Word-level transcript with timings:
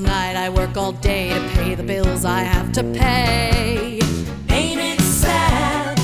all 0.00 0.06
night, 0.06 0.36
I 0.36 0.48
work 0.48 0.76
all 0.76 0.92
day 0.92 1.30
to 1.30 1.40
pay 1.54 1.74
the 1.74 1.82
bills 1.82 2.24
I 2.24 2.40
have 2.40 2.72
to 2.72 2.82
pay. 2.84 4.00
Ain't 4.48 4.80
it 4.80 5.00
sad? 5.00 5.98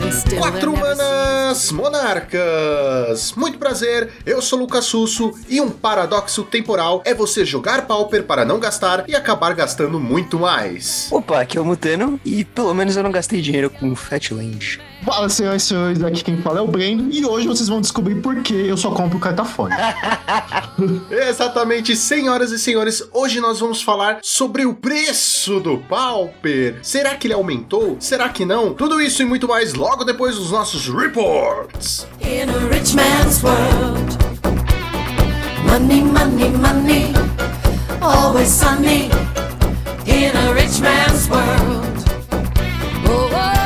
And 0.00 0.12
still 0.12 0.40
there 0.40 0.50
Quatro 0.50 0.72
never 0.72 0.96
Manas 0.96 1.72
Monarcas! 1.72 3.34
Muito 3.36 3.58
prazer, 3.58 4.10
eu 4.26 4.40
sou 4.42 4.58
Lucas 4.58 4.84
Susso 4.84 5.32
e 5.48 5.60
um 5.60 5.70
paradoxo 5.70 6.44
temporal 6.44 7.02
é 7.04 7.14
você 7.14 7.44
jogar 7.44 7.86
Pauper 7.86 8.24
para 8.24 8.44
não 8.44 8.58
gastar 8.58 9.08
e 9.08 9.14
acabar 9.14 9.54
gastando 9.54 10.00
muito 10.00 10.38
mais. 10.38 11.08
Opa, 11.10 11.40
aqui 11.40 11.58
é 11.58 11.60
o 11.60 11.64
Mutano 11.64 12.20
e 12.24 12.44
pelo 12.44 12.74
menos 12.74 12.96
eu 12.96 13.02
não 13.02 13.12
gastei 13.12 13.40
dinheiro 13.40 13.70
com 13.70 13.94
Fatland. 13.94 14.80
Fala, 15.04 15.28
senhoras 15.28 15.64
e 15.64 15.66
senhores, 15.66 16.02
aqui 16.04 16.22
quem 16.22 16.36
fala 16.40 16.60
é 16.60 16.62
o 16.62 16.66
Brendo 16.68 17.12
e 17.12 17.24
hoje 17.24 17.48
vocês 17.48 17.68
vão 17.68 17.80
descobrir 17.80 18.16
por 18.16 18.40
que 18.40 18.54
eu 18.54 18.76
só 18.76 18.92
compro 18.92 19.18
cartafone. 19.18 19.74
Exatamente, 21.10 21.96
senhoras 21.96 22.52
e 22.52 22.58
senhores, 22.58 23.02
hoje 23.12 23.40
nós 23.40 23.58
vamos 23.58 23.82
falar 23.82 24.20
sobre 24.22 24.64
o 24.64 24.74
preço 24.74 25.58
do 25.58 25.78
Pauper. 25.78 26.78
Será 26.82 27.16
que 27.16 27.26
ele 27.26 27.34
aumentou? 27.34 27.96
Será 27.98 28.28
que 28.28 28.44
não? 28.44 28.74
Tudo 28.74 29.00
isso 29.00 29.22
e 29.22 29.24
muito 29.24 29.48
mais 29.48 29.74
logo 29.74 30.04
depois 30.04 30.36
dos 30.36 30.52
nossos 30.52 30.86
reports. 30.88 32.06
In 32.20 32.48
a 32.48 32.72
rich 32.72 32.94
man's 32.94 33.42
world, 33.42 34.18
money, 35.66 36.02
money, 36.02 36.48
money, 36.50 37.12
always 38.00 38.48
sunny. 38.48 39.10
In 40.06 40.36
a 40.36 40.52
rich 40.54 40.80
man's 40.80 41.28
world. 41.28 41.92
Oh, 43.08 43.61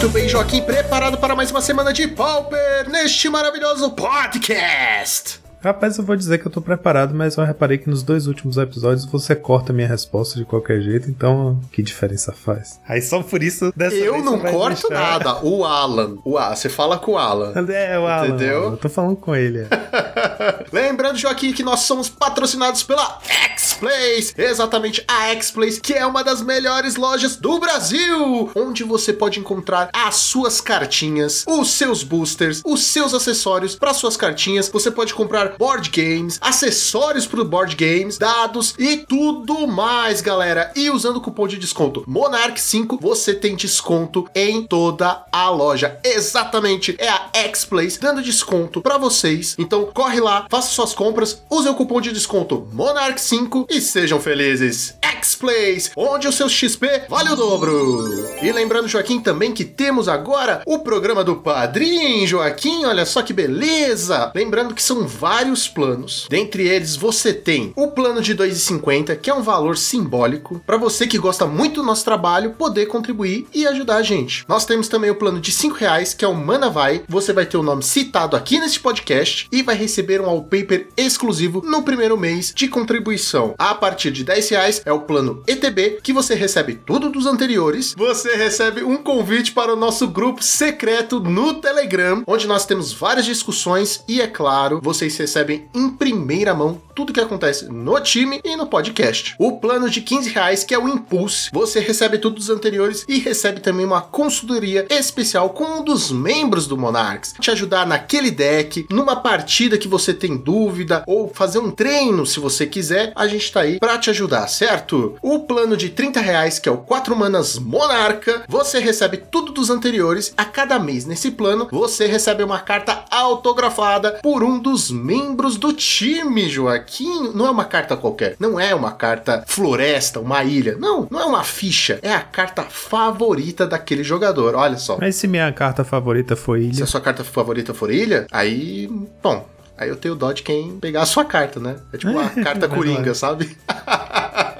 Muito 0.00 0.14
bem, 0.14 0.26
Joaquim, 0.26 0.62
preparado 0.62 1.18
para 1.18 1.36
mais 1.36 1.50
uma 1.50 1.60
semana 1.60 1.92
de 1.92 2.08
Pauper 2.08 2.88
neste 2.88 3.28
maravilhoso 3.28 3.90
podcast. 3.90 5.39
Rapaz, 5.62 5.98
eu 5.98 6.04
vou 6.04 6.16
dizer 6.16 6.38
que 6.38 6.46
eu 6.46 6.50
tô 6.50 6.60
preparado, 6.62 7.14
mas 7.14 7.36
eu 7.36 7.44
reparei 7.44 7.76
que 7.76 7.88
nos 7.90 8.02
dois 8.02 8.26
últimos 8.26 8.56
episódios 8.56 9.04
você 9.04 9.36
corta 9.36 9.72
minha 9.74 9.86
resposta 9.86 10.38
de 10.38 10.44
qualquer 10.44 10.80
jeito, 10.80 11.10
então 11.10 11.60
que 11.70 11.82
diferença 11.82 12.32
faz? 12.32 12.80
Aí 12.88 13.02
só 13.02 13.22
por 13.22 13.42
isso 13.42 13.70
dessa 13.76 13.94
Eu 13.94 14.14
vez 14.14 14.24
não 14.24 14.38
corto 14.38 14.88
deixar. 14.88 15.18
nada. 15.18 15.44
O 15.44 15.64
Alan. 15.64 16.16
O 16.24 16.38
Alan. 16.38 16.56
Você 16.56 16.68
fala 16.70 16.98
com 16.98 17.12
o 17.12 17.18
Alan. 17.18 17.52
É, 17.70 17.98
o 17.98 18.06
Alan, 18.06 18.28
Entendeu? 18.28 18.62
Eu 18.72 18.76
tô 18.78 18.88
falando 18.88 19.16
com 19.16 19.34
ele. 19.36 19.58
é. 19.60 19.68
Lembrando, 20.72 21.18
Joaquim, 21.18 21.52
que 21.52 21.62
nós 21.62 21.80
somos 21.80 22.08
patrocinados 22.08 22.82
pela 22.82 23.18
X-Plays. 23.22 24.34
Exatamente, 24.36 25.04
a 25.06 25.28
X-Plays, 25.32 25.78
que 25.78 25.92
é 25.92 26.04
uma 26.06 26.24
das 26.24 26.42
melhores 26.42 26.96
lojas 26.96 27.36
do 27.36 27.58
Brasil, 27.60 28.50
onde 28.56 28.82
você 28.82 29.12
pode 29.12 29.38
encontrar 29.38 29.90
as 29.92 30.16
suas 30.16 30.60
cartinhas, 30.60 31.44
os 31.46 31.70
seus 31.70 32.02
boosters, 32.02 32.62
os 32.64 32.82
seus 32.84 33.12
acessórios 33.14 33.76
para 33.76 33.92
suas 33.94 34.16
cartinhas. 34.16 34.68
Você 34.68 34.90
pode 34.90 35.14
comprar 35.14 35.49
board 35.58 35.90
games, 35.90 36.38
acessórios 36.40 37.26
para 37.26 37.44
board 37.44 37.76
games, 37.76 38.18
dados 38.18 38.74
e 38.78 38.98
tudo 38.98 39.66
mais, 39.66 40.20
galera. 40.20 40.72
E 40.74 40.90
usando 40.90 41.16
o 41.16 41.20
cupom 41.20 41.46
de 41.46 41.58
desconto 41.58 42.04
Monarch5, 42.08 42.98
você 43.00 43.34
tem 43.34 43.56
desconto 43.56 44.28
em 44.34 44.62
toda 44.62 45.24
a 45.32 45.50
loja. 45.50 45.98
Exatamente, 46.04 46.96
é 46.98 47.08
a 47.08 47.28
X-Plays 47.32 47.98
dando 47.98 48.22
desconto 48.22 48.80
para 48.80 48.98
vocês. 48.98 49.54
Então 49.58 49.86
corre 49.92 50.20
lá, 50.20 50.46
faça 50.50 50.68
suas 50.68 50.94
compras, 50.94 51.42
use 51.50 51.68
o 51.68 51.74
cupom 51.74 52.00
de 52.00 52.12
desconto 52.12 52.68
Monarch5 52.74 53.66
e 53.70 53.80
sejam 53.80 54.20
felizes. 54.20 54.94
X-Plays, 55.02 55.90
onde 55.96 56.26
o 56.26 56.32
seu 56.32 56.48
XP 56.48 57.02
vale 57.08 57.30
o 57.30 57.36
dobro. 57.36 58.28
E 58.42 58.50
lembrando, 58.50 58.88
Joaquim, 58.88 59.20
também 59.20 59.52
que 59.52 59.64
temos 59.64 60.08
agora 60.08 60.62
o 60.66 60.78
programa 60.78 61.22
do 61.22 61.36
Padrim, 61.36 62.26
Joaquim, 62.26 62.84
olha 62.84 63.04
só 63.04 63.22
que 63.22 63.32
beleza. 63.32 64.32
Lembrando 64.34 64.74
que 64.74 64.82
são 64.82 65.06
vários 65.06 65.39
planos. 65.80 66.26
Dentre 66.28 66.68
eles, 66.68 66.96
você 66.96 67.32
tem 67.32 67.72
o 67.74 67.88
plano 67.88 68.20
de 68.20 68.34
2,50, 68.34 69.16
que 69.16 69.30
é 69.30 69.34
um 69.34 69.42
valor 69.42 69.76
simbólico 69.76 70.60
para 70.66 70.76
você 70.76 71.06
que 71.06 71.18
gosta 71.18 71.46
muito 71.46 71.80
do 71.80 71.86
nosso 71.86 72.04
trabalho 72.04 72.52
poder 72.52 72.86
contribuir 72.86 73.46
e 73.54 73.66
ajudar 73.66 73.96
a 73.96 74.02
gente. 74.02 74.44
Nós 74.46 74.66
temos 74.66 74.86
também 74.86 75.10
o 75.10 75.14
plano 75.14 75.40
de 75.40 75.50
5 75.50 75.74
reais, 75.76 76.12
que 76.12 76.24
é 76.24 76.28
o 76.28 76.34
Mana 76.34 76.68
Vai. 76.68 77.02
Você 77.08 77.32
vai 77.32 77.46
ter 77.46 77.56
o 77.56 77.62
nome 77.62 77.82
citado 77.82 78.36
aqui 78.36 78.58
neste 78.58 78.80
podcast 78.80 79.48
e 79.50 79.62
vai 79.62 79.74
receber 79.74 80.20
um 80.20 80.26
wallpaper 80.26 80.88
exclusivo 80.96 81.62
no 81.64 81.82
primeiro 81.82 82.18
mês 82.18 82.52
de 82.54 82.68
contribuição. 82.68 83.54
A 83.58 83.74
partir 83.74 84.10
de 84.10 84.24
10 84.24 84.48
reais 84.50 84.82
é 84.84 84.92
o 84.92 85.00
plano 85.00 85.42
ETB, 85.46 86.00
que 86.02 86.12
você 86.12 86.34
recebe 86.34 86.74
tudo 86.74 87.08
dos 87.08 87.24
anteriores. 87.26 87.94
Você 87.96 88.36
recebe 88.36 88.82
um 88.82 88.98
convite 88.98 89.52
para 89.52 89.72
o 89.72 89.76
nosso 89.76 90.06
grupo 90.06 90.42
secreto 90.42 91.18
no 91.18 91.54
Telegram, 91.54 92.22
onde 92.26 92.46
nós 92.46 92.66
temos 92.66 92.92
várias 92.92 93.24
discussões 93.24 94.04
e, 94.06 94.20
é 94.20 94.26
claro, 94.26 94.80
vocês 94.82 95.16
recebem 95.16 95.29
em 95.74 95.88
primeira 95.90 96.54
mão 96.54 96.80
tudo 96.94 97.12
que 97.12 97.20
acontece 97.20 97.66
no 97.66 97.98
time 98.00 98.40
e 98.44 98.56
no 98.56 98.66
podcast. 98.66 99.34
O 99.38 99.58
plano 99.58 99.88
de 99.88 100.00
15 100.00 100.30
reais, 100.30 100.64
que 100.64 100.74
é 100.74 100.78
o 100.78 100.88
Impulse, 100.88 101.48
você 101.52 101.80
recebe 101.80 102.18
tudo 102.18 102.36
dos 102.36 102.50
anteriores 102.50 103.04
e 103.08 103.18
recebe 103.18 103.60
também 103.60 103.86
uma 103.86 104.02
consultoria 104.02 104.86
especial 104.90 105.50
com 105.50 105.64
um 105.64 105.84
dos 105.84 106.10
membros 106.10 106.66
do 106.66 106.76
Monarchs, 106.76 107.34
te 107.40 107.50
ajudar 107.50 107.86
naquele 107.86 108.30
deck, 108.30 108.86
numa 108.90 109.16
partida 109.16 109.78
que 109.78 109.88
você 109.88 110.12
tem 110.12 110.36
dúvida 110.36 111.02
ou 111.06 111.32
fazer 111.32 111.58
um 111.58 111.70
treino 111.70 112.26
se 112.26 112.40
você 112.40 112.66
quiser, 112.66 113.12
a 113.14 113.26
gente 113.26 113.50
tá 113.52 113.60
aí 113.60 113.78
pra 113.78 113.98
te 113.98 114.10
ajudar, 114.10 114.46
certo? 114.48 115.16
O 115.22 115.40
plano 115.40 115.76
de 115.76 115.90
30 115.90 116.20
reais, 116.20 116.58
que 116.58 116.68
é 116.68 116.72
o 116.72 116.78
4 116.78 117.16
manas 117.16 117.58
Monarca, 117.58 118.44
você 118.48 118.78
recebe 118.78 119.16
tudo 119.16 119.52
dos 119.52 119.70
anteriores. 119.70 120.34
A 120.36 120.44
cada 120.44 120.78
mês 120.78 121.06
nesse 121.06 121.30
plano, 121.30 121.68
você 121.70 122.06
recebe 122.06 122.42
uma 122.42 122.58
carta 122.58 123.04
autografada 123.10 124.20
por 124.22 124.42
um 124.42 124.58
dos 124.58 124.90
membros 124.90 125.19
do 125.58 125.72
time, 125.72 126.48
Joaquim. 126.48 127.32
Não 127.34 127.46
é 127.46 127.50
uma 127.50 127.64
carta 127.64 127.96
qualquer, 127.96 128.36
não 128.38 128.58
é 128.58 128.74
uma 128.74 128.92
carta 128.92 129.44
floresta, 129.46 130.20
uma 130.20 130.42
ilha. 130.44 130.76
Não, 130.78 131.06
não 131.10 131.20
é 131.20 131.24
uma 131.24 131.44
ficha, 131.44 131.98
é 132.02 132.12
a 132.12 132.20
carta 132.20 132.62
favorita 132.62 133.66
daquele 133.66 134.02
jogador. 134.02 134.54
Olha 134.54 134.76
só. 134.76 134.98
Mas 135.00 135.16
se 135.16 135.26
minha 135.26 135.50
carta 135.52 135.84
favorita 135.84 136.36
foi 136.36 136.60
Se 136.62 136.66
Ilha, 136.76 136.84
a 136.84 136.86
sua 136.86 137.00
carta 137.00 137.24
favorita 137.24 137.74
for 137.74 137.90
ilha, 137.90 138.26
aí, 138.30 138.88
bom, 139.22 139.48
aí 139.76 139.88
eu 139.88 139.96
tenho 139.96 140.14
dó 140.14 140.32
de 140.32 140.42
quem 140.42 140.78
pegar 140.78 141.02
a 141.02 141.06
sua 141.06 141.24
carta, 141.24 141.58
né? 141.60 141.76
É 141.92 141.98
tipo 141.98 142.12
uma 142.12 142.28
carta 142.42 142.68
coringa, 142.68 143.14
sabe? 143.14 143.56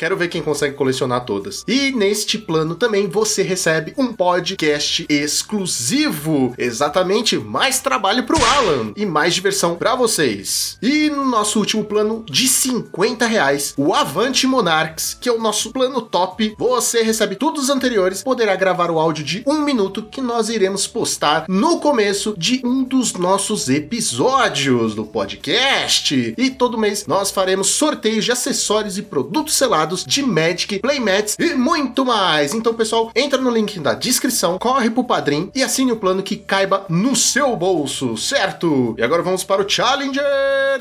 Quero 0.00 0.16
ver 0.16 0.28
quem 0.28 0.40
consegue 0.40 0.76
colecionar 0.76 1.26
todas. 1.26 1.62
E 1.68 1.92
neste 1.92 2.38
plano 2.38 2.74
também 2.74 3.06
você 3.06 3.42
recebe 3.42 3.92
um 3.98 4.14
podcast 4.14 5.04
exclusivo. 5.10 6.54
Exatamente, 6.56 7.36
mais 7.36 7.80
trabalho 7.80 8.24
pro 8.24 8.42
Alan 8.42 8.94
e 8.96 9.04
mais 9.04 9.34
diversão 9.34 9.76
pra 9.76 9.94
vocês. 9.94 10.78
E 10.80 11.10
no 11.10 11.26
nosso 11.26 11.58
último 11.58 11.84
plano 11.84 12.24
de 12.26 12.48
50 12.48 13.26
reais, 13.26 13.74
o 13.76 13.92
Avante 13.92 14.46
Monarchs, 14.46 15.18
que 15.20 15.28
é 15.28 15.32
o 15.32 15.38
nosso 15.38 15.70
plano 15.70 16.00
top, 16.00 16.54
você 16.58 17.02
recebe 17.02 17.36
todos 17.36 17.64
os 17.64 17.68
anteriores, 17.68 18.22
poderá 18.22 18.56
gravar 18.56 18.90
o 18.90 18.98
áudio 18.98 19.22
de 19.22 19.42
um 19.46 19.60
minuto 19.60 20.04
que 20.04 20.22
nós 20.22 20.48
iremos 20.48 20.86
postar 20.86 21.44
no 21.46 21.78
começo 21.78 22.34
de 22.38 22.62
um 22.64 22.84
dos 22.84 23.12
nossos 23.12 23.68
episódios 23.68 24.94
do 24.94 25.04
podcast. 25.04 26.34
E 26.38 26.48
todo 26.48 26.78
mês 26.78 27.06
nós 27.06 27.30
faremos 27.30 27.66
sorteios 27.66 28.24
de 28.24 28.32
acessórios 28.32 28.96
e 28.96 29.02
produtos 29.02 29.56
selados 29.56 29.89
de 29.96 30.22
Magic, 30.22 30.78
Playmats 30.78 31.36
e 31.38 31.54
muito 31.54 32.04
mais. 32.04 32.54
Então, 32.54 32.74
pessoal, 32.74 33.10
entra 33.14 33.40
no 33.40 33.50
link 33.50 33.78
da 33.80 33.94
descrição, 33.94 34.58
corre 34.58 34.90
pro 34.90 35.04
Padrim 35.04 35.50
e 35.54 35.62
assine 35.62 35.92
o 35.92 35.96
plano 35.96 36.22
que 36.22 36.36
caiba 36.36 36.84
no 36.88 37.16
seu 37.16 37.56
bolso, 37.56 38.16
certo? 38.16 38.94
E 38.98 39.02
agora 39.02 39.22
vamos 39.22 39.44
para 39.44 39.62
o 39.62 39.68
Challenger 39.68 40.22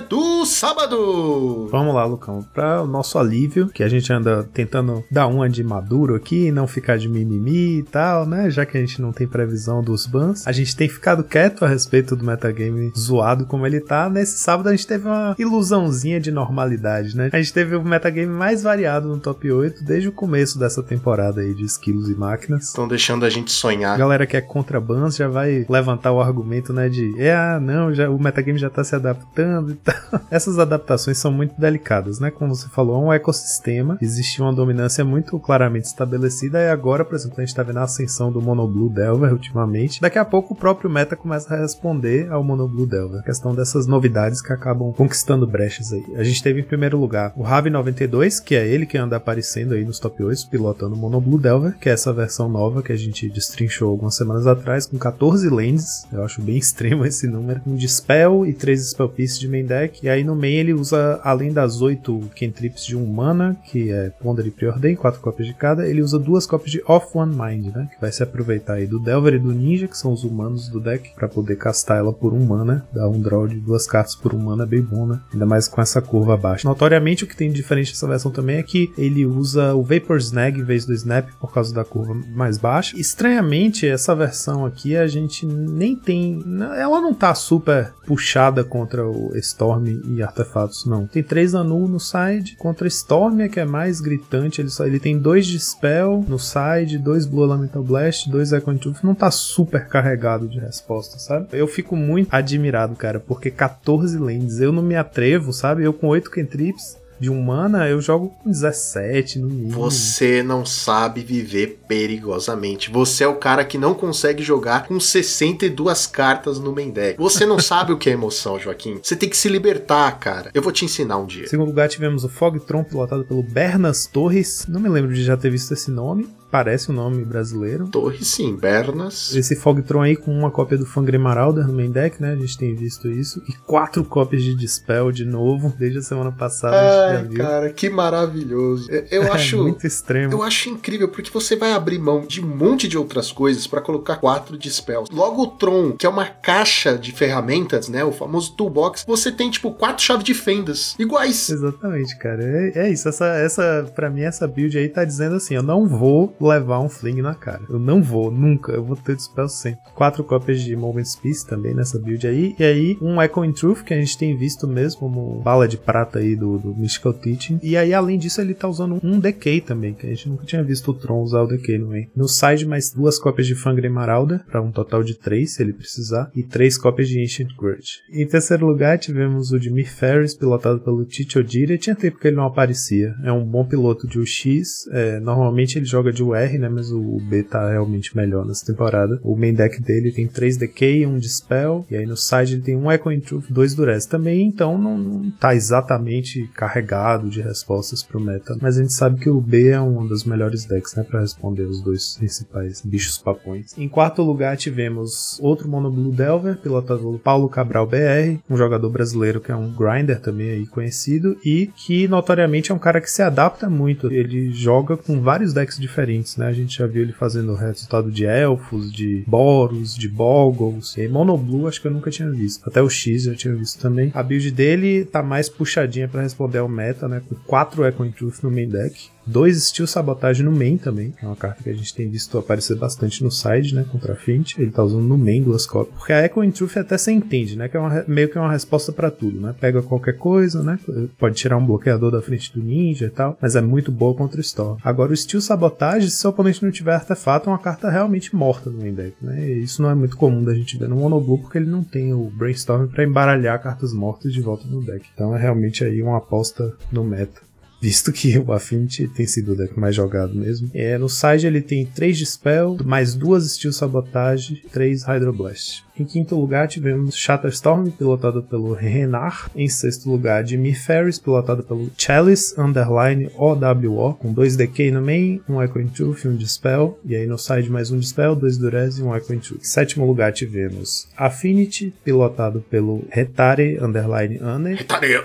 do 0.08 0.46
sábado. 0.46 1.68
Vamos 1.72 1.94
lá, 1.96 2.06
Lucão. 2.06 2.46
Para 2.53 2.84
o 2.84 2.88
nosso 2.88 3.18
alívio, 3.18 3.69
que 3.69 3.84
a 3.84 3.90
gente 3.90 4.12
anda 4.12 4.48
tentando 4.53 5.03
dar 5.12 5.28
uma 5.28 5.50
de 5.50 5.64
maduro 5.64 6.16
aqui 6.16 6.50
não 6.52 6.68
ficar 6.68 6.98
de 6.98 7.08
mimimi 7.08 7.80
e 7.80 7.83
tal, 7.83 8.25
né? 8.25 8.50
Já 8.50 8.66
que 8.66 8.78
a 8.78 8.81
gente 8.81 9.01
não 9.01 9.12
tem 9.12 9.28
previsão 9.28 9.83
dos 9.83 10.06
bans, 10.06 10.45
a 10.48 10.51
gente 10.51 10.75
tem 10.75 10.88
ficado 10.88 11.24
quieto 11.24 11.63
a 11.66 11.68
respeito 11.68 12.16
do 12.16 12.25
metagame 12.25 12.92
zoado 12.98 13.45
como 13.45 13.66
ele 13.66 13.80
tá. 13.80 14.10
Nesse 14.10 14.38
sábado 14.38 14.69
a 14.69 14.72
gente 14.72 14.88
teve 14.88 15.07
uma 15.07 15.36
ilusãozinha 15.38 16.19
de 16.19 16.31
normalidade, 16.31 17.16
né? 17.16 17.30
A 17.31 17.38
gente 17.38 17.54
teve 17.54 17.75
o 17.75 17.83
metagame 17.83 18.28
mais 18.28 18.63
variado 18.63 18.99
no 19.07 19.19
top 19.19 19.51
8 19.51 19.84
desde 19.84 20.10
o 20.10 20.12
começo 20.12 20.57
dessa 20.60 20.81
temporada 20.84 21.42
aí 21.42 21.54
de 21.54 21.63
esquilos 21.63 22.10
e 22.10 22.16
máquinas. 22.16 22.66
Estão 22.66 22.88
deixando 22.88 23.25
a 23.25 23.30
gente 23.30 23.48
A 23.48 23.56
sonhar. 23.56 23.98
galera 23.98 24.25
que 24.25 24.38
é 24.38 24.42
contra 24.42 24.80
bans 24.80 25.16
já 25.16 25.28
vai 25.28 25.66
levantar 25.69 26.12
o 26.12 26.22
argumento, 26.22 26.74
né, 26.74 26.90
de 26.90 27.13
é, 27.19 27.34
ah, 27.34 27.60
não, 27.60 27.94
já, 27.94 28.10
o 28.10 28.19
metagame 28.19 28.57
já 28.60 28.69
tá 28.69 28.84
se 28.84 28.96
adaptando 28.96 29.72
e 29.72 29.75
tal. 29.84 30.22
Essas 30.31 30.60
adaptações 30.60 31.18
são 31.18 31.31
muito 31.31 31.60
delicadas, 31.60 32.19
né? 32.19 32.31
Como 32.31 32.56
você 32.56 32.68
falou, 32.69 32.96
é 33.01 33.06
um 33.06 33.13
ecossistema, 33.13 33.98
existe 34.01 34.42
uma 34.42 34.54
dominância 34.54 35.04
muito 35.06 35.38
claramente 35.40 35.86
estabelecida 35.86 36.60
e 36.60 36.69
agora, 36.69 37.06
por 37.06 37.16
exemplo, 37.16 37.36
a 37.38 37.45
gente 37.45 37.56
tá 37.56 37.63
vendo 37.63 37.78
a 37.80 37.84
ascensão 37.84 38.31
do 38.31 38.42
Monoblue 38.42 38.90
Delver 38.90 39.31
ultimamente. 39.34 40.02
Daqui 40.02 40.18
a 40.19 40.25
pouco 40.25 40.54
o 40.54 40.57
próprio 40.57 40.90
meta 40.90 41.16
começa 41.16 41.54
a 41.54 41.57
responder 41.57 42.31
ao 42.31 42.44
Monoblue 42.44 42.86
Delver. 42.88 43.19
A 43.19 43.24
questão 43.24 43.54
dessas 43.56 43.88
novidades 43.88 44.42
que 44.42 44.52
acabam 44.54 44.92
conquistando 44.94 45.48
brechas 45.48 45.92
aí. 45.94 46.04
A 46.16 46.24
gente 46.24 46.42
teve 46.44 46.62
em 46.62 46.63
primeiro 46.63 46.98
lugar 46.98 47.34
o 47.36 47.44
Ravi 47.44 47.69
92, 47.69 48.40
que 48.40 48.56
é 48.56 48.68
ele 48.68 48.79
ele 48.80 48.86
que 48.86 48.98
anda 48.98 49.16
aparecendo 49.16 49.74
aí 49.74 49.84
nos 49.84 50.00
top 50.00 50.24
8, 50.24 50.50
pilotando 50.50 50.96
o 50.96 50.98
Mono 50.98 51.22
Blue 51.22 51.40
Delver, 51.40 51.78
que 51.78 51.90
é 51.90 51.94
essa 51.94 52.12
versão 52.12 52.50
nova 52.50 52.81
que 52.81 52.92
a 52.92 52.96
gente 52.96 53.30
destrinchou 53.30 53.90
algumas 53.90 54.16
semanas 54.16 54.48
atrás, 54.48 54.88
com 54.88 54.98
14 54.98 55.50
lands. 55.50 56.08
Eu 56.12 56.24
acho 56.24 56.42
bem 56.42 56.58
extremo 56.60 57.06
esse 57.06 57.28
número. 57.28 57.62
Um 57.66 57.76
Dispel 57.76 58.46
e 58.46 58.54
3 58.54 58.90
Spell 58.90 59.10
Pieces 59.10 59.40
de 59.40 59.48
main 59.48 59.66
deck. 59.66 60.00
E 60.04 60.10
aí 60.10 60.24
no 60.24 60.36
main 60.36 60.56
ele 60.56 60.74
usa, 60.74 61.20
além 61.24 61.52
das 61.52 61.81
8 61.81 62.31
cantrips 62.38 62.86
de 62.86 62.96
um 62.96 63.06
mana, 63.06 63.58
que 63.66 63.92
é 63.92 64.10
Ponder 64.10 64.48
e 64.48 64.52
Preordain, 64.52 64.96
4 64.96 65.22
cópias 65.22 65.48
de 65.48 65.54
cada, 65.54 65.88
ele 65.88 66.02
usa 66.02 66.18
duas 66.18 66.46
cópias 66.46 66.72
de 66.72 66.81
Off 66.88 67.08
One 67.18 67.36
Mind, 67.36 67.76
né? 67.76 67.90
Que 67.94 68.02
vai 68.02 68.12
se 68.12 68.24
aproveitar 68.24 68.74
aí 68.74 68.88
do 68.88 69.00
Delver 69.00 69.36
e 69.36 69.40
do 69.40 69.52
Ninja, 69.52 69.88
que 69.88 69.98
são 69.98 70.12
os 70.12 70.24
humanos 70.24 70.68
do 70.70 70.80
deck, 70.80 71.14
para 71.16 71.28
poder 71.28 71.58
castar 71.58 71.98
ela 71.98 72.14
por 72.14 72.34
um 72.34 72.46
mana. 72.46 72.86
Dá 72.94 73.08
um 73.08 73.20
draw 73.20 73.48
de 73.48 73.60
duas 73.60 73.86
cartas 73.86 74.16
por 74.16 74.34
um 74.34 74.40
mana, 74.40 74.66
bem 74.66 74.81
bom, 74.81 75.06
né? 75.06 75.20
Ainda 75.34 75.46
mais 75.46 75.68
com 75.68 75.81
essa 75.81 76.02
curva 76.02 76.38
baixa. 76.38 76.68
Notoriamente, 76.68 77.24
o 77.24 77.28
que 77.28 77.36
tem 77.36 77.52
de 77.52 77.60
diferente 77.60 77.92
dessa 77.92 78.08
versão 78.08 78.31
também 78.31 78.58
é 78.58 78.64
que 78.69 78.94
ele 78.95 79.25
usa 79.25 79.74
o 79.74 79.81
Vapor 79.81 80.18
Snag 80.18 80.60
em 80.60 80.63
vez 80.63 80.86
do 80.86 80.94
Snap 80.94 81.27
por 81.39 81.51
causa 81.51 81.74
da 81.74 81.83
curva 81.83 82.13
mais 82.36 82.60
baixa. 82.60 82.95
Estranhamente, 82.95 83.88
essa 83.88 84.16
versão 84.16 84.63
aqui 84.63 84.95
a 84.95 85.07
gente 85.07 85.44
nem 85.44 85.95
tem. 85.95 86.44
Ela 86.77 87.01
não 87.01 87.12
tá 87.12 87.33
super 87.33 87.92
puxada 88.06 88.63
contra 88.63 89.07
o 89.07 89.36
Storm 89.38 89.88
e 90.06 90.21
artefatos, 90.21 90.86
não. 90.86 91.07
Tem 91.07 91.24
três 91.24 91.56
Anu 91.56 91.88
no 91.88 92.00
side, 92.00 92.56
contra 92.57 92.88
Storm 92.88 93.42
é 93.42 93.50
que 93.50 93.60
é 93.60 93.66
mais 93.66 94.00
gritante. 94.00 94.62
Ele, 94.62 94.69
só, 94.69 94.86
ele 94.86 95.00
tem 95.00 95.18
dois 95.18 95.48
Dispel 95.48 96.24
no 96.27 96.38
side, 96.38 97.00
dois 97.00 97.25
Blue 97.25 97.44
Elemental 97.44 97.83
Blast, 97.83 98.30
dois 98.30 98.54
Echo 98.54 98.77
Tooth. 98.77 99.04
Não 99.04 99.16
tá 99.16 99.31
super 99.31 99.88
carregado 99.88 100.48
de 100.48 100.60
resposta, 100.60 101.18
sabe? 101.18 101.48
Eu 101.54 101.68
fico 101.68 101.95
muito 101.95 102.31
admirado, 102.31 102.95
cara, 102.95 103.19
porque 103.19 103.50
14 103.50 104.16
lands. 104.19 104.62
Eu 104.62 104.71
não 104.71 104.83
me 104.83 104.95
atrevo, 104.95 105.51
sabe? 105.51 105.83
Eu 105.83 105.92
com 105.92 106.07
8 106.07 106.30
cantrips 106.30 106.99
de 107.19 107.30
um 107.30 107.42
mana, 107.42 107.88
eu 107.88 108.00
jogo 108.01 108.33
com 108.42 108.50
17 108.50 109.39
no 109.39 109.48
mínimo. 109.48 109.71
Você 109.71 110.42
não 110.42 110.66
sabe 110.66 111.21
viver 111.21 111.81
perigosamente. 111.88 112.89
Você 112.89 113.24
é 113.24 113.27
o 113.27 113.36
cara 113.36 113.66
que 113.66 113.77
não 113.77 113.94
consegue 113.94 114.42
jogar 114.42 114.88
com 114.88 115.00
62 115.00 116.07
cartas 116.07 116.60
no 116.60 116.74
main 116.74 116.92
deck. 116.92 117.19
Você 117.19 117.45
não 117.45 117.60
sabe 117.60 117.92
o 117.92 117.98
que 117.98 118.10
é 118.10 118.13
emoção, 118.13 118.60
Joaquim. 118.60 119.00
Você 119.04 119.16
tem 119.16 119.30
que 119.30 119.38
se 119.38 119.50
libertar, 119.50 120.12
cara. 120.19 120.51
Eu 120.54 120.62
vou 120.62 120.71
te 120.71 120.86
ensinar 120.86 121.18
um 121.18 121.25
dia. 121.25 121.44
Em 121.44 121.48
segundo 121.48 121.69
lugar, 121.69 121.89
tivemos 121.89 122.24
o 122.24 122.30
Fogtron 122.30 122.83
pilotado 122.83 123.25
pelo 123.25 123.44
Bernas 123.44 124.06
Torres. 124.06 124.66
Não 124.68 124.80
me 124.80 124.89
lembro 124.89 125.13
de 125.13 125.24
já 125.24 125.36
ter 125.36 125.50
visto 125.50 125.74
esse 125.74 125.92
nome 125.92 126.27
parece 126.50 126.90
o 126.90 126.94
um 126.94 126.96
nome 126.96 127.24
brasileiro. 127.24 127.88
Torre 127.88 128.24
sim, 128.24 128.56
Bernas. 128.56 129.36
Esse 129.36 129.56
Fogtron 129.56 130.01
aí 130.01 130.16
com 130.16 130.31
uma 130.31 130.51
cópia 130.51 130.78
do 130.78 130.86
Fangre 130.86 131.18
Marauder 131.18 131.66
no 131.68 131.74
main 131.74 131.92
deck, 131.92 132.22
né? 132.22 132.34
A 132.34 132.36
gente 132.36 132.57
tem 132.57 132.75
visto 132.75 133.07
isso. 133.10 133.42
E 133.48 133.54
quatro 133.54 134.04
cópias 134.04 134.44
de 134.44 134.54
Dispel 134.54 135.12
de 135.12 135.25
novo, 135.25 135.74
desde 135.78 136.00
a 136.00 136.01
semana 136.01 136.31
passada. 136.31 137.19
Ai, 137.19 137.28
cara, 137.30 137.69
que 137.72 137.90
maravilhoso. 137.90 138.90
Eu 138.90 139.24
É 139.30 139.31
acho. 139.31 139.62
muito 139.62 139.86
extremo. 139.86 140.34
Eu 140.34 140.44
acho 140.44 140.69
incrível, 140.69 141.07
porque 141.10 141.30
você 141.30 141.56
vai 141.56 141.74
abrir 141.74 142.00
mão 142.00 142.22
de 142.22 142.44
um 142.44 142.48
monte 142.48 142.88
de 142.88 142.98
outras 142.98 143.31
coisas 143.31 143.68
para 143.68 143.81
colocar 143.81 144.18
quatro 144.18 144.57
Dispels. 144.57 145.10
Logo 145.12 145.44
o 145.44 145.48
Tron, 145.48 145.92
que 145.94 146.06
é 146.06 146.10
uma 146.10 146.25
caixa 146.25 146.98
de 146.98 147.12
ferramentas, 147.12 147.88
né? 147.88 148.04
O 148.04 148.12
famoso 148.12 148.54
toolbox, 148.56 149.04
você 149.07 149.31
tem, 149.31 149.50
tipo, 149.50 149.72
quatro 149.72 150.04
chaves 150.04 150.24
de 150.24 150.34
fendas 150.34 150.95
iguais. 150.98 151.50
Exatamente, 151.50 152.18
cara. 152.18 152.44
É, 152.44 152.88
é 152.88 152.92
isso. 152.92 153.07
Essa, 153.07 153.25
essa, 153.36 153.92
pra 153.94 154.10
mim, 154.10 154.22
essa 154.22 154.48
build 154.48 154.78
aí 154.78 154.90
tá 154.90 155.04
dizendo 155.06 155.36
assim: 155.36 155.56
eu 155.56 155.63
não 155.63 155.88
vou 155.88 156.36
levar 156.47 156.80
um 156.80 156.89
fling 156.89 157.21
na 157.21 157.36
cara. 157.36 157.62
Eu 157.69 157.80
não 157.80 158.01
vou, 158.01 158.31
nunca. 158.31 158.71
Eu 158.71 158.83
vou 158.83 158.95
ter 158.95 159.15
dispel 159.15 159.47
sempre. 159.50 159.80
Quatro 159.95 160.24
cópias 160.24 160.62
de 160.62 160.75
Moment's 160.75 161.15
Peace 161.15 161.45
também 161.45 161.74
nessa 161.74 162.00
build 162.00 162.25
aí. 162.27 162.56
E 162.57 162.63
aí, 162.63 162.97
um 163.01 163.21
Echo 163.21 163.44
in 163.44 163.51
Truth, 163.51 163.83
que 163.83 163.94
a 163.94 164.00
gente 164.00 164.18
tem 164.18 164.38
visto 164.38 164.68
mesmo 164.68 165.00
como 165.00 165.41
bala 165.41 165.68
de 165.68 165.77
prata 165.77 166.19
aí 166.19 166.36
do, 166.36 166.57
do 166.57 166.75
Mystical 166.75 167.13
Teaching. 167.13 167.59
E 167.62 167.75
aí, 167.75 167.94
além 167.94 168.18
disso, 168.18 168.41
ele 168.41 168.53
tá 168.53 168.68
usando 168.68 169.00
um 169.03 169.19
Decay 169.19 169.62
também, 169.62 169.94
que 169.94 170.06
a 170.06 170.09
gente 170.09 170.30
nunca 170.30 170.45
tinha 170.45 170.63
visto 170.63 170.91
o 170.91 170.94
Tron 170.94 171.21
usar 171.21 171.41
o 171.41 171.47
Decay 171.47 171.77
no 171.77 171.88
meio. 171.88 172.07
No 172.15 172.27
side, 172.27 172.65
mais 172.65 172.92
duas 172.92 173.19
cópias 173.19 173.47
de 173.47 173.56
Fangre 173.56 173.89
Marauder, 173.89 174.44
para 174.45 174.62
um 174.62 174.71
total 174.71 175.03
de 175.03 175.15
três, 175.15 175.56
se 175.56 175.63
ele 175.63 175.74
precisar. 175.74 176.31
E 176.35 176.44
três 176.44 176.77
cópias 176.77 177.07
de 177.07 177.21
Ancient 177.21 177.50
Grudge. 177.57 178.00
Em 178.12 178.27
terceiro 178.27 178.65
lugar, 178.65 178.97
tivemos 178.97 179.51
o 179.51 179.59
de 179.59 179.69
Ferris, 179.83 180.33
pilotado 180.33 180.80
pelo 180.80 181.06
Tite 181.06 181.39
Odira. 181.39 181.77
Tinha 181.77 181.95
tempo 181.95 182.19
que 182.19 182.27
ele 182.27 182.38
não 182.38 182.45
aparecia. 182.45 183.13
É 183.24 183.31
um 183.31 183.45
bom 183.45 183.65
piloto 183.65 184.07
de 184.07 184.19
UX. 184.19 184.88
É, 184.92 185.19
normalmente 185.19 185.77
ele 185.77 185.85
joga 185.85 186.12
de 186.12 186.24
UR, 186.30 186.60
né? 186.60 186.70
Mas 186.70 186.92
o 186.92 187.20
B 187.22 187.44
tá 187.44 187.70
realmente 187.70 188.16
melhor 188.16 188.46
nessa 188.46 188.66
temporada. 188.66 189.20
O 189.24 189.36
main 189.36 189.54
deck 189.54 189.81
dele 189.81 190.12
tem 190.12 190.28
3 190.28 190.58
Decay, 190.58 191.06
1 191.06 191.18
Dispel. 191.18 191.86
E 191.90 191.96
aí 191.96 192.06
no 192.06 192.18
side 192.18 192.56
ele 192.56 192.62
tem 192.62 192.76
um 192.76 192.92
Echo 192.92 193.12
in 193.12 193.20
Truth, 193.20 193.46
2 193.50 193.76
Durez 193.76 194.06
também. 194.06 194.48
Então 194.48 194.78
não, 194.78 194.98
não 194.98 195.31
tá 195.31 195.56
exatamente 195.56 196.50
carregado 196.54 197.30
de 197.30 197.42
respostas 197.42 198.04
pro 198.04 198.20
meta. 198.20 198.58
Mas 198.62 198.78
a 198.78 198.81
gente 198.81 198.94
sabe 198.94 199.20
que 199.20 199.30
o 199.30 199.42
B 199.42 199.70
é 199.70 199.81
um 199.81 200.06
dos 200.06 200.24
melhores 200.24 200.66
decks, 200.66 200.96
né? 200.96 201.04
Pra 201.04 201.22
responder 201.22 201.64
os 201.64 201.81
dois 201.81 202.16
principais 202.18 202.81
bichos 202.81 203.18
papões. 203.18 203.78
Em 203.78 203.88
quarto 203.88 204.22
lugar 204.22 204.58
tivemos 204.58 205.40
outro 205.42 205.68
Mono 205.70 205.92
Blue 205.92 206.12
Delver, 206.12 206.58
pilotado 206.58 207.00
pelo 207.00 207.20
Paulo 207.20 207.50
Cabral 207.50 207.88
BR, 207.88 208.40
um 208.50 208.58
jogador 208.58 208.90
brasileiro 208.90 209.42
que 209.42 209.52
é 209.52 209.56
um 209.56 209.72
grinder 209.72 210.20
também 210.20 210.52
aí 210.52 210.68
conhecido. 210.68 211.38
E 211.44 211.68
que 211.68 212.08
notoriamente 212.08 212.72
é 212.72 212.76
um 212.76 212.80
cara 212.80 213.02
que 213.02 213.10
se 213.10 213.22
adapta 213.22 213.70
muito. 213.70 214.12
Ele 214.12 214.52
joga 214.52 214.98
com 214.98 215.22
vários 215.22 215.54
decks 215.54 215.80
diferentes, 215.80 216.19
né? 216.38 216.48
A 216.48 216.54
gente 216.54 216.77
já 216.77 216.88
viu 216.88 217.04
ele 217.04 217.13
fazendo 217.13 217.54
resultado 217.56 218.12
de 218.12 218.25
elfos, 218.25 218.92
de 218.92 219.24
boros, 219.27 219.95
de 219.95 220.07
boggles. 220.07 220.98
E 220.98 221.07
Mono 221.07 221.38
Blue 221.38 221.68
acho 221.68 221.81
que 221.81 221.88
eu 221.88 221.92
nunca 221.92 222.12
tinha 222.12 222.30
visto. 222.30 222.68
Até 222.68 222.81
o 222.81 222.89
X 222.89 223.25
eu 223.25 223.36
tinha 223.36 223.54
visto 223.56 223.80
também. 223.80 224.12
A 224.13 224.24
build 224.24 224.51
dele 224.51 225.06
tá 225.06 225.21
mais 225.21 225.50
puxadinha 225.50 226.07
para 226.07 226.21
responder 226.21 226.60
ao 226.60 226.68
meta, 226.68 227.07
né? 227.07 227.21
Com 227.27 227.36
4 227.36 227.86
Echo 227.86 228.12
Truth 228.12 228.44
no 228.44 228.51
main 228.51 228.68
deck. 228.68 229.10
Dois 229.30 229.64
Steel 229.66 229.86
Sabotage 229.86 230.42
no 230.42 230.52
main 230.52 230.76
também. 230.76 231.14
É 231.22 231.26
uma 231.26 231.36
carta 231.36 231.62
que 231.62 231.70
a 231.70 231.74
gente 231.74 231.94
tem 231.94 232.10
visto 232.10 232.36
aparecer 232.36 232.76
bastante 232.76 233.24
no 233.24 233.30
side, 233.30 233.76
né? 233.76 233.86
Contra 233.92 234.14
a 234.14 234.16
Fint. 234.16 234.58
Ele 234.58 234.72
tá 234.72 234.84
usando 234.84 235.04
no 235.04 235.20
main 235.20 235.44
duas 235.44 235.68
cópias. 235.68 235.96
Porque 235.96 236.12
a 236.12 236.26
Echo 236.26 236.44
in 236.44 236.50
Truth 236.50 236.78
até 236.78 236.98
você 236.98 237.12
entende, 237.12 237.56
né? 237.56 237.70
Que 237.70 237.78
é 237.78 237.80
uma, 237.80 238.04
meio 238.08 238.28
que 238.28 238.40
é 238.40 238.42
uma 238.42 238.52
resposta 238.52 238.92
para 238.92 239.12
tudo, 239.12 239.40
né? 239.40 239.54
Pega 239.60 239.84
qualquer 239.84 240.18
coisa, 240.18 240.64
né? 240.64 240.80
Pode 241.20 241.36
tirar 241.36 241.58
um 241.58 241.66
bloqueador 241.66 242.10
da 242.12 242.24
frente 242.24 242.52
do 242.52 242.64
ninja 242.64 243.06
e 243.06 243.10
tal. 243.12 243.38
Mas 243.40 243.56
é 243.56 243.62
muito 243.62 243.92
boa 243.92 244.16
contra 244.16 244.38
o 244.38 244.42
Storm. 244.42 244.80
Agora 244.84 245.14
o 245.14 245.16
Steel 245.16 245.42
Sabotage, 245.42 246.10
se 246.10 246.18
seu 246.18 246.31
oponente 246.31 246.64
não 246.64 246.72
tiver 246.72 246.96
artefato, 246.96 247.50
é 247.50 247.54
uma 247.54 247.60
carta 247.60 247.88
realmente 247.88 248.36
morta 248.36 248.72
no 248.72 248.80
main 248.80 248.96
deck, 248.96 249.16
né? 249.22 249.48
E 249.48 249.62
isso 249.62 249.80
não 249.84 249.92
é 249.92 249.96
muito 249.96 250.18
comum 250.18 250.44
da 250.44 250.56
gente 250.56 250.76
ver 250.76 250.90
no 250.90 250.96
Monoblue, 250.96 251.38
porque 251.38 251.60
ele 251.60 251.70
não 251.70 251.84
tem 251.84 252.14
o 252.14 252.31
Brainstorm 252.31 252.88
para 252.88 253.04
embaralhar 253.04 253.62
cartas 253.62 253.94
mortas 253.94 254.34
de 254.34 254.42
volta 254.42 254.68
no 254.68 254.81
deck. 254.81 255.06
Então 255.14 255.36
é 255.36 255.40
realmente 255.40 255.84
aí 255.84 256.02
uma 256.02 256.18
aposta 256.18 256.74
no 256.92 257.04
meta 257.04 257.49
visto 257.81 258.12
que 258.12 258.38
o 258.38 258.52
Affinity 258.52 259.08
tem 259.08 259.26
sido 259.26 259.54
o 259.54 259.56
deck 259.56 259.80
mais 259.80 259.96
jogado 259.96 260.36
mesmo. 260.36 260.70
É, 260.74 260.98
no 260.98 261.10
side 261.10 261.48
ele 261.48 261.62
tem 261.62 261.86
3 261.86 262.18
Dispel, 262.18 262.78
mais 262.84 263.16
2 263.16 263.52
Steel 263.52 263.74
Sabotage, 263.74 264.64
3 264.71 265.04
Hydroblast. 265.04 265.83
Em 265.99 266.06
quinto 266.06 266.33
lugar 266.33 266.65
tivemos 266.65 267.13
Shatterstorm, 267.13 267.89
pilotado 267.89 268.41
pelo 268.41 268.73
Renar. 268.73 269.51
Em 269.53 269.68
sexto 269.68 270.09
lugar, 270.09 270.45
Jimmy 270.47 270.73
Ferris, 270.73 271.19
pilotado 271.19 271.61
pelo 271.61 271.91
Chalice 271.97 272.57
Underline 272.57 273.29
OWO, 273.35 274.13
com 274.13 274.31
2 274.31 274.56
Decay 274.56 274.91
no 274.91 275.01
main, 275.01 275.41
um 275.49 275.61
Echo 275.61 275.77
in 275.77 275.89
Truth 275.89 276.23
e 276.23 276.29
um 276.29 276.37
Dispel. 276.37 276.97
E 277.03 277.18
aí 277.18 277.27
no 277.27 277.37
side 277.37 277.69
mais 277.69 277.91
um 277.91 277.99
Dispel, 277.99 278.33
2 278.33 278.57
Durez 278.57 278.97
e 278.97 279.03
um 279.03 279.13
Echo 279.13 279.37
Truth. 279.39 279.59
Em 279.59 279.65
sétimo 279.65 280.07
lugar 280.07 280.31
tivemos 280.31 281.09
Affinity, 281.18 281.94
pilotado 282.01 282.63
pelo 282.69 283.03
Retare 283.09 283.77
Underline 283.81 284.39
Ane. 284.41 284.75
Retare 284.75 285.15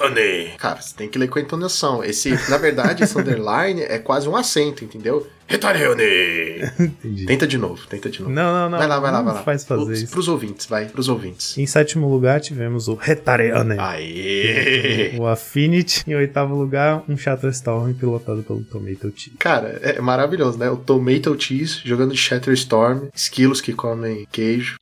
Cara, 0.58 0.82
você 0.82 0.96
tem 0.96 1.08
que 1.08 1.18
ler 1.18 1.28
com 1.28 1.38
a 1.38 1.42
entonação. 1.42 2.02
Esse, 2.02 2.30
na 2.50 2.58
verdade, 2.58 3.04
esse 3.04 3.16
underline 3.18 3.80
é 3.82 3.98
quase 4.00 4.28
um 4.28 4.34
acento, 4.34 4.84
entendeu? 4.84 5.24
Retareone! 5.46 6.04
Entendi. 6.80 7.26
Tenta 7.26 7.46
de 7.46 7.58
novo, 7.58 7.86
tenta 7.86 8.08
de 8.08 8.20
novo. 8.20 8.32
Não, 8.32 8.52
não, 8.52 8.70
não. 8.70 8.78
Vai 8.78 8.86
lá, 8.86 8.98
vai 8.98 9.12
lá, 9.12 9.22
vai 9.22 9.34
lá. 9.34 9.42
faz 9.42 9.64
fazer 9.64 9.92
Os, 9.92 10.02
isso. 10.02 10.12
Pros 10.12 10.28
ouvintes, 10.28 10.66
vai, 10.66 10.86
pros 10.86 11.08
ouvintes. 11.08 11.56
Em 11.58 11.66
sétimo 11.66 12.08
lugar 12.08 12.40
tivemos 12.40 12.88
o 12.88 12.94
Retareane. 12.94 13.76
Aê! 13.78 15.16
O 15.18 15.26
Affinity. 15.26 16.04
Em 16.06 16.14
oitavo 16.14 16.54
lugar, 16.54 17.04
um 17.08 17.16
Shatterstorm 17.16 17.92
pilotado 17.92 18.42
pelo 18.42 18.62
Tomato 18.62 19.10
Tea. 19.10 19.32
Cara, 19.38 19.78
é 19.82 20.00
maravilhoso, 20.00 20.58
né? 20.58 20.70
O 20.70 20.76
Tomato 20.76 21.36
Cheese 21.38 21.80
jogando 21.84 22.12
de 22.12 22.18
Shatterstorm, 22.18 23.08
esquilos 23.14 23.60
que 23.60 23.72
comem 23.72 24.26
queijo. 24.32 24.76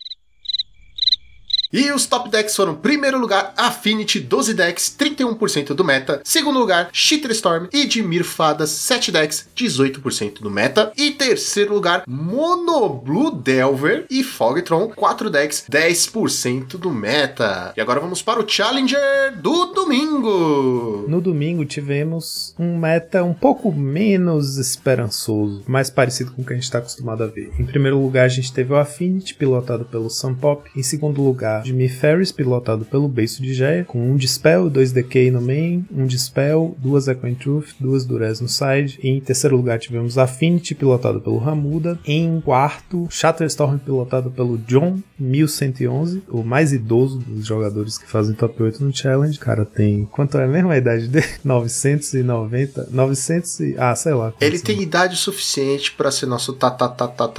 E 1.73 1.91
os 1.91 2.05
top 2.05 2.29
decks 2.29 2.55
foram: 2.55 2.75
primeiro 2.75 3.19
lugar, 3.19 3.55
Affinity, 3.57 4.21
12 4.21 4.53
decks, 4.53 4.95
31% 4.99 5.73
do 5.73 5.83
meta. 5.83 6.21
Segundo 6.23 6.59
lugar, 6.59 6.91
Shitterstorm 6.93 7.69
e 7.73 7.87
Dimir 7.87 8.25
Fadas, 8.25 8.71
7 8.71 9.11
decks, 9.11 9.49
18% 9.57 10.41
do 10.41 10.51
meta. 10.51 10.93
E 10.97 11.13
terceiro 11.13 11.73
lugar, 11.73 12.05
Mono 12.07 12.91
Blue 12.91 13.31
Delver 13.31 14.05
e 14.11 14.23
Fogtron, 14.23 14.89
4 14.89 15.31
decks, 15.31 15.65
10% 15.71 16.77
do 16.77 16.91
meta. 16.91 17.73
E 17.75 17.81
agora 17.81 18.01
vamos 18.01 18.21
para 18.21 18.41
o 18.41 18.49
Challenger 18.49 19.35
do 19.41 19.67
domingo. 19.67 21.07
No 21.09 21.21
domingo 21.21 21.65
tivemos 21.65 22.55
um 22.59 22.77
meta 22.77 23.25
um 23.25 23.33
pouco 23.33 23.73
menos 23.73 24.59
esperançoso, 24.59 25.63
mais 25.67 25.89
parecido 25.89 26.33
com 26.33 26.43
o 26.43 26.45
que 26.45 26.53
a 26.53 26.57
gente 26.57 26.65
está 26.65 26.79
acostumado 26.79 27.23
a 27.23 27.27
ver. 27.27 27.51
Em 27.59 27.65
primeiro 27.65 27.99
lugar, 27.99 28.27
a 28.27 28.29
gente 28.29 28.53
teve 28.53 28.73
o 28.73 28.77
Affinity, 28.77 29.35
pilotado 29.35 29.85
pelo 29.85 30.11
Sun 30.11 30.35
Pop. 30.35 30.71
Em 30.77 30.83
segundo 30.83 31.23
lugar, 31.23 31.62
Jimmy 31.65 31.89
Ferris, 31.89 32.33
pilotado 32.33 32.85
pelo 32.85 33.09
Beiço 33.09 33.43
de 33.43 33.55
Geia, 33.55 33.85
com 33.85 34.11
um 34.11 34.17
Dispel, 34.17 34.69
dois 34.69 34.93
Decay 34.93 35.31
no 35.31 35.41
main, 35.41 35.85
um 35.95 36.07
Dispel, 36.07 36.77
duas 36.79 37.09
Echoing 37.09 37.35
Truth, 37.35 37.71
duas 37.79 38.05
Durez 38.05 38.41
no 38.41 38.49
side. 38.49 38.99
Em 39.03 39.21
terceiro 39.21 39.57
lugar 39.57 39.79
tivemos 39.79 40.19
Affinity, 40.19 40.75
pilotado 40.75 41.21
pelo 41.21 41.39
Ramuda. 41.39 41.99
Em 42.07 42.41
quarto, 42.41 43.07
Shatterstorm, 43.11 43.79
pilotado 43.79 44.31
pelo 44.31 44.59
John 44.59 44.99
1111, 45.19 46.23
o 46.29 46.43
mais 46.43 46.73
idoso 46.73 47.19
dos 47.19 47.47
jogadores 47.47 47.99
que 47.99 48.11
fazem 48.11 48.35
top 48.35 48.63
8 48.63 48.85
no 48.85 48.95
Challenge. 48.95 49.37
O 49.37 49.41
cara 49.41 49.65
tem. 49.65 50.05
Quanto 50.07 50.39
é 50.39 50.47
mesmo 50.47 50.71
a 50.71 50.77
idade 50.77 51.09
dele? 51.09 51.27
990? 51.45 52.89
900 52.91 53.61
e. 53.61 53.75
Ah, 53.79 53.95
sei 53.95 54.15
lá. 54.15 54.33
Ele 54.41 54.59
tem 54.59 54.83
idade 54.83 55.17
suficiente 55.17 55.93
pra 55.93 56.11
ser 56.11 56.27
nosso 56.27 56.53
tataravô. 56.55 57.33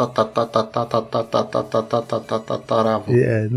É, 3.12 3.48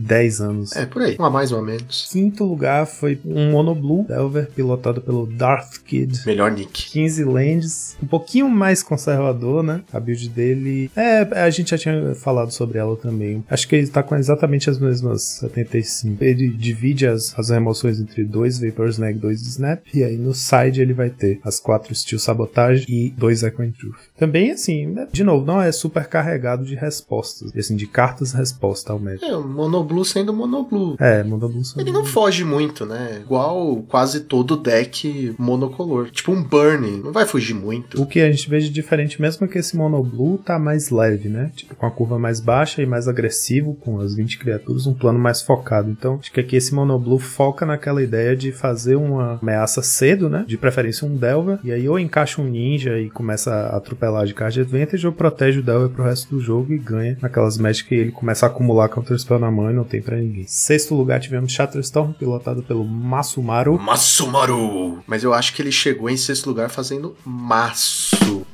910 0.00 0.40
anos. 0.40 0.76
É, 0.76 0.86
por 0.86 1.02
aí. 1.02 1.16
Um 1.18 1.24
a 1.24 1.30
mais 1.30 1.52
ou 1.52 1.62
menos. 1.62 2.08
Quinto 2.10 2.44
lugar 2.44 2.86
foi 2.86 3.18
um 3.24 3.50
Monoblue 3.50 4.04
Delver, 4.04 4.48
pilotado 4.50 5.00
pelo 5.00 5.26
Darth 5.26 5.78
Kid. 5.84 6.22
Melhor 6.26 6.50
nick. 6.50 6.90
15 6.90 7.24
lands, 7.24 7.96
um 8.02 8.06
pouquinho 8.06 8.48
mais 8.48 8.82
conservador, 8.82 9.62
né? 9.62 9.82
A 9.92 10.00
build 10.00 10.28
dele. 10.28 10.90
É, 10.96 11.20
a 11.42 11.50
gente 11.50 11.70
já 11.70 11.78
tinha 11.78 12.14
falado 12.14 12.50
sobre 12.50 12.78
ela 12.78 12.96
também. 12.96 13.44
Acho 13.48 13.68
que 13.68 13.76
ele 13.76 13.86
tá 13.86 14.02
com 14.02 14.16
exatamente 14.16 14.68
as 14.70 14.78
mesmas 14.78 15.22
75. 15.40 16.22
Ele 16.22 16.48
divide 16.48 17.06
as, 17.06 17.38
as 17.38 17.50
remoções 17.50 18.00
entre 18.00 18.24
dois 18.24 18.58
Vapor 18.58 18.88
Snag, 18.88 19.18
dois 19.18 19.42
Snap, 19.42 19.82
e 19.92 20.02
aí 20.02 20.16
no 20.16 20.34
side 20.34 20.80
ele 20.80 20.92
vai 20.92 21.10
ter 21.10 21.40
as 21.44 21.60
quatro 21.60 21.94
Steel 21.94 22.18
Sabotage 22.18 22.86
e 22.88 23.10
dois 23.10 23.42
Echoing 23.42 23.72
Truth. 23.72 23.96
Também, 24.16 24.50
assim, 24.50 24.86
né, 24.86 25.08
de 25.10 25.24
novo, 25.24 25.44
não 25.44 25.60
é 25.60 25.72
super 25.72 26.06
carregado 26.06 26.64
de 26.64 26.74
respostas, 26.74 27.54
assim, 27.56 27.76
de 27.76 27.86
cartas 27.86 28.32
resposta 28.32 28.92
ao 28.92 28.98
médico. 28.98 29.24
É, 29.24 29.36
o 29.36 29.44
Monoblue 29.90 30.04
sendo 30.04 30.32
Monoblue. 30.32 30.96
É, 30.98 31.22
Monoblue. 31.22 31.62
Ele 31.76 31.90
não 31.90 32.04
foge 32.04 32.44
muito, 32.44 32.86
né? 32.86 33.20
Igual 33.22 33.82
quase 33.88 34.20
todo 34.20 34.56
deck 34.56 35.34
monocolor. 35.38 36.10
Tipo 36.10 36.32
um 36.32 36.42
Burn, 36.42 37.02
não 37.02 37.12
vai 37.12 37.26
fugir 37.26 37.54
muito. 37.54 38.00
O 38.00 38.06
que 38.06 38.20
a 38.20 38.30
gente 38.30 38.48
vê 38.48 38.58
de 38.60 38.70
diferente 38.70 39.20
mesmo 39.20 39.44
é 39.44 39.48
que 39.48 39.58
esse 39.58 39.76
Monoblue 39.76 40.38
tá 40.38 40.58
mais 40.58 40.90
leve, 40.90 41.28
né? 41.28 41.50
Tipo, 41.54 41.74
com 41.74 41.86
a 41.86 41.90
curva 41.90 42.18
mais 42.18 42.40
baixa 42.40 42.82
e 42.82 42.86
mais 42.86 43.08
agressivo, 43.08 43.74
com 43.74 44.00
as 44.00 44.14
20 44.14 44.38
criaturas, 44.38 44.86
um 44.86 44.94
plano 44.94 45.18
mais 45.18 45.42
focado. 45.42 45.90
Então, 45.90 46.18
acho 46.20 46.32
que 46.32 46.40
aqui 46.40 46.56
esse 46.56 46.74
Monoblue 46.74 47.18
foca 47.18 47.66
naquela 47.66 48.02
ideia 48.02 48.36
de 48.36 48.52
fazer 48.52 48.96
uma 48.96 49.38
ameaça 49.40 49.82
cedo, 49.82 50.28
né? 50.28 50.44
De 50.46 50.56
preferência 50.56 51.06
um 51.06 51.16
Delver, 51.16 51.58
e 51.64 51.72
aí 51.72 51.88
ou 51.88 51.98
encaixa 51.98 52.40
um 52.40 52.44
ninja 52.44 52.98
e 52.98 53.10
começa 53.10 53.52
a 53.52 53.76
atropelar 53.76 54.26
de 54.26 54.34
card 54.34 54.60
advantage, 54.60 55.06
ou 55.06 55.12
protege 55.12 55.60
o 55.60 55.62
Delver 55.62 55.88
pro 55.88 56.04
resto 56.04 56.34
do 56.34 56.40
jogo 56.40 56.72
e 56.72 56.78
ganha 56.78 57.18
naquelas 57.20 57.58
matches 57.58 57.82
que 57.82 57.94
ele 57.94 58.12
começa 58.12 58.46
a 58.46 58.48
acumular 58.48 58.88
Counter 58.88 59.18
Spell 59.18 59.38
na 59.38 59.50
mão 59.50 59.69
e 59.70 59.74
não 59.74 59.84
tem 59.84 60.02
pra 60.02 60.16
ninguém. 60.16 60.46
Sexto 60.46 60.94
lugar 60.94 61.20
tivemos 61.20 61.52
Shatterstorm, 61.52 62.12
pilotado 62.12 62.62
pelo 62.62 62.84
Masumaru. 62.84 63.78
Masumaru! 63.78 65.02
Mas 65.06 65.24
eu 65.24 65.32
acho 65.32 65.54
que 65.54 65.62
ele 65.62 65.72
chegou 65.72 66.08
em 66.08 66.16
sexto 66.16 66.46
lugar 66.46 66.70
fazendo 66.70 67.16
maço. 67.24 68.46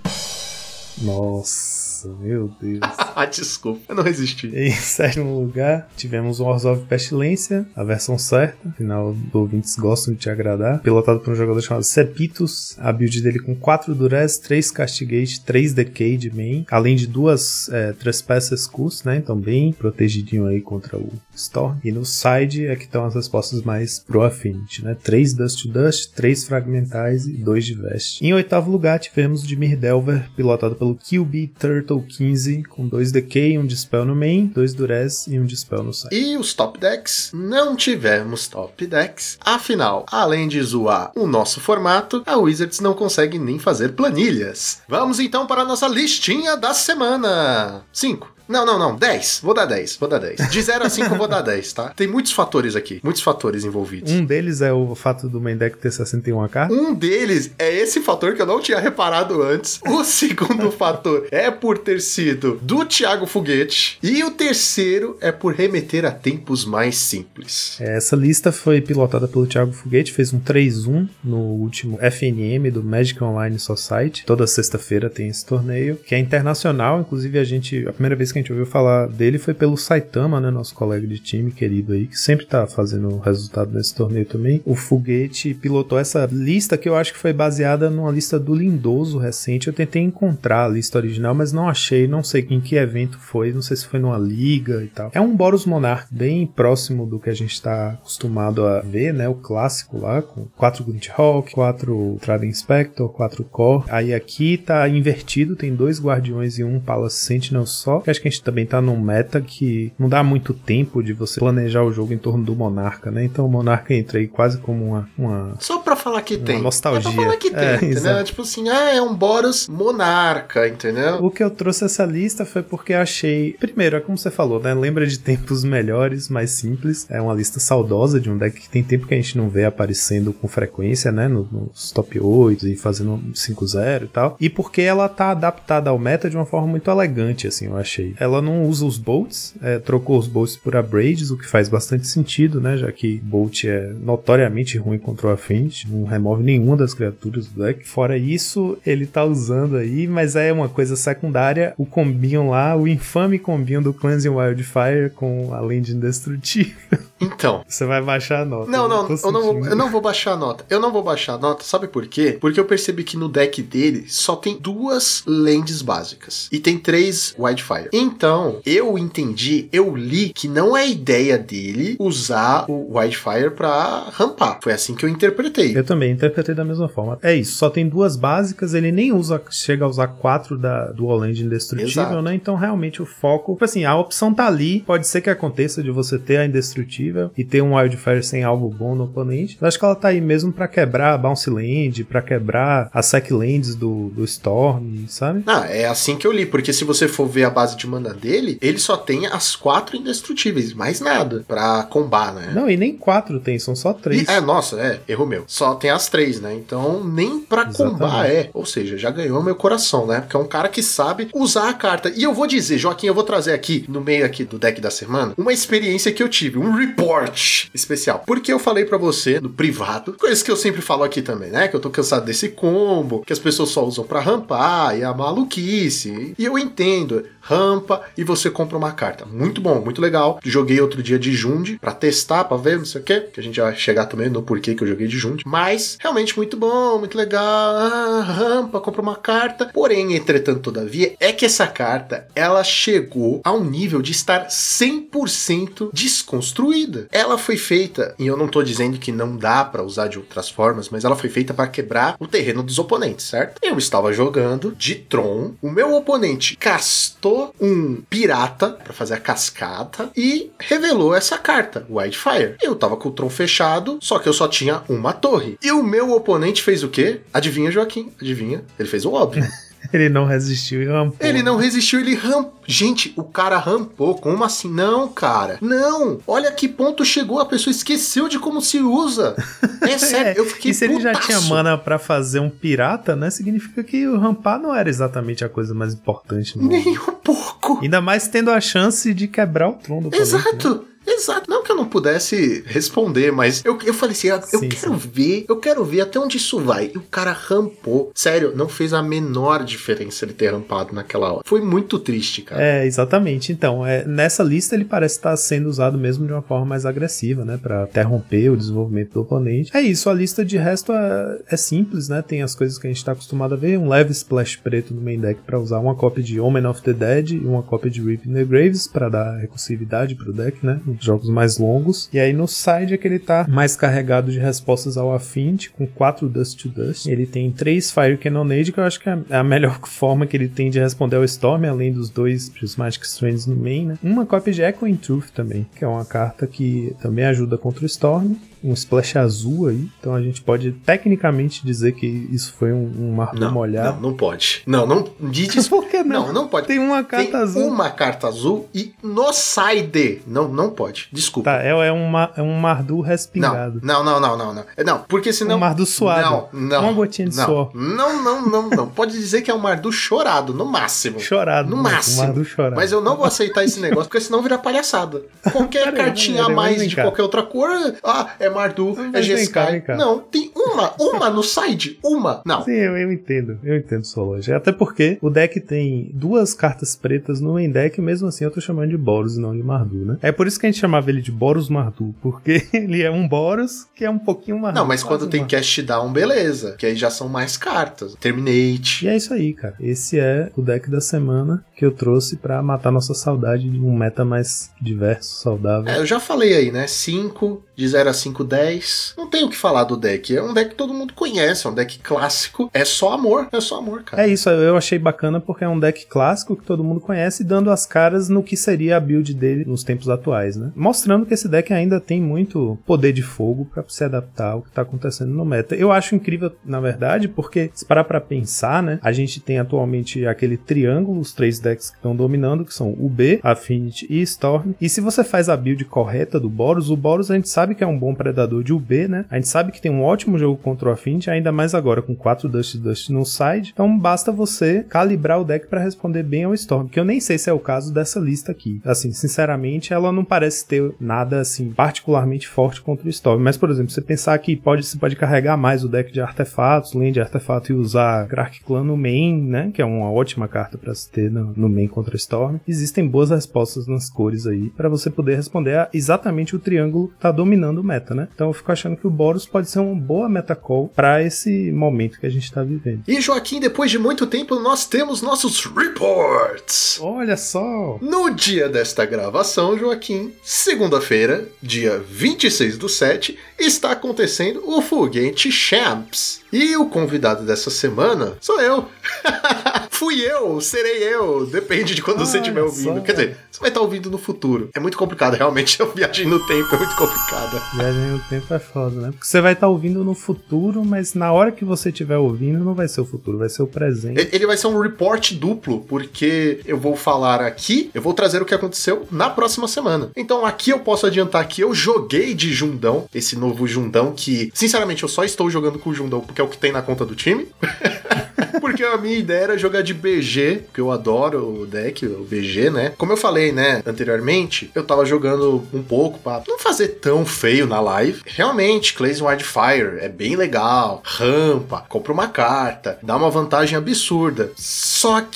Nossa, 1.03 1.76
meu 2.05 2.51
Deus. 2.61 2.81
Desculpa, 3.31 3.81
eu 3.89 3.95
não 3.95 4.03
resisti. 4.03 4.49
Em 4.55 4.71
sétimo 4.71 5.41
lugar, 5.41 5.89
tivemos 5.97 6.41
Wars 6.41 6.65
of 6.65 6.85
Pestilência, 6.87 7.67
a 7.75 7.83
versão 7.83 8.19
certa, 8.19 8.69
afinal, 8.69 9.11
os 9.11 9.35
ouvintes 9.35 9.77
gostam 9.77 10.15
de 10.15 10.21
te 10.21 10.31
agradar. 10.31 10.81
Pilotado 10.81 11.21
por 11.21 11.33
um 11.33 11.37
jogador 11.37 11.61
chamado 11.61 11.85
Sepitus, 11.85 12.77
a 12.79 12.93
build 12.93 13.23
dele 13.23 13.39
com 13.39 13.55
4 13.55 13.95
Durez, 13.95 14.39
3 14.39 14.71
Castigate, 14.71 15.41
3 15.41 15.73
Decay 15.73 16.17
de 16.17 16.35
main, 16.35 16.67
além 16.71 16.97
de 16.97 17.07
duas 17.07 17.69
é, 17.71 17.93
Trespasses 17.93 18.67
Cus, 18.67 19.05
né? 19.05 19.17
Então, 19.17 19.37
bem 19.37 19.73
protegidinho 19.73 20.47
aí 20.47 20.61
contra 20.61 20.97
o 20.97 21.13
Storm. 21.37 21.77
E 21.85 21.93
no 21.93 22.05
side 22.05 22.67
é 22.67 22.77
que 22.77 22.85
estão 22.85 23.05
as 23.05 23.15
respostas 23.15 23.63
mais 23.63 23.99
pro 23.99 24.23
Affinity, 24.23 24.85
né? 24.85 24.97
3 25.03 25.35
Dust 25.35 25.63
to 25.63 25.69
Dust, 25.69 26.13
3 26.15 26.45
Fragmentais 26.45 27.27
e 27.27 27.33
2 27.35 27.65
de 27.65 27.75
Vest. 27.75 28.23
Em 28.23 28.35
oitavo 28.35 28.71
lugar, 28.71 28.99
tivemos 28.99 29.47
Dimir 29.47 29.77
Delver, 29.77 30.29
pilotado 30.35 30.75
pelo 30.75 30.97
QB 30.97 31.53
Turtle 31.59 32.03
15, 32.03 32.65
com 32.65 32.89
2 32.89 33.13
Decay, 33.13 33.59
um 33.59 33.67
Dispel 33.67 34.05
no 34.05 34.17
main, 34.17 34.47
2 34.47 34.75
Durez 34.75 35.27
e 35.27 35.39
um 35.39 35.45
Dispel 35.45 35.83
no 35.83 35.93
side. 35.93 36.15
E 36.15 36.37
os 36.37 36.55
top 36.55 36.79
decks? 36.79 37.31
Não 37.33 37.77
tivemos 37.77 38.49
top 38.49 38.87
decks. 38.87 39.39
Afinal, 39.41 40.07
além 40.11 40.49
de 40.49 40.61
zoar 40.63 41.13
o 41.15 41.27
nosso 41.27 41.61
formato, 41.61 42.23
a 42.27 42.37
Wizards 42.37 42.81
não 42.81 42.95
consegue 42.95 43.39
nem 43.39 43.59
fazer 43.59 43.93
planilhas. 43.93 44.83
Vamos 44.89 45.21
então 45.21 45.47
para 45.47 45.63
a 45.63 45.65
nossa 45.65 45.89
listinha 45.89 46.57
da 46.57 46.73
semana. 46.75 47.83
5. 47.93 48.36
Não, 48.49 48.65
não, 48.65 48.79
não. 48.79 48.97
10. 48.97 49.41
Vou 49.43 49.55
dar 49.55 49.67
10. 49.67 49.97
Vou 49.97 50.09
dar 50.09 50.19
10. 50.19 50.51
De 50.51 50.63
0 50.63 50.85
a 50.85 50.89
5 50.89 51.15
eu 51.15 51.19
vou 51.19 51.29
dar 51.29 51.43
10, 51.43 51.73
tá? 51.73 51.89
Tem 51.91 52.07
muitos 52.07 52.33
fatores 52.33 52.77
aqui. 52.77 53.01
Muitos 53.03 53.23
fatores 53.23 53.65
envolvidos. 53.65 54.13
Um 54.13 54.25
deles 54.25 54.61
é 54.61 54.73
o 54.73 54.95
fato 54.95 55.29
do 55.29 55.41
main 55.41 55.57
deck 55.57 55.77
ter 55.79 55.91
61 55.91 56.47
cartas. 56.49 56.77
Um 56.77 56.95
deles 56.95 57.51
é 57.59 57.75
esse 57.75 58.01
fator 58.01 58.35
que 58.35 58.43
eu 58.43 58.47
não 58.47 58.61
tinha 58.61 58.79
reparado 58.79 59.43
antes. 59.43 59.81
O 59.87 60.03
segundo 60.05 60.71
fator 60.71 61.27
é 61.31 61.51
por 61.51 61.79
ter 61.79 62.01
sido 62.01 62.59
do 62.63 62.85
Thiago 62.85 63.27
Foguete. 63.27 63.99
E 64.03 64.23
o 64.23 64.31
terceiro 64.31 65.17
é 65.21 65.33
por 65.33 65.55
remeter 65.55 66.05
a 66.05 66.11
tempos 66.11 66.65
mais 66.65 66.97
simples. 66.97 67.77
Essa 67.81 68.17
lista 68.17 68.53
foi 68.53 68.81
pilotada 68.81 69.27
pelo 69.27 69.47
Thiago 69.47 69.73
Foguete, 69.73 70.13
fez 70.13 70.33
um 70.33 70.41
3-1 70.41 71.09
no 71.23 71.39
último 71.39 71.99
FNM 72.01 72.71
do 72.71 72.83
Magic 72.83 73.23
Online 73.23 73.59
Society. 73.59 74.25
Toda 74.25 74.47
sexta-feira 74.47 75.11
tem 75.11 75.29
esse 75.29 75.45
torneio, 75.45 75.97
que 75.97 76.15
é 76.15 76.19
internacional. 76.19 77.01
Inclusive, 77.01 77.39
a 77.39 77.45
gente. 77.45 77.87
A 77.89 77.93
primeira 77.93 78.15
vez 78.17 78.33
que 78.33 78.36
a 78.39 78.43
gente 78.43 78.53
ouviu 78.53 78.67
falar 78.67 79.07
dele 79.07 79.39
foi 79.39 79.55
pelo 79.55 79.77
Saitama, 79.77 80.41
né? 80.41 80.51
Nosso 80.51 80.75
colega 80.75 81.07
de 81.07 81.19
time 81.19 81.51
querido 81.51 81.93
aí, 81.93 82.07
que 82.07 82.19
sempre 82.19 82.47
tá 82.47 82.67
fazendo 82.67 83.19
resultado 83.19 83.73
nesse 83.73 83.95
torneio 83.95 84.27
também. 84.27 84.63
O 84.65 84.75
Foguete 84.75 85.55
pilotou 85.55 85.99
essa 85.99 86.29
lista 86.31 86.77
que 86.77 86.89
eu 86.89 86.97
acho 86.97 87.13
que 87.13 87.19
foi 87.19 87.33
baseada 87.33 87.91
numa 87.91 88.11
lista 88.11 88.39
do 88.39 88.55
Lindoso 88.55 89.19
recente. 89.19 89.69
Eu 89.69 89.75
tentei 89.75 90.03
encontrar 90.03 90.65
a 90.65 90.69
lista 90.69 90.99
original, 90.99 91.35
mas 91.35 91.53
não 91.53 91.69
achei, 91.69 92.07
não 92.07 92.23
sei 92.23 92.47
em 92.51 92.61
que 92.61 92.77
evento 92.77 93.19
foi, 93.19 93.53
não 93.53 93.63
sei 93.63 93.77
se 93.77 93.87
foi 93.87 94.01
numa 94.01 94.19
liga 94.19 94.83
e 94.83 94.89
tal. 94.89 95.11
É 95.15 95.21
um 95.21 95.37
Boros 95.37 95.67
Monarch 95.67 96.07
bem 96.11 96.47
próximo 96.47 97.07
do 97.07 97.19
que 97.19 97.31
a 97.31 97.35
gente 97.35 97.61
tá 97.61 97.91
acostumado 97.91 98.65
a 98.65 98.81
ver, 98.81 99.13
né? 99.13 99.29
O 99.29 99.35
clássico 99.35 99.99
lá, 99.99 100.23
com 100.23 100.47
4 100.57 100.85
Grinthawk, 100.85 101.53
4 101.53 102.19
Trident 102.21 102.51
Inspector, 102.51 103.09
4 103.09 103.45
Core. 103.45 103.85
Aí 103.89 104.15
aqui 104.15 104.57
tá 104.57 104.89
invertido, 104.89 105.57
tem 105.57 105.75
dois 105.75 106.01
Guardiões 106.01 106.59
e 106.59 106.65
um 106.65 106.81
Palace 106.81 107.25
Sentinel 107.25 107.67
só. 107.67 108.03
Eu 108.07 108.11
acho 108.11 108.21
que 108.21 108.26
a 108.27 108.31
gente 108.31 108.43
também 108.43 108.67
tá 108.67 108.81
num 108.81 108.99
meta 109.01 109.41
que 109.41 109.93
não 109.99 110.09
dá 110.09 110.23
muito 110.23 110.53
tempo 110.53 111.03
de 111.03 111.13
você 111.13 111.39
planejar 111.41 111.83
o 111.85 111.93
jogo 111.93 112.13
em 112.13 112.19
torno 112.19 112.45
do 112.45 112.55
Monarca, 112.55 113.11
né? 113.11 113.25
Então 113.25 113.47
o 113.47 113.49
Monarca 113.49 113.95
entra 113.95 114.19
aí 114.19 114.27
quase 114.27 114.59
como 114.59 114.85
uma. 114.85 115.09
uma... 115.19 115.55
Só 115.61 115.79
pra 115.79 115.97
falar 115.97 116.23
que 116.23 116.37
Uma 116.37 116.45
tem. 116.45 116.63
nostalgia. 116.63 117.11
É 117.11 117.15
pra 117.15 117.23
falar 117.25 117.37
que 117.37 117.51
tem, 117.51 117.59
É, 117.65 117.75
entendeu? 117.77 117.97
exato. 117.97 118.25
Tipo 118.25 118.43
assim, 118.43 118.69
ah, 118.69 118.93
é 118.95 119.01
um 119.03 119.15
Boros 119.15 119.69
monarca, 119.69 120.69
entendeu? 120.69 121.17
O 121.25 121.31
que 121.31 121.43
eu 121.43 121.51
trouxe 121.51 121.85
essa 121.85 122.05
lista 122.05 122.45
foi 122.45 122.63
porque 122.63 122.93
achei. 122.93 123.55
Primeiro, 123.59 123.97
é 123.97 124.01
como 124.01 124.17
você 124.19 124.31
falou, 124.31 124.61
né? 124.61 124.75
Lembra 124.75 125.07
de 125.07 125.19
tempos 125.19 125.65
melhores, 125.65 126.29
mais 126.29 126.51
simples. 126.51 127.07
É 127.11 127.21
uma 127.21 127.35
lista 127.35 127.59
saudosa 127.61 128.21
de 128.21 128.31
um 128.31 128.37
deck 128.37 128.61
que 128.61 128.69
tem 128.69 128.83
tempo 128.83 129.07
que 129.07 129.15
a 129.15 129.17
gente 129.17 129.37
não 129.39 129.49
vê 129.49 129.65
aparecendo 129.65 130.33
com 130.33 130.49
frequência, 130.49 131.11
né? 131.13 131.29
no- 131.29 131.47
Nos 131.51 131.91
top 131.91 132.19
8 132.21 132.67
e 132.69 132.77
fazendo 132.77 133.13
um 133.15 133.33
5-0 133.35 134.05
e 134.05 134.09
tal. 134.09 134.37
E 134.41 134.51
porque 134.51 134.83
ela 134.83 135.09
tá 135.09 135.31
adaptada 135.31 135.91
ao 135.91 135.99
meta 135.99 136.29
de 136.29 136.37
uma 136.37 136.45
forma 136.47 136.67
muito 136.67 136.91
elegante, 136.91 137.47
assim, 137.47 137.67
eu 137.67 137.77
achei. 137.77 138.15
Ela 138.19 138.41
não 138.41 138.65
usa 138.65 138.85
os 138.85 138.99
bolts, 138.99 139.55
é, 139.63 139.79
trocou 139.79 140.19
os 140.19 140.27
bolts 140.27 140.57
por 140.57 140.77
upgrades, 140.77 141.31
o 141.31 141.37
que 141.37 141.47
faz 141.47 141.69
bastante 141.69 142.07
sentido, 142.07 142.61
né? 142.61 142.77
Já 142.77 142.91
que 142.93 143.19
bolt 143.19 143.65
é 143.65 143.93
notoriamente 144.03 144.79
ruim 144.79 144.99
contra 144.99 145.29
o 145.29 145.31
Affinity, 145.31 145.89
não 145.91 146.05
remove 146.05 146.43
nenhuma 146.43 146.77
das 146.77 146.95
criaturas 146.95 147.47
do 147.47 147.63
deck. 147.63 147.87
Fora 147.87 148.17
isso, 148.17 148.79
ele 148.85 149.07
tá 149.07 149.25
usando 149.25 149.77
aí, 149.77 150.07
mas 150.07 150.37
é 150.37 150.53
uma 150.53 150.69
coisa 150.69 150.97
secundária, 150.97 151.75
o 151.77 151.87
combinho 151.87 152.51
lá, 152.51 152.77
o 152.77 152.89
infame 152.89 153.39
combinho 153.39 153.83
do 153.83 153.93
Cleansing 153.93 154.29
Wildfire 154.29 155.11
com 155.15 155.53
a 155.53 155.61
Land 155.61 155.93
Indestrutível. 155.93 156.77
Então. 157.21 157.65
Você 157.67 157.87
vai 157.87 158.03
baixar 158.03 158.43
a 158.43 158.45
nota. 158.45 158.71
Não, 158.71 158.87
não, 158.87 159.07
tô 159.07 159.15
eu 159.27 159.33
não, 159.33 159.43
vou, 159.43 159.67
eu 159.67 159.77
não 159.77 159.91
vou 159.91 160.01
baixar 160.01 160.33
a 160.33 160.37
nota. 160.37 160.67
Eu 160.69 160.79
não 160.79 160.93
vou 160.93 161.03
baixar 161.03 161.35
a 161.35 161.39
nota, 161.39 161.65
sabe 161.65 161.89
por 161.89 162.07
quê? 162.07 162.37
Porque 162.39 162.61
eu 162.61 162.65
percebi 162.65 163.05
que 163.05 163.17
no 163.17 163.29
deck 163.29 163.63
dele 163.63 164.05
só 164.09 164.37
tem 164.37 164.59
duas 164.59 165.23
lands 165.27 165.81
básicas 165.83 166.49
e 166.53 166.59
tem 166.59 166.79
três 166.79 167.35
Wildfire. 167.39 167.89
Então, 168.07 168.61
eu 168.65 168.97
entendi, 168.97 169.69
eu 169.73 169.95
li 169.97 170.31
que 170.33 170.47
não 170.47 170.77
é 170.77 170.89
ideia 170.89 171.37
dele 171.37 171.97
usar 171.99 172.65
o 172.69 172.97
Wildfire 172.97 173.51
pra 173.51 174.09
rampar. 174.13 174.61
Foi 174.63 174.73
assim 174.73 174.95
que 174.95 175.05
eu 175.05 175.09
interpretei. 175.09 175.77
Eu 175.77 175.85
também 175.85 176.13
interpretei 176.13 176.55
da 176.55 176.65
mesma 176.65 176.89
forma. 176.89 177.19
É 177.23 177.35
isso, 177.35 177.57
só 177.57 177.69
tem 177.69 177.89
duas 177.89 178.17
básicas, 178.17 178.75
ele 178.75 178.93
nem 178.93 179.13
usa, 179.13 179.43
chega 179.51 179.85
a 179.85 179.89
usar 179.89 180.09
quatro 180.09 180.57
da, 180.57 180.93
do 180.93 181.11
All-Land 181.11 181.45
Indestrutível, 181.45 182.03
Exato. 182.03 182.23
né? 182.23 182.35
Então 182.35 182.55
realmente 182.55 183.03
o 183.03 183.07
foco, 183.07 183.53
tipo 183.53 183.65
assim, 183.65 183.85
a 183.85 183.97
opção 183.97 184.33
tá 184.33 184.47
ali, 184.47 184.81
pode 184.87 185.07
ser 185.07 185.21
que 185.21 185.31
aconteça 185.31 185.83
de 185.83 185.91
você 185.91 186.19
ter 186.19 186.37
a 186.39 186.47
Indestrutível 186.47 187.31
e 187.37 187.45
ter 187.45 187.61
um 187.63 187.75
Wildfire 187.77 188.23
sem 188.23 188.45
alvo 188.45 188.69
bom 188.69 188.95
no 188.95 189.05
oponente. 189.05 189.59
Eu 189.61 189.67
acho 189.67 189.79
que 189.79 189.85
ela 189.85 189.95
tá 189.95 190.09
aí 190.09 190.21
mesmo 190.21 190.53
pra 190.53 190.69
quebrar 190.69 191.15
a 191.15 191.19
Bounce 191.19 191.51
Land, 191.51 192.05
pra 192.05 192.23
quebrar 192.23 192.89
as 192.93 193.07
Sec 193.07 193.31
Lands 193.31 193.75
do, 193.75 194.11
do 194.11 194.25
Storm, 194.25 195.07
sabe? 195.09 195.43
Ah, 195.47 195.67
é 195.69 195.87
assim 195.87 196.17
que 196.17 196.27
eu 196.27 196.33
li, 196.33 196.47
porque 196.47 196.73
se 196.73 196.85
você 196.85 197.09
for 197.09 197.27
ver 197.27 197.45
a 197.45 197.51
base 197.51 197.77
de 197.77 197.87
mana 198.01 198.15
dele, 198.15 198.59
ele 198.61 198.79
só 198.79 198.97
tem 198.97 199.27
as 199.27 199.57
quatro 199.57 199.97
indestrutíveis, 199.97 200.73
mais 200.73 201.01
nada 201.01 201.45
pra 201.47 201.83
combar, 201.85 202.35
né? 202.35 202.53
Não, 202.55 202.69
e 202.69 202.77
nem 202.77 202.97
quatro 202.97 203.41
tem, 203.41 203.59
são 203.59 203.75
só 203.75 203.93
três. 203.93 204.23
E- 204.29 204.31
é, 204.31 204.41
nossa, 204.41 204.77
é, 204.81 205.01
erro 205.09 205.27
meu. 205.27 205.45
Só 205.47 205.75
tem 205.75 205.91
as 205.91 206.09
três, 206.09 206.41
né? 206.41 206.55
Então, 206.55 207.03
nem 207.05 207.41
pra 207.41 207.63
Exatamente. 207.63 207.93
combar 207.99 208.31
é. 208.31 208.51
Ou 208.53 208.65
seja, 208.67 208.97
já 208.99 209.11
ganhou 209.11 209.43
meu 209.43 209.55
coração, 209.55 210.07
né? 210.07 210.21
Porque 210.21 210.37
é 210.37 210.41
um 210.41 210.47
cara 210.47 210.69
que 210.69 210.83
sabe 210.83 211.29
usar 211.35 211.69
a 211.69 211.75
carta. 211.75 212.13
E 212.15 212.23
eu 212.23 212.33
vou 212.35 212.47
dizer, 212.47 212.79
Joaquim, 212.79 213.07
eu 213.07 213.15
vou 213.15 213.25
trazer 213.25 213.53
aqui, 213.53 213.85
no 213.89 214.01
meio 214.01 214.25
aqui 214.25 214.45
do 214.45 214.59
deck 214.59 214.81
da 214.81 214.91
semana, 214.91 215.35
uma 215.37 215.53
experiência 215.53 216.13
que 216.13 216.23
eu 216.23 216.29
tive, 216.29 216.59
um 216.59 216.73
report 216.73 217.67
especial. 217.75 218.23
Porque 218.27 218.53
eu 218.53 218.59
falei 218.59 218.85
pra 218.85 218.99
você 218.99 219.41
no 219.41 219.51
privado, 219.51 220.13
coisas 220.15 220.43
que 220.43 220.51
eu 220.51 220.57
sempre 220.57 220.81
falo 220.83 221.03
aqui 221.05 221.23
também, 221.23 221.51
né? 221.51 221.69
Que 221.69 221.77
eu 221.77 221.81
tô 221.81 221.91
cansado 221.91 222.25
desse 222.25 222.49
combo, 222.51 223.23
que 223.27 223.33
as 223.33 223.39
pessoas 223.39 223.71
só 223.71 223.85
usam 223.85 224.05
pra 224.05 224.21
rampar 224.21 224.99
e 224.99 225.05
a 225.05 225.13
maluquice. 225.15 226.35
E 226.39 226.45
eu 226.45 226.59
entendo, 226.59 227.25
rampa 227.47 228.03
e 228.17 228.25
você 228.25 228.51
compra 228.51 228.77
uma 228.77 228.93
carta. 228.93 229.25
Muito 229.25 229.61
bom, 229.61 229.81
muito 229.81 230.01
legal. 230.01 230.41
Joguei 230.45 230.81
outro 230.81 231.03
dia 231.03 231.19
de 231.19 231.33
Jund 231.33 231.79
pra 231.81 231.93
testar, 231.93 232.45
pra 232.45 232.57
ver, 232.57 232.79
não 232.79 232.85
sei 232.85 233.01
o 233.01 233.05
que, 233.05 233.21
que 233.21 233.41
a 233.41 233.43
gente 233.43 233.61
vai 233.61 233.75
chegar 233.77 234.07
também 234.07 234.29
no 234.29 234.43
porquê 234.43 234.75
que 234.75 234.83
eu 234.83 234.89
joguei 234.89 235.07
de 235.07 235.17
Jund. 235.17 235.43
Mas 235.47 235.97
realmente 236.01 236.37
muito 236.37 236.57
bom, 236.57 236.99
muito 236.99 237.17
legal. 237.17 237.77
Ah, 237.77 238.23
rampa, 238.23 238.81
compra 238.81 239.03
uma 239.03 239.17
carta. 239.17 239.71
Porém, 239.73 240.15
entretanto, 240.15 240.61
todavia, 240.61 241.15
é 241.21 241.33
que 241.33 241.45
essa 241.45 241.67
carta 241.67 242.27
ela 242.35 242.65
chegou 242.65 243.41
a 243.45 243.53
um 243.53 243.65
nível 243.65 244.03
de 244.03 244.13
estar 244.13 244.49
100% 244.49 245.91
desconstruída. 245.93 247.07
Ela 247.13 247.39
foi 247.39 247.57
feita, 247.57 248.15
e 248.19 248.27
eu 248.27 248.37
não 248.37 248.49
tô 248.49 248.63
dizendo 248.63 248.99
que 248.99 249.13
não 249.13 249.37
dá 249.37 249.65
pra 249.65 249.85
usar 249.85 250.09
de 250.09 250.19
outras 250.19 250.49
formas, 250.49 250.89
mas 250.89 251.05
ela 251.05 251.17
foi 251.17 251.31
feita 251.31 251.55
para 251.55 251.69
quebrar 251.69 252.17
o 252.19 252.27
terreno 252.27 252.63
dos 252.63 252.79
oponentes, 252.79 253.27
certo? 253.27 253.61
Eu 253.63 253.79
estava 253.79 254.13
jogando 254.13 254.75
de 254.77 254.95
Tron, 254.95 255.53
o 255.63 255.71
meu 255.71 255.95
oponente 255.95 256.57
castou 256.57 257.36
um 257.61 258.03
pirata 258.09 258.71
pra 258.71 258.93
fazer 258.93 259.15
a 259.15 259.21
cascata 259.21 260.11
e 260.17 260.51
revelou 260.59 261.15
essa 261.15 261.39
carta, 261.39 261.87
Wildfire. 261.91 262.57
Eu 262.63 262.75
tava 262.75 262.97
com 262.97 263.09
o 263.09 263.13
Tron 263.13 263.31
fechado, 263.31 263.99
só 264.01 264.19
que 264.19 264.29
eu 264.29 264.33
só 264.33 264.49
tinha 264.49 264.83
uma 264.89 265.13
torre. 265.13 265.59
E 265.63 265.71
o 265.73 265.83
meu 265.83 266.13
oponente 266.13 266.63
fez 266.63 266.83
o 266.83 266.89
quê? 266.89 267.21
Adivinha, 267.33 267.71
Joaquim? 267.71 268.13
Adivinha? 268.21 268.65
Ele 268.79 268.89
fez 268.89 269.05
o 269.05 269.13
óbvio. 269.13 269.47
Ele 269.93 270.09
não 270.09 270.25
resistiu 270.25 270.83
e 270.83 270.87
rampou. 270.87 271.27
Ele 271.27 271.43
não 271.43 271.57
resistiu, 271.57 272.01
ele 272.01 272.15
rampou. 272.15 272.55
Gente, 272.67 273.13
o 273.17 273.23
cara 273.23 273.59
rampou. 273.59 274.17
Como 274.17 274.43
assim? 274.43 274.69
Não, 274.69 275.09
cara. 275.09 275.59
Não. 275.61 276.19
Olha 276.27 276.51
que 276.51 276.67
ponto 276.69 277.05
chegou. 277.05 277.39
A 277.41 277.47
pessoa 277.47 277.71
esqueceu 277.71 278.29
de 278.29 278.39
como 278.39 278.61
se 278.61 278.79
usa. 278.81 279.37
É 279.83 279.97
sério, 279.99 280.27
É, 280.29 280.41
eu 280.41 280.47
fiquei 280.47 280.71
e 280.71 280.75
se 280.75 280.85
ele 280.85 281.01
já 281.01 281.13
putaço. 281.13 281.27
tinha 281.29 281.41
mana 281.43 281.79
pra 281.79 281.99
fazer 281.99 282.41
um 282.41 282.51
pirata, 282.51 283.15
né? 283.15 283.31
Significa 283.31 283.85
que 283.85 284.07
o 284.07 284.19
rampar 284.19 284.59
não 284.61 284.75
era 284.75 284.89
exatamente 284.89 285.45
a 285.45 285.49
coisa 285.49 285.73
mais 285.75 285.95
importante. 285.95 286.59
No 286.59 286.67
Nem 286.69 286.99
um 286.99 287.13
pouco. 287.13 287.79
Ainda 287.83 288.01
mais 288.01 288.27
tendo 288.29 288.51
a 288.51 288.61
chance 288.61 289.13
de 289.15 289.29
quebrar 289.29 289.69
o 289.69 289.75
trono 289.75 290.03
do 290.03 290.09
oponente, 290.09 290.67
né? 290.67 290.81
Exato. 291.07 291.49
Não 291.49 291.63
que 291.63 291.73
eu 291.73 291.77
não 291.77 291.87
pudesse 291.87 292.63
responder, 292.67 293.31
mas 293.31 293.65
eu, 293.65 293.79
eu 293.85 293.95
falei 293.95 294.15
assim: 294.15 294.31
ah, 294.31 294.43
eu 294.53 294.61
Sim, 294.61 294.69
quero 294.69 294.95
ver, 294.95 295.45
eu 295.49 295.57
quero 295.57 295.85
ver 295.85 296.03
até 296.03 296.19
onde 296.19 296.37
isso 296.37 296.61
vai. 296.61 296.91
E 296.95 296.99
o 296.99 297.03
cara 297.03 297.33
rampou. 297.33 298.11
Sério, 298.15 298.53
não 298.57 298.69
fez 298.69 298.93
a 298.93 299.03
menor 299.03 299.65
diferença 299.65 300.25
ele 300.25 300.33
ter 300.33 300.53
rampado 300.53 300.95
naquela 300.95 301.33
hora. 301.33 301.43
Foi 301.45 301.61
muito 301.61 301.99
triste, 301.99 302.43
cara. 302.43 302.63
É, 302.63 302.87
exatamente. 302.87 303.53
Então, 303.53 303.87
é, 303.87 304.05
nessa 304.05 304.43
lista 304.43 304.75
ele 304.75 304.85
parece 304.85 305.17
estar 305.17 305.37
sendo 305.37 305.69
usado 305.69 305.99
mesmo 305.99 306.27
de 306.27 306.33
uma 306.33 306.43
forma 306.43 306.67
mais 306.67 306.85
agressiva, 306.85 307.45
né? 307.45 307.59
Pra 307.61 307.85
interromper 307.85 308.51
o 308.51 308.57
desenvolvimento 308.57 309.13
do 309.13 309.21
oponente. 309.21 309.77
É 309.77 309.81
isso, 309.81 310.11
a 310.11 310.15
lista 310.15 310.45
de 310.45 310.57
resto 310.57 310.93
é, 310.93 311.41
é 311.51 311.57
simples, 311.57 312.09
né? 312.09 312.23
Tem 312.23 312.43
as 312.43 312.55
coisas 312.55 312.79
que 312.79 312.87
a 312.87 312.91
gente 312.91 313.05
tá 313.05 313.13
acostumado 313.13 313.55
a 313.55 313.57
ver. 313.57 313.79
Um 313.79 313.89
leve 313.89 314.13
splash 314.13 314.57
preto 314.57 314.95
no 314.95 315.01
main 315.01 315.19
deck 315.19 315.41
pra 315.47 315.59
usar 315.59 315.79
uma 315.79 315.95
cópia 315.95 316.23
de 316.23 316.41
Omen 316.41 316.67
of 316.67 316.83
the 316.83 316.93
Dead 316.93 317.31
e 317.31 317.39
uma 317.39 317.63
cópia 317.63 317.91
de 317.91 318.03
Rip 318.03 318.29
in 318.29 318.35
the 318.35 318.45
Graves 318.45 318.87
pra 318.87 319.09
dar 319.09 319.37
recursividade 319.39 320.15
pro 320.15 320.33
deck, 320.33 320.65
né? 320.65 320.81
Nos 320.87 320.96
jogos 321.05 321.29
mais 321.29 321.59
longos. 321.59 322.09
E 322.13 322.19
aí 322.19 322.33
no 322.33 322.47
side 322.47 322.95
é 322.95 322.97
que 322.97 323.07
ele 323.07 323.19
tá 323.19 323.47
mais 323.49 323.77
carregado 323.77 324.31
de 324.31 324.39
respostas 324.39 324.97
ao 324.97 325.13
Affinity, 325.15 325.71
com 325.71 325.87
4 325.87 326.29
Dust 326.29 326.61
to 326.63 326.69
Dust. 326.69 327.07
Ele 327.07 327.27
tem 327.27 327.51
3 327.51 327.91
Fire 327.91 328.17
Cannonade, 328.17 328.73
que 328.73 328.79
eu 328.81 328.85
acho 328.85 329.01
que 329.01 329.09
é 329.09 329.19
a 329.31 329.43
melhor 329.43 329.79
forma 329.87 330.27
que 330.27 330.37
ele 330.37 330.49
tem 330.49 330.71
de 330.71 330.79
responder 330.79 331.17
ao 331.17 331.25
Storm, 331.25 331.65
além 331.65 331.93
dos 331.93 332.11
dois 332.11 332.49
Prismatic 332.49 333.03
Strands 333.05 333.47
no 333.47 333.57
main, 333.57 333.87
né? 333.87 333.99
Uma 334.03 334.27
cópia 334.27 334.53
de 334.53 334.63
Echoing 334.63 334.97
Truth 334.97 335.31
também, 335.35 335.67
que 335.77 335.85
é 335.85 335.89
uma 335.89 336.05
carta 336.05 336.47
que 336.47 336.95
também 337.01 337.25
ajuda 337.25 337.57
contra 337.59 337.83
o 337.83 337.87
Storm. 337.87 338.35
Um 338.65 338.73
splash 338.73 339.17
azul 339.17 339.69
aí, 339.69 339.87
então 340.01 340.13
a 340.13 340.21
gente 340.21 340.43
pode 340.43 340.73
tecnicamente 340.73 341.65
dizer 341.65 341.93
que 341.93 342.07
isso 342.33 342.53
foi 342.55 342.73
um, 342.73 342.91
um 342.99 343.13
marco 343.15 343.39
Não, 343.39 343.53
molhado. 343.53 344.01
não, 344.01 344.11
não 344.11 344.17
pode. 344.17 344.63
Não, 344.67 344.85
não. 344.87 345.07
Diz 345.31 345.69
Por 345.69 345.86
que 346.03 346.09
não? 346.09 346.27
Não, 346.27 346.33
não 346.33 346.49
pode. 346.49 346.67
Tem 346.67 346.79
uma 346.79 347.03
carta 347.05 347.31
Tem 347.31 347.41
azul. 347.41 347.67
uma 347.67 347.91
carta 347.91 348.29
azul 348.29 348.69
e 348.75 348.95
no 349.03 349.33
side. 349.33 350.23
Não, 350.27 350.49
não 350.49 350.71
pode. 350.71 351.09
Desculpa. 351.13 351.51
Tá, 351.51 351.63
é, 351.63 351.71
é, 351.71 351.93
uma, 351.93 352.31
é 352.37 352.43
um 352.43 352.55
Mardu 352.59 352.97
Não, 352.97 353.03
respingado. 353.03 353.81
não, 353.83 354.03
não, 354.05 354.21
não, 354.21 354.37
não, 354.37 354.55
não. 354.55 354.65
É, 354.77 354.85
Não, 354.85 354.99
porque 355.09 355.33
senão. 355.33 355.57
Um 355.57 355.61
Mardu 355.61 355.87
suado. 355.87 356.49
Não, 356.53 356.61
não. 356.69 356.83
Uma 356.83 356.93
gotinha 356.93 357.29
de 357.29 357.37
não, 357.37 357.45
suor. 357.45 357.71
Não, 357.75 358.23
não, 358.23 358.49
não, 358.49 358.71
não. 358.71 358.89
Pode 358.89 359.13
dizer 359.13 359.43
que 359.43 359.51
é 359.51 359.55
um 359.55 359.59
Mardu 359.59 359.93
chorado, 359.93 360.53
no 360.55 360.65
máximo. 360.65 361.21
Chorado. 361.21 361.69
No 361.71 361.83
né? 361.83 361.91
máximo. 361.91 362.23
Um 362.23 362.25
Mardu 362.27 362.45
chorado. 362.45 362.77
Mas 362.77 362.93
eu 362.93 363.01
não 363.01 363.17
vou 363.17 363.25
aceitar 363.27 363.65
esse 363.65 363.81
negócio, 363.81 364.09
porque 364.09 364.21
senão 364.21 364.43
vira 364.43 364.59
palhaçada. 364.59 365.23
Qualquer 365.53 365.85
Peraí, 365.85 365.97
cartinha 365.97 366.43
a 366.43 366.47
peraí, 366.47 366.57
mais 366.57 366.89
de 366.89 366.97
cá. 366.97 367.03
qualquer 367.03 367.23
outra 367.23 367.43
cor, 367.43 367.69
ah, 368.03 368.31
é 368.39 368.49
Mardu, 368.49 368.97
é 369.13 369.23
Jeskai. 369.23 369.83
Não, 369.97 370.19
tem 370.19 370.51
uma, 370.55 370.93
uma 370.99 371.31
no 371.31 371.43
side, 371.43 371.99
uma. 372.05 372.43
Não. 372.45 372.65
Sim, 372.65 372.73
eu, 372.73 372.97
eu 372.97 373.13
entendo, 373.13 373.59
eu 373.63 373.77
entendo 373.77 374.05
sua 374.05 374.25
lógica. 374.25 374.57
Até 374.57 374.73
porque 374.73 375.19
o 375.21 375.31
deck 375.31 375.61
tem 375.61 375.86
duas 376.13 376.55
cartas 376.55 376.97
pretas 376.97 377.41
no 377.41 377.55
main 377.55 377.71
deck, 377.71 378.01
mesmo 378.01 378.29
assim 378.29 378.45
eu 378.45 378.51
tô 378.51 378.61
chamando 378.61 378.91
de 378.91 378.97
Boros 378.97 379.37
e 379.37 379.41
não 379.41 379.57
de 379.57 379.63
Mardu, 379.63 380.05
né? 380.05 380.19
É 380.23 380.33
por 380.33 380.47
isso 380.47 380.59
que 380.59 380.67
a 380.67 380.71
gente 380.71 380.81
chamava 380.81 381.11
ele 381.11 381.21
de 381.21 381.33
Boros 381.33 381.69
Mardu, 381.69 382.15
porque 382.21 382.67
ele 382.73 383.03
é 383.03 383.11
um 383.11 383.27
Boros 383.27 383.87
que 383.95 384.05
é 384.05 384.11
um 384.11 384.19
pouquinho 384.19 384.59
Mardu. 384.59 384.79
Não, 384.79 384.87
mas 384.87 385.03
quando 385.03 385.27
tem 385.27 385.41
Mardu. 385.41 385.51
cast 385.51 385.83
down, 385.83 386.13
beleza. 386.13 386.75
Que 386.79 386.87
aí 386.87 386.97
já 386.97 387.11
são 387.11 387.29
mais 387.29 387.57
cartas. 387.57 388.15
Terminate. 388.21 389.05
E 389.05 389.09
é 389.09 389.17
isso 389.17 389.33
aí, 389.33 389.53
cara. 389.53 389.75
Esse 389.81 390.19
é 390.19 390.51
o 390.57 390.63
deck 390.63 390.91
da 390.91 391.01
semana 391.01 391.65
que 391.77 391.85
eu 391.85 391.93
trouxe 391.93 392.37
pra 392.37 392.63
matar 392.63 392.91
nossa 392.91 393.15
saudade 393.15 393.69
de 393.69 393.79
um 393.79 393.95
meta 393.95 394.25
mais 394.25 394.71
diverso, 394.81 395.43
saudável. 395.43 395.93
É, 395.93 395.99
eu 395.99 396.07
já 396.07 396.19
falei 396.19 396.55
aí, 396.55 396.73
né? 396.73 396.87
5, 396.87 397.63
de 397.75 397.87
0 397.87 398.09
a 398.09 398.13
5, 398.13 398.45
10. 398.45 399.15
Não 399.17 399.29
tem 399.29 399.45
o 399.45 399.51
que 399.51 399.57
falar 399.57 399.85
do 399.85 399.97
deck. 399.97 400.35
É 400.35 400.43
um 400.43 400.55
deck 400.55 400.71
que 400.71 400.77
todo 400.77 400.95
mundo 400.95 401.13
conhece, 401.13 401.67
é 401.67 401.71
um 401.71 401.75
deck 401.75 401.99
clássico. 401.99 402.71
É 402.73 402.85
só 402.85 403.13
amor, 403.13 403.49
é 403.53 403.61
só 403.61 403.79
amor, 403.79 404.03
cara. 404.03 404.23
É 404.23 404.29
isso, 404.29 404.49
eu 404.49 404.77
achei 404.77 404.99
bacana 404.99 405.41
porque 405.41 405.65
é 405.65 405.69
um 405.69 405.76
deck 405.79 406.07
clássico 406.07 406.57
que 406.57 406.65
todo 406.65 406.85
mundo 406.85 407.01
conhece, 407.01 407.45
dando 407.45 407.71
as 407.71 407.87
caras 407.87 408.29
no 408.29 408.43
que 408.43 408.57
seria 408.57 408.97
a 408.97 409.01
build 409.01 409.35
dele 409.35 409.65
nos 409.65 409.85
tempos 409.85 410.09
atuais, 410.09 410.57
né? 410.57 410.73
Mostrando 410.75 411.27
que 411.27 411.35
esse 411.35 411.49
deck 411.49 411.73
ainda 411.73 412.01
tem 412.01 412.21
muito 412.21 412.79
poder 412.87 413.13
de 413.13 413.23
fogo 413.23 413.67
pra 413.73 413.85
se 413.89 414.05
adaptar 414.05 414.53
ao 414.53 414.63
que 414.63 414.71
tá 414.71 414.83
acontecendo 414.83 415.33
no 415.33 415.45
meta. 415.45 415.75
Eu 415.75 415.93
acho 415.93 416.15
incrível, 416.15 416.53
na 416.65 416.81
verdade, 416.81 417.29
porque 417.29 417.71
se 417.75 417.85
parar 417.85 418.05
pra 418.05 418.21
pensar, 418.21 418.83
né? 418.83 418.99
A 419.03 419.13
gente 419.13 419.41
tem 419.41 419.59
atualmente 419.59 420.27
aquele 420.27 420.57
triângulo, 420.57 421.21
os 421.21 421.33
três 421.33 421.59
decks 421.59 421.91
que 421.91 421.97
estão 421.97 422.15
dominando, 422.15 422.65
que 422.65 422.75
são 422.75 422.91
o 422.99 423.09
B, 423.09 423.41
Affinity 423.43 424.07
e 424.09 424.21
Storm. 424.23 424.73
E 424.81 424.89
se 424.89 425.01
você 425.01 425.23
faz 425.23 425.49
a 425.49 425.57
build 425.57 425.85
correta 425.85 426.41
do 426.41 426.49
Boros, 426.49 426.91
o 426.91 426.97
Boros 426.97 427.31
a 427.31 427.35
gente 427.35 427.49
sabe 427.49 427.75
que 427.75 427.85
é 427.85 427.87
um 427.87 427.99
bom 427.99 428.15
predador 428.15 428.63
de 428.63 428.73
UB, 428.73 429.09
né? 429.09 429.25
A 429.31 429.37
gente 429.37 429.49
sabe 429.49 429.73
que 429.73 429.81
tem 429.81 429.91
um 429.91 430.03
ótimo 430.03 430.39
jogo 430.39 430.61
contra 430.61 430.89
o 430.89 430.93
Affinity, 430.93 431.31
ainda 431.31 431.53
mais 431.53 431.75
agora 431.75 432.03
com 432.03 432.15
4 432.15 432.49
Dust 432.49 432.77
Dust 432.77 433.11
no 433.11 433.25
side. 433.25 433.71
Então 433.73 433.99
basta 433.99 434.33
você 434.33 434.85
calibrar 434.89 435.41
o 435.41 435.45
deck 435.45 435.66
pra 435.67 435.83
responder 435.83 436.23
bem 436.23 436.45
ao 436.45 436.55
Storm, 436.55 436.89
que 436.89 436.99
eu 436.99 437.05
nem 437.05 437.21
sei 437.21 437.39
se 437.39 437.51
é 437.51 437.53
o 437.53 437.59
caso 437.59 437.93
dessa 437.93 438.19
lista 438.19 438.53
aqui. 438.53 438.81
Assim, 438.85 439.13
sinceramente, 439.13 439.93
ela 439.93 440.13
não 440.13 440.25
parece 440.25 440.67
ter 440.67 440.95
nada 441.01 441.41
assim 441.41 441.71
particularmente 441.71 442.49
forte 442.49 442.81
contra 442.81 443.07
o 443.07 443.11
Storm. 443.11 443.43
Mas, 443.43 443.57
por 443.57 443.71
exemplo, 443.71 443.91
você 443.91 444.01
pensar 444.01 444.39
que 444.39 444.57
pode, 444.57 444.85
você 444.85 444.99
pode 444.99 445.17
carregar 445.17 445.57
mais 445.57 445.85
o 445.85 445.89
deck 445.89 446.13
de 446.13 446.21
artefatos, 446.21 446.93
land 446.93 447.13
de 447.13 447.21
artefato 447.21 447.73
e 447.73 447.75
usar 447.75 448.27
Krark 448.29 448.63
Clan 448.65 448.85
no 448.85 448.97
main, 448.97 449.41
né? 449.43 449.71
Que 449.73 449.83
é 449.83 449.85
uma 449.85 450.11
ótima 450.11 450.49
carta 450.49 450.79
pra 450.79 450.95
se 450.95 451.11
ter 451.11 451.31
no, 451.31 451.53
no 451.57 451.69
main 451.69 451.89
contra 451.89 452.17
Storm. 452.17 452.59
Existem 452.67 453.07
boas 453.07 453.31
respostas 453.31 453.87
nas 453.87 454.11
cores 454.11 454.47
aí 454.47 454.71
pra 454.71 454.89
você 454.89 455.11
poder 455.11 455.37
responder 455.37 455.77
a 455.77 455.89
exatamente 455.93 456.55
o 456.55 456.59
triângulo 456.59 457.09
que 457.09 457.21
tá 457.21 457.31
dominando 457.31 457.79
o 457.79 457.85
meta, 457.85 458.15
né? 458.15 458.29
Então 458.35 458.49
eu 458.49 458.53
fico 458.53 458.73
achando 458.73 458.97
que 458.97 459.07
o 459.07 459.11
Boros 459.11 459.47
pode 459.47 459.71
ser 459.71 459.81
uma 459.81 459.95
boa 459.95 460.29
metacall 460.29 460.89
para 460.95 461.23
esse 461.23 461.73
momento 461.73 462.19
que 462.21 462.27
a 462.27 462.31
gente 462.31 462.53
tá 462.53 462.63
vivendo. 462.63 463.03
E 463.09 463.21
Joaquim, 463.21 463.61
depois 463.61 463.91
de 463.91 463.99
muito 463.99 464.27
tempo, 464.27 464.59
nós 464.61 464.87
temos 464.87 465.23
nossos 465.23 465.56
reports. 465.65 466.99
Olha 467.01 467.37
só! 467.37 467.99
No 468.01 468.31
dia 468.31 468.69
desta 468.69 469.05
gravação, 469.05 469.79
Joaquim, 469.79 470.33
segunda-feira, 470.43 471.49
dia 471.63 471.99
26 471.99 472.79
do 472.79 472.89
7, 472.89 473.39
está 473.59 473.93
acontecendo 473.93 474.63
o 474.69 474.83
Foguete 474.83 475.51
Champs. 475.51 476.41
E 476.53 476.77
o 476.77 476.87
convidado 476.89 477.45
dessa 477.45 477.71
semana 477.71 478.37
sou 478.41 478.61
eu. 478.61 478.89
Fui 479.91 480.21
eu, 480.21 480.61
serei 480.61 481.03
eu. 481.03 481.47
Depende 481.47 481.95
de 481.95 482.03
quando 482.03 482.19
você 482.19 482.37
Olha 482.37 482.43
estiver 482.43 482.63
ouvindo. 482.63 482.99
só. 482.99 483.01
Quer 483.01 483.13
dizer, 483.13 483.37
você 483.51 483.61
vai 483.61 483.69
estar 483.71 483.81
ouvindo 483.81 484.11
no 484.11 484.19
futuro. 484.19 484.69
É 484.75 484.81
muito 484.81 484.97
complicado, 484.97 485.35
realmente. 485.35 485.81
A 485.83 485.87
viagem 485.87 486.27
no 486.27 486.39
tempo 486.47 486.75
é 486.75 486.79
muito 486.79 486.97
complicada. 486.97 487.63
Viagem 487.75 488.11
no 488.11 488.19
tempo 488.29 488.55
é 488.55 488.59
foda, 488.59 489.01
né? 489.01 489.11
Porque 489.11 489.27
você 489.27 489.41
vai 489.41 489.55
estar 489.55 489.69
ouvindo 489.69 490.05
no 490.05 490.15
futuro, 490.15 490.85
mas 490.85 491.15
na 491.15 491.33
hora 491.33 491.51
que 491.51 491.65
você 491.65 491.89
estiver 491.89 492.17
ouvindo, 492.19 492.63
não 492.65 492.75
vai 492.75 492.89
ser 492.89 493.01
o 493.01 493.07
futuro, 493.07 493.39
vai 493.39 493.49
ser 493.49 493.63
o 493.63 493.67
presente. 493.67 494.29
Ele 494.33 494.47
vai 494.47 494.57
ser 494.57 494.67
um 494.67 494.79
report 494.79 495.33
duplo, 495.47 495.81
porque 495.83 496.61
eu 496.67 496.77
vou 496.77 496.97
falar 496.97 497.41
aqui, 497.41 497.91
eu 497.95 498.03
vou 498.03 498.13
trazer 498.13 498.43
o 498.43 498.45
que 498.45 498.55
aconteceu 498.55 499.07
na 499.11 499.31
próxima 499.31 499.69
semana. 499.69 500.11
Então 500.17 500.45
aqui 500.45 500.71
eu 500.71 500.81
posso 500.81 501.07
adiantar 501.07 501.47
que 501.47 501.61
eu 501.61 501.73
joguei 501.73 502.35
de 502.35 502.53
Jundão, 502.53 503.05
esse 503.15 503.37
novo 503.37 503.67
Jundão 503.67 504.13
que, 504.13 504.51
sinceramente, 504.53 505.05
eu 505.05 505.09
só 505.09 505.25
estou 505.25 505.49
jogando 505.49 505.79
com 505.79 505.91
o 505.91 505.95
Jundão 505.95 506.21
porque 506.21 506.41
é 506.41 506.45
o 506.45 506.49
que 506.49 506.59
tem 506.59 506.73
na 506.73 506.83
conta 506.83 507.05
do 507.05 507.15
time. 507.15 507.47
Porque 508.61 508.83
a 508.83 508.97
minha 508.97 509.19
ideia 509.19 509.45
era 509.45 509.59
jogar 509.59 509.83
de 509.83 509.95
BG, 509.95 510.65
porque 510.67 510.81
eu 510.81 510.91
adoro 510.91 511.63
o 511.63 511.67
deck, 511.67 512.07
o 512.07 512.25
BG, 512.25 512.71
né? 512.71 512.93
Como 512.97 513.13
eu 513.13 513.17
falei, 513.17 513.53
né, 513.53 513.83
anteriormente, 513.87 514.71
eu 514.75 514.85
tava 514.85 515.05
jogando 515.05 515.67
um 515.73 515.83
pouco 515.83 516.19
pra 516.19 516.43
não 516.47 516.59
fazer 516.59 516.89
tão 516.89 517.25
feio 517.25 517.67
na 517.67 517.81
live. 517.81 518.23
Realmente, 518.27 518.95
Clays 518.95 519.21
Wildfire 519.21 519.99
é 520.01 520.09
bem 520.09 520.37
legal, 520.37 521.03
rampa, 521.05 521.85
compra 521.89 522.13
uma 522.13 522.29
carta, 522.29 522.99
dá 523.03 523.17
uma 523.17 523.31
vantagem 523.31 523.77
absurda. 523.77 524.51
Só 524.57 525.21
que 525.21 525.36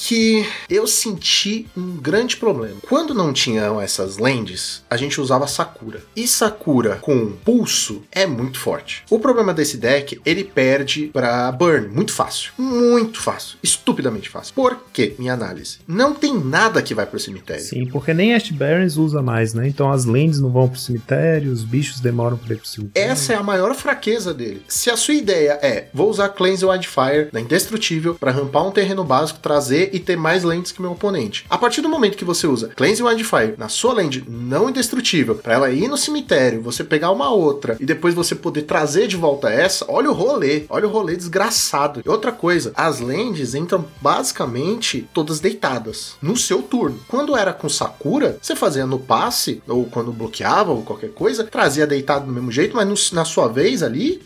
eu 0.69 0.87
senti 0.87 1.67
um 1.77 1.97
grande 1.97 2.37
problema. 2.37 2.77
Quando 2.89 3.15
não 3.15 3.33
tinham 3.33 3.81
essas 3.81 4.19
lands, 4.19 4.83
a 4.89 4.97
gente 4.97 5.21
usava 5.21 5.47
Sakura. 5.47 6.03
E 6.17 6.27
Sakura 6.27 6.97
com 6.97 7.33
pulso 7.45 8.03
é 8.11 8.27
muito 8.27 8.59
forte. 8.59 9.05
O 9.11 9.19
problema 9.19 9.53
desse 9.53 9.77
deck, 9.77 10.21
ele 10.25 10.45
perde 10.45 11.07
pra 11.13 11.51
Burn 11.53 11.89
muito 11.89 12.13
fácil. 12.13 12.53
Muito 12.59 13.21
fácil. 13.21 13.59
Estupidamente 13.63 14.29
fácil. 14.29 14.55
Por 14.55 14.77
quê? 14.93 15.15
Minha 15.19 15.35
análise. 15.35 15.79
Não 15.87 16.15
tem 16.15 16.39
nada 16.39 16.83
que 16.83 16.95
vai 16.95 17.07
pro 17.07 17.19
cemitério. 17.19 17.63
Sim, 17.63 17.87
porque 17.87 18.15
nem 18.15 18.35
Ash 18.35 18.51
Barrens 18.51 18.97
usa 18.97 19.23
mais, 19.23 19.55
né? 19.55 19.69
Então 19.69 19.91
as 19.91 20.05
lands 20.05 20.41
não 20.41 20.51
vão 20.51 20.69
pro 20.69 20.79
cemitério, 20.79 21.53
os 21.53 21.63
bichos 21.63 22.01
demoram 22.01 22.37
pra 22.37 22.55
ir 22.55 22.59
pro 22.59 22.67
cemitério. 22.67 23.11
Essa 23.11 23.35
é 23.35 23.37
a 23.37 23.43
maior 23.43 23.75
fraqueza 23.75 24.33
dele. 24.33 24.63
Se 24.69 24.91
a 24.91 24.97
sua 24.97 25.15
ideia 25.15 25.59
é, 25.63 25.89
vou 25.93 26.09
usar 26.09 26.31
Cleanse 26.31 26.65
Wildfire 26.65 27.31
da 27.33 27.41
Indestrutível 27.41 28.15
pra 28.15 28.31
rampar 28.31 28.67
um 28.67 28.71
terreno 28.71 29.05
básico, 29.05 29.41
trazer 29.41 29.80
e 29.93 29.99
ter 30.01 30.17
mais 30.17 30.43
lentes 30.45 30.73
que 30.73 30.83
meu 30.83 30.93
oponente. 30.93 31.45
A 31.49 31.57
partir 31.57 31.81
do 31.81 31.89
momento 31.89 32.17
que 32.17 32.25
você 32.25 32.47
usa 32.47 32.69
Cleanse 32.77 33.03
Wildfire 33.03 33.55
na 33.57 33.69
sua 33.69 33.93
land 33.95 34.25
não 34.29 34.69
indestrutível, 34.69 35.37
pra 35.37 35.55
ela 35.55 35.71
ir 35.71 35.89
no 35.89 35.97
cemitério, 35.97 36.61
você 36.63 36.83
pegar 36.85 37.11
uma 37.11 37.31
outra 37.31 37.77
e 37.81 37.87
depois 37.87 38.15
você 38.15 38.35
poder 38.35 38.63
trazer 38.63 39.07
de 39.07 39.17
volta 39.17 39.49
essa, 39.51 39.85
olha 39.89 40.11
o 40.11 40.15
rolê, 40.15 40.65
olha 40.69 40.87
o 40.87 40.91
rolê 40.91 41.17
desgraçado. 41.17 42.03
E 42.05 42.09
outra 42.09 42.33
coisa, 42.33 42.73
as 42.77 43.01
lands 43.01 43.55
entram 43.55 43.85
basicamente 44.01 45.09
todas 45.13 45.41
deitadas 45.41 46.15
no 46.21 46.37
seu 46.37 46.63
turno. 46.63 46.99
Quando 47.09 47.37
era 47.37 47.53
com 47.53 47.69
Sakura, 47.69 48.39
você 48.41 48.55
fazia 48.55 48.87
no 48.87 48.99
passe, 48.99 49.63
ou 49.69 49.85
quando 49.87 50.13
bloqueava, 50.13 50.71
ou 50.73 50.83
qualquer 50.83 51.11
coisa, 51.11 51.45
trazia 51.45 51.87
deitado 51.87 52.27
do 52.27 52.33
mesmo 52.33 52.51
jeito, 52.53 52.77
mas 52.77 52.87
no- 52.89 53.17
na 53.17 53.25
sua 53.25 53.49
vez 53.49 53.83
ali, 53.83 54.23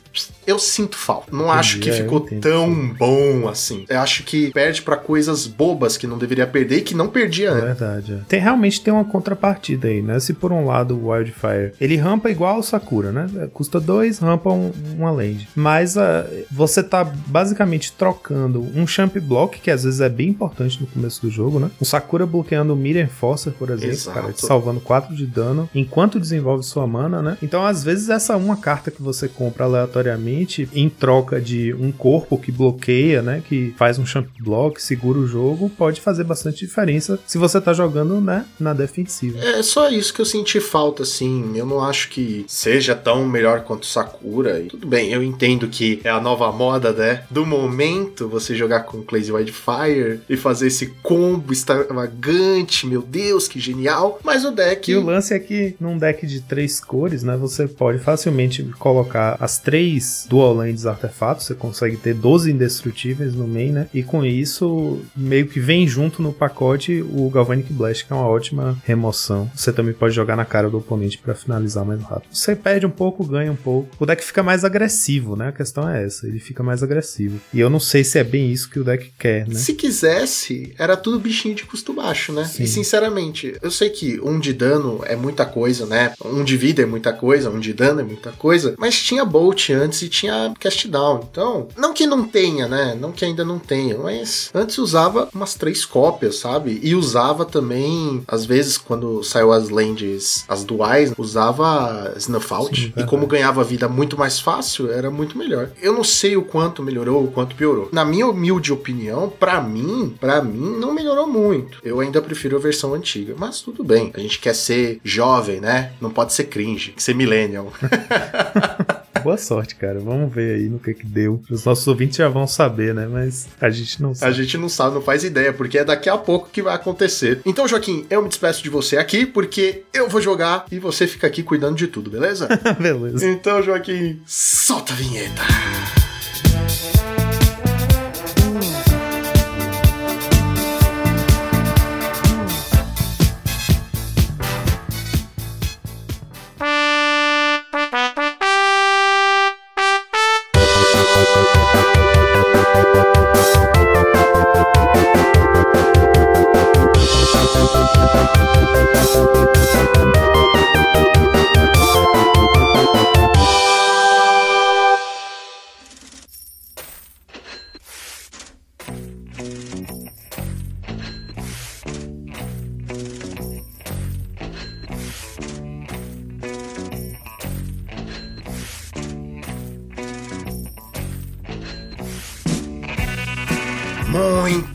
eu 0.47 0.59
sinto 0.59 0.97
falta. 0.97 1.35
Não 1.35 1.51
acho 1.51 1.79
que 1.79 1.91
é, 1.91 1.93
ficou 1.93 2.21
tão 2.21 2.89
bom 2.95 3.49
assim. 3.49 3.85
Eu 3.89 4.01
acho 4.01 4.23
que 4.25 4.51
perde 4.53 4.83
pra 4.83 4.97
coisas 4.97 5.47
bobas 5.47 5.97
que 5.97 6.07
não 6.07 6.19
deveria 6.19 6.47
perder 6.47 6.79
e 6.79 6.83
que 6.83 6.95
não 6.95 7.09
perdia 7.09 7.53
antes. 7.53 7.65
verdade. 7.65 8.13
é. 8.15 8.19
Tem 8.29 8.41
realmente 8.41 8.81
tem 8.81 8.93
uma 8.93 9.05
contrapartida 9.05 9.89
aí, 9.89 10.03
né? 10.03 10.19
Se 10.21 10.33
por 10.33 10.53
um 10.53 10.65
lado 10.67 10.97
o 10.97 11.09
Wildfire 11.11 11.73
ele 11.81 11.97
rampa 11.97 12.31
igual 12.31 12.59
o 12.59 12.63
Sakura, 12.63 13.11
né? 13.13 13.49
Custa 13.53 13.81
dois, 13.81 14.19
rampa 14.19 14.51
um- 14.51 14.73
uma 14.99 15.11
land. 15.11 15.49
Mas 15.55 15.97
ah, 15.97 16.27
você 16.51 16.83
tá 16.83 17.05
basicamente 17.05 17.93
trocando 17.93 18.61
um 18.75 18.87
champ 18.87 19.17
block, 19.19 19.61
que 19.61 19.71
às 19.71 19.85
vezes 19.85 20.01
é 20.01 20.09
bem 20.09 20.29
importante 20.29 20.81
no 20.81 20.87
começo 20.87 21.21
do 21.23 21.31
jogo, 21.31 21.59
né? 21.59 21.71
O 21.81 21.85
Sakura 21.85 22.27
bloqueando 22.27 22.73
o 22.73 22.77
Mirror 22.77 23.05
Enforcer, 23.05 23.53
por 23.53 23.71
exemplo, 23.71 23.93
Exato. 23.95 24.21
cara, 24.21 24.33
salvando 24.37 24.81
4 24.81 25.15
de 25.15 25.27
dano 25.27 25.69
enquanto 25.75 26.21
desenvolve 26.21 26.63
sua 26.65 26.87
mana, 26.87 27.23
né? 27.23 27.39
Então, 27.43 27.65
às 27.65 27.83
vezes, 27.85 28.09
essa 28.09 28.37
uma 28.37 28.57
carta 28.57 28.91
que 28.91 29.03
você 29.03 29.29
compra 29.29 29.65
aleatoriamente 29.65 30.34
em 30.75 30.89
troca 30.89 31.41
de 31.41 31.75
um 31.75 31.91
corpo 31.93 32.39
que 32.39 32.53
bloqueia, 32.53 33.23
né? 33.23 33.43
Que 33.47 33.75
faz 33.77 33.99
um 33.99 34.07
champ 34.07 34.27
block, 34.39 34.83
segura 34.83 35.19
o 35.19 35.27
jogo, 35.27 35.71
pode 35.71 36.01
fazer 36.01 36.25
bastante 36.25 36.67
diferença 36.67 37.19
se 37.27 37.39
você 37.39 37.61
tá 37.61 37.73
jogando, 37.73 38.21
né? 38.21 38.45
Na 38.59 38.73
defensiva. 38.73 39.39
É 39.39 39.63
só 39.63 39.89
isso 39.89 40.13
que 40.13 40.21
eu 40.21 40.25
senti 40.25 40.61
falta, 40.61 41.03
assim. 41.03 41.57
Eu 41.57 41.67
não 41.67 41.83
acho 41.83 42.09
que 42.11 42.45
seja 42.49 42.95
tão 42.95 43.27
melhor 43.27 43.63
quanto 43.63 43.87
Sakura. 43.87 44.61
E 44.61 44.67
tudo 44.67 44.87
bem, 44.87 45.13
eu 45.13 45.23
entendo 45.23 45.69
que 45.69 46.01
é 46.05 46.11
a 46.11 46.21
nova 46.21 46.51
moda, 46.53 46.93
né? 46.93 47.25
Do 47.31 47.45
momento 47.45 48.29
você 48.29 48.55
jogar 48.55 48.81
com 48.81 49.03
Clazy 49.03 49.33
Wildfire 49.33 50.21
e 50.29 50.37
fazer 50.37 50.69
esse 50.69 50.87
combo 51.03 51.53
extravagante. 51.53 52.87
Meu 52.87 53.03
Deus, 53.03 53.49
que 53.49 53.61
genial. 53.61 54.19
Mas 54.23 54.45
o 54.45 54.51
deck. 54.51 54.91
E 54.91 54.97
o 54.97 55.05
lance 55.05 55.35
é 55.35 55.39
que 55.39 55.75
num 55.81 55.99
deck 55.99 56.27
de 56.27 56.41
três 56.41 56.81
cores, 56.81 57.23
né, 57.23 57.37
você 57.37 57.67
pode 57.67 57.99
facilmente 57.99 58.63
colocar 58.79 59.37
as 59.41 59.59
três 59.59 60.24
dual 60.27 60.55
lands 60.55 60.87
artefatos, 60.87 61.47
você 61.47 61.55
consegue 61.55 61.97
ter 61.97 62.15
12 62.15 62.51
indestrutíveis 62.51 63.35
no 63.35 63.47
main, 63.47 63.71
né? 63.71 63.89
E 63.93 64.03
com 64.03 64.25
isso, 64.25 65.01
meio 65.17 65.47
que 65.47 65.61
vem 65.61 65.87
junto 65.87 66.23
no 66.23 66.33
pacote 66.33 67.03
o 67.03 67.29
Galvanic 67.31 67.73
Blast, 67.73 68.07
que 68.07 68.13
é 68.13 68.17
uma 68.17 68.29
ótima 68.29 68.77
remoção. 68.85 69.51
Você 69.55 69.73
também 69.73 69.95
pode 69.95 70.15
jogar 70.15 70.37
na 70.37 70.45
cara 70.45 70.71
do 70.71 70.79
oponente 70.79 71.19
para 71.19 71.35
finalizar 71.35 71.85
mais 71.85 72.03
rápido. 72.03 72.29
Você 72.33 72.55
perde 72.57 72.87
um 72.87 72.91
pouco, 72.91 73.25
ganha 73.25 73.53
um 73.53 73.57
pouco. 73.57 73.89
O 73.99 74.07
deck 74.07 74.25
fica 74.25 74.43
mais 74.43 74.65
agressivo, 74.65 75.37
né? 75.37 75.49
A 75.49 75.53
questão 75.53 75.89
é 75.89 76.05
essa, 76.05 76.27
ele 76.27 76.39
fica 76.39 76.63
mais 76.63 76.83
agressivo. 76.83 77.41
E 77.53 77.61
eu 77.61 77.71
não 77.71 77.81
sei 77.81 78.05
se 78.05 78.19
é 78.19 78.25
bem 78.25 78.51
isso 78.51 78.71
que 78.71 78.79
o 78.79 78.85
deck 78.85 79.13
quer, 79.19 79.47
né? 79.47 79.55
Se 79.55 79.75
quisesse, 79.75 80.75
era 80.79 80.97
tudo 80.97 81.19
bichinho 81.19 81.55
de 81.55 81.65
custo 81.65 81.93
baixo, 81.93 82.33
né? 82.33 82.45
Sim. 82.45 82.65
E 82.65 82.67
sinceramente, 82.67 83.57
eu 83.63 83.71
sei 83.71 83.91
que 83.91 84.21
um 84.21 84.39
de 84.39 84.53
dano 84.53 85.01
é 85.05 85.17
muita 85.17 85.45
coisa, 85.45 85.87
né? 85.87 86.13
Um 86.25 86.45
de 86.45 86.57
vida 86.57 86.83
é 86.83 86.87
muita 86.87 87.13
coisa, 87.13 87.51
um 87.51 87.61
de 87.61 87.73
dano 87.73 88.01
é 88.01 88.05
muita 88.05 88.33
coisa, 88.33 88.75
mas 88.79 89.01
tinha 89.01 89.25
Bolt 89.25 89.71
antes 89.71 90.03
e 90.03 90.09
tinha 90.15 90.55
Cast 90.59 90.89
Down. 90.89 91.27
Então, 91.31 91.69
não 91.77 91.93
que 91.93 92.07
não 92.07 92.25
tenha, 92.25 92.69
né? 92.69 92.97
Não 92.99 93.13
que 93.13 93.25
ainda 93.25 93.45
não 93.45 93.59
tenha, 93.59 93.99
mas 93.99 94.51
antes 94.55 94.79
usava 94.79 95.29
umas 95.35 95.55
três 95.55 95.85
cópias, 95.85 96.37
sabe? 96.37 96.79
E 96.83 96.95
usava 96.95 97.45
também, 97.45 98.23
às 98.29 98.47
vezes, 98.47 98.79
quando 98.79 99.23
saiu 99.23 99.53
as 99.53 99.69
lands, 99.69 100.45
as 100.49 100.65
duais, 100.65 101.13
usava 101.19 102.15
Snuff 102.17 102.53
Out. 102.53 102.93
Sim, 102.97 103.03
e 103.03 103.05
como 103.05 103.27
ganhava 103.27 103.65
vida 103.65 103.89
muito 103.89 104.17
mais 104.17 104.39
fácil, 104.39 104.91
era 104.91 105.11
muito 105.11 105.37
melhor. 105.37 105.71
Eu 105.83 105.93
não 105.93 106.05
sei 106.05 106.37
o 106.37 106.43
quanto 106.43 106.83
melhorou, 106.83 107.25
o 107.25 107.31
quanto 107.31 107.57
piorou. 107.57 107.89
Na 107.93 108.05
minha 108.05 108.27
humilde 108.27 108.73
opinião, 108.73 109.29
pra 109.29 109.61
mim, 109.61 110.15
para 110.21 110.43
mim 110.43 110.79
não 110.79 110.95
melhorou 110.95 111.27
muito. 111.27 111.79
Eu 111.83 112.01
ainda 112.01 112.23
prefiro 112.23 112.57
a 112.57 112.61
versão 112.61 112.95
antiga, 112.95 113.35
mas 113.37 113.61
tudo 113.61 113.83
bem. 113.83 114.13
A 114.15 114.21
gente 114.21 114.39
quer 114.39 114.55
ser 114.55 115.01
jovem, 115.03 115.61
né? 115.61 115.93
Não 116.01 116.11
pode 116.11 116.33
ser 116.33 116.45
cringe, 116.45 116.95
ser 116.97 117.15
millennial. 117.15 117.73
Boa 119.25 119.37
sorte, 119.39 119.75
cara. 119.75 119.99
Vamos 119.99 120.33
ver 120.33 120.57
aí 120.57 120.69
no 120.69 120.79
que 120.79 120.93
que 120.95 121.07
deu. 121.07 121.43
Os 121.51 121.65
nossos 121.65 121.87
ouvintes 121.89 122.19
já 122.19 122.29
vão 122.29 122.47
saber, 122.47 122.95
né? 122.95 123.07
Mas 123.11 123.49
a 123.61 123.71
gente 123.71 124.01
não 124.03 124.11
A 124.11 124.15
sabe. 124.15 124.35
gente 124.35 124.59
não 124.59 124.69
sabe, 124.69 124.95
não 124.95 125.03
faz 125.03 125.25
ideia, 125.25 125.53
porque 125.53 125.79
é 125.79 125.85
daqui 125.85 126.09
a 126.11 126.17
pouco 126.19 126.49
que 126.53 126.63
vai 126.63 126.75
acontecer. 126.75 127.41
Então, 127.47 127.67
Joaquim, 127.67 128.05
eu 128.11 128.23
me 128.23 128.29
despeço 128.29 128.63
de 128.63 128.69
você 128.69 128.99
aqui, 128.99 129.25
porque 129.25 129.83
eu 129.93 130.09
vou 130.09 130.21
jogar 130.21 130.67
e 130.71 130.79
você 130.79 131.07
fica 131.07 131.27
aqui 131.27 131.43
cuidando 131.43 131.75
de 131.77 131.89
tudo, 131.89 132.11
beleza? 132.11 132.49
Beleza. 132.79 133.27
então, 133.27 133.63
Joaquim, 133.63 134.21
solta 134.27 134.93
a 134.93 134.97
vinheta. 134.97 136.04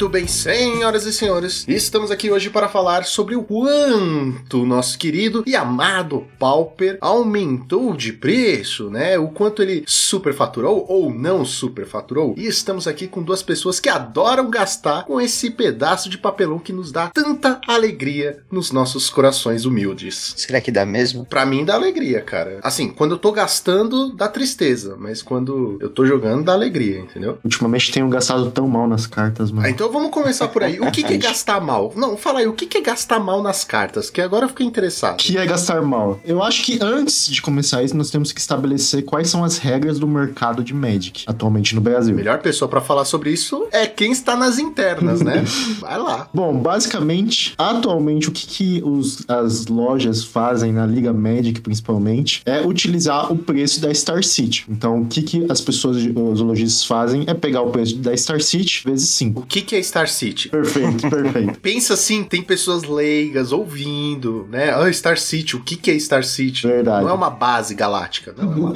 Muito 0.10 0.18
bem, 0.18 0.28
senhoras 0.28 1.06
e 1.06 1.14
senhores, 1.14 1.66
estamos 1.68 2.10
aqui 2.10 2.32
hoje 2.32 2.50
para 2.50 2.68
falar 2.68 3.06
sobre 3.06 3.36
o 3.36 3.44
quanto 3.44 4.66
nosso 4.66 4.98
querido 4.98 5.44
e 5.46 5.56
amado 5.56 6.26
Pauper 6.40 6.98
aumentou 7.00 7.96
de 7.96 8.12
preço, 8.12 8.90
né? 8.90 9.20
O 9.20 9.28
quanto 9.28 9.62
ele 9.62 9.84
superfaturou 9.86 10.84
ou 10.90 11.14
não 11.14 11.46
superfaturou. 11.46 12.34
E 12.36 12.48
estamos 12.48 12.88
aqui 12.88 13.06
com 13.06 13.22
duas 13.22 13.44
pessoas 13.44 13.80
que 13.80 13.88
adoram 13.88 14.50
gastar 14.50 15.06
com 15.06 15.22
esse 15.22 15.52
pedaço 15.52 16.10
de 16.10 16.18
papelão 16.18 16.58
que 16.58 16.74
nos 16.74 16.92
dá 16.92 17.10
tanta 17.10 17.62
alegria 17.68 18.40
nos 18.52 18.72
nossos 18.72 19.12
corações 19.12 19.64
humildes. 19.64 20.34
Será 20.36 20.60
que 20.60 20.72
dá 20.72 20.88
mesmo? 20.88 21.24
Pra 21.24 21.46
mim 21.46 21.64
dá 21.64 21.76
alegria, 21.76 22.20
cara. 22.20 22.60
Assim, 22.64 22.90
quando 22.90 23.12
eu 23.12 23.20
tô 23.20 23.32
gastando, 23.32 24.12
dá 24.14 24.28
tristeza, 24.28 24.96
mas 24.98 25.22
quando 25.22 25.78
eu 25.80 25.90
tô 25.92 26.04
jogando, 26.04 26.46
dá 26.46 26.54
alegria, 26.54 26.98
entendeu? 26.98 27.38
Ultimamente 27.44 27.92
tenho 27.92 28.10
gastado 28.10 28.50
tão 28.50 28.68
mal 28.68 28.88
nas 28.88 29.06
cartas, 29.06 29.52
mano. 29.52 29.68
Ah, 29.68 29.70
então 29.70 29.88
vamos 29.92 29.99
começar 30.10 30.48
por 30.48 30.64
aí. 30.64 30.80
O 30.80 30.90
que, 30.92 31.04
que 31.04 31.14
é 31.16 31.18
gastar 31.18 31.60
mal? 31.60 31.92
Não, 31.96 32.16
fala 32.16 32.40
aí, 32.40 32.48
o 32.48 32.54
que, 32.54 32.66
que 32.66 32.78
é 32.78 32.82
gastar 32.82 33.20
mal 33.20 33.42
nas 33.44 33.64
cartas? 33.66 34.10
Que 34.10 34.22
agora 34.22 34.46
eu 34.46 34.50
fiquei 34.50 34.66
interessado. 34.66 35.18
que 35.18 35.38
é 35.38 35.46
gastar 35.46 35.82
mal? 35.82 36.20
Eu 36.24 36.42
acho 36.44 36.64
que 36.64 36.78
antes 36.82 37.28
de 37.28 37.42
começar 37.42 37.84
isso, 37.84 37.98
nós 37.98 38.10
temos 38.12 38.32
que 38.32 38.40
estabelecer 38.40 39.04
quais 39.04 39.30
são 39.30 39.44
as 39.44 39.58
regras 39.58 39.98
do 40.00 40.08
mercado 40.08 40.64
de 40.64 40.74
Magic 40.74 41.24
atualmente 41.28 41.74
no 41.76 41.82
A 41.82 41.84
Brasil. 41.84 42.16
melhor 42.16 42.40
pessoa 42.40 42.70
pra 42.70 42.80
falar 42.82 43.04
sobre 43.06 43.32
isso 43.32 43.68
é 43.72 43.88
quem 43.88 44.12
está 44.12 44.36
nas 44.36 44.60
internas, 44.60 45.22
né? 45.22 45.44
Vai 45.82 45.98
lá. 45.98 46.30
Bom, 46.34 46.54
basicamente, 46.58 47.54
atualmente 47.58 48.30
o 48.30 48.32
que, 48.32 48.46
que 48.48 48.82
os- 48.86 49.24
as 49.28 49.66
lojas 49.68 50.24
fazem 50.24 50.72
na 50.72 50.86
Liga 50.86 51.12
Magic, 51.12 51.62
principalmente, 51.62 52.42
é 52.46 52.62
utilizar 52.62 53.32
o 53.32 53.38
preço 53.38 53.82
da 53.82 53.94
Star 53.94 54.24
City. 54.24 54.66
Então, 54.70 55.02
o 55.02 55.06
que, 55.06 55.22
que 55.22 55.46
as 55.50 55.62
pessoas, 55.62 55.98
os 55.98 56.40
lojistas 56.42 56.84
fazem 56.86 57.24
é 57.28 57.34
pegar 57.34 57.62
o 57.62 57.72
preço 57.72 57.96
da 57.98 58.16
Star 58.16 58.42
City 58.42 58.84
vezes 58.86 59.10
5. 59.10 59.42
O 59.42 59.46
que, 59.46 59.62
que 59.62 59.76
é 59.76 59.80
Star 59.90 60.08
City? 60.08 60.50
Perfeito, 60.50 61.08
perfeito. 61.10 61.60
Pensa 61.60 61.96
assim, 61.96 62.24
tem 62.24 62.42
pessoas 62.42 62.84
leigas 62.84 63.52
ouvindo, 63.52 64.48
né? 64.50 64.72
Ah, 64.72 64.92
Star 64.94 65.18
City, 65.18 65.56
o 65.56 65.62
que, 65.62 65.76
que 65.76 65.92
é 65.92 66.00
Star 66.00 66.24
City? 66.24 66.68
Verdade. 66.68 67.04
Não 67.04 67.10
é 67.10 67.14
uma 67.14 67.30
base 67.30 67.74
galáctica, 67.74 68.34
não. 68.38 68.52
É 68.52 68.56
uma. 68.56 68.74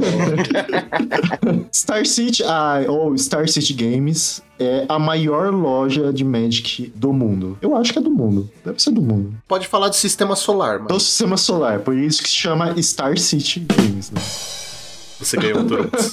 Star 1.72 2.06
City, 2.06 2.44
ah, 2.44 2.84
ou 2.88 3.18
Star 3.18 3.48
City 3.48 3.74
Games, 3.74 4.42
é 4.60 4.86
a 4.90 4.98
maior 4.98 5.54
loja 5.54 6.12
de 6.12 6.24
Magic 6.24 6.92
do 6.96 7.14
mundo. 7.14 7.58
Eu 7.62 7.76
acho 7.76 7.94
que 7.94 8.00
é 8.00 8.02
do 8.02 8.12
mundo. 8.12 8.50
Deve 8.66 8.82
ser 8.82 8.92
do 8.92 9.02
mundo. 9.02 9.36
Pode 9.48 9.68
falar 9.68 9.90
de 9.90 9.96
sistema 9.96 10.36
solar, 10.36 10.80
Do 10.80 10.94
mas 10.94 11.04
sistema 11.04 11.38
solar, 11.38 11.80
por 11.80 11.96
isso 11.96 12.22
que 12.22 12.30
se 12.30 12.36
chama 12.36 12.82
Star 12.82 13.18
City 13.18 13.60
Games, 13.60 14.12
né? 14.12 14.22
Você 15.20 15.38
ganhou 15.38 15.64
todos. 15.66 16.12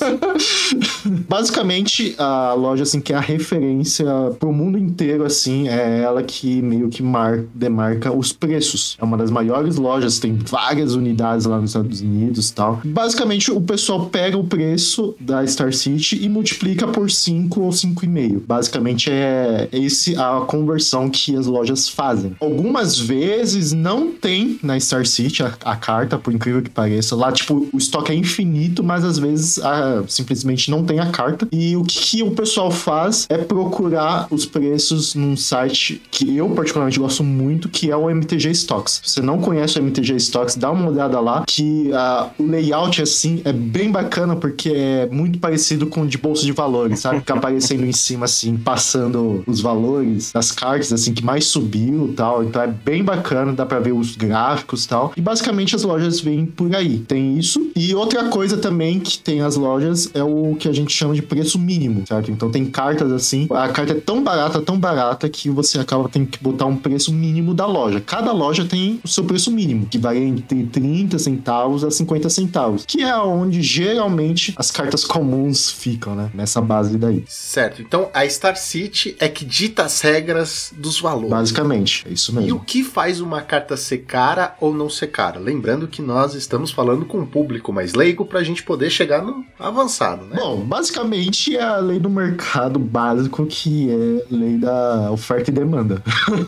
Basicamente, 1.29 2.15
a 2.19 2.53
loja, 2.55 2.83
assim, 2.83 3.01
que 3.01 3.13
é 3.13 3.17
a 3.17 3.21
referência 3.21 4.07
pro 4.39 4.53
mundo 4.53 4.79
inteiro, 4.79 5.25
assim, 5.25 5.69
é 5.69 6.01
ela 6.01 6.23
que 6.23 6.61
meio 6.63 6.89
que 6.89 7.03
mar 7.03 7.39
demarca 7.55 8.13
os 8.13 8.33
preços. 8.33 8.97
É 9.01 9.05
uma 9.05 9.17
das 9.17 9.31
maiores 9.31 9.77
lojas, 9.77 10.19
tem 10.19 10.35
várias 10.35 10.95
unidades 10.95 11.47
lá 11.47 11.61
nos 11.61 11.71
Estados 11.71 12.01
Unidos 12.01 12.51
e 12.51 12.55
tal. 12.55 12.81
Basicamente, 12.85 13.51
o 13.51 13.61
pessoal 13.61 14.07
pega 14.07 14.37
o 14.37 14.45
preço 14.45 15.15
da 15.21 15.47
Star 15.47 15.73
City 15.73 16.23
e 16.23 16.29
multiplica 16.29 16.87
por 16.89 17.11
5 17.11 17.61
ou 17.61 17.71
5,5. 17.71 18.41
Basicamente, 18.47 19.11
é 19.11 19.69
esse 19.73 20.17
a 20.17 20.43
conversão 20.47 21.09
que 21.09 21.37
as 21.37 21.47
lojas 21.47 21.89
fazem. 21.89 22.37
Algumas 22.41 22.99
vezes 22.99 23.73
não 23.73 24.13
tem 24.13 24.59
na 24.63 24.79
Star 24.79 25.07
City 25.07 25.43
a, 25.43 25.53
a 25.65 25.77
carta, 25.77 26.19
por 26.19 26.33
incrível 26.33 26.63
que 26.63 26.71
pareça. 26.71 27.15
Lá, 27.17 27.33
tipo, 27.33 27.69
o 27.73 27.79
estoque 27.79 28.13
é 28.13 28.15
infinito, 28.15 28.83
mas 28.83 29.00
às 29.05 29.19
vezes 29.19 29.59
ah, 29.59 30.03
simplesmente 30.09 30.71
não 30.71 30.85
tem 30.85 31.01
a 31.01 31.11
carta. 31.11 31.49
E 31.53 31.77
o 31.77 31.85
que, 31.85 32.01
que 32.01 32.23
o 32.23 32.31
pessoal 32.33 32.71
faz 32.71 33.27
é 33.29 33.39
procurar 33.39 34.27
os 34.31 34.47
preços 34.47 35.15
num 35.15 35.37
site 35.37 36.01
que 36.11 36.37
eu 36.37 36.51
particularmente 36.51 36.99
gosto 36.99 37.23
muito, 37.23 37.69
que 37.69 37.91
é 37.91 37.97
o 37.97 38.11
MTG 38.11 38.51
Stocks. 38.51 39.01
Se 39.05 39.15
você 39.15 39.23
não 39.23 39.39
conhece 39.39 39.79
o 39.79 39.83
MTG 39.83 40.17
Stocks, 40.17 40.57
dá 40.57 40.71
uma 40.71 40.89
olhada 40.89 41.21
lá, 41.21 41.45
que 41.47 41.91
ah, 41.93 42.31
o 42.39 42.47
layout 42.47 43.03
assim 43.03 43.41
é 43.45 43.53
bem 43.53 43.91
bacana 43.91 44.37
porque 44.37 44.71
é 44.71 45.07
muito 45.07 45.39
parecido 45.39 45.87
com 45.87 46.03
o 46.03 46.07
de 46.07 46.19
bolsa 46.19 46.45
de 46.45 46.53
valores, 46.53 47.01
sabe? 47.01 47.21
Fica 47.21 47.35
aparecendo 47.35 47.85
em 47.85 47.93
cima 47.93 48.25
assim, 48.25 48.57
passando 48.57 49.43
os 49.47 49.61
valores 49.61 50.33
das 50.33 50.53
cartas 50.53 50.93
assim 50.93 51.13
que 51.13 51.25
mais 51.25 51.47
subiu 51.47 52.13
tal. 52.17 52.45
Então 52.45 52.63
é 52.63 52.67
bem 52.67 53.03
bacana, 53.03 53.53
dá 53.53 53.65
pra 53.65 53.79
ver 53.79 53.93
os 53.93 54.17
gráficos 54.17 54.87
tal. 54.87 55.13
E 55.17 55.21
basicamente 55.21 55.75
as 55.75 55.83
lojas 55.83 56.21
vêm 56.21 56.47
por 56.47 56.75
aí. 56.75 56.99
Tem 56.99 57.39
isso. 57.39 57.71
E 57.77 57.95
outra 57.95 58.29
coisa 58.29 58.57
também 58.57 58.80
que 59.01 59.19
tem 59.19 59.41
as 59.43 59.57
lojas 59.57 60.11
é 60.15 60.23
o 60.23 60.57
que 60.59 60.69
a 60.69 60.73
gente 60.73 60.93
chama 60.93 61.15
de 61.15 61.23
preço 61.23 61.59
mínimo, 61.59 62.05
certo? 62.07 62.31
Então 62.31 62.51
tem 62.51 62.65
cartas 62.67 63.13
assim, 63.13 63.47
a 63.51 63.69
carta 63.69 63.93
é 63.93 63.97
tão 64.01 64.23
barata, 64.23 64.61
tão 64.63 64.79
barata 64.79 65.29
que 65.29 65.51
você 65.51 65.79
acaba 65.79 66.09
tendo 66.09 66.27
que 66.29 66.43
botar 66.43 66.67
um 66.67 66.77
preço 66.77 67.13
mínimo 67.13 67.53
da 67.55 67.67
loja. 67.67 68.01
Cada 68.01 68.33
loja 68.33 68.65
tem 68.65 69.01
o 69.05 69.09
seu 69.09 69.25
preço 69.25 69.51
mínimo, 69.51 69.87
que 69.87 69.99
varia 69.99 70.25
entre 70.25 70.65
30 70.65 71.19
centavos 71.19 71.85
a 71.85 71.91
50 71.91 72.31
centavos, 72.31 72.85
que 72.87 73.03
é 73.03 73.17
onde 73.19 73.61
geralmente 73.63 74.55
as 74.57 74.71
cartas 74.71 75.05
comuns 75.05 75.71
ficam, 75.71 76.15
né? 76.15 76.31
Nessa 76.35 76.61
base 76.61 76.97
daí. 76.97 77.25
certo, 77.27 77.83
então 77.83 78.09
a 78.15 78.27
Star 78.29 78.57
City 78.57 79.17
é 79.19 79.29
que 79.29 79.45
dita 79.45 79.83
as 79.85 80.01
regras 80.01 80.73
dos 80.77 81.01
valores. 81.01 81.31
Basicamente, 81.31 82.05
é 82.09 82.13
isso 82.13 82.33
E 82.33 82.35
o 82.37 82.41
mesmo. 82.41 82.61
que 82.61 82.83
faz 82.85 83.21
uma 83.21 83.43
carta 83.43 83.77
ser 83.77 83.99
cara 83.99 84.55
ou 84.61 84.73
não 84.75 84.89
ser 84.89 85.09
cara? 85.09 85.39
Lembrando 85.39 85.89
que 85.89 86.01
nós 86.01 86.35
estamos 86.35 86.71
falando 86.71 87.05
com 87.05 87.19
um 87.19 87.27
público 87.27 87.73
mais 87.73 87.95
leigo 87.95 88.25
pra 88.25 88.43
gente 88.43 88.63
poder 88.71 88.89
chegar 88.89 89.21
no 89.21 89.45
avançado, 89.59 90.25
né? 90.27 90.37
Bom, 90.37 90.61
basicamente 90.61 91.57
é 91.57 91.61
a 91.61 91.79
lei 91.79 91.99
do 91.99 92.09
mercado 92.09 92.79
básico 92.79 93.45
que 93.45 93.91
é 93.91 93.95
a 94.33 94.37
lei 94.37 94.59
da 94.59 95.11
oferta 95.11 95.51
e 95.51 95.53
demanda. 95.53 96.01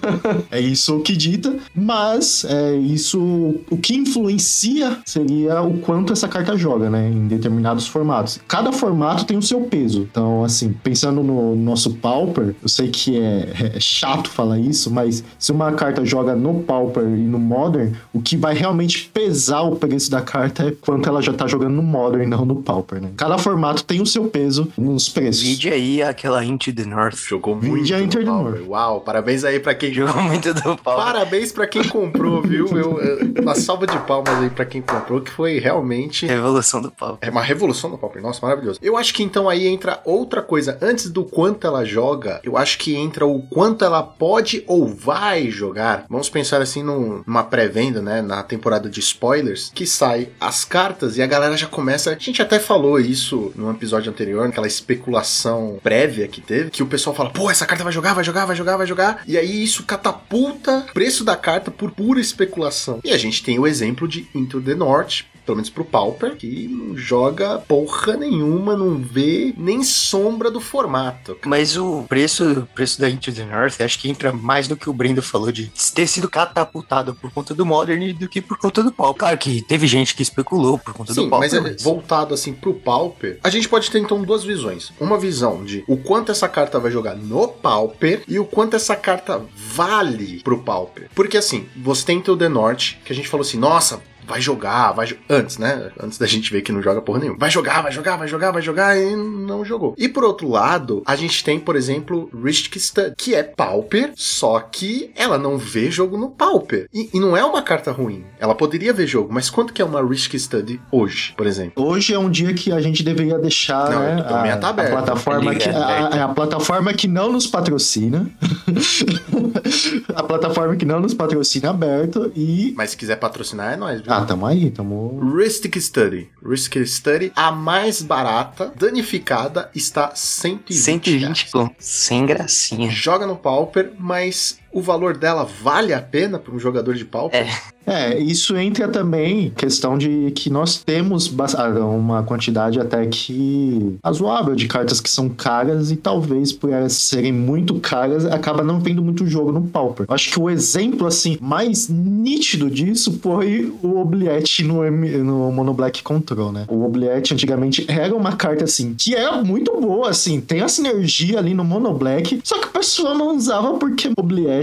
é 0.48 0.60
isso 0.60 1.00
que 1.00 1.16
dita, 1.16 1.56
mas 1.74 2.44
é 2.48 2.76
isso 2.76 3.20
o 3.68 3.76
que 3.76 3.96
influencia 3.96 4.98
seria 5.04 5.62
o 5.62 5.78
quanto 5.78 6.12
essa 6.12 6.28
carta 6.28 6.56
joga, 6.56 6.88
né, 6.88 7.10
em 7.10 7.26
determinados 7.26 7.88
formatos. 7.88 8.38
Cada 8.46 8.70
formato 8.70 9.24
tem 9.24 9.36
o 9.36 9.42
seu 9.42 9.62
peso. 9.62 10.06
Então, 10.08 10.44
assim, 10.44 10.72
pensando 10.72 11.24
no 11.24 11.56
nosso 11.56 11.94
Pauper, 11.94 12.54
eu 12.62 12.68
sei 12.68 12.88
que 12.88 13.18
é, 13.18 13.72
é 13.74 13.80
chato 13.80 14.30
falar 14.30 14.60
isso, 14.60 14.92
mas 14.92 15.24
se 15.40 15.50
uma 15.50 15.72
carta 15.72 16.04
joga 16.04 16.36
no 16.36 16.62
Pauper 16.62 17.02
e 17.02 17.24
no 17.24 17.40
Modern, 17.40 17.94
o 18.12 18.22
que 18.22 18.36
vai 18.36 18.54
realmente 18.54 19.10
pesar 19.12 19.62
o 19.62 19.74
preço 19.74 20.08
da 20.08 20.20
carta 20.20 20.68
é 20.68 20.70
quanto 20.70 21.08
ela 21.08 21.20
já 21.20 21.32
tá 21.32 21.48
jogando 21.48 21.74
no 21.74 21.82
Modern 21.82 22.11
e 22.20 22.26
não 22.26 22.44
no 22.44 22.56
Pauper, 22.62 23.00
né? 23.00 23.10
Cada 23.16 23.38
formato 23.38 23.84
tem 23.84 24.00
o 24.00 24.06
seu 24.06 24.24
peso 24.24 24.72
nos 24.76 25.08
preços. 25.08 25.42
Vide 25.42 25.68
aí 25.70 26.02
aquela 26.02 26.44
Into 26.44 26.72
the 26.74 26.84
North. 26.84 27.16
Jogou 27.16 27.54
Vide 27.56 27.70
muito 27.70 27.94
a 27.94 27.98
no 27.98 28.04
Inter 28.04 28.20
do 28.24 28.26
Pauper. 28.26 28.50
Norte. 28.52 28.68
Uau, 28.68 29.00
parabéns 29.00 29.44
aí 29.44 29.60
pra 29.60 29.74
quem 29.74 29.92
Jogou 29.92 30.22
muito 30.22 30.52
do 30.54 30.76
pau. 30.78 30.96
Parabéns 30.96 31.52
pra 31.52 31.66
quem 31.66 31.84
comprou, 31.84 32.42
viu? 32.42 32.66
Eu, 32.76 32.98
eu- 33.00 33.32
uma 33.42 33.54
salva 33.54 33.86
de 33.86 33.98
palmas 34.00 34.34
aí 34.42 34.50
pra 34.50 34.64
quem 34.64 34.80
comprou, 34.82 35.20
que 35.20 35.30
foi 35.30 35.58
realmente 35.58 36.26
Revolução 36.26 36.80
do 36.80 36.90
pau. 36.90 37.18
é 37.20 37.30
uma 37.30 37.42
revolução 37.42 37.90
do 37.90 37.98
Pauper. 37.98 38.22
Nossa, 38.22 38.40
maravilhoso. 38.44 38.78
Eu 38.82 38.96
acho 38.96 39.12
que 39.14 39.22
então 39.22 39.48
aí 39.48 39.66
entra 39.66 40.00
outra 40.04 40.42
coisa. 40.42 40.78
Antes 40.80 41.10
do 41.10 41.24
quanto 41.24 41.66
ela 41.66 41.84
joga, 41.84 42.40
eu 42.42 42.56
acho 42.56 42.78
que 42.78 42.94
entra 42.94 43.26
o 43.26 43.42
quanto 43.42 43.84
ela 43.84 44.02
pode 44.02 44.64
ou 44.66 44.86
vai 44.86 45.50
jogar. 45.50 46.04
Vamos 46.08 46.28
pensar 46.28 46.60
assim 46.62 46.82
num- 46.82 47.22
numa 47.26 47.42
pré-venda, 47.44 48.00
né? 48.00 48.22
Na 48.22 48.42
temporada 48.42 48.88
de 48.88 49.00
spoilers, 49.00 49.70
que 49.74 49.86
sai 49.86 50.28
as 50.40 50.64
cartas 50.64 51.16
e 51.16 51.22
a 51.22 51.26
galera 51.26 51.56
já 51.56 51.66
começa. 51.66 52.01
A 52.06 52.18
gente 52.18 52.42
até 52.42 52.58
falou 52.58 52.98
isso 52.98 53.52
num 53.54 53.70
episódio 53.70 54.10
anterior, 54.10 54.46
naquela 54.46 54.66
especulação 54.66 55.78
prévia 55.82 56.28
que 56.28 56.40
teve, 56.40 56.70
que 56.70 56.82
o 56.82 56.86
pessoal 56.86 57.14
fala: 57.14 57.30
pô, 57.30 57.50
essa 57.50 57.66
carta 57.66 57.84
vai 57.84 57.92
jogar, 57.92 58.14
vai 58.14 58.24
jogar, 58.24 58.46
vai 58.46 58.56
jogar, 58.56 58.76
vai 58.76 58.86
jogar. 58.86 59.22
E 59.26 59.36
aí 59.36 59.62
isso 59.62 59.84
catapulta 59.84 60.86
o 60.90 60.92
preço 60.92 61.24
da 61.24 61.36
carta 61.36 61.70
por 61.70 61.90
pura 61.90 62.20
especulação. 62.20 63.00
E 63.04 63.10
a 63.10 63.18
gente 63.18 63.42
tem 63.42 63.58
o 63.58 63.66
exemplo 63.66 64.06
de 64.08 64.26
Into 64.34 64.60
the 64.60 64.74
North, 64.74 65.22
pelo 65.44 65.56
menos 65.56 65.70
pro 65.70 65.84
Pauper, 65.84 66.36
que 66.36 66.68
não 66.68 66.96
joga 66.96 67.58
porra 67.58 68.16
nenhuma, 68.16 68.76
não 68.76 68.98
vê 68.98 69.54
nem 69.56 69.82
sombra 69.82 70.50
do 70.50 70.60
formato. 70.60 71.36
Mas 71.44 71.76
o 71.76 72.04
preço, 72.08 72.60
o 72.60 72.66
preço 72.66 73.00
da 73.00 73.08
Into 73.08 73.32
the 73.32 73.44
North, 73.44 73.80
acho 73.80 73.98
que 73.98 74.08
entra 74.08 74.32
mais 74.32 74.68
no 74.68 74.76
que 74.76 74.88
o 74.88 74.92
Brendo 74.92 75.22
falou 75.22 75.52
de 75.52 75.72
ter 75.94 76.06
sido 76.06 76.28
catapultado 76.28 77.14
por 77.14 77.30
conta 77.30 77.54
do 77.54 77.66
Modern 77.66 78.12
do 78.12 78.28
que 78.28 78.40
por 78.40 78.58
conta 78.58 78.82
do 78.82 78.92
pau. 78.92 79.14
Claro 79.14 79.38
que 79.38 79.62
teve 79.62 79.86
gente 79.86 80.14
que 80.14 80.22
especulou 80.22 80.78
por 80.78 80.94
conta 80.94 81.14
Sim, 81.14 81.24
do 81.24 81.30
pau. 81.30 81.38
mas 81.38 81.52
é, 81.52 81.76
voltado 81.82 82.34
assim 82.34 82.52
pro 82.52 82.74
Pauper, 82.74 83.38
a 83.42 83.50
gente 83.50 83.68
pode 83.68 83.90
ter 83.90 83.98
então 83.98 84.22
duas 84.22 84.44
visões. 84.44 84.92
Uma 85.00 85.18
visão 85.18 85.64
de 85.64 85.84
o 85.86 85.96
quanto 85.96 86.32
essa 86.32 86.48
carta 86.48 86.78
vai 86.78 86.90
jogar 86.90 87.14
no 87.16 87.48
Pauper 87.48 88.22
e 88.26 88.38
o 88.38 88.44
quanto 88.44 88.76
essa 88.76 88.96
carta 88.96 89.42
vale 89.54 90.40
pro 90.42 90.62
Pauper. 90.62 91.08
Porque 91.14 91.36
assim, 91.36 91.66
você 91.76 92.04
tem 92.04 92.22
o 92.28 92.36
The 92.36 92.48
North, 92.48 92.94
que 93.04 93.12
a 93.12 93.16
gente 93.16 93.28
falou 93.28 93.44
assim, 93.44 93.58
nossa, 93.58 94.00
vai 94.26 94.40
jogar, 94.40 94.92
vai 94.92 95.06
jo 95.06 95.16
antes, 95.28 95.58
né? 95.58 95.90
Antes 96.00 96.18
da 96.18 96.26
gente 96.26 96.50
ver 96.52 96.62
que 96.62 96.72
não 96.72 96.82
joga 96.82 97.00
porra 97.02 97.18
nenhuma. 97.20 97.38
Vai 97.38 97.50
jogar, 97.50 97.82
vai 97.82 97.92
jogar, 97.92 98.16
vai 98.16 98.28
jogar, 98.28 98.50
vai 98.50 98.62
jogar 98.62 98.96
e 98.98 99.14
não 99.16 99.64
jogou. 99.64 99.94
E 99.98 100.08
por 100.08 100.24
outro 100.24 100.48
lado, 100.48 101.02
a 101.06 101.16
gente 101.16 101.42
tem, 101.44 101.58
por 101.58 101.76
exemplo, 101.76 102.30
Risk 102.44 102.76
Study, 102.76 103.14
que 103.16 103.34
é 103.34 103.42
Pauper, 103.42 104.12
só 104.14 104.60
que 104.60 105.10
ela 105.16 105.38
não 105.38 105.58
vê 105.58 105.90
jogo 105.90 106.16
no 106.16 106.30
Pauper. 106.30 106.86
E, 106.92 107.10
e, 107.14 107.20
não 107.20 107.36
é 107.36 107.44
uma 107.44 107.62
carta 107.62 107.90
ruim. 107.92 108.24
Ela 108.38 108.54
poderia 108.54 108.92
ver 108.92 109.06
jogo, 109.06 109.32
mas 109.32 109.50
quanto 109.50 109.72
que 109.72 109.80
é 109.82 109.84
uma 109.84 110.02
Risk 110.02 110.34
Study 110.38 110.80
hoje, 110.90 111.34
por 111.36 111.46
exemplo? 111.46 111.84
Hoje 111.84 112.14
é 112.14 112.18
um 112.18 112.30
dia 112.30 112.52
que 112.54 112.72
a 112.72 112.80
gente 112.80 113.02
deveria 113.02 113.38
deixar 113.38 113.90
Não, 113.90 113.98
né, 114.00 114.16
então 114.24 114.42
minha 114.42 114.54
a, 114.54 114.58
tá 114.58 114.66
a 114.68 114.70
aberta. 114.70 114.92
plataforma 114.92 115.54
que, 115.54 115.68
a, 115.68 115.76
a- 115.78 116.24
a 116.24 116.28
plataforma 116.28 116.92
que 116.94 117.08
não 117.08 117.32
nos 117.32 117.46
patrocina. 117.46 118.30
a 120.14 120.22
plataforma 120.22 120.76
que 120.76 120.84
não 120.84 121.00
nos 121.00 121.14
patrocina 121.14 121.70
aberto 121.70 122.32
e. 122.34 122.72
Mas 122.76 122.90
se 122.90 122.96
quiser 122.96 123.16
patrocinar, 123.16 123.72
é 123.72 123.76
nós, 123.76 124.00
viu? 124.00 124.11
Ah, 124.14 124.26
tamo 124.26 124.44
aí, 124.44 124.70
tamo. 124.70 125.18
Ristic 125.34 125.80
Study. 125.80 126.28
Ristic 126.44 126.86
Study, 126.86 127.32
a 127.34 127.50
mais 127.50 128.02
barata, 128.02 128.70
danificada, 128.76 129.70
está 129.74 130.12
120. 130.14 130.74
120 130.74 131.20
reais. 131.20 131.42
com 131.50 131.70
sem 131.78 132.26
gracinha. 132.26 132.90
Joga 132.90 133.26
no 133.26 133.36
Pauper, 133.36 133.92
mas 133.98 134.58
o 134.72 134.80
valor 134.80 135.16
dela 135.16 135.46
vale 135.62 135.92
a 135.92 136.00
pena 136.00 136.38
para 136.38 136.54
um 136.54 136.58
jogador 136.58 136.94
de 136.94 137.04
Pauper? 137.04 137.46
É, 137.84 138.16
isso 138.16 138.56
entra 138.56 138.86
também 138.86 139.50
questão 139.56 139.98
de 139.98 140.30
que 140.36 140.48
nós 140.48 140.76
temos 140.78 141.34
ah, 141.58 141.68
uma 141.84 142.22
quantidade 142.22 142.78
até 142.78 143.04
que 143.06 143.96
razoável 144.04 144.54
de 144.54 144.68
cartas 144.68 145.00
que 145.00 145.10
são 145.10 145.28
caras 145.28 145.90
e 145.90 145.96
talvez 145.96 146.52
por 146.52 146.70
elas 146.70 146.92
serem 146.92 147.32
muito 147.32 147.74
caras 147.80 148.24
acaba 148.24 148.62
não 148.62 148.80
tendo 148.80 149.02
muito 149.02 149.26
jogo 149.26 149.50
no 149.50 149.62
Pauper. 149.62 150.06
Acho 150.08 150.30
que 150.30 150.38
o 150.38 150.48
exemplo 150.48 151.08
assim 151.08 151.36
mais 151.40 151.88
nítido 151.88 152.70
disso 152.70 153.18
foi 153.20 153.74
o 153.82 153.98
Obliette 153.98 154.62
no, 154.62 154.84
M- 154.84 155.18
no 155.18 155.50
Mono 155.50 155.74
Black 155.74 156.04
Control, 156.04 156.52
né? 156.52 156.66
O 156.68 156.84
Obliette 156.84 157.34
antigamente 157.34 157.84
era 157.88 158.14
uma 158.14 158.36
carta 158.36 158.62
assim 158.62 158.94
que 158.96 159.12
era 159.16 159.42
muito 159.42 159.72
boa, 159.80 160.08
assim, 160.10 160.40
tem 160.40 160.60
a 160.60 160.68
sinergia 160.68 161.38
ali 161.38 161.52
no 161.52 161.64
Mono 161.64 161.92
Black, 161.92 162.40
só 162.44 162.60
que 162.60 162.68
o 162.68 162.70
pessoal 162.70 163.18
não 163.18 163.34
usava 163.36 163.72
porque 163.74 164.06
o 164.06 164.12
Obliette 164.16 164.61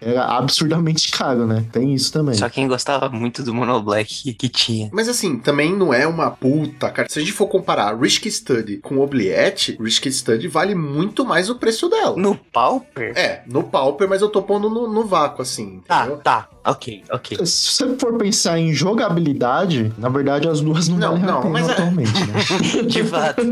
era 0.00 0.24
absurdamente 0.36 1.10
caro, 1.10 1.46
né? 1.46 1.64
Tem 1.72 1.94
isso 1.94 2.12
também. 2.12 2.34
Só 2.34 2.48
quem 2.48 2.66
gostava 2.68 3.08
muito 3.08 3.42
do 3.42 3.54
Mono 3.54 3.82
Black 3.82 4.32
que 4.34 4.48
tinha. 4.48 4.90
Mas 4.92 5.08
assim, 5.08 5.38
também 5.38 5.74
não 5.74 5.92
é 5.92 6.06
uma 6.06 6.30
puta 6.30 6.90
carta. 6.90 7.12
Se 7.12 7.18
a 7.18 7.22
gente 7.22 7.32
for 7.32 7.46
comparar 7.46 7.98
Risk 7.98 8.26
Study 8.26 8.78
com 8.78 8.98
Obliette, 8.98 9.76
Risk 9.80 10.06
Study 10.06 10.48
vale 10.48 10.74
muito 10.74 11.24
mais 11.24 11.48
o 11.50 11.56
preço 11.56 11.88
dela. 11.88 12.16
No 12.16 12.34
Pauper? 12.34 13.12
É, 13.16 13.42
no 13.46 13.62
Pauper, 13.64 14.08
mas 14.08 14.22
eu 14.22 14.28
tô 14.28 14.42
pondo 14.42 14.68
no, 14.68 14.86
no 14.92 15.04
vácuo, 15.04 15.42
assim, 15.42 15.80
Tá, 15.86 16.00
entendeu? 16.00 16.18
tá. 16.18 16.48
Ok, 16.64 17.02
ok. 17.10 17.44
Se 17.46 17.72
você 17.74 17.96
for 17.98 18.16
pensar 18.16 18.58
em 18.58 18.72
jogabilidade, 18.72 19.92
na 19.98 20.08
verdade 20.08 20.48
as 20.48 20.60
duas 20.60 20.88
não, 20.88 20.96
Não, 20.98 21.08
valem 21.08 21.22
não, 21.24 21.38
a 21.38 21.42
pena 21.42 21.52
mas 21.52 21.68
é- 21.68 21.72
atualmente, 21.72 22.12
né? 22.12 22.82
De 22.86 23.04
fato. 23.04 23.42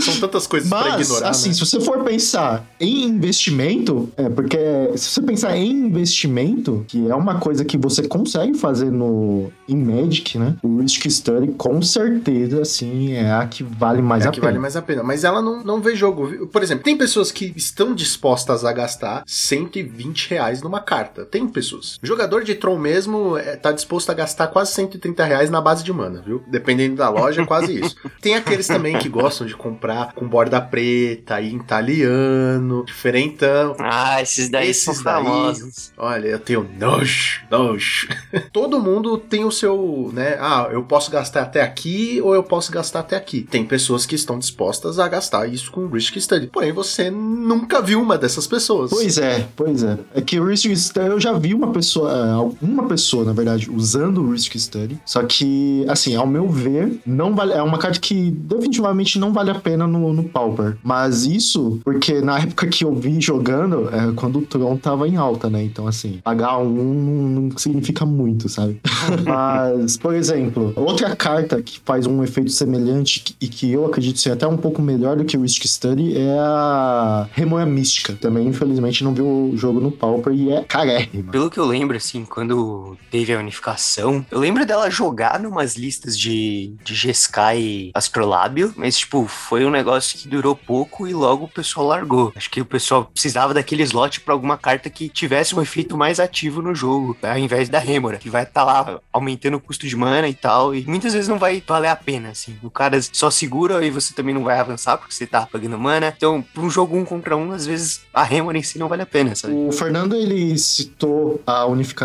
São 0.00 0.16
tantas 0.20 0.46
coisas 0.46 0.68
pra 0.68 0.78
Mas, 0.80 1.06
ignorar, 1.08 1.30
assim, 1.30 1.48
né? 1.48 1.54
se 1.54 1.60
você 1.60 1.80
for 1.80 2.02
pensar 2.04 2.64
em 2.80 3.04
investimento, 3.04 4.08
é 4.16 4.28
porque 4.28 4.58
se 4.96 5.10
você 5.10 5.22
pensar 5.22 5.56
em 5.56 5.70
investimento, 5.70 6.84
que 6.88 7.08
é 7.10 7.14
uma 7.14 7.38
coisa 7.40 7.64
que 7.64 7.76
você 7.76 8.06
consegue 8.06 8.54
fazer 8.54 8.90
no 8.90 9.50
em 9.68 9.76
Magic, 9.76 10.38
né? 10.38 10.56
O 10.62 10.78
Risk 10.80 11.06
Study 11.10 11.48
com 11.52 11.82
certeza, 11.82 12.62
assim, 12.62 13.12
é 13.12 13.32
a 13.32 13.46
que 13.46 13.62
vale 13.62 14.00
mais 14.02 14.24
É 14.24 14.26
a 14.26 14.30
a 14.30 14.32
que 14.32 14.40
pena. 14.40 14.50
vale 14.52 14.58
mais 14.60 14.76
a 14.76 14.82
pena. 14.82 15.02
Mas 15.02 15.24
ela 15.24 15.42
não, 15.42 15.62
não 15.64 15.80
vê 15.80 15.94
jogo. 15.96 16.46
Por 16.46 16.62
exemplo, 16.62 16.84
tem 16.84 16.96
pessoas 16.96 17.30
que 17.32 17.52
estão 17.56 17.94
dispostas 17.94 18.64
a 18.64 18.72
gastar 18.72 19.22
120 19.26 20.30
reais 20.30 20.62
numa 20.62 20.80
carta. 20.80 21.24
Tem 21.24 21.46
pessoas. 21.46 21.98
O 22.02 22.06
jogador 22.28 22.44
de 22.44 22.54
Tron 22.54 22.78
mesmo 22.78 23.36
é, 23.38 23.56
tá 23.56 23.72
disposto 23.72 24.10
a 24.10 24.14
gastar 24.14 24.48
quase 24.48 24.72
130 24.72 25.24
reais 25.24 25.48
na 25.50 25.60
base 25.60 25.82
de 25.82 25.92
mana, 25.92 26.22
viu? 26.24 26.42
Dependendo 26.46 26.96
da 26.96 27.08
loja, 27.08 27.42
é 27.42 27.46
quase 27.46 27.80
isso. 27.80 27.96
Tem 28.20 28.34
aqueles 28.34 28.66
também 28.66 28.98
que 28.98 29.08
gostam 29.08 29.46
de 29.46 29.54
comprar 29.56 30.12
com 30.12 30.28
borda 30.28 30.60
preta, 30.60 31.40
italiano, 31.40 32.84
diferentão. 32.84 33.74
Ah, 33.78 34.20
esses 34.22 34.48
daí 34.50 34.68
Esses 34.70 34.84
são 34.96 35.02
daí- 35.04 35.24
famosos. 35.24 35.92
Olha, 35.96 36.28
eu 36.28 36.38
tenho 36.38 36.68
nojo, 36.78 37.40
nojo. 37.50 38.08
Todo 38.52 38.78
mundo 38.80 39.16
tem 39.18 39.44
o 39.44 39.50
seu, 39.50 40.10
né? 40.12 40.36
Ah, 40.40 40.68
eu 40.70 40.82
posso 40.84 41.10
gastar 41.10 41.42
até 41.42 41.62
aqui 41.62 42.20
ou 42.22 42.34
eu 42.34 42.42
posso 42.42 42.70
gastar 42.70 43.00
até 43.00 43.16
aqui. 43.16 43.42
Tem 43.42 43.64
pessoas 43.64 44.04
que 44.04 44.14
estão 44.14 44.38
dispostas 44.38 44.98
a 44.98 45.08
gastar 45.08 45.46
isso 45.48 45.70
com 45.72 45.86
Risk 45.86 46.16
Study. 46.20 46.48
Porém, 46.48 46.72
você 46.72 47.10
nunca 47.10 47.80
viu 47.80 48.00
uma 48.02 48.18
dessas 48.18 48.46
pessoas. 48.46 48.90
Pois 48.90 49.16
é, 49.18 49.46
pois 49.56 49.82
é. 49.82 49.98
É 50.14 50.20
que 50.20 50.38
o 50.38 50.44
Risk 50.46 50.66
Study, 50.76 51.06
eu 51.08 51.20
já 51.20 51.32
vi 51.32 51.54
uma 51.54 51.72
pessoa, 51.72 52.17
alguma 52.32 52.86
pessoa, 52.86 53.24
na 53.24 53.32
verdade, 53.32 53.70
usando 53.70 54.22
o 54.22 54.30
Risk 54.30 54.54
Study. 54.56 54.98
Só 55.04 55.22
que, 55.22 55.84
assim, 55.88 56.16
ao 56.16 56.26
meu 56.26 56.48
ver, 56.48 57.00
não 57.06 57.34
vale, 57.34 57.52
é 57.52 57.62
uma 57.62 57.78
carta 57.78 57.98
que 57.98 58.30
definitivamente 58.30 59.18
não 59.18 59.32
vale 59.32 59.50
a 59.50 59.54
pena 59.54 59.86
no, 59.86 60.12
no 60.12 60.24
Pauper. 60.24 60.76
Mas 60.82 61.24
isso, 61.24 61.80
porque 61.84 62.20
na 62.20 62.38
época 62.38 62.66
que 62.66 62.84
eu 62.84 62.94
vi 62.94 63.20
jogando, 63.20 63.88
é 63.92 64.12
quando 64.14 64.38
o 64.40 64.42
Tron 64.42 64.76
tava 64.76 65.08
em 65.08 65.16
alta, 65.16 65.48
né? 65.50 65.62
Então, 65.62 65.86
assim, 65.86 66.20
pagar 66.22 66.58
um 66.58 66.78
não, 66.94 67.42
não 67.42 67.58
significa 67.58 68.04
muito, 68.04 68.48
sabe? 68.48 68.80
Mas, 69.24 69.96
por 69.96 70.14
exemplo, 70.14 70.72
outra 70.76 71.14
carta 71.14 71.62
que 71.62 71.80
faz 71.84 72.06
um 72.06 72.22
efeito 72.22 72.50
semelhante 72.50 73.36
e 73.40 73.48
que 73.48 73.72
eu 73.72 73.86
acredito 73.86 74.18
ser 74.18 74.32
até 74.32 74.46
um 74.46 74.56
pouco 74.56 74.80
melhor 74.82 75.16
do 75.16 75.24
que 75.24 75.36
o 75.36 75.42
Risk 75.42 75.64
Study 75.64 76.16
é 76.16 76.38
a 76.38 77.28
Remoia 77.32 77.66
Mística. 77.66 78.14
Também, 78.14 78.46
infelizmente, 78.46 79.02
não 79.04 79.14
viu 79.14 79.26
o 79.26 79.56
jogo 79.56 79.80
no 79.80 79.90
Pauper 79.90 80.32
e 80.32 80.50
é 80.50 80.62
carérrima. 80.62 81.32
Pelo 81.32 81.50
que 81.50 81.58
eu 81.58 81.66
lembro, 81.66 81.96
assim, 82.08 82.24
quando 82.24 82.96
teve 83.10 83.34
a 83.34 83.38
unificação, 83.38 84.24
eu 84.30 84.38
lembro 84.38 84.64
dela 84.64 84.90
jogar 84.90 85.38
numas 85.38 85.76
listas 85.76 86.18
de, 86.18 86.74
de 86.82 86.94
G-Sky 86.94 87.90
Astrolábio, 87.94 88.72
mas, 88.76 88.98
tipo, 88.98 89.26
foi 89.26 89.64
um 89.64 89.70
negócio 89.70 90.18
que 90.18 90.28
durou 90.28 90.56
pouco 90.56 91.06
e 91.06 91.12
logo 91.12 91.44
o 91.44 91.48
pessoal 91.48 91.86
largou. 91.86 92.32
Acho 92.34 92.50
que 92.50 92.60
o 92.60 92.64
pessoal 92.64 93.04
precisava 93.04 93.52
daquele 93.52 93.82
slot 93.82 94.20
pra 94.20 94.32
alguma 94.32 94.56
carta 94.56 94.88
que 94.88 95.08
tivesse 95.08 95.54
um 95.54 95.60
efeito 95.60 95.96
mais 95.96 96.18
ativo 96.18 96.62
no 96.62 96.74
jogo, 96.74 97.16
ao 97.22 97.38
invés 97.38 97.68
da 97.68 97.78
Rêmora, 97.78 98.16
que 98.16 98.30
vai 98.30 98.44
estar 98.44 98.64
lá 98.64 99.00
aumentando 99.12 99.58
o 99.58 99.60
custo 99.60 99.86
de 99.86 99.96
mana 99.96 100.28
e 100.28 100.34
tal, 100.34 100.74
e 100.74 100.84
muitas 100.86 101.12
vezes 101.12 101.28
não 101.28 101.38
vai 101.38 101.62
valer 101.66 101.88
a 101.88 101.96
pena, 101.96 102.30
assim. 102.30 102.56
O 102.62 102.70
cara 102.70 102.98
só 103.12 103.30
segura 103.30 103.84
e 103.84 103.90
você 103.90 104.14
também 104.14 104.34
não 104.34 104.44
vai 104.44 104.58
avançar 104.58 104.96
porque 104.96 105.14
você 105.14 105.26
tá 105.26 105.46
pagando 105.46 105.78
mana. 105.78 106.12
Então, 106.16 106.42
pra 106.54 106.62
um 106.62 106.70
jogo 106.70 106.96
um 106.96 107.04
contra 107.04 107.36
um, 107.36 107.52
às 107.52 107.66
vezes 107.66 108.02
a 108.14 108.22
Rêmora 108.22 108.56
em 108.56 108.62
si 108.62 108.78
não 108.78 108.88
vale 108.88 109.02
a 109.02 109.06
pena, 109.06 109.34
sabe? 109.34 109.54
O 109.54 109.72
Fernando 109.72 110.14
ele 110.14 110.56
citou 110.56 111.42
a 111.46 111.66
unificação 111.66 111.97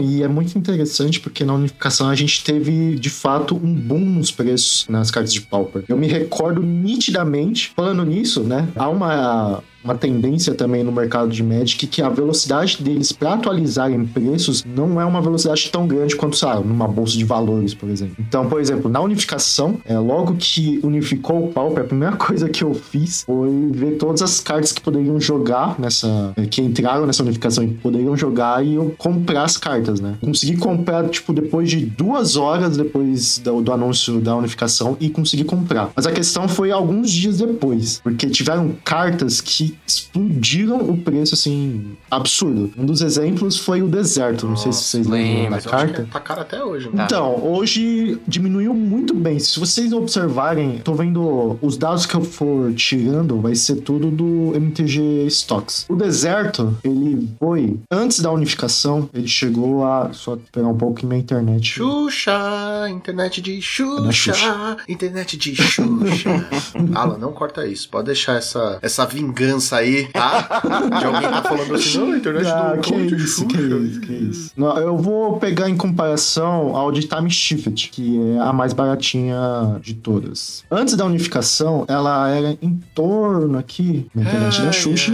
e 0.00 0.22
é 0.22 0.28
muito 0.28 0.56
interessante 0.56 1.20
porque 1.20 1.44
na 1.44 1.54
unificação 1.54 2.08
a 2.08 2.14
gente 2.14 2.42
teve 2.44 2.94
de 2.96 3.10
fato 3.10 3.56
um 3.56 3.74
boom 3.74 4.00
nos 4.00 4.30
preços 4.30 4.86
nas 4.88 5.10
cartas 5.10 5.32
de 5.32 5.40
Pauper. 5.40 5.84
Eu 5.88 5.96
me 5.96 6.06
recordo 6.06 6.62
nitidamente, 6.62 7.72
falando 7.74 8.04
nisso, 8.04 8.42
né? 8.42 8.68
Há 8.76 8.88
uma 8.88 9.62
uma 9.84 9.94
tendência 9.94 10.54
também 10.54 10.82
no 10.82 10.90
mercado 10.90 11.28
de 11.28 11.42
Magic 11.42 11.86
que 11.86 12.00
a 12.00 12.08
velocidade 12.08 12.82
deles 12.82 13.12
para 13.12 13.34
atualizarem 13.34 14.04
preços 14.06 14.64
não 14.64 15.00
é 15.00 15.04
uma 15.04 15.20
velocidade 15.20 15.70
tão 15.70 15.86
grande 15.86 16.16
quanto, 16.16 16.36
sabe, 16.36 16.66
numa 16.66 16.88
bolsa 16.88 17.16
de 17.18 17.24
valores, 17.24 17.74
por 17.74 17.90
exemplo. 17.90 18.16
Então, 18.18 18.48
por 18.48 18.60
exemplo, 18.60 18.90
na 18.90 19.00
unificação, 19.00 19.78
é, 19.84 19.98
logo 19.98 20.34
que 20.38 20.80
unificou 20.82 21.44
o 21.44 21.52
Pauper, 21.52 21.84
a 21.84 21.86
primeira 21.86 22.16
coisa 22.16 22.48
que 22.48 22.64
eu 22.64 22.72
fiz 22.74 23.22
foi 23.24 23.70
ver 23.72 23.92
todas 23.98 24.22
as 24.22 24.40
cartas 24.40 24.72
que 24.72 24.80
poderiam 24.80 25.20
jogar 25.20 25.78
nessa. 25.78 26.32
é, 26.36 26.46
que 26.46 26.62
entraram 26.62 27.06
nessa 27.06 27.22
unificação 27.22 27.64
e 27.64 27.68
poderiam 27.68 28.16
jogar 28.16 28.64
e 28.64 28.74
eu 28.74 28.94
comprar 28.96 29.44
as 29.44 29.56
cartas, 29.56 30.00
né? 30.00 30.16
Consegui 30.20 30.56
comprar, 30.56 31.08
tipo, 31.08 31.32
depois 31.32 31.68
de 31.68 31.84
duas 31.84 32.36
horas 32.36 32.76
depois 32.76 33.38
do, 33.38 33.60
do 33.60 33.72
anúncio 33.72 34.20
da 34.20 34.34
unificação 34.36 34.96
e 35.00 35.10
consegui 35.10 35.44
comprar. 35.44 35.90
Mas 35.94 36.06
a 36.06 36.12
questão 36.12 36.48
foi 36.48 36.70
alguns 36.70 37.10
dias 37.10 37.38
depois, 37.38 38.00
porque 38.02 38.28
tiveram 38.28 38.74
cartas 38.84 39.40
que 39.40 39.73
explodiram 39.86 40.78
o 40.88 40.96
preço, 40.96 41.34
assim, 41.34 41.96
absurdo. 42.10 42.72
Um 42.76 42.86
dos 42.86 43.00
exemplos 43.00 43.58
foi 43.58 43.82
o 43.82 43.88
deserto. 43.88 44.46
Não 44.46 44.56
sei 44.56 44.72
se 44.72 44.84
vocês 44.84 45.06
lembram 45.06 45.50
da 45.50 45.60
carta. 45.60 46.08
tá 46.10 46.20
caro 46.20 46.40
até 46.40 46.62
hoje, 46.62 46.90
né? 46.92 47.04
Então, 47.04 47.42
hoje 47.44 48.18
diminuiu 48.26 48.74
muito 48.74 49.14
bem. 49.14 49.38
Se 49.38 49.58
vocês 49.58 49.92
observarem, 49.92 50.78
tô 50.78 50.94
vendo 50.94 51.58
os 51.60 51.76
dados 51.76 52.06
que 52.06 52.14
eu 52.14 52.22
for 52.22 52.72
tirando, 52.74 53.40
vai 53.40 53.54
ser 53.54 53.76
tudo 53.76 54.10
do 54.10 54.52
MTG 54.54 55.26
Stocks. 55.26 55.86
O 55.88 55.96
deserto, 55.96 56.76
ele 56.82 57.28
foi, 57.38 57.78
antes 57.90 58.20
da 58.20 58.30
unificação, 58.30 59.08
ele 59.12 59.28
chegou 59.28 59.84
a. 59.84 60.10
Só 60.12 60.38
pegar 60.52 60.68
um 60.68 60.76
pouco 60.76 61.04
minha 61.06 61.20
internet. 61.20 61.74
Xuxa, 61.74 62.88
internet 62.90 63.40
de 63.40 63.60
Não 63.80 64.08
é 64.08 64.12
Xuxa, 64.12 64.76
internet 64.88 65.36
de 65.36 65.54
Xuxa. 65.54 66.46
Alan, 66.94 67.18
não 67.18 67.32
corta 67.32 67.66
isso. 67.66 67.88
Pode 67.88 68.06
deixar 68.06 68.36
essa, 68.36 68.78
essa 68.82 69.04
vingança 69.06 69.63
vingança 69.64 69.76
aí, 69.76 70.08
tá? 70.12 70.60
De 71.00 71.04
alguém 71.06 71.22
tá 71.30 71.42
falando 71.42 71.74
assim, 71.74 71.98
não, 71.98 72.12
a 72.12 72.16
internet 72.16 72.46
Ah, 72.46 72.74
do 72.74 72.80
que 72.80 72.94
isso, 72.94 73.46
que 73.46 73.56
isso, 73.56 74.00
que 74.00 74.12
isso. 74.12 74.52
Não, 74.56 74.76
eu 74.78 74.96
vou 74.96 75.38
pegar 75.38 75.68
em 75.68 75.76
comparação 75.76 76.76
ao 76.76 76.92
de 76.92 77.02
Time 77.06 77.30
Shift, 77.30 77.90
que 77.90 78.18
é 78.36 78.40
a 78.40 78.52
mais 78.52 78.72
baratinha 78.72 79.36
de 79.82 79.94
todas. 79.94 80.64
Antes 80.70 80.96
da 80.96 81.04
unificação, 81.04 81.84
ela 81.88 82.28
era 82.28 82.56
em 82.60 82.80
torno 82.94 83.58
aqui, 83.58 84.06
na 84.14 84.22
internet 84.22 84.60
da 84.60 84.66
Ai, 84.66 84.72
Xuxa, 84.72 85.12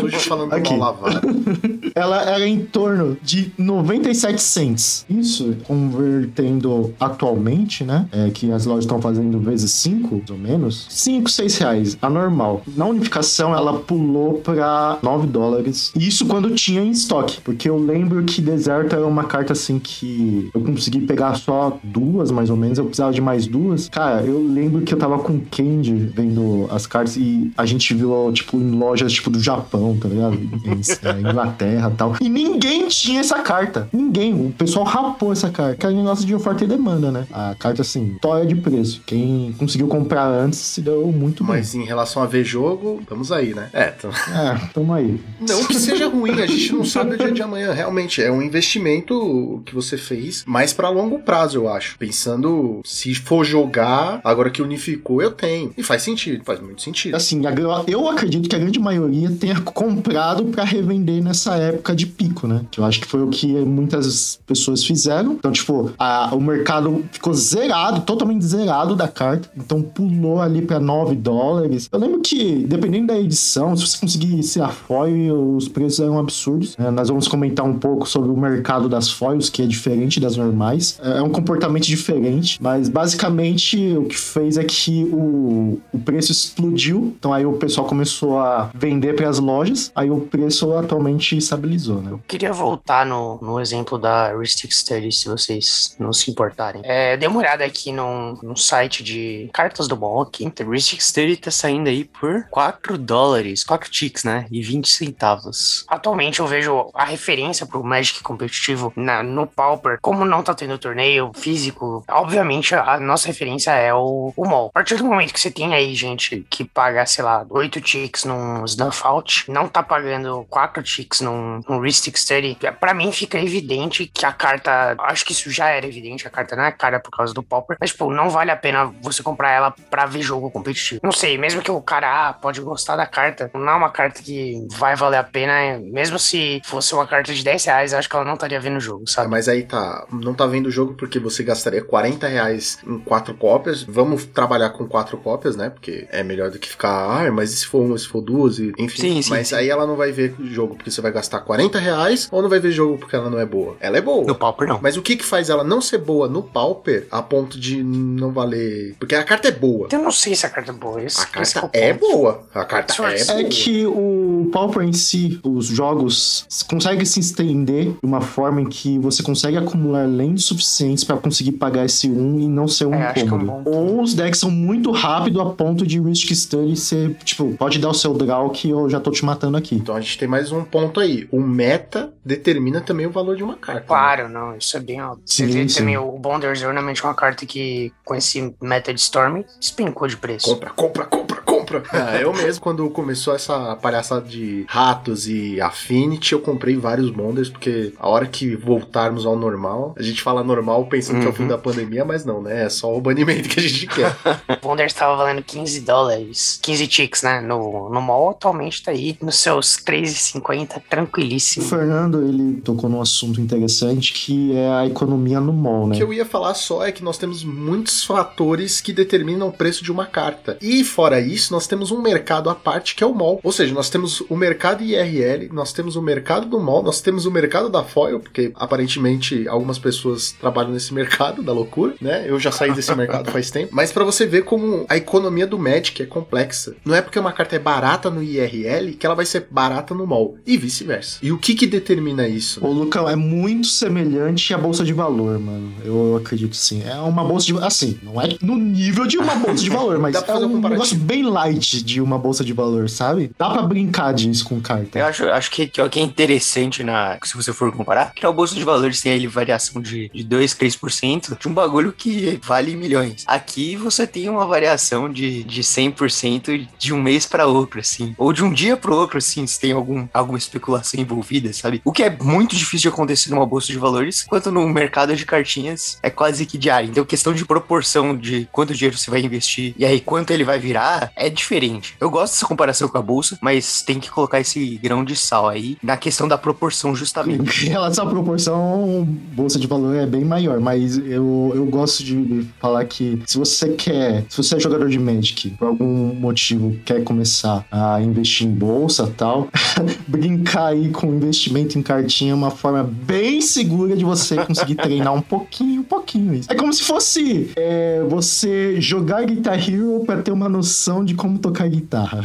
Xuxa 0.00 0.18
falando 0.20 0.52
Aqui. 0.52 0.76
mal 0.76 0.96
lavado. 1.02 1.20
ela 1.94 2.22
era 2.22 2.46
em 2.46 2.60
torno 2.60 3.16
de 3.22 3.52
97 3.58 4.40
cents. 4.40 5.04
Isso, 5.08 5.56
convertendo 5.64 6.94
atualmente, 6.98 7.84
né? 7.84 8.06
É, 8.12 8.30
que 8.30 8.50
as 8.52 8.64
lojas 8.64 8.84
estão 8.84 9.00
fazendo 9.00 9.38
vezes 9.40 9.70
5, 9.72 10.16
mais 10.16 10.30
ou 10.30 10.38
menos. 10.38 10.86
5, 10.88 11.30
6 11.30 11.58
reais, 11.58 11.98
a 12.00 12.08
normal. 12.08 12.62
Na 12.76 12.86
unificação, 12.86 13.49
ela 13.54 13.74
pulou 13.74 14.34
pra 14.34 14.98
9 15.02 15.26
dólares. 15.26 15.92
Isso 15.96 16.26
quando 16.26 16.50
tinha 16.50 16.82
em 16.82 16.90
estoque. 16.90 17.40
Porque 17.42 17.68
eu 17.68 17.78
lembro 17.78 18.22
que 18.24 18.40
Deserto 18.40 18.94
era 18.94 19.06
uma 19.06 19.24
carta 19.24 19.52
assim 19.52 19.78
que 19.78 20.50
eu 20.54 20.60
consegui 20.60 21.00
pegar 21.00 21.34
só 21.34 21.78
duas, 21.82 22.30
mais 22.30 22.50
ou 22.50 22.56
menos. 22.56 22.78
Eu 22.78 22.84
precisava 22.84 23.12
de 23.12 23.20
mais 23.20 23.46
duas. 23.46 23.88
Cara, 23.88 24.22
eu 24.22 24.40
lembro 24.42 24.82
que 24.82 24.94
eu 24.94 24.98
tava 24.98 25.18
com 25.18 25.34
o 25.34 25.42
Candy 25.50 25.94
vendo 25.94 26.66
as 26.70 26.86
cartas 26.86 27.16
e 27.16 27.52
a 27.56 27.66
gente 27.66 27.94
viu, 27.94 28.30
tipo, 28.32 28.56
em 28.56 28.70
lojas 28.70 29.12
tipo 29.12 29.30
do 29.30 29.40
Japão, 29.40 29.96
tá 30.00 30.08
ligado? 30.08 30.34
Em, 30.34 30.50
é, 31.08 31.20
Inglaterra 31.20 31.90
e 31.92 31.96
tal. 31.96 32.16
E 32.20 32.28
ninguém 32.28 32.88
tinha 32.88 33.20
essa 33.20 33.38
carta. 33.40 33.88
Ninguém. 33.92 34.34
O 34.34 34.52
pessoal 34.52 34.84
rapou 34.84 35.32
essa 35.32 35.50
carta. 35.50 35.76
Que 35.76 35.86
é 35.86 35.90
negócio 35.90 36.26
de 36.26 36.34
oferta 36.34 36.64
e 36.64 36.66
demanda, 36.66 37.10
né? 37.10 37.26
A 37.32 37.54
carta, 37.58 37.82
assim, 37.82 38.16
tóia 38.20 38.46
de 38.46 38.54
preço. 38.54 39.02
Quem 39.06 39.54
conseguiu 39.58 39.88
comprar 39.88 40.26
antes 40.26 40.58
se 40.58 40.80
deu 40.80 41.06
muito 41.06 41.44
bem. 41.44 41.56
Mas 41.56 41.74
em 41.74 41.84
relação 41.84 42.22
a 42.22 42.26
ver 42.26 42.44
jogo, 42.44 43.00
vamos 43.08 43.32
aí, 43.32 43.39
né? 43.48 43.68
É, 43.72 43.92
então... 43.96 44.10
É, 44.10 44.68
tamo 44.72 44.92
aí. 44.94 45.20
Não 45.40 45.64
que 45.64 45.74
seja 45.74 46.08
ruim, 46.08 46.40
a 46.40 46.46
gente 46.46 46.72
não 46.72 46.84
sabe 46.84 47.14
o 47.14 47.18
dia 47.18 47.32
de 47.32 47.42
amanhã. 47.42 47.72
Realmente, 47.72 48.22
é 48.22 48.30
um 48.30 48.42
investimento 48.42 49.62
que 49.64 49.74
você 49.74 49.96
fez 49.96 50.44
mais 50.46 50.72
pra 50.72 50.88
longo 50.88 51.18
prazo, 51.20 51.58
eu 51.58 51.68
acho. 51.68 51.96
Pensando, 51.98 52.80
se 52.84 53.14
for 53.14 53.44
jogar, 53.44 54.20
agora 54.24 54.50
que 54.50 54.62
unificou, 54.62 55.22
eu 55.22 55.30
tenho. 55.30 55.72
E 55.76 55.82
faz 55.82 56.02
sentido, 56.02 56.44
faz 56.44 56.60
muito 56.60 56.82
sentido. 56.82 57.14
Assim, 57.16 57.40
eu 57.86 58.08
acredito 58.08 58.48
que 58.48 58.56
a 58.56 58.58
grande 58.58 58.78
maioria 58.78 59.30
tenha 59.30 59.60
comprado 59.60 60.44
pra 60.44 60.64
revender 60.64 61.22
nessa 61.22 61.56
época 61.56 61.94
de 61.94 62.06
pico, 62.06 62.46
né? 62.46 62.62
Que 62.70 62.80
eu 62.80 62.84
acho 62.84 63.00
que 63.00 63.06
foi 63.06 63.22
o 63.22 63.28
que 63.28 63.46
muitas 63.46 64.38
pessoas 64.46 64.84
fizeram. 64.84 65.32
Então, 65.32 65.50
tipo, 65.52 65.92
a- 65.98 66.30
o 66.34 66.40
mercado 66.40 67.04
ficou 67.12 67.32
zerado, 67.34 68.00
totalmente 68.02 68.44
zerado 68.44 68.94
da 68.94 69.08
carta. 69.08 69.50
Então, 69.56 69.82
pulou 69.82 70.40
ali 70.40 70.62
pra 70.62 70.78
9 70.80 71.14
dólares. 71.16 71.88
Eu 71.92 71.98
lembro 71.98 72.20
que, 72.20 72.64
dependendo 72.66 73.08
da 73.08 73.19
edição, 73.20 73.76
se 73.76 73.86
você 73.86 73.98
conseguir 73.98 74.42
ser 74.42 74.62
a 74.62 74.68
foil, 74.68 75.56
os 75.56 75.68
preços 75.68 76.00
eram 76.00 76.18
absurdos. 76.18 76.76
É, 76.78 76.90
nós 76.90 77.08
vamos 77.08 77.28
comentar 77.28 77.64
um 77.64 77.78
pouco 77.78 78.08
sobre 78.08 78.30
o 78.30 78.36
mercado 78.36 78.88
das 78.88 79.10
foils, 79.10 79.48
que 79.48 79.62
é 79.62 79.66
diferente 79.66 80.18
das 80.18 80.36
normais. 80.36 80.98
É 81.02 81.20
é 81.20 81.22
um 81.22 81.30
comportamento 81.30 81.84
diferente, 81.84 82.58
mas 82.60 82.88
basicamente 82.88 83.96
o 83.96 84.06
que 84.06 84.16
fez 84.16 84.56
é 84.56 84.64
que 84.64 85.04
o, 85.12 85.78
o 85.92 85.98
preço 85.98 86.32
explodiu. 86.32 87.14
Então 87.18 87.32
aí 87.32 87.44
o 87.44 87.52
pessoal 87.52 87.86
começou 87.86 88.38
a 88.38 88.70
vender 88.74 89.14
para 89.14 89.28
as 89.28 89.38
lojas. 89.38 89.92
Aí 89.94 90.10
o 90.10 90.20
preço 90.22 90.72
atualmente 90.72 91.36
estabilizou, 91.36 92.00
né? 92.00 92.18
Queria 92.26 92.52
voltar 92.52 93.04
no, 93.04 93.38
no 93.42 93.60
exemplo 93.60 93.98
da 93.98 94.34
Ristic 94.36 94.74
Study, 94.74 95.12
se 95.12 95.28
vocês 95.28 95.94
não 95.98 96.12
se 96.12 96.30
importarem. 96.30 96.80
É, 96.84 97.16
dei 97.16 97.28
uma 97.28 97.38
olhada 97.38 97.64
aqui 97.64 97.92
no, 97.92 98.38
no 98.42 98.56
site 98.56 99.04
de 99.04 99.50
cartas 99.52 99.86
do 99.86 99.96
mall 99.96 100.22
aqui. 100.22 100.50
Ristic 100.60 101.02
Study 101.02 101.36
tá 101.36 101.50
saindo 101.50 101.88
aí 101.88 102.04
por 102.04 102.46
4 102.50 102.96
dólares, 103.10 103.64
4 103.64 103.90
ticks, 103.90 104.22
né? 104.22 104.46
E 104.52 104.62
20 104.62 104.88
centavos. 104.88 105.84
Atualmente 105.88 106.38
eu 106.38 106.46
vejo 106.46 106.90
a 106.94 107.04
referência 107.04 107.66
pro 107.66 107.82
Magic 107.82 108.22
competitivo 108.22 108.92
na, 108.94 109.20
no 109.20 109.48
Pauper. 109.48 109.98
Como 110.00 110.24
não 110.24 110.44
tá 110.44 110.54
tendo 110.54 110.78
torneio 110.78 111.32
físico, 111.34 112.04
obviamente 112.08 112.72
a, 112.72 113.00
nossa 113.00 113.26
referência 113.26 113.72
é 113.72 113.92
o, 113.92 114.32
o 114.36 114.46
mall. 114.46 114.68
A 114.68 114.74
partir 114.74 114.96
do 114.96 115.04
momento 115.04 115.34
que 115.34 115.40
você 115.40 115.50
tem 115.50 115.74
aí 115.74 115.92
gente 115.92 116.46
que 116.48 116.64
paga, 116.64 117.04
sei 117.04 117.24
lá, 117.24 117.44
8 117.50 117.80
ticks 117.80 118.24
num 118.24 118.64
Snuff 118.64 119.04
Out, 119.04 119.50
não 119.50 119.66
tá 119.66 119.82
pagando 119.82 120.46
4 120.48 120.80
ticks 120.84 121.20
num, 121.20 121.60
num 121.68 121.80
Ristic 121.80 122.16
Study, 122.16 122.56
pra 122.78 122.94
mim 122.94 123.10
fica 123.10 123.40
evidente 123.40 124.06
que 124.06 124.24
a 124.24 124.32
carta. 124.32 124.94
Acho 125.00 125.24
que 125.24 125.32
isso 125.32 125.50
já 125.50 125.68
era 125.68 125.86
evidente, 125.86 126.28
a 126.28 126.30
carta 126.30 126.54
não 126.54 126.62
é 126.62 126.70
cara 126.70 127.00
por 127.00 127.10
causa 127.10 127.34
do 127.34 127.42
Pauper, 127.42 127.76
mas, 127.80 127.90
tipo, 127.90 128.12
não 128.12 128.30
vale 128.30 128.52
a 128.52 128.56
pena 128.56 128.92
você 129.02 129.20
comprar 129.20 129.50
ela 129.50 129.74
pra 129.90 130.06
ver 130.06 130.22
jogo 130.22 130.48
competitivo. 130.50 131.00
Não 131.02 131.10
sei, 131.10 131.36
mesmo 131.36 131.60
que 131.60 131.70
o 131.70 131.82
cara 131.82 132.28
ah, 132.28 132.32
pode 132.32 132.60
gostar 132.60 132.99
da 133.00 133.06
carta, 133.06 133.50
não 133.54 133.68
é 133.68 133.74
uma 133.74 133.90
carta 133.90 134.22
que 134.22 134.66
vai 134.72 134.94
valer 134.94 135.18
a 135.18 135.24
pena, 135.24 135.78
mesmo 135.82 136.18
se 136.18 136.60
fosse 136.64 136.94
uma 136.94 137.06
carta 137.06 137.32
de 137.32 137.42
10 137.42 137.64
reais, 137.64 137.94
acho 137.94 138.08
que 138.08 138.16
ela 138.16 138.24
não 138.24 138.34
estaria 138.34 138.60
vendo 138.60 138.76
o 138.76 138.80
jogo, 138.80 139.08
sabe? 139.08 139.30
mas 139.30 139.48
aí 139.48 139.62
tá, 139.62 140.06
não 140.12 140.34
tá 140.34 140.46
vendo 140.46 140.66
o 140.66 140.70
jogo 140.70 140.94
porque 140.94 141.18
você 141.18 141.42
gastaria 141.42 141.82
40 141.82 142.26
reais 142.26 142.78
em 142.86 142.98
quatro 142.98 143.34
cópias. 143.34 143.82
Vamos 143.82 144.24
trabalhar 144.26 144.70
com 144.70 144.86
quatro 144.86 145.16
cópias, 145.16 145.56
né? 145.56 145.70
Porque 145.70 146.06
é 146.10 146.22
melhor 146.22 146.50
do 146.50 146.58
que 146.58 146.68
ficar, 146.68 147.26
ah, 147.26 147.30
mas 147.30 147.52
e 147.52 147.56
se 147.56 147.66
for 147.66 147.80
uma, 147.82 147.96
se 147.96 148.06
for 148.06 148.20
duas, 148.20 148.58
e, 148.58 148.72
enfim. 148.78 149.00
Sim, 149.00 149.22
sim, 149.22 149.30
mas 149.30 149.48
sim. 149.48 149.54
aí 149.54 149.70
ela 149.70 149.86
não 149.86 149.96
vai 149.96 150.12
ver 150.12 150.34
jogo 150.40 150.74
porque 150.74 150.90
você 150.90 151.00
vai 151.00 151.12
gastar 151.12 151.40
40 151.40 151.78
reais 151.78 152.28
ou 152.30 152.42
não 152.42 152.48
vai 152.48 152.58
ver 152.58 152.72
jogo 152.72 152.98
porque 152.98 153.16
ela 153.16 153.30
não 153.30 153.38
é 153.38 153.46
boa. 153.46 153.76
Ela 153.80 153.98
é 153.98 154.00
boa. 154.00 154.26
No 154.26 154.34
Pauper 154.34 154.68
não. 154.68 154.80
Mas 154.82 154.96
o 154.96 155.02
que 155.02 155.16
que 155.16 155.24
faz 155.24 155.48
ela 155.48 155.64
não 155.64 155.80
ser 155.80 155.98
boa 155.98 156.28
no 156.28 156.42
Pauper 156.42 157.06
a 157.10 157.22
ponto 157.22 157.58
de 157.58 157.82
não 157.82 158.32
valer. 158.32 158.94
Porque 158.98 159.14
a 159.14 159.24
carta 159.24 159.48
é 159.48 159.52
boa. 159.52 159.88
Eu 159.90 159.98
não 160.00 160.10
sei 160.10 160.34
se 160.34 160.44
a 160.46 160.50
carta 160.50 160.70
é 160.70 160.74
boa. 160.74 161.02
Esse, 161.02 161.20
A 161.20 161.26
carta 161.26 161.70
é, 161.72 161.88
é 161.88 161.92
o 161.92 161.98
boa. 161.98 162.46
A 162.54 162.64
carta. 162.64 162.89
É. 162.98 163.40
É 163.40 163.44
que 163.44 163.86
o 163.86 164.48
Pauper 164.52 164.82
em 164.82 164.92
si, 164.92 165.40
os 165.42 165.66
jogos, 165.66 166.46
consegue 166.68 167.04
se 167.06 167.20
estender 167.20 167.92
de 167.92 167.98
uma 168.02 168.20
forma 168.20 168.60
em 168.60 168.66
que 168.66 168.98
você 168.98 169.22
consegue 169.22 169.56
acumular 169.56 170.06
lentes 170.06 170.44
suficientes 170.44 171.04
pra 171.04 171.16
conseguir 171.16 171.52
pagar 171.52 171.84
esse 171.84 172.08
um 172.08 172.40
e 172.40 172.48
não 172.48 172.66
ser 172.68 172.86
um 172.86 172.94
É, 172.94 173.08
acho 173.08 173.24
que 173.24 173.30
é 173.30 173.34
um 173.34 173.62
Ou 173.64 174.02
os 174.02 174.14
decks 174.14 174.40
são 174.40 174.50
muito 174.50 174.90
rápidos 174.90 175.40
a 175.40 175.46
ponto 175.46 175.86
de 175.86 176.00
Risk 176.00 176.30
Study 176.30 176.76
ser, 176.76 177.14
tipo, 177.24 177.54
pode 177.56 177.78
dar 177.78 177.90
o 177.90 177.94
seu 177.94 178.14
draw 178.14 178.50
que 178.50 178.70
eu 178.70 178.88
já 178.88 179.00
tô 179.00 179.10
te 179.10 179.24
matando 179.24 179.56
aqui. 179.56 179.74
Então 179.74 179.94
a 179.94 180.00
gente 180.00 180.18
tem 180.18 180.28
mais 180.28 180.52
um 180.52 180.64
ponto 180.64 181.00
aí. 181.00 181.28
O 181.30 181.40
meta 181.40 182.12
determina 182.24 182.80
também 182.80 183.06
o 183.06 183.10
valor 183.10 183.36
de 183.36 183.42
uma 183.42 183.56
carta. 183.56 183.80
né? 183.80 183.86
Claro, 183.86 184.28
não, 184.28 184.56
isso 184.56 184.76
é 184.76 184.80
bem 184.80 185.00
óbvio. 185.00 185.22
Você 185.24 185.46
Sim, 185.46 185.52
vê 185.52 185.68
sim. 185.68 185.78
também 185.78 185.96
o 185.96 186.12
Bonders 186.18 186.62
Ornament, 186.62 187.00
uma 187.02 187.14
carta 187.14 187.44
que, 187.46 187.92
com 188.04 188.14
esse 188.14 188.54
meta 188.60 188.92
de 188.92 189.00
Storm, 189.00 189.42
despencou 189.58 190.08
de 190.08 190.16
preço. 190.16 190.48
Compra, 190.48 190.70
compra, 190.70 191.04
compra, 191.04 191.36
compra. 191.36 191.49
Ah, 191.92 192.16
eu 192.20 192.32
mesmo, 192.32 192.60
quando 192.60 192.88
começou 192.90 193.34
essa 193.34 193.76
palhaçada 193.76 194.22
de 194.26 194.64
ratos 194.68 195.28
e 195.28 195.60
Affinity, 195.60 196.32
eu 196.32 196.40
comprei 196.40 196.76
vários 196.76 197.10
Bonders, 197.10 197.48
porque 197.48 197.92
a 197.98 198.08
hora 198.08 198.26
que 198.26 198.56
voltarmos 198.56 199.24
ao 199.26 199.36
normal, 199.36 199.94
a 199.98 200.02
gente 200.02 200.22
fala 200.22 200.42
normal 200.42 200.84
pensando 200.86 201.20
que 201.20 201.26
é 201.26 201.28
o 201.28 201.32
fim 201.32 201.42
Uhum. 201.42 201.48
da 201.48 201.58
pandemia, 201.58 202.04
mas 202.04 202.24
não, 202.24 202.42
né? 202.42 202.64
É 202.64 202.68
só 202.68 202.94
o 202.94 203.00
banimento 203.00 203.48
que 203.48 203.58
a 203.60 203.62
gente 203.62 203.86
quer. 203.86 204.14
O 204.48 204.56
Bonders 204.62 204.92
estava 204.92 205.16
valendo 205.16 205.42
15 205.42 205.80
dólares, 205.80 206.58
15 206.62 206.86
ticks, 206.86 207.22
né? 207.22 207.40
No, 207.40 207.88
no 207.88 208.00
mall, 208.00 208.30
atualmente 208.30 208.82
tá 208.82 208.90
aí 208.90 209.16
nos 209.22 209.36
seus 209.36 209.76
3,50, 209.78 210.76
O 210.76 210.80
tranquilíssimo. 210.88 211.64
Fernando, 211.66 212.22
ele 212.26 212.60
tocou 212.60 212.88
num 212.90 213.00
assunto 213.00 213.40
interessante 213.40 214.12
que 214.12 214.54
é 214.56 214.68
a 214.70 214.86
economia 214.86 215.40
no 215.40 215.52
mall, 215.52 215.84
O 215.84 215.86
né? 215.88 215.96
que 215.96 216.02
eu 216.02 216.12
ia 216.12 216.24
falar 216.26 216.54
só 216.54 216.84
é 216.84 216.92
que 216.92 217.02
nós 217.02 217.16
temos 217.18 217.42
muitos 217.44 218.04
fatores 218.04 218.80
que 218.80 218.92
determinam 218.92 219.48
o 219.48 219.52
preço 219.52 219.82
de 219.82 219.90
uma 219.90 220.06
carta. 220.06 220.56
E 220.60 220.84
fora 220.84 221.20
isso, 221.20 221.52
nós 221.52 221.59
temos 221.66 221.90
um 221.90 222.00
mercado 222.00 222.48
à 222.48 222.54
parte 222.54 222.94
que 222.94 223.02
é 223.02 223.06
o 223.06 223.14
mall. 223.14 223.40
Ou 223.42 223.52
seja, 223.52 223.74
nós 223.74 223.90
temos 223.90 224.20
o 224.28 224.36
mercado 224.36 224.82
IRL, 224.82 225.48
nós 225.52 225.72
temos 225.72 225.96
o 225.96 226.02
mercado 226.02 226.46
do 226.46 226.60
mall, 226.60 226.82
nós 226.82 227.00
temos 227.00 227.26
o 227.26 227.30
mercado 227.30 227.68
da 227.68 227.82
foil, 227.82 228.20
porque 228.20 228.52
aparentemente 228.54 229.48
algumas 229.48 229.78
pessoas 229.78 230.32
trabalham 230.32 230.72
nesse 230.72 230.92
mercado 230.94 231.42
da 231.42 231.52
loucura, 231.52 231.94
né? 232.00 232.24
Eu 232.26 232.38
já 232.38 232.52
saí 232.52 232.72
desse 232.72 232.94
mercado 232.94 233.30
faz 233.30 233.50
tempo. 233.50 233.70
Mas 233.72 233.92
pra 233.92 234.04
você 234.04 234.26
ver 234.26 234.44
como 234.44 234.86
a 234.88 234.96
economia 234.96 235.46
do 235.46 235.58
Magic 235.58 236.02
é 236.02 236.06
complexa. 236.06 236.74
Não 236.84 236.94
é 236.94 237.02
porque 237.02 237.18
uma 237.18 237.32
carta 237.32 237.56
é 237.56 237.58
barata 237.58 238.10
no 238.10 238.22
IRL 238.22 238.92
que 238.98 239.06
ela 239.06 239.14
vai 239.14 239.26
ser 239.26 239.46
barata 239.50 239.94
no 239.94 240.06
mall. 240.06 240.36
E 240.46 240.56
vice-versa. 240.56 241.18
E 241.22 241.32
o 241.32 241.38
que 241.38 241.54
que 241.54 241.66
determina 241.66 242.28
isso? 242.28 242.64
O 242.64 242.72
Lucão 242.72 243.08
é 243.08 243.16
muito 243.16 243.66
semelhante 243.66 244.54
à 244.54 244.58
bolsa 244.58 244.84
de 244.84 244.92
valor, 244.92 245.38
mano. 245.38 245.72
Eu 245.84 246.16
acredito 246.16 246.56
sim. 246.56 246.82
É 246.86 246.94
uma 246.96 247.24
bolsa 247.24 247.46
de 247.46 247.58
assim, 247.58 247.98
não 248.02 248.20
é 248.20 248.28
no 248.40 248.56
nível 248.56 249.06
de 249.06 249.18
uma 249.18 249.34
bolsa 249.34 249.62
de 249.62 249.70
valor, 249.70 249.98
mas 250.00 250.12
Dá 250.12 250.22
pra 250.22 250.34
é 250.34 250.34
fazer 250.34 250.46
um 250.46 250.60
um 250.66 250.68
negócio 250.68 250.96
bem 250.96 251.22
light 251.24 251.49
de 251.58 252.00
uma 252.00 252.18
bolsa 252.18 252.44
de 252.44 252.52
valor, 252.52 252.88
sabe? 252.88 253.30
Dá 253.38 253.50
pra 253.50 253.62
brincar 253.62 254.12
disso 254.12 254.44
com 254.44 254.60
carta. 254.60 254.98
Eu 254.98 255.06
acho, 255.06 255.24
acho 255.28 255.50
que, 255.50 255.66
que 255.66 255.80
o 255.80 255.88
que 255.88 256.00
é 256.00 256.02
interessante 256.02 256.82
na, 256.82 257.18
se 257.22 257.36
você 257.36 257.52
for 257.52 257.72
comparar, 257.72 258.12
que 258.14 258.24
a 258.24 258.32
bolsa 258.32 258.54
de 258.54 258.64
valores 258.64 259.00
tem 259.00 259.12
ali 259.12 259.26
variação 259.26 259.80
de, 259.80 260.08
de 260.10 260.24
2, 260.24 260.54
3% 260.54 261.38
de 261.38 261.48
um 261.48 261.54
bagulho 261.54 261.92
que 261.92 262.38
vale 262.42 262.76
milhões. 262.76 263.24
Aqui 263.26 263.76
você 263.76 264.06
tem 264.06 264.28
uma 264.28 264.46
variação 264.46 265.10
de, 265.10 265.42
de 265.44 265.62
100% 265.62 266.68
de 266.78 266.92
um 266.92 267.00
mês 267.00 267.26
para 267.26 267.46
outro, 267.46 267.80
assim. 267.80 268.14
Ou 268.18 268.32
de 268.32 268.44
um 268.44 268.52
dia 268.52 268.76
para 268.76 268.94
outro, 268.94 269.18
assim, 269.18 269.46
se 269.46 269.58
tem 269.58 269.72
algum, 269.72 270.06
alguma 270.12 270.38
especulação 270.38 271.00
envolvida, 271.00 271.52
sabe? 271.52 271.80
O 271.84 271.92
que 271.92 272.02
é 272.02 272.10
muito 272.10 272.56
difícil 272.56 272.90
de 272.90 272.94
acontecer 272.94 273.30
numa 273.30 273.46
bolsa 273.46 273.68
de 273.68 273.78
valores, 273.78 274.24
enquanto 274.26 274.50
no 274.50 274.68
mercado 274.68 275.14
de 275.14 275.24
cartinhas 275.24 275.98
é 276.02 276.10
quase 276.10 276.44
que 276.46 276.58
diário. 276.58 276.90
Então, 276.90 277.04
questão 277.04 277.32
de 277.32 277.44
proporção 277.44 278.16
de 278.16 278.48
quanto 278.52 278.74
dinheiro 278.74 278.96
você 278.96 279.10
vai 279.10 279.20
investir 279.20 279.74
e 279.76 279.84
aí 279.84 280.00
quanto 280.00 280.30
ele 280.30 280.44
vai 280.44 280.58
virar 280.58 281.12
é 281.16 281.29
diferente. 281.30 281.94
Eu 282.00 282.10
gosto 282.10 282.34
dessa 282.34 282.46
comparação 282.46 282.88
com 282.88 282.98
a 282.98 283.02
bolsa, 283.02 283.38
mas 283.40 283.82
tem 283.82 283.98
que 283.98 284.10
colocar 284.10 284.40
esse 284.40 284.78
grão 284.82 285.04
de 285.04 285.16
sal 285.16 285.48
aí 285.48 285.76
na 285.82 285.96
questão 285.96 286.28
da 286.28 286.38
proporção, 286.38 286.94
justamente. 286.94 287.66
Em 287.66 287.70
relação 287.70 288.06
à 288.06 288.10
proporção, 288.10 289.06
bolsa 289.32 289.58
de 289.58 289.66
valor 289.66 289.94
é 289.94 290.06
bem 290.06 290.24
maior, 290.24 290.60
mas 290.60 290.98
eu, 290.98 291.52
eu 291.54 291.66
gosto 291.66 292.02
de 292.02 292.46
falar 292.60 292.84
que 292.84 293.22
se 293.26 293.38
você 293.38 293.70
quer, 293.70 294.24
se 294.28 294.36
você 294.36 294.56
é 294.56 294.60
jogador 294.60 294.88
de 294.88 294.98
Magic, 294.98 295.50
por 295.50 295.68
algum 295.68 296.14
motivo 296.14 296.76
quer 296.84 297.02
começar 297.04 297.64
a 297.70 298.00
investir 298.00 298.46
em 298.46 298.50
bolsa 298.50 299.12
tal, 299.16 299.48
brincar 300.06 300.68
aí 300.68 300.90
com 300.90 301.06
investimento 301.14 301.78
em 301.78 301.82
cartinha 301.82 302.32
é 302.32 302.34
uma 302.34 302.50
forma 302.50 302.82
bem 302.82 303.40
segura 303.40 303.96
de 303.96 304.04
você 304.04 304.36
conseguir 304.44 304.74
treinar 304.76 305.14
um 305.14 305.20
pouquinho, 305.20 305.80
um 305.80 305.84
pouquinho 305.84 306.34
isso. 306.34 306.50
É 306.50 306.54
como 306.54 306.72
se 306.72 306.82
fosse 306.82 307.50
é, 307.56 308.02
você 308.08 308.80
jogar 308.80 309.24
Guitar 309.24 309.58
Hero 309.58 310.02
pra 310.04 310.22
ter 310.22 310.32
uma 310.32 310.48
noção 310.48 311.04
de 311.04 311.14
como 311.20 311.38
tocar 311.38 311.68
guitarra. 311.68 312.22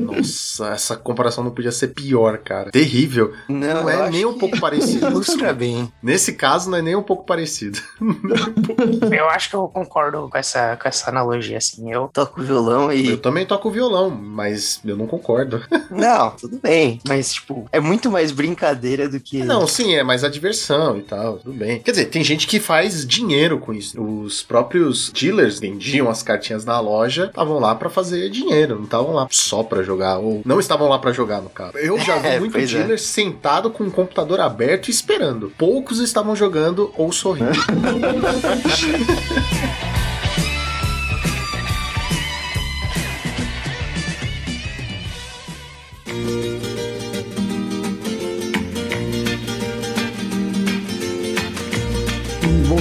Nossa, 0.00 0.68
essa 0.68 0.96
comparação 0.96 1.44
não 1.44 1.50
podia 1.50 1.70
ser 1.70 1.88
pior, 1.88 2.38
cara. 2.38 2.70
Terrível. 2.70 3.34
Não, 3.46 3.88
eu 3.90 4.06
é 4.06 4.10
nem 4.10 4.24
um 4.24 4.32
que 4.32 4.40
pouco 4.40 4.58
parecido. 4.60 5.08
Ilustra 5.08 5.52
bem. 5.52 5.92
Nesse 6.02 6.32
caso, 6.32 6.70
não 6.70 6.78
é 6.78 6.82
nem 6.82 6.96
um 6.96 7.02
pouco 7.02 7.26
parecido. 7.26 7.78
Eu 9.12 9.28
acho 9.28 9.50
que 9.50 9.56
eu 9.56 9.68
concordo 9.68 10.28
com 10.28 10.38
essa, 10.38 10.76
com 10.76 10.88
essa 10.88 11.10
analogia, 11.10 11.58
assim. 11.58 11.92
Eu 11.92 12.08
toco 12.12 12.42
violão 12.42 12.92
e. 12.92 13.10
Eu 13.10 13.18
também 13.18 13.46
toco 13.46 13.70
violão, 13.70 14.10
mas 14.10 14.80
eu 14.84 14.96
não 14.96 15.06
concordo. 15.06 15.62
Não, 15.90 16.30
tudo 16.30 16.58
bem. 16.62 17.00
Mas, 17.06 17.34
tipo, 17.34 17.66
é 17.72 17.80
muito 17.80 18.10
mais 18.10 18.32
brincadeira 18.32 19.08
do 19.08 19.20
que. 19.20 19.42
Não, 19.44 19.66
sim, 19.66 19.94
é 19.94 20.02
mais 20.02 20.24
a 20.24 20.28
diversão 20.28 20.98
e 20.98 21.02
tal, 21.02 21.38
tudo 21.38 21.52
bem. 21.52 21.80
Quer 21.80 21.92
dizer, 21.92 22.06
tem 22.06 22.22
gente 22.22 22.46
que 22.46 22.60
faz 22.60 23.06
dinheiro 23.06 23.58
com 23.58 23.72
isso. 23.72 24.00
Os 24.00 24.42
próprios 24.42 25.10
dealers 25.10 25.58
vendiam 25.58 26.08
as 26.08 26.22
cartinhas 26.22 26.64
na 26.64 26.78
loja, 26.80 27.26
estavam 27.26 27.58
lá 27.58 27.65
pra 27.74 27.88
fazer 27.90 28.28
dinheiro, 28.30 28.76
não 28.76 28.84
estavam 28.84 29.12
lá 29.14 29.26
só 29.30 29.62
pra 29.62 29.82
jogar, 29.82 30.18
ou 30.18 30.42
não 30.44 30.60
estavam 30.60 30.88
lá 30.88 30.98
pra 30.98 31.12
jogar, 31.12 31.40
no 31.40 31.48
caso. 31.50 31.76
Eu 31.78 31.98
já 31.98 32.18
vi 32.18 32.26
É, 32.36 32.40
muito 32.40 32.56
é. 32.58 32.64
dealer 32.64 33.00
sentado 33.00 33.70
com 33.70 33.84
o 33.84 33.90
computador 33.90 34.40
aberto 34.40 34.88
e 34.88 34.90
esperando. 34.90 35.52
Poucos 35.56 36.00
estavam 36.00 36.34
jogando 36.36 36.92
ou 36.96 37.10
sorrindo. 37.12 37.52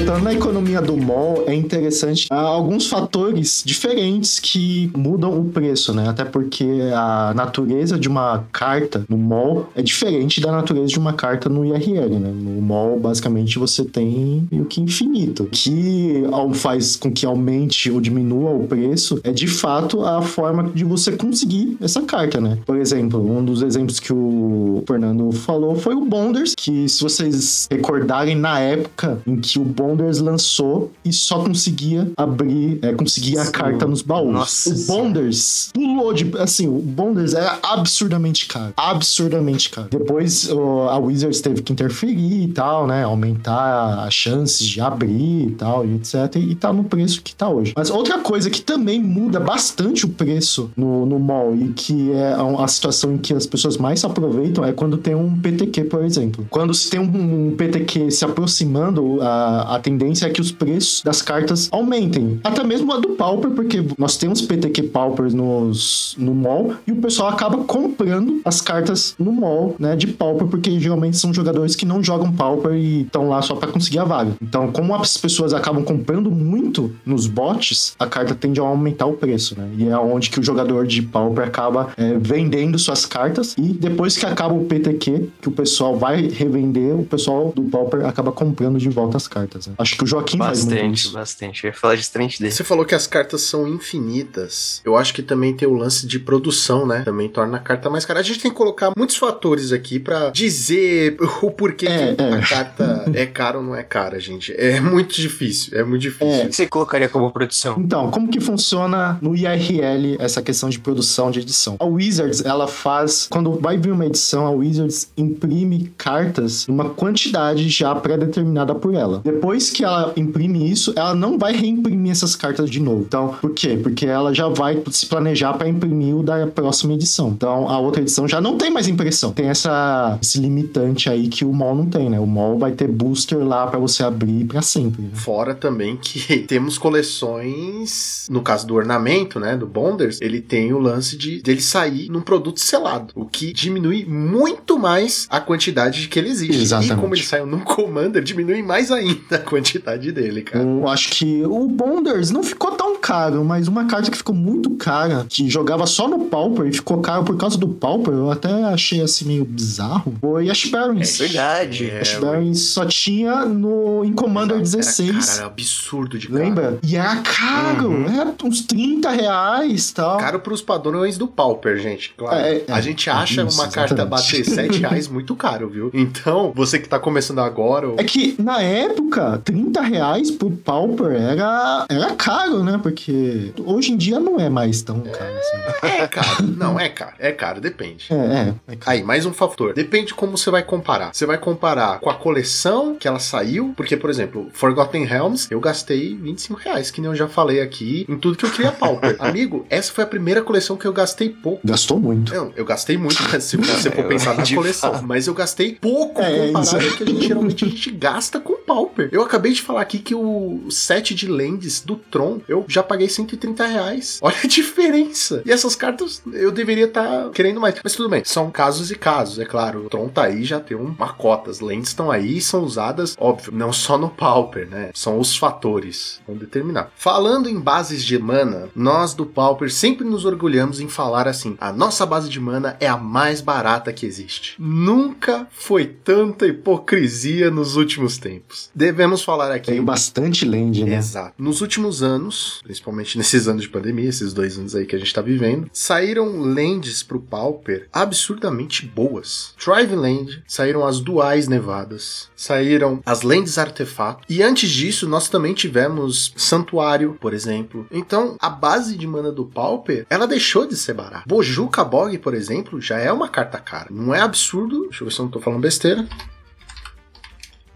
Voltando 0.05 0.23
na 0.23 0.33
economia 0.33 0.81
do 0.83 0.95
mall, 0.95 1.45
é 1.47 1.55
interessante 1.55 2.27
há 2.29 2.39
alguns 2.39 2.87
fatores 2.87 3.63
diferentes 3.65 4.39
que 4.39 4.91
mudam 4.95 5.39
o 5.39 5.45
preço, 5.45 5.95
né? 5.95 6.07
Até 6.07 6.23
porque 6.23 6.63
a 6.93 7.33
natureza 7.35 7.97
de 7.97 8.07
uma 8.07 8.43
carta 8.51 9.03
no 9.09 9.17
mall 9.17 9.67
é 9.75 9.81
diferente 9.81 10.39
da 10.39 10.51
natureza 10.51 10.89
de 10.89 10.99
uma 10.99 11.13
carta 11.13 11.49
no 11.49 11.65
IRL, 11.65 12.19
né? 12.19 12.31
No 12.31 12.61
mall, 12.61 12.99
basicamente, 12.99 13.57
você 13.57 13.83
tem 13.83 14.47
meio 14.51 14.65
que 14.65 14.79
infinito. 14.79 15.45
O 15.45 15.47
que 15.47 16.23
faz 16.53 16.95
com 16.95 17.11
que 17.11 17.25
aumente 17.25 17.89
ou 17.89 17.99
diminua 17.99 18.51
o 18.51 18.67
preço 18.67 19.19
é 19.23 19.31
de 19.31 19.47
fato 19.47 20.05
a 20.05 20.21
forma 20.21 20.69
de 20.71 20.83
você 20.83 21.13
conseguir 21.13 21.77
essa 21.81 22.03
carta, 22.03 22.39
né? 22.39 22.59
Por 22.63 22.77
exemplo, 22.77 23.19
um 23.19 23.43
dos 23.43 23.63
exemplos 23.63 23.99
que 23.99 24.13
o 24.13 24.83
Fernando 24.87 25.31
falou 25.31 25.75
foi 25.75 25.95
o 25.95 26.05
Bonders, 26.05 26.53
que 26.55 26.87
se 26.87 27.01
vocês 27.01 27.67
recordarem 27.71 28.35
na 28.35 28.59
época 28.59 29.19
em 29.25 29.37
que 29.37 29.57
o 29.57 29.63
Bonders 29.63 29.94
lançou 30.19 30.91
e 31.03 31.11
só 31.13 31.39
conseguia 31.43 32.09
abrir, 32.17 32.79
é, 32.81 32.93
conseguia 32.93 33.41
a 33.41 33.51
carta 33.51 33.85
nos 33.85 34.01
baús. 34.01 34.33
Nossa 34.33 34.69
o. 34.73 34.85
Bonders 34.85 35.69
pulou 35.73 36.13
de. 36.13 36.31
Assim, 36.39 36.67
o 36.67 36.79
Bonders 36.79 37.33
era 37.33 37.59
absurdamente 37.63 38.45
caro. 38.47 38.73
Absurdamente 38.77 39.69
caro. 39.69 39.87
Depois 39.89 40.49
o- 40.51 40.81
a 40.89 40.97
Wizards 40.97 41.41
teve 41.41 41.61
que 41.61 41.71
interferir 41.71 42.43
e 42.43 42.47
tal, 42.49 42.87
né? 42.87 43.03
Aumentar 43.03 44.05
as 44.05 44.13
chances 44.13 44.65
de 44.65 44.81
abrir 44.81 45.47
e 45.47 45.51
tal, 45.51 45.85
e 45.85 45.95
etc. 45.95 46.35
E 46.37 46.55
tá 46.55 46.71
no 46.73 46.83
preço 46.83 47.21
que 47.21 47.33
tá 47.35 47.49
hoje. 47.49 47.73
Mas 47.75 47.89
outra 47.89 48.19
coisa 48.19 48.49
que 48.49 48.61
também 48.61 49.01
muda 49.01 49.39
bastante 49.39 50.05
o 50.05 50.09
preço 50.09 50.69
no, 50.75 51.05
no 51.05 51.19
mall 51.19 51.55
e 51.55 51.69
que 51.69 52.11
é 52.11 52.33
a, 52.33 52.63
a 52.63 52.67
situação 52.67 53.13
em 53.13 53.17
que 53.17 53.33
as 53.33 53.45
pessoas 53.45 53.77
mais 53.77 53.99
se 53.99 54.05
aproveitam 54.05 54.63
é 54.65 54.71
quando 54.71 54.97
tem 54.97 55.15
um 55.15 55.37
PTQ, 55.39 55.85
por 55.85 56.03
exemplo. 56.03 56.45
Quando 56.49 56.73
se 56.73 56.89
tem 56.89 56.99
um, 56.99 57.47
um 57.47 57.55
PTQ 57.55 58.11
se 58.11 58.25
aproximando, 58.25 59.19
a, 59.21 59.75
a 59.75 59.79
tendência 59.85 60.25
é 60.25 60.29
que 60.31 60.41
os 60.41 60.51
preços 60.51 61.03
das 61.03 61.21
cartas 61.21 61.69
aumentem. 61.71 62.39
Até 62.43 62.63
mesmo 62.63 62.91
a 62.91 62.97
do 62.97 63.09
Pauper, 63.09 63.51
porque 63.51 63.85
nós 63.99 64.17
temos 64.17 64.41
PTQ 64.41 64.83
Paupers 64.83 65.31
nos, 65.31 66.15
no 66.17 66.33
mall 66.33 66.73
e 66.87 66.91
o 66.91 66.95
pessoal 66.95 67.29
acaba 67.29 67.59
comprando 67.65 68.41
as 68.43 68.61
cartas 68.61 69.15
no 69.19 69.31
mall, 69.31 69.75
né, 69.77 69.95
de 69.95 70.07
Pauper, 70.07 70.47
porque 70.47 70.79
geralmente 70.79 71.17
são 71.17 71.31
jogadores 71.31 71.75
que 71.75 71.85
não 71.85 72.03
jogam 72.03 72.31
Pauper 72.31 72.73
e 72.73 73.01
estão 73.03 73.29
lá 73.29 73.43
só 73.43 73.53
para 73.55 73.71
conseguir 73.71 73.99
a 73.99 74.03
vaga. 74.03 74.31
Então, 74.41 74.71
como 74.71 74.95
as 74.95 75.17
pessoas 75.17 75.53
acabam 75.53 75.83
comprando 75.83 76.31
muito 76.31 76.91
nos 77.05 77.27
bots, 77.27 77.95
a 77.99 78.07
carta 78.07 78.33
tende 78.33 78.59
a 78.59 78.63
aumentar 78.63 79.05
o 79.05 79.13
preço, 79.13 79.55
né? 79.55 79.69
E 79.77 79.87
é 79.87 79.97
onde 79.97 80.31
que 80.31 80.39
o 80.39 80.43
jogador 80.43 80.87
de 80.87 81.03
Pauper 81.03 81.45
acaba 81.45 81.89
é, 81.95 82.17
vendendo 82.17 82.79
suas 82.79 83.05
cartas 83.05 83.53
e 83.55 83.61
depois 83.61 84.17
que 84.17 84.25
acaba 84.25 84.55
o 84.55 84.65
PTQ, 84.65 85.29
que 85.41 85.47
o 85.47 85.51
pessoal 85.51 85.95
vai 85.95 86.27
revender, 86.27 86.95
o 86.95 87.05
pessoal 87.05 87.53
do 87.55 87.63
Pauper 87.63 88.03
acaba 88.05 88.31
comprando 88.31 88.79
de 88.79 88.89
volta 88.89 89.17
as 89.17 89.27
cartas. 89.27 89.67
né? 89.67 89.74
Acho 89.77 89.97
que 89.97 90.03
o 90.03 90.07
Joaquim 90.07 90.37
faz 90.37 90.65
muito 90.65 90.75
Bastante, 90.75 91.09
bastante. 91.13 91.63
Eu 91.63 91.69
ia 91.69 91.73
falar 91.77 91.95
justamente 91.95 92.39
dele. 92.39 92.51
Você 92.51 92.63
falou 92.63 92.85
que 92.85 92.95
as 92.95 93.07
cartas 93.07 93.41
são 93.41 93.67
infinitas. 93.67 94.81
Eu 94.85 94.95
acho 94.95 95.13
que 95.13 95.21
também 95.21 95.53
tem 95.53 95.67
o 95.67 95.73
lance 95.73 96.05
de 96.07 96.19
produção, 96.19 96.85
né? 96.85 97.01
Também 97.03 97.29
torna 97.29 97.57
a 97.57 97.59
carta 97.59 97.89
mais 97.89 98.05
cara. 98.05 98.19
A 98.19 98.23
gente 98.23 98.39
tem 98.39 98.51
que 98.51 98.57
colocar 98.57 98.91
muitos 98.97 99.15
fatores 99.17 99.71
aqui 99.71 99.99
pra 99.99 100.29
dizer 100.29 101.17
o 101.41 101.51
porquê 101.51 101.87
É, 101.87 102.15
que 102.15 102.21
é. 102.21 102.33
a 102.33 102.41
carta 102.41 103.11
é 103.13 103.25
cara 103.25 103.57
ou 103.57 103.63
não 103.63 103.75
é 103.75 103.83
cara, 103.83 104.19
gente. 104.19 104.53
É 104.57 104.79
muito 104.79 105.15
difícil, 105.15 105.77
é 105.77 105.83
muito 105.83 106.01
difícil. 106.01 106.45
O 106.45 106.49
que 106.49 106.55
você 106.55 106.67
colocaria 106.67 107.09
como 107.09 107.31
produção? 107.31 107.75
Então, 107.79 108.09
como 108.11 108.29
que 108.29 108.39
funciona 108.39 109.17
no 109.21 109.35
IRL 109.35 110.17
essa 110.19 110.41
questão 110.41 110.69
de 110.69 110.79
produção 110.79 111.31
de 111.31 111.39
edição? 111.39 111.75
A 111.79 111.85
Wizards, 111.85 112.43
ela 112.43 112.67
faz, 112.67 113.27
quando 113.29 113.51
vai 113.59 113.77
vir 113.77 113.91
uma 113.91 114.05
edição, 114.05 114.45
a 114.45 114.51
Wizards 114.51 115.09
imprime 115.17 115.91
cartas 115.97 116.67
numa 116.67 116.89
quantidade 116.89 117.67
já 117.69 117.93
pré-determinada 117.95 118.73
por 118.75 118.93
ela. 118.93 119.21
Depois 119.23 119.64
que 119.71 119.83
ela 119.83 120.13
imprime 120.15 120.69
isso, 120.69 120.93
ela 120.95 121.13
não 121.13 121.37
vai 121.37 121.53
reimprimir 121.53 122.11
essas 122.11 122.35
cartas 122.35 122.69
de 122.69 122.79
novo. 122.79 123.03
Então, 123.07 123.35
por 123.41 123.53
quê? 123.53 123.79
Porque 123.81 124.05
ela 124.05 124.33
já 124.33 124.47
vai 124.47 124.81
se 124.91 125.05
planejar 125.05 125.53
para 125.53 125.67
imprimir 125.67 126.15
o 126.15 126.23
da 126.23 126.47
próxima 126.47 126.93
edição. 126.93 127.29
Então, 127.29 127.69
a 127.69 127.79
outra 127.79 128.01
edição 128.01 128.27
já 128.27 128.39
não 128.39 128.57
tem 128.57 128.71
mais 128.71 128.87
impressão. 128.87 129.31
Tem 129.31 129.47
essa 129.47 130.17
esse 130.21 130.39
limitante 130.39 131.09
aí 131.09 131.27
que 131.27 131.43
o 131.45 131.53
mall 131.53 131.75
não 131.75 131.85
tem, 131.85 132.09
né? 132.09 132.19
O 132.19 132.25
mall 132.25 132.57
vai 132.57 132.71
ter 132.71 132.87
booster 132.87 133.39
lá 133.39 133.67
para 133.67 133.79
você 133.79 134.03
abrir 134.03 134.45
para 134.45 134.61
sempre. 134.61 135.03
né? 135.03 135.09
Fora 135.13 135.53
também 135.53 135.97
que 135.97 136.39
temos 136.47 136.77
coleções, 136.77 138.27
no 138.29 138.41
caso 138.41 138.65
do 138.67 138.75
ornamento, 138.75 139.39
né, 139.39 139.57
do 139.57 139.65
Bonders, 139.65 140.19
ele 140.21 140.41
tem 140.41 140.73
o 140.73 140.79
lance 140.79 141.17
de 141.17 141.41
dele 141.41 141.61
sair 141.61 142.09
num 142.09 142.21
produto 142.21 142.59
selado, 142.59 143.13
o 143.15 143.25
que 143.25 143.53
diminui 143.53 144.05
muito 144.05 144.77
mais 144.77 145.27
a 145.29 145.39
quantidade 145.39 146.01
de 146.01 146.07
que 146.07 146.19
ele 146.19 146.29
existe. 146.29 146.61
Exatamente. 146.61 146.93
E 146.93 147.01
como 147.01 147.15
ele 147.15 147.23
saiu 147.23 147.45
num 147.45 147.59
Commander, 147.65 148.23
diminui 148.23 148.61
mais 148.61 148.91
ainda 148.91 149.35
a 149.35 149.39
quantidade 149.55 150.11
dele, 150.11 150.41
cara. 150.41 150.63
Eu 150.63 150.87
acho 150.87 151.09
que 151.09 151.43
o 151.45 151.67
Bonders 151.67 152.29
não 152.31 152.43
ficou 152.43 152.71
tão 152.71 152.97
caro, 152.99 153.43
mas 153.43 153.67
uma 153.67 153.85
carta 153.85 154.11
que 154.11 154.17
ficou 154.17 154.35
muito 154.35 154.71
cara, 154.71 155.25
que 155.29 155.49
jogava 155.49 155.85
só 155.85 156.07
no 156.07 156.25
Pauper 156.25 156.65
e 156.67 156.73
ficou 156.73 156.99
caro 157.01 157.23
por 157.23 157.37
causa 157.37 157.57
do 157.57 157.67
Pauper, 157.67 158.13
eu 158.13 158.31
até 158.31 158.51
achei 158.65 159.01
assim 159.01 159.25
meio 159.25 159.45
bizarro, 159.45 160.13
foi 160.19 160.49
Ash 160.49 160.65
Barons. 160.65 161.19
É 161.19 161.23
verdade. 161.27 161.89
É, 161.89 162.01
Ash 162.01 162.15
Barons 162.19 162.59
só 162.61 162.85
tinha 162.85 163.45
no, 163.45 164.03
em 164.03 164.11
Commander 164.13 164.59
Exato, 164.59 164.77
16. 164.85 165.09
Era, 165.09 165.19
cara, 165.25 165.37
era 165.37 165.45
absurdo 165.47 166.17
de 166.19 166.27
caro. 166.27 166.39
Lembra? 166.43 166.79
E 166.83 166.95
era 166.95 167.15
caro, 167.17 167.89
Uhum. 167.89 168.19
era 168.19 168.33
uns 168.43 168.61
30 168.61 169.09
reais 169.11 169.89
e 169.89 169.93
tal. 169.93 170.17
Caro 170.17 170.39
pros 170.39 170.61
padrões 170.61 171.17
do 171.17 171.27
Pauper, 171.27 171.77
gente. 171.77 172.13
Claro. 172.17 172.35
É, 172.37 172.57
é, 172.57 172.65
a 172.71 172.81
gente 172.81 173.09
acha 173.09 173.43
isso, 173.43 173.55
uma 173.59 173.67
carta 173.69 173.93
exatamente. 173.95 174.09
bater 174.41 174.45
7 174.45 174.79
reais 174.79 175.07
muito 175.07 175.35
caro, 175.35 175.69
viu? 175.69 175.89
Então, 175.93 176.51
você 176.55 176.79
que 176.79 176.89
tá 176.89 176.99
começando 176.99 177.39
agora. 177.39 177.87
ou- 177.89 177.95
É 177.99 178.03
que 178.03 178.35
na 178.39 178.61
época, 178.61 179.41
30 179.45 179.79
reais 179.81 180.31
por 180.31 180.51
Pauper 180.51 181.11
era, 181.15 181.85
era 181.87 182.15
caro, 182.15 182.63
né? 182.63 182.79
Porque 182.81 183.53
hoje 183.63 183.91
em 183.91 183.97
dia 183.97 184.19
não 184.19 184.39
é 184.39 184.49
mais 184.49 184.81
tão 184.81 185.01
caro 185.01 185.33
assim. 185.37 185.87
É 186.01 186.07
caro. 186.07 186.43
Não, 186.57 186.79
é 186.79 186.89
caro. 186.89 187.13
É 187.19 187.31
caro, 187.31 187.61
depende. 187.61 188.07
É, 188.09 188.15
é. 188.15 188.53
é 188.73 188.75
caro. 188.75 188.97
Aí, 188.97 189.03
mais 189.03 189.25
um 189.25 189.31
fator. 189.33 189.73
Depende 189.73 190.13
como 190.15 190.35
você 190.37 190.49
vai 190.49 190.63
comparar. 190.63 191.11
Você 191.13 191.25
vai 191.27 191.37
comparar 191.37 191.99
com 191.99 192.09
a 192.09 192.15
coleção 192.15 192.95
que 192.95 193.07
ela 193.07 193.19
saiu, 193.19 193.73
porque, 193.77 193.95
por 193.95 194.09
exemplo, 194.09 194.49
Forgotten 194.53 195.05
Realms, 195.05 195.47
eu 195.51 195.59
gastei 195.59 196.15
25 196.15 196.59
reais, 196.59 196.89
que 196.89 196.99
nem 196.99 197.09
eu 197.11 197.15
já 197.15 197.27
falei 197.27 197.61
aqui, 197.61 198.05
em 198.09 198.17
tudo 198.17 198.37
que 198.37 198.45
eu 198.45 198.51
queria 198.51 198.71
Pauper. 198.71 199.15
Amigo, 199.21 199.65
essa 199.69 199.91
foi 199.93 200.03
a 200.03 200.07
primeira 200.07 200.41
coleção 200.41 200.75
que 200.75 200.85
eu 200.87 200.93
gastei 200.93 201.29
pouco. 201.29 201.61
Gastou 201.63 201.99
muito. 201.99 202.33
Não, 202.33 202.51
eu 202.55 202.65
gastei 202.65 202.97
muito, 202.97 203.21
se 203.39 203.57
você 203.61 203.91
for 203.91 204.05
É, 204.05 204.07
pensar 204.07 204.35
na 204.35 204.41
de 204.43 204.55
coleção. 204.55 204.91
fato. 204.93 205.05
Mas 205.05 205.27
eu 205.27 205.33
gastei 205.35 205.75
pouco 205.75 206.19
É, 206.21 206.47
comparado 206.47 206.65
isso. 206.65 206.75
ao 206.75 206.97
que 206.97 207.03
a 207.03 207.05
gente 207.05 207.27
geralmente 207.27 207.65
a 207.65 207.67
gente 207.67 207.91
gasta 207.91 208.39
com 208.39 208.55
Pauper. 208.65 209.09
Eu 209.11 209.21
acabei 209.21 209.34
de 209.39 209.61
falar 209.61 209.81
aqui 209.81 209.99
que 209.99 210.15
o 210.15 210.69
set 210.69 211.13
de 211.13 211.27
lentes 211.27 211.81
do 211.81 211.95
Tron 211.95 212.41
eu 212.47 212.65
já 212.67 212.83
paguei 212.83 213.07
130 213.07 213.65
reais. 213.65 214.19
Olha 214.23 214.35
a 214.43 214.47
diferença. 214.47 215.41
E 215.45 215.51
essas 215.51 215.75
cartas 215.75 216.21
eu 216.33 216.51
deveria 216.51 216.85
estar 216.85 217.25
tá 217.25 217.29
querendo 217.29 217.59
mais. 217.59 217.75
Mas 217.83 217.95
tudo 217.95 218.09
bem, 218.09 218.23
são 218.25 218.51
casos 218.51 218.91
e 218.91 218.95
casos, 218.95 219.39
é 219.39 219.45
claro. 219.45 219.85
O 219.85 219.89
Tron 219.89 220.07
tá 220.09 220.23
aí 220.23 220.43
já 220.43 220.59
tem 220.59 220.77
uma 220.77 221.13
cota. 221.13 221.51
As 221.51 221.59
lentes 221.59 221.89
estão 221.89 222.11
aí 222.11 222.37
e 222.37 222.41
são 222.41 222.63
usadas, 222.63 223.15
óbvio, 223.19 223.51
não 223.53 223.71
só 223.71 223.97
no 223.97 224.09
Pauper, 224.09 224.67
né? 224.67 224.91
São 224.93 225.19
os 225.19 225.35
fatores. 225.35 226.19
Vamos 226.27 226.41
determinar. 226.41 226.91
Falando 226.95 227.49
em 227.49 227.59
bases 227.59 228.03
de 228.03 228.17
mana, 228.17 228.69
nós 228.75 229.13
do 229.13 229.25
Pauper 229.25 229.71
sempre 229.71 230.05
nos 230.05 230.25
orgulhamos 230.25 230.79
em 230.79 230.87
falar 230.87 231.27
assim: 231.27 231.55
a 231.59 231.71
nossa 231.71 232.05
base 232.05 232.29
de 232.29 232.39
mana 232.39 232.75
é 232.79 232.87
a 232.87 232.97
mais 232.97 233.41
barata 233.41 233.93
que 233.93 234.05
existe. 234.05 234.55
Nunca 234.59 235.47
foi 235.51 235.85
tanta 235.85 236.47
hipocrisia 236.47 237.51
nos 237.51 237.75
últimos 237.75 238.17
tempos. 238.17 238.69
Devemos 238.73 239.14
falar 239.23 239.51
aqui. 239.51 239.71
Tem 239.71 239.83
bastante 239.83 240.45
land, 240.45 240.83
né? 240.83 240.95
Exato. 240.97 241.33
Nos 241.37 241.61
últimos 241.61 242.03
anos, 242.03 242.59
principalmente 242.63 243.17
nesses 243.19 243.47
anos 243.47 243.63
de 243.63 243.69
pandemia, 243.69 244.09
esses 244.09 244.33
dois 244.33 244.57
anos 244.57 244.75
aí 244.75 244.85
que 244.85 244.95
a 244.95 244.99
gente 244.99 245.13
tá 245.13 245.21
vivendo, 245.21 245.69
saíram 245.71 246.39
lands 246.39 247.03
pro 247.03 247.19
Pauper 247.19 247.87
absurdamente 247.91 248.85
boas. 248.85 249.53
Drive 249.63 249.95
Land, 249.95 250.43
saíram 250.47 250.85
as 250.85 250.99
duais 250.99 251.47
nevadas, 251.47 252.29
saíram 252.35 253.01
as 253.05 253.21
lands 253.21 253.57
artefato. 253.57 254.23
E 254.29 254.41
antes 254.41 254.69
disso, 254.69 255.07
nós 255.07 255.29
também 255.29 255.53
tivemos 255.53 256.33
Santuário, 256.35 257.17
por 257.19 257.33
exemplo. 257.33 257.87
Então, 257.91 258.35
a 258.39 258.49
base 258.49 258.97
de 258.97 259.07
mana 259.07 259.31
do 259.31 259.45
Pauper, 259.45 260.05
ela 260.09 260.27
deixou 260.27 260.67
de 260.67 260.75
ser 260.75 260.93
barata. 260.93 261.23
Bojuka 261.27 261.83
Bog, 261.83 262.17
por 262.19 262.33
exemplo, 262.33 262.79
já 262.81 262.99
é 262.99 263.11
uma 263.11 263.29
carta 263.29 263.57
cara. 263.57 263.87
Não 263.89 264.13
é 264.13 264.21
absurdo. 264.21 264.83
Deixa 264.83 265.03
eu 265.03 265.07
ver 265.07 265.13
se 265.13 265.19
eu 265.19 265.23
não 265.25 265.31
tô 265.31 265.39
falando 265.39 265.61
besteira. 265.61 266.07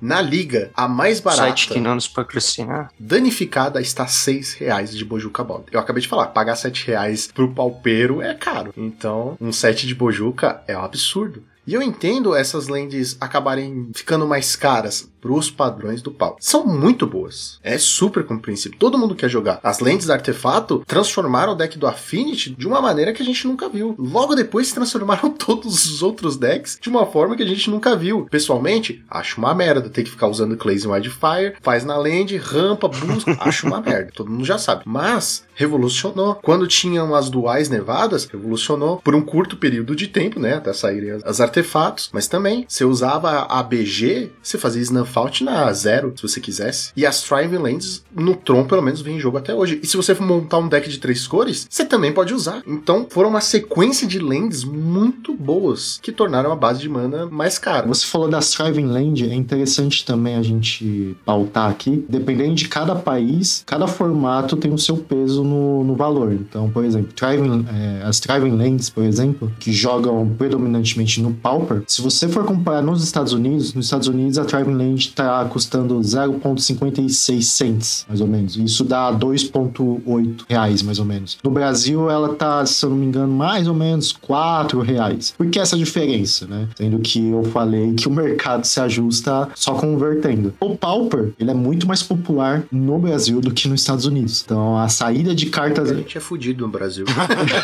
Na 0.02 0.22
liga, 0.22 0.72
a 0.76 0.88
mais 0.88 1.20
barata. 1.20 1.43
Site 1.43 1.70
que 1.70 1.80
não 1.80 1.95
nos 1.95 2.08
patrocinar. 2.08 2.91
Danificada 3.00 3.82
está 3.82 4.08
seis 4.08 4.54
reais 4.54 4.95
de 4.95 5.04
Bojuka 5.04 5.43
Bog. 5.43 5.66
Eu 5.72 5.80
acabei 5.80 6.02
de 6.02 6.08
falar, 6.08 6.28
pagar 6.28 6.56
sete 6.56 6.88
reais 6.88 7.28
pro 7.28 7.54
palpeiro 7.54 8.22
é 8.22 8.34
caro. 8.34 8.74
Então, 8.78 9.38
um 9.39 9.52
set 9.52 9.86
de 9.86 9.95
Bojuka 9.95 10.64
é 10.68 10.78
um 10.78 10.84
absurdo. 10.84 11.43
E 11.68 11.74
eu 11.76 11.84
entendo 11.84 12.36
essas 12.36 12.68
lentes 12.68 13.16
acabarem 13.22 13.91
ficando 13.93 14.26
mais 14.26 14.56
caras 14.56 15.08
pros 15.20 15.49
padrões 15.49 16.01
do 16.01 16.11
pau. 16.11 16.38
São 16.39 16.65
muito 16.65 17.05
boas. 17.05 17.59
É 17.63 17.78
super 17.78 18.26
compreensível. 18.26 18.78
Todo 18.78 18.97
mundo 18.97 19.15
quer 19.15 19.30
jogar. 19.30 19.59
As 19.63 19.80
lentes 19.80 20.09
artefato 20.09 20.84
transformaram 20.86 21.53
o 21.53 21.55
deck 21.55 21.78
do 21.78 21.88
Affinity 21.88 22.51
de 22.51 22.67
uma 22.67 22.82
maneira 22.82 23.13
que 23.13 23.22
a 23.22 23.26
gente 23.26 23.47
nunca 23.47 23.70
viu. 23.70 23.95
Logo 23.97 24.36
depois 24.36 24.72
transformaram 24.72 25.30
todos 25.34 25.86
os 25.86 26.01
outros 26.01 26.38
decks 26.38 26.78
de 26.82 26.89
uma 26.89 27.05
forma 27.05 27.36
que 27.36 27.43
a 27.43 27.47
gente 27.47 27.70
nunca 27.70 27.95
viu. 27.95 28.28
Pessoalmente, 28.30 29.03
acho 29.09 29.39
uma 29.39 29.53
merda 29.53 29.89
ter 29.89 30.03
que 30.03 30.11
ficar 30.11 30.28
usando 30.28 30.57
Clays 30.57 30.86
Wildfire, 30.86 31.55
faz 31.61 31.84
na 31.84 31.97
land, 31.97 32.36
rampa, 32.38 32.88
busca. 32.88 33.38
acho 33.41 33.67
uma 33.67 33.82
merda. 33.82 34.11
Todo 34.13 34.32
mundo 34.32 34.45
já 34.45 34.57
sabe. 34.57 34.84
Mas 34.86 35.45
revolucionou. 35.53 36.36
Quando 36.36 36.67
tinham 36.67 37.13
as 37.13 37.30
duais 37.30 37.70
nevadas, 37.70 38.26
revolucionou 38.26 38.97
por 38.97 39.13
um 39.13 39.22
curto 39.22 39.57
período 39.57 39.95
de 39.95 40.07
tempo, 40.07 40.39
né? 40.39 40.55
Até 40.55 40.72
saírem 40.72 41.20
as 41.26 41.41
artefatos, 41.41 42.09
mas 42.13 42.28
também 42.28 42.65
você 42.67 42.86
usava 42.86 43.41
a 43.41 43.61
BG, 43.61 44.32
você 44.41 44.57
fazia 44.57 44.82
snuff 44.82 45.09
out 45.18 45.43
na 45.43 45.72
zero, 45.74 46.14
se 46.16 46.22
você 46.22 46.39
quisesse. 46.39 46.91
E 46.95 47.05
as 47.05 47.22
Thriving 47.24 47.57
Lands 47.57 48.03
no 48.16 48.36
Tron, 48.36 48.66
pelo 48.66 48.82
menos, 48.82 49.01
vem 49.01 49.18
em 49.18 49.20
jogo 49.20 49.38
até 49.38 49.53
hoje. 49.53 49.80
E 49.82 49.88
se 49.88 49.97
você 49.97 50.14
for 50.14 50.26
montar 50.26 50.57
um 50.57 50.68
deck 50.68 50.89
de 50.89 50.99
três 50.99 51.28
cores, 51.28 51.68
você 51.70 51.86
também 51.86 52.12
pode 52.12 52.34
usar. 52.34 52.62
Então, 52.66 53.07
foram 53.10 53.30
uma 53.30 53.41
sequência 53.41 54.07
de 54.07 54.20
lands 54.20 54.64
muito 54.64 55.34
boas 55.34 55.99
que 56.01 56.12
tornaram 56.12 56.51
a 56.51 56.55
base 56.55 56.80
de 56.80 56.89
mana 56.89 57.26
mais 57.28 57.57
cara. 57.57 57.88
Você 57.88 58.05
falou 58.05 58.28
das 58.28 58.51
Thriving 58.51 58.88
Land, 58.88 59.30
é 59.30 59.34
interessante 59.34 60.05
também 60.05 60.36
a 60.36 60.41
gente 60.41 61.16
pautar 61.26 61.70
aqui. 61.70 62.05
Dependendo 62.10 62.55
de 62.55 62.68
cada 62.68 62.95
país, 62.95 63.64
cada 63.66 63.88
formato 63.88 64.57
tem 64.57 64.74
o 64.74 64.78
seu 64.78 64.97
peso 64.97 65.43
no, 65.43 65.84
no 65.84 65.95
valor. 65.95 66.34
Então, 66.34 66.70
por 66.70 66.84
exemplo, 66.84 67.14
Thriving, 67.14 67.66
é, 67.70 68.03
as 68.03 68.20
Thriving 68.20 68.55
Lands, 68.55 68.89
por 68.89 69.03
exemplo, 69.03 69.51
que 69.60 69.72
jogam 69.72 70.28
predominantemente 70.38 71.22
no 71.22 71.34
Pauper, 71.34 71.84
se 71.88 72.01
você 72.01 72.28
for 72.28 72.43
comparar 72.45 72.82
nos 72.82 73.03
Estados 73.03 73.34
Unidos, 73.34 73.74
nos 73.74 73.86
Estados 73.86 74.07
Unidos 74.07 74.38
a 74.38 74.45
Thriving 74.45 74.76
Land 74.76 74.99
está 75.08 75.43
custando 75.45 76.00
0,56 76.00 77.41
cents, 77.41 78.06
mais 78.08 78.22
ou 78.22 78.28
menos. 78.28 78.56
Isso 78.56 78.84
dá 78.84 79.12
2,8 79.14 80.45
reais, 80.47 80.82
mais 80.82 81.00
ou 81.00 81.06
menos. 81.06 81.38
No 81.43 81.52
Brasil, 81.52 82.10
ela 82.10 82.36
tá, 82.36 82.66
se 82.66 82.86
eu 82.86 82.89
não 82.89 82.97
me 82.97 83.06
engano, 83.06 83.34
mais 83.34 83.68
ou 83.68 83.74
menos 83.74 84.12
4 84.12 84.82
reais. 84.82 85.34
Por 85.38 85.47
que 85.50 85.60
essa 85.60 85.78
diferença, 85.78 86.45
né? 86.45 86.68
Sendo 86.76 87.00
que 87.00 87.30
eu 87.30 87.43
falei 87.45 87.93
que 87.93 88.08
o 88.08 88.12
mercado 88.12 88.66
se 88.66 88.80
ajusta 88.80 89.50
só 89.56 89.74
convertendo. 89.74 90.54
O 90.60 90.76
Pauper, 90.76 91.34
ele 91.39 91.52
é 91.52 91.54
muito 91.54 91.88
mais 91.88 92.04
popular 92.04 92.64
no 92.72 92.97
Brasil 93.00 93.41
do 93.41 93.52
que 93.52 93.68
nos 93.68 93.82
Estados 93.82 94.06
Unidos. 94.06 94.43
Então, 94.45 94.78
a 94.78 94.89
saída 94.89 95.34
de 95.34 95.47
cartas... 95.47 95.91
A 95.91 95.95
gente 95.95 96.18
é 96.18 96.22
fudido 96.22 96.66
no 96.66 96.72
Brasil. 96.72 97.06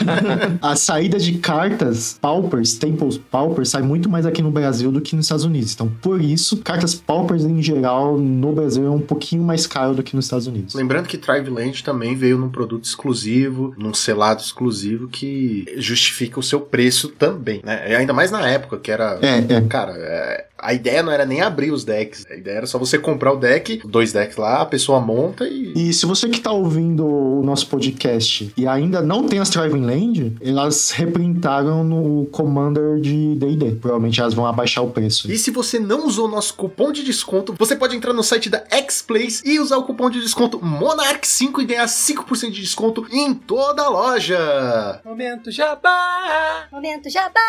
a 0.62 0.76
saída 0.76 1.20
de 1.20 1.34
cartas 1.34 2.18
Paupers, 2.22 2.74
Temples 2.76 3.20
Paupers, 3.30 3.70
sai 3.70 3.82
muito 3.82 4.10
mais 4.10 4.26
aqui 4.26 4.42
no 4.42 4.52
Brasil 4.52 4.92
do 4.92 5.02
que 5.02 5.16
nos 5.16 5.26
Estados 5.26 5.46
Unidos. 5.46 5.74
Então, 5.74 5.92
por 6.02 6.22
isso, 6.22 6.58
cartas 6.58 6.96
Paupers 6.96 7.24
em 7.34 7.61
geral 7.61 8.17
no 8.17 8.51
Brasil 8.51 8.86
é 8.86 8.89
um 8.89 8.99
pouquinho 8.99 9.43
mais 9.43 9.65
caro 9.65 9.93
do 9.95 10.03
que 10.03 10.15
nos 10.15 10.26
Estados 10.26 10.47
Unidos. 10.47 10.73
Lembrando 10.73 11.07
que 11.07 11.17
Triveland 11.17 11.84
também 11.84 12.15
veio 12.15 12.38
num 12.38 12.49
produto 12.49 12.86
exclusivo, 12.86 13.73
num 13.78 13.93
selado 13.93 14.41
exclusivo 14.41 15.07
que 15.07 15.65
justifica 15.78 16.39
o 16.39 16.43
seu 16.43 16.59
preço 16.59 17.09
também, 17.09 17.61
né? 17.63 17.91
E 17.91 17.95
ainda 17.95 18.13
mais 18.13 18.32
na 18.32 18.47
época 18.47 18.78
que 18.78 18.91
era. 18.91 19.19
É, 19.21 19.53
é. 19.53 19.61
Cara, 19.61 19.93
é, 19.97 20.45
a 20.66 20.74
ideia 20.74 21.03
não 21.03 21.11
era 21.11 21.26
nem 21.26 21.41
abrir 21.41 21.72
os 21.72 21.86
decks. 21.86 22.26
A 22.30 22.36
ideia 22.36 22.57
era 22.57 22.66
só 22.66 22.80
você 22.80 22.97
comprar 22.97 23.32
o 23.32 23.38
deck, 23.38 23.82
dois 23.86 24.11
decks 24.11 24.36
lá, 24.36 24.61
a 24.61 24.66
pessoa 24.66 24.99
monta 24.99 25.47
e. 25.47 25.74
E 25.76 25.93
se 25.93 26.05
você 26.05 26.28
que 26.28 26.39
tá 26.39 26.51
ouvindo 26.51 27.05
o 27.05 27.43
nosso 27.43 27.68
podcast 27.68 28.51
e 28.57 28.68
ainda 28.68 29.01
não 29.01 29.28
tem 29.28 29.39
as 29.39 29.49
Thriving 29.49 29.86
Land, 29.86 30.38
elas 30.41 30.89
reprintaram 30.91 31.84
no 31.84 32.26
Commander 32.32 32.99
de 32.99 33.36
D&D. 33.36 33.76
Provavelmente 33.76 34.20
elas 34.20 34.34
vão 34.34 34.47
abaixar 34.47 34.84
o 34.84 34.89
preço. 34.89 35.32
E 35.32 35.38
se 35.38 35.51
você 35.51 35.78
não 35.78 36.07
usou 36.07 36.28
o 36.28 36.32
nosso 36.32 36.55
cupom 36.55 36.91
de 36.91 37.03
desconto, 37.03 37.53
você 37.59 37.76
pode 37.76 37.95
entrar 37.95 38.13
no 38.13 38.24
site 38.24 38.49
da 38.49 38.63
X-Place 38.72 39.43
e 39.45 39.59
usar 39.59 39.78
o 39.78 39.84
cupom 39.84 40.09
de 40.09 40.20
desconto 40.20 40.59
Monarch5 40.59 41.61
e 41.61 41.66
ganhar 41.66 41.86
5% 41.86 42.49
de 42.49 42.61
desconto 42.61 43.05
em 43.11 43.34
toda 43.34 43.84
a 43.84 43.89
loja. 43.89 45.01
Momento 45.05 45.51
jabá! 45.51 46.68
Momento 46.72 47.09
jabá! 47.09 47.39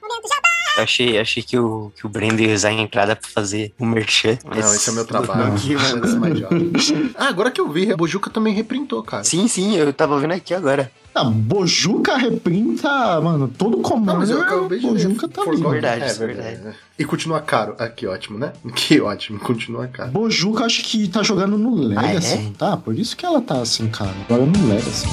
Momento 0.00 0.28
jabá! 0.28 0.82
Achei, 0.82 1.18
achei 1.18 1.42
que 1.42 1.58
o, 1.58 1.90
que 1.96 2.06
o 2.06 2.08
Brenda 2.08 2.42
ia 2.42 2.45
usar 2.54 2.68
a 2.68 2.72
entrada 2.72 3.14
pra 3.16 3.28
fazer 3.28 3.72
o 3.78 3.84
merchan. 3.86 4.38
Não, 4.44 4.74
esse 4.74 4.90
é 4.90 4.92
meu 4.92 5.04
trabalho. 5.04 5.54
Aqui, 5.54 5.74
mano. 5.74 6.20
mais 6.20 6.38
jovem. 6.38 6.72
ah, 7.16 7.28
agora 7.28 7.50
que 7.50 7.60
eu 7.60 7.68
vi, 7.70 7.92
a 7.92 7.96
Bojuka 7.96 8.30
também 8.30 8.54
reprintou, 8.54 9.02
cara. 9.02 9.24
Sim, 9.24 9.46
sim, 9.48 9.76
eu 9.76 9.92
tava 9.92 10.18
vendo 10.18 10.32
aqui 10.32 10.54
agora. 10.54 10.90
Ah, 11.14 11.24
Bojuka 11.24 12.14
reprinta, 12.16 12.88
mano, 13.22 13.48
todo 13.48 13.78
comando. 13.78 14.06
Não, 14.06 14.16
mas 14.18 14.28
eu 14.28 14.42
acabei 14.42 14.78
de 14.78 14.86
Bojuka 14.86 15.26
ler. 15.26 15.32
tá. 15.32 15.42
Verdade, 15.70 16.04
é, 16.04 16.12
verdade. 16.12 16.58
né? 16.60 16.74
E 16.98 17.04
continua 17.06 17.40
caro. 17.40 17.74
Ah, 17.78 17.88
que 17.88 18.06
ótimo, 18.06 18.38
né? 18.38 18.52
Que 18.74 19.00
ótimo, 19.00 19.38
continua 19.40 19.86
caro. 19.86 20.10
Bojuka 20.10 20.64
acho 20.64 20.82
que 20.84 21.08
tá 21.08 21.22
jogando 21.22 21.56
no 21.56 21.74
Legacy, 21.74 22.34
Ah, 22.34 22.36
é? 22.36 22.52
tá? 22.58 22.76
Por 22.76 22.98
isso 22.98 23.16
que 23.16 23.24
ela 23.24 23.40
tá 23.40 23.60
assim, 23.62 23.88
cara. 23.88 24.12
Agora 24.28 24.44
no 24.44 24.68
Legacy. 24.68 25.06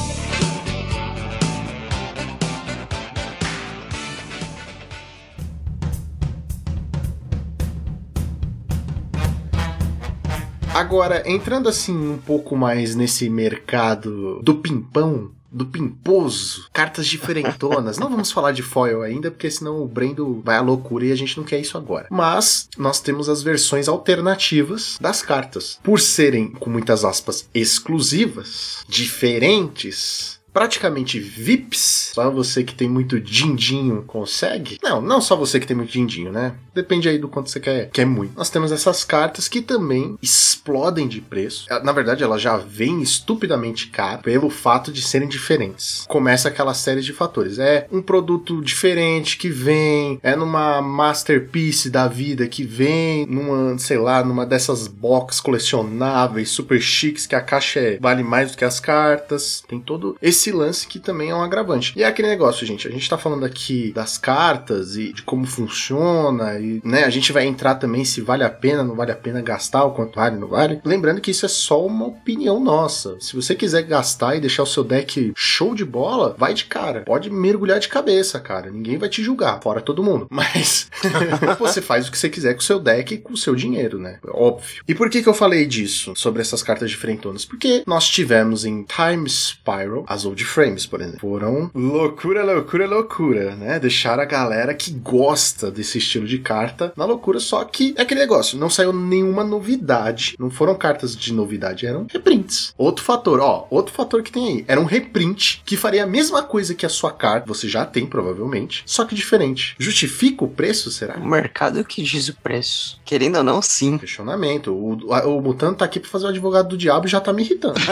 Agora, 10.74 11.22
entrando 11.30 11.70
assim 11.70 11.96
um 11.96 12.18
pouco 12.18 12.56
mais 12.56 12.96
nesse 12.96 13.30
mercado 13.30 14.42
do 14.42 14.56
pimpão, 14.56 15.30
do 15.52 15.68
pimposo, 15.68 16.68
cartas 16.74 17.06
diferentonas. 17.06 18.00
não 18.00 18.10
vamos 18.10 18.32
falar 18.32 18.52
de 18.52 18.64
foil 18.64 19.04
ainda, 19.04 19.30
porque 19.30 19.52
senão 19.52 19.84
o 19.84 19.88
Brendo 19.88 20.42
vai 20.44 20.58
à 20.58 20.62
loucura 20.62 21.06
e 21.06 21.12
a 21.12 21.16
gente 21.16 21.38
não 21.38 21.44
quer 21.44 21.60
isso 21.60 21.78
agora. 21.78 22.08
Mas 22.10 22.68
nós 22.76 23.00
temos 23.00 23.30
as 23.30 23.44
versões 23.44 23.88
alternativas 23.88 24.98
das 25.00 25.22
cartas. 25.22 25.80
Por 25.84 26.00
serem, 26.00 26.50
com 26.50 26.72
muitas 26.72 27.06
aspas, 27.06 27.48
exclusivas, 27.54 28.84
diferentes, 28.90 30.40
praticamente 30.54 31.20
VIPs. 31.20 32.12
Só 32.14 32.30
você 32.30 32.64
que 32.64 32.76
tem 32.76 32.88
muito 32.88 33.20
dindinho 33.20 34.04
consegue. 34.04 34.78
Não, 34.84 35.02
não 35.02 35.20
só 35.20 35.36
você 35.36 35.60
que 35.60 35.68
tem 35.68 35.76
muito 35.76 35.92
dindinho, 35.92 36.32
né? 36.32 36.54
Depende 36.74 37.10
aí 37.10 37.18
do 37.18 37.28
quanto 37.28 37.50
você 37.50 37.60
quer, 37.60 37.90
quer 37.90 38.06
muito. 38.06 38.36
Nós 38.38 38.50
temos 38.50 38.72
essas 38.72 39.04
cartas 39.04 39.48
que 39.48 39.62
também 39.62 40.18
explodem 40.22 41.08
de 41.08 41.22
preço. 41.22 41.66
Na 41.84 41.92
verdade, 41.92 42.24
elas 42.24 42.42
já 42.42 42.58
vêm 42.58 43.02
estupidamente 43.02 43.88
caro 43.88 44.22
pelo 44.22 44.50
fato 44.50 44.92
de 44.92 45.02
serem 45.02 45.28
diferentes. 45.28 46.06
Começa 46.08 46.48
aquela 46.48 46.74
série 46.74 47.02
de 47.02 47.14
fatores. 47.14 47.60
É 47.60 47.88
um 47.92 48.02
produto 48.02 48.62
diferente 48.62 49.38
que 49.38 49.50
vem, 49.50 50.20
é 50.24 50.36
numa 50.36 50.82
masterpiece 50.82 51.90
da 51.90 52.08
vida 52.08 52.48
que 52.48 52.64
vem, 52.64 53.26
numa, 53.26 53.78
sei 53.78 53.98
lá, 53.98 54.24
numa 54.24 54.46
dessas 54.46 54.88
box 54.88 55.40
colecionáveis 55.42 56.50
super 56.50 56.82
chiques 56.82 57.26
que 57.26 57.36
a 57.36 57.42
caixa 57.42 57.80
é- 57.80 57.98
vale 58.00 58.24
mais 58.24 58.52
do 58.52 58.58
que 58.58 58.66
as 58.66 58.80
cartas. 58.80 59.64
Tem 59.68 59.80
todo 59.80 60.18
esse 60.22 60.43
esse 60.44 60.52
lance 60.52 60.86
que 60.86 61.00
também 61.00 61.30
é 61.30 61.36
um 61.36 61.42
agravante. 61.42 61.94
E 61.96 62.04
é 62.04 62.06
aquele 62.06 62.28
negócio, 62.28 62.68
gente, 62.68 62.88
a 62.88 62.92
gente 62.92 63.10
tá 63.10 63.18
falando 63.18 63.46
aqui 63.46 63.94
das 63.94 64.18
cartas 64.18 64.98
e 64.98 65.14
de 65.14 65.22
como 65.22 65.46
funciona 65.46 66.60
e, 66.60 66.82
né, 66.84 67.06
a 67.06 67.10
gente 67.10 67.32
vai 67.32 67.46
entrar 67.46 67.76
também 67.76 68.04
se 68.04 68.20
vale 68.20 68.44
a 68.44 68.50
pena, 68.50 68.84
não 68.84 68.96
vale 68.96 69.12
a 69.12 69.16
pena 69.16 69.42
gastar, 69.42 69.86
o 69.86 69.92
quanto 69.92 70.16
vale, 70.16 70.38
não 70.38 70.48
vale. 70.48 70.82
Lembrando 70.84 71.22
que 71.22 71.32
isso 71.32 71.46
é 71.46 71.50
só 71.50 71.86
uma 71.86 72.08
opinião 72.08 72.60
nossa. 72.60 73.18
Se 73.20 73.36
você 73.36 73.56
quiser 73.56 73.84
gastar 73.84 74.36
e 74.36 74.42
deixar 74.42 74.64
o 74.64 74.68
seu 74.68 74.84
deck 74.84 75.32
show 75.36 75.74
de 75.74 75.86
bola, 75.86 76.36
vai 76.38 76.54
de 76.54 76.66
cara. 76.66 77.02
Pode 77.02 77.30
mergulhar 77.30 77.80
de 77.80 77.88
cabeça, 77.88 78.40
cara. 78.40 78.70
Ninguém 78.70 78.98
vai 78.98 79.08
te 79.08 79.24
julgar, 79.24 79.62
fora 79.62 79.82
todo 79.82 80.04
mundo. 80.04 80.28
Mas 80.32 80.90
você 81.58 81.82
faz 81.82 82.08
o 82.08 82.12
que 82.12 82.18
você 82.18 82.30
quiser 82.30 82.54
com 82.54 82.60
o 82.60 82.64
seu 82.64 82.80
deck 82.80 83.14
e 83.14 83.18
com 83.18 83.34
o 83.34 83.38
seu 83.38 83.56
dinheiro, 83.56 83.98
né? 83.98 84.20
Óbvio. 84.28 84.84
E 84.88 84.94
por 84.94 85.10
que 85.10 85.24
que 85.24 85.30
eu 85.30 85.34
falei 85.34 85.66
disso, 85.66 86.14
sobre 86.16 86.42
essas 86.42 86.62
cartas 86.62 86.90
diferentonas? 86.90 87.46
Porque 87.46 87.84
nós 87.88 88.10
tivemos 88.10 88.66
em 88.66 88.84
Time 88.84 89.30
Spiral 89.30 90.04
as 90.08 90.26
Old 90.34 90.44
Frames, 90.46 90.86
por 90.86 91.00
exemplo. 91.00 91.20
Foram 91.20 91.70
loucura, 91.76 92.44
loucura, 92.44 92.88
loucura, 92.88 93.56
né? 93.56 93.80
Deixaram 93.80 94.24
a 94.24 94.26
galera 94.26 94.74
que 94.74 94.92
gosta 94.92 95.70
desse 95.72 96.00
estilo 96.00 96.26
de 96.28 96.40
carta 96.40 96.92
na 96.98 97.06
loucura, 97.06 97.40
só 97.40 97.64
que 97.64 97.94
é 97.98 98.02
aquele 98.02 98.20
negócio, 98.22 98.58
não 98.58 98.70
saiu 98.70 98.92
nenhuma 98.92 99.44
novidade. 99.44 100.36
Não 100.40 100.50
foram 100.50 100.76
cartas 100.76 101.16
de 101.16 101.32
novidade, 101.32 101.86
eram 101.86 102.08
reprints. 102.12 102.74
Outro 102.78 103.06
fator, 103.06 103.40
ó, 103.40 103.68
outro 103.70 103.94
fator 103.94 104.24
que 104.24 104.32
tem 104.32 104.48
aí, 104.48 104.66
era 104.68 104.82
um 104.82 104.86
reprint 104.86 105.62
que 105.66 105.78
faria 105.78 106.04
a 106.04 106.08
mesma 106.08 106.42
coisa 106.42 106.74
que 106.74 106.86
a 106.86 106.90
sua 106.90 107.12
carta, 107.12 107.46
você 107.48 107.68
já 107.70 107.86
tem 107.86 108.06
provavelmente, 108.06 108.82
só 108.86 109.06
que 109.06 109.14
diferente. 109.16 109.76
Justifica 109.78 110.44
o 110.44 110.48
preço, 110.48 110.90
será? 110.92 111.16
O 111.18 111.28
mercado 111.28 111.84
que 111.86 112.02
diz 112.02 112.28
o 112.30 112.36
preço. 112.42 113.00
Querendo 113.06 113.38
ou 113.38 113.44
não, 113.44 113.62
sim. 113.62 113.98
Questionamento. 114.00 114.72
O, 114.74 115.14
a- 115.14 115.28
o 115.28 115.40
Mutano 115.42 115.76
tá 115.76 115.86
aqui 115.86 116.00
pra 116.00 116.10
fazer 116.10 116.26
o 116.26 116.30
advogado 116.30 116.70
do 116.70 116.78
diabo 116.78 117.06
e 117.06 117.10
já 117.10 117.22
tá 117.22 117.32
me 117.32 117.44
irritando. 117.44 117.80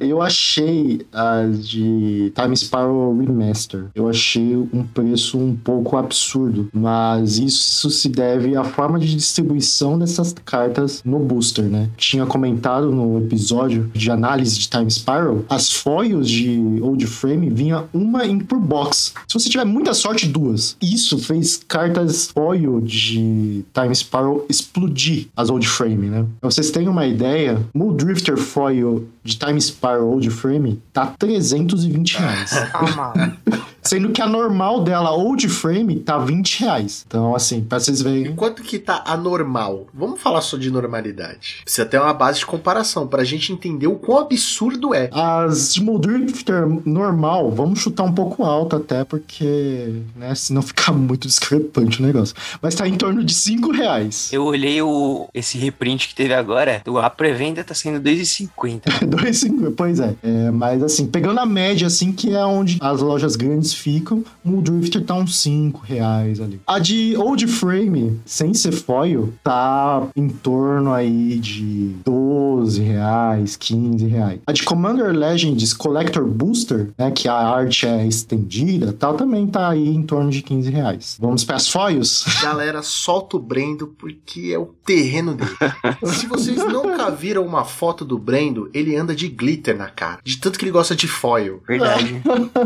Eu 0.00 0.20
achei 0.34 1.06
a 1.12 1.44
de 1.46 2.32
Time 2.34 2.56
Spiral 2.56 3.16
Remaster. 3.16 3.86
Eu 3.94 4.08
achei 4.08 4.56
um 4.56 4.82
preço 4.82 5.38
um 5.38 5.54
pouco 5.54 5.96
absurdo, 5.96 6.68
mas 6.72 7.38
isso 7.38 7.88
se 7.88 8.08
deve 8.08 8.56
à 8.56 8.64
forma 8.64 8.98
de 8.98 9.14
distribuição 9.14 9.96
dessas 9.96 10.34
cartas 10.44 11.02
no 11.04 11.20
booster, 11.20 11.64
né? 11.64 11.88
Tinha 11.96 12.26
comentado 12.26 12.90
no 12.90 13.18
episódio 13.18 13.88
de 13.94 14.10
análise 14.10 14.58
de 14.58 14.68
Time 14.68 14.90
Spiral, 14.90 15.44
as 15.48 15.72
foils 15.72 16.28
de 16.28 16.80
Old 16.82 17.06
Frame 17.06 17.48
vinha 17.50 17.84
uma 17.92 18.26
em 18.26 18.40
por 18.40 18.58
box. 18.58 19.14
Se 19.28 19.34
você 19.34 19.48
tiver 19.48 19.64
muita 19.64 19.94
sorte, 19.94 20.26
duas. 20.26 20.76
Isso 20.82 21.16
fez 21.18 21.62
cartas 21.68 22.28
foil 22.34 22.80
de 22.80 23.64
Time 23.72 23.94
Spiral 23.94 24.44
explodir 24.48 25.28
as 25.36 25.48
Old 25.48 25.66
Frame, 25.68 26.08
né? 26.08 26.26
Pra 26.40 26.50
vocês 26.50 26.70
terem 26.72 26.88
uma 26.88 27.06
ideia, 27.06 27.64
Muldrifter 27.72 28.36
Foil 28.36 29.04
de 29.22 29.38
Time 29.38 29.60
Spiral 29.60 30.20
Old 30.24 30.36
Frame 30.36 30.82
tá 30.92 31.06
320 31.06 32.16
reais. 32.18 32.50
Calma. 32.72 33.12
Sendo 33.86 34.10
que 34.10 34.22
a 34.22 34.26
normal 34.26 34.82
dela, 34.82 35.10
Old 35.12 35.46
Frame, 35.48 35.96
tá 35.96 36.18
20 36.18 36.60
reais. 36.60 37.04
Então, 37.06 37.34
assim, 37.34 37.62
pra 37.62 37.78
vocês 37.78 38.00
verem. 38.00 38.34
Quanto 38.34 38.62
que 38.62 38.78
tá 38.78 39.02
anormal? 39.06 39.86
Vamos 39.92 40.20
falar 40.20 40.40
só 40.40 40.56
de 40.56 40.70
normalidade. 40.70 41.60
Precisa 41.64 41.84
ter 41.84 42.00
uma 42.00 42.14
base 42.14 42.38
de 42.38 42.46
comparação 42.46 43.06
pra 43.06 43.24
gente 43.24 43.52
entender 43.52 43.86
o 43.86 43.96
quão 43.96 44.18
absurdo 44.18 44.94
é. 44.94 45.10
As 45.12 45.74
de 45.74 45.82
Muldrifter 45.82 46.66
normal, 46.86 47.50
vamos 47.50 47.80
chutar 47.80 48.04
um 48.04 48.12
pouco 48.12 48.44
alto 48.44 48.76
até, 48.76 49.04
porque, 49.04 50.00
né, 50.16 50.34
senão 50.34 50.62
fica 50.62 50.90
muito 50.92 51.28
discrepante 51.28 52.00
o 52.00 52.06
negócio. 52.06 52.34
Mas 52.62 52.74
tá 52.74 52.88
em 52.88 52.94
torno 52.96 53.22
de 53.22 53.34
5 53.34 53.70
reais. 53.70 54.32
Eu 54.32 54.44
olhei 54.44 54.80
o, 54.80 55.28
esse 55.34 55.58
reprint 55.58 56.08
que 56.08 56.14
teve 56.14 56.32
agora, 56.32 56.82
a 57.02 57.10
pré-venda 57.10 57.62
tá 57.62 57.74
saindo 57.74 58.00
2,50. 58.00 58.80
2,50, 59.02 59.74
pois 59.76 60.00
é. 60.00 60.14
É, 60.22 60.50
Mas 60.50 60.82
assim, 60.82 61.06
pegando 61.06 61.38
a 61.38 61.46
média, 61.46 61.86
assim, 61.86 62.12
que 62.12 62.34
é 62.34 62.44
onde 62.44 62.78
as 62.80 63.00
lojas 63.00 63.36
grandes 63.36 63.73
ficam, 63.74 64.24
o 64.44 64.60
Drifter 64.60 65.04
tá 65.04 65.14
uns 65.14 65.38
5 65.38 65.82
reais 65.84 66.40
ali. 66.40 66.60
A 66.66 66.78
de 66.78 67.16
Old 67.16 67.46
Frame, 67.46 68.20
sem 68.24 68.54
ser 68.54 68.72
foil, 68.72 69.32
tá 69.42 70.06
em 70.14 70.28
torno 70.28 70.92
aí 70.92 71.38
de 71.38 71.94
12 72.04 72.82
reais, 72.82 73.56
15 73.56 74.06
reais. 74.06 74.40
A 74.46 74.52
de 74.52 74.62
Commander 74.62 75.12
Legends 75.12 75.72
Collector 75.72 76.26
Booster, 76.26 76.90
né, 76.98 77.10
que 77.10 77.28
a 77.28 77.34
arte 77.34 77.86
é 77.86 78.06
estendida 78.06 78.92
tal, 78.92 79.14
também 79.14 79.46
tá 79.46 79.68
aí 79.68 79.88
em 79.88 80.02
torno 80.02 80.30
de 80.30 80.42
15 80.42 80.70
reais. 80.70 81.16
Vamos 81.20 81.44
para 81.44 81.56
as 81.56 81.68
foils? 81.68 82.24
Galera, 82.42 82.82
solta 82.82 83.36
o 83.36 83.40
Brendo 83.40 83.88
porque 83.98 84.50
é 84.52 84.58
o 84.58 84.66
terreno 84.84 85.34
dele. 85.34 85.50
Se 86.04 86.26
vocês 86.26 86.56
nunca 86.56 87.10
viram 87.10 87.44
uma 87.44 87.64
foto 87.64 88.04
do 88.04 88.18
Brendo, 88.18 88.70
ele 88.72 88.96
anda 88.96 89.14
de 89.14 89.28
glitter 89.28 89.76
na 89.76 89.88
cara. 89.88 90.20
De 90.22 90.38
tanto 90.38 90.58
que 90.58 90.64
ele 90.64 90.72
gosta 90.72 90.94
de 90.94 91.08
foil. 91.08 91.62
Verdade. 91.66 92.22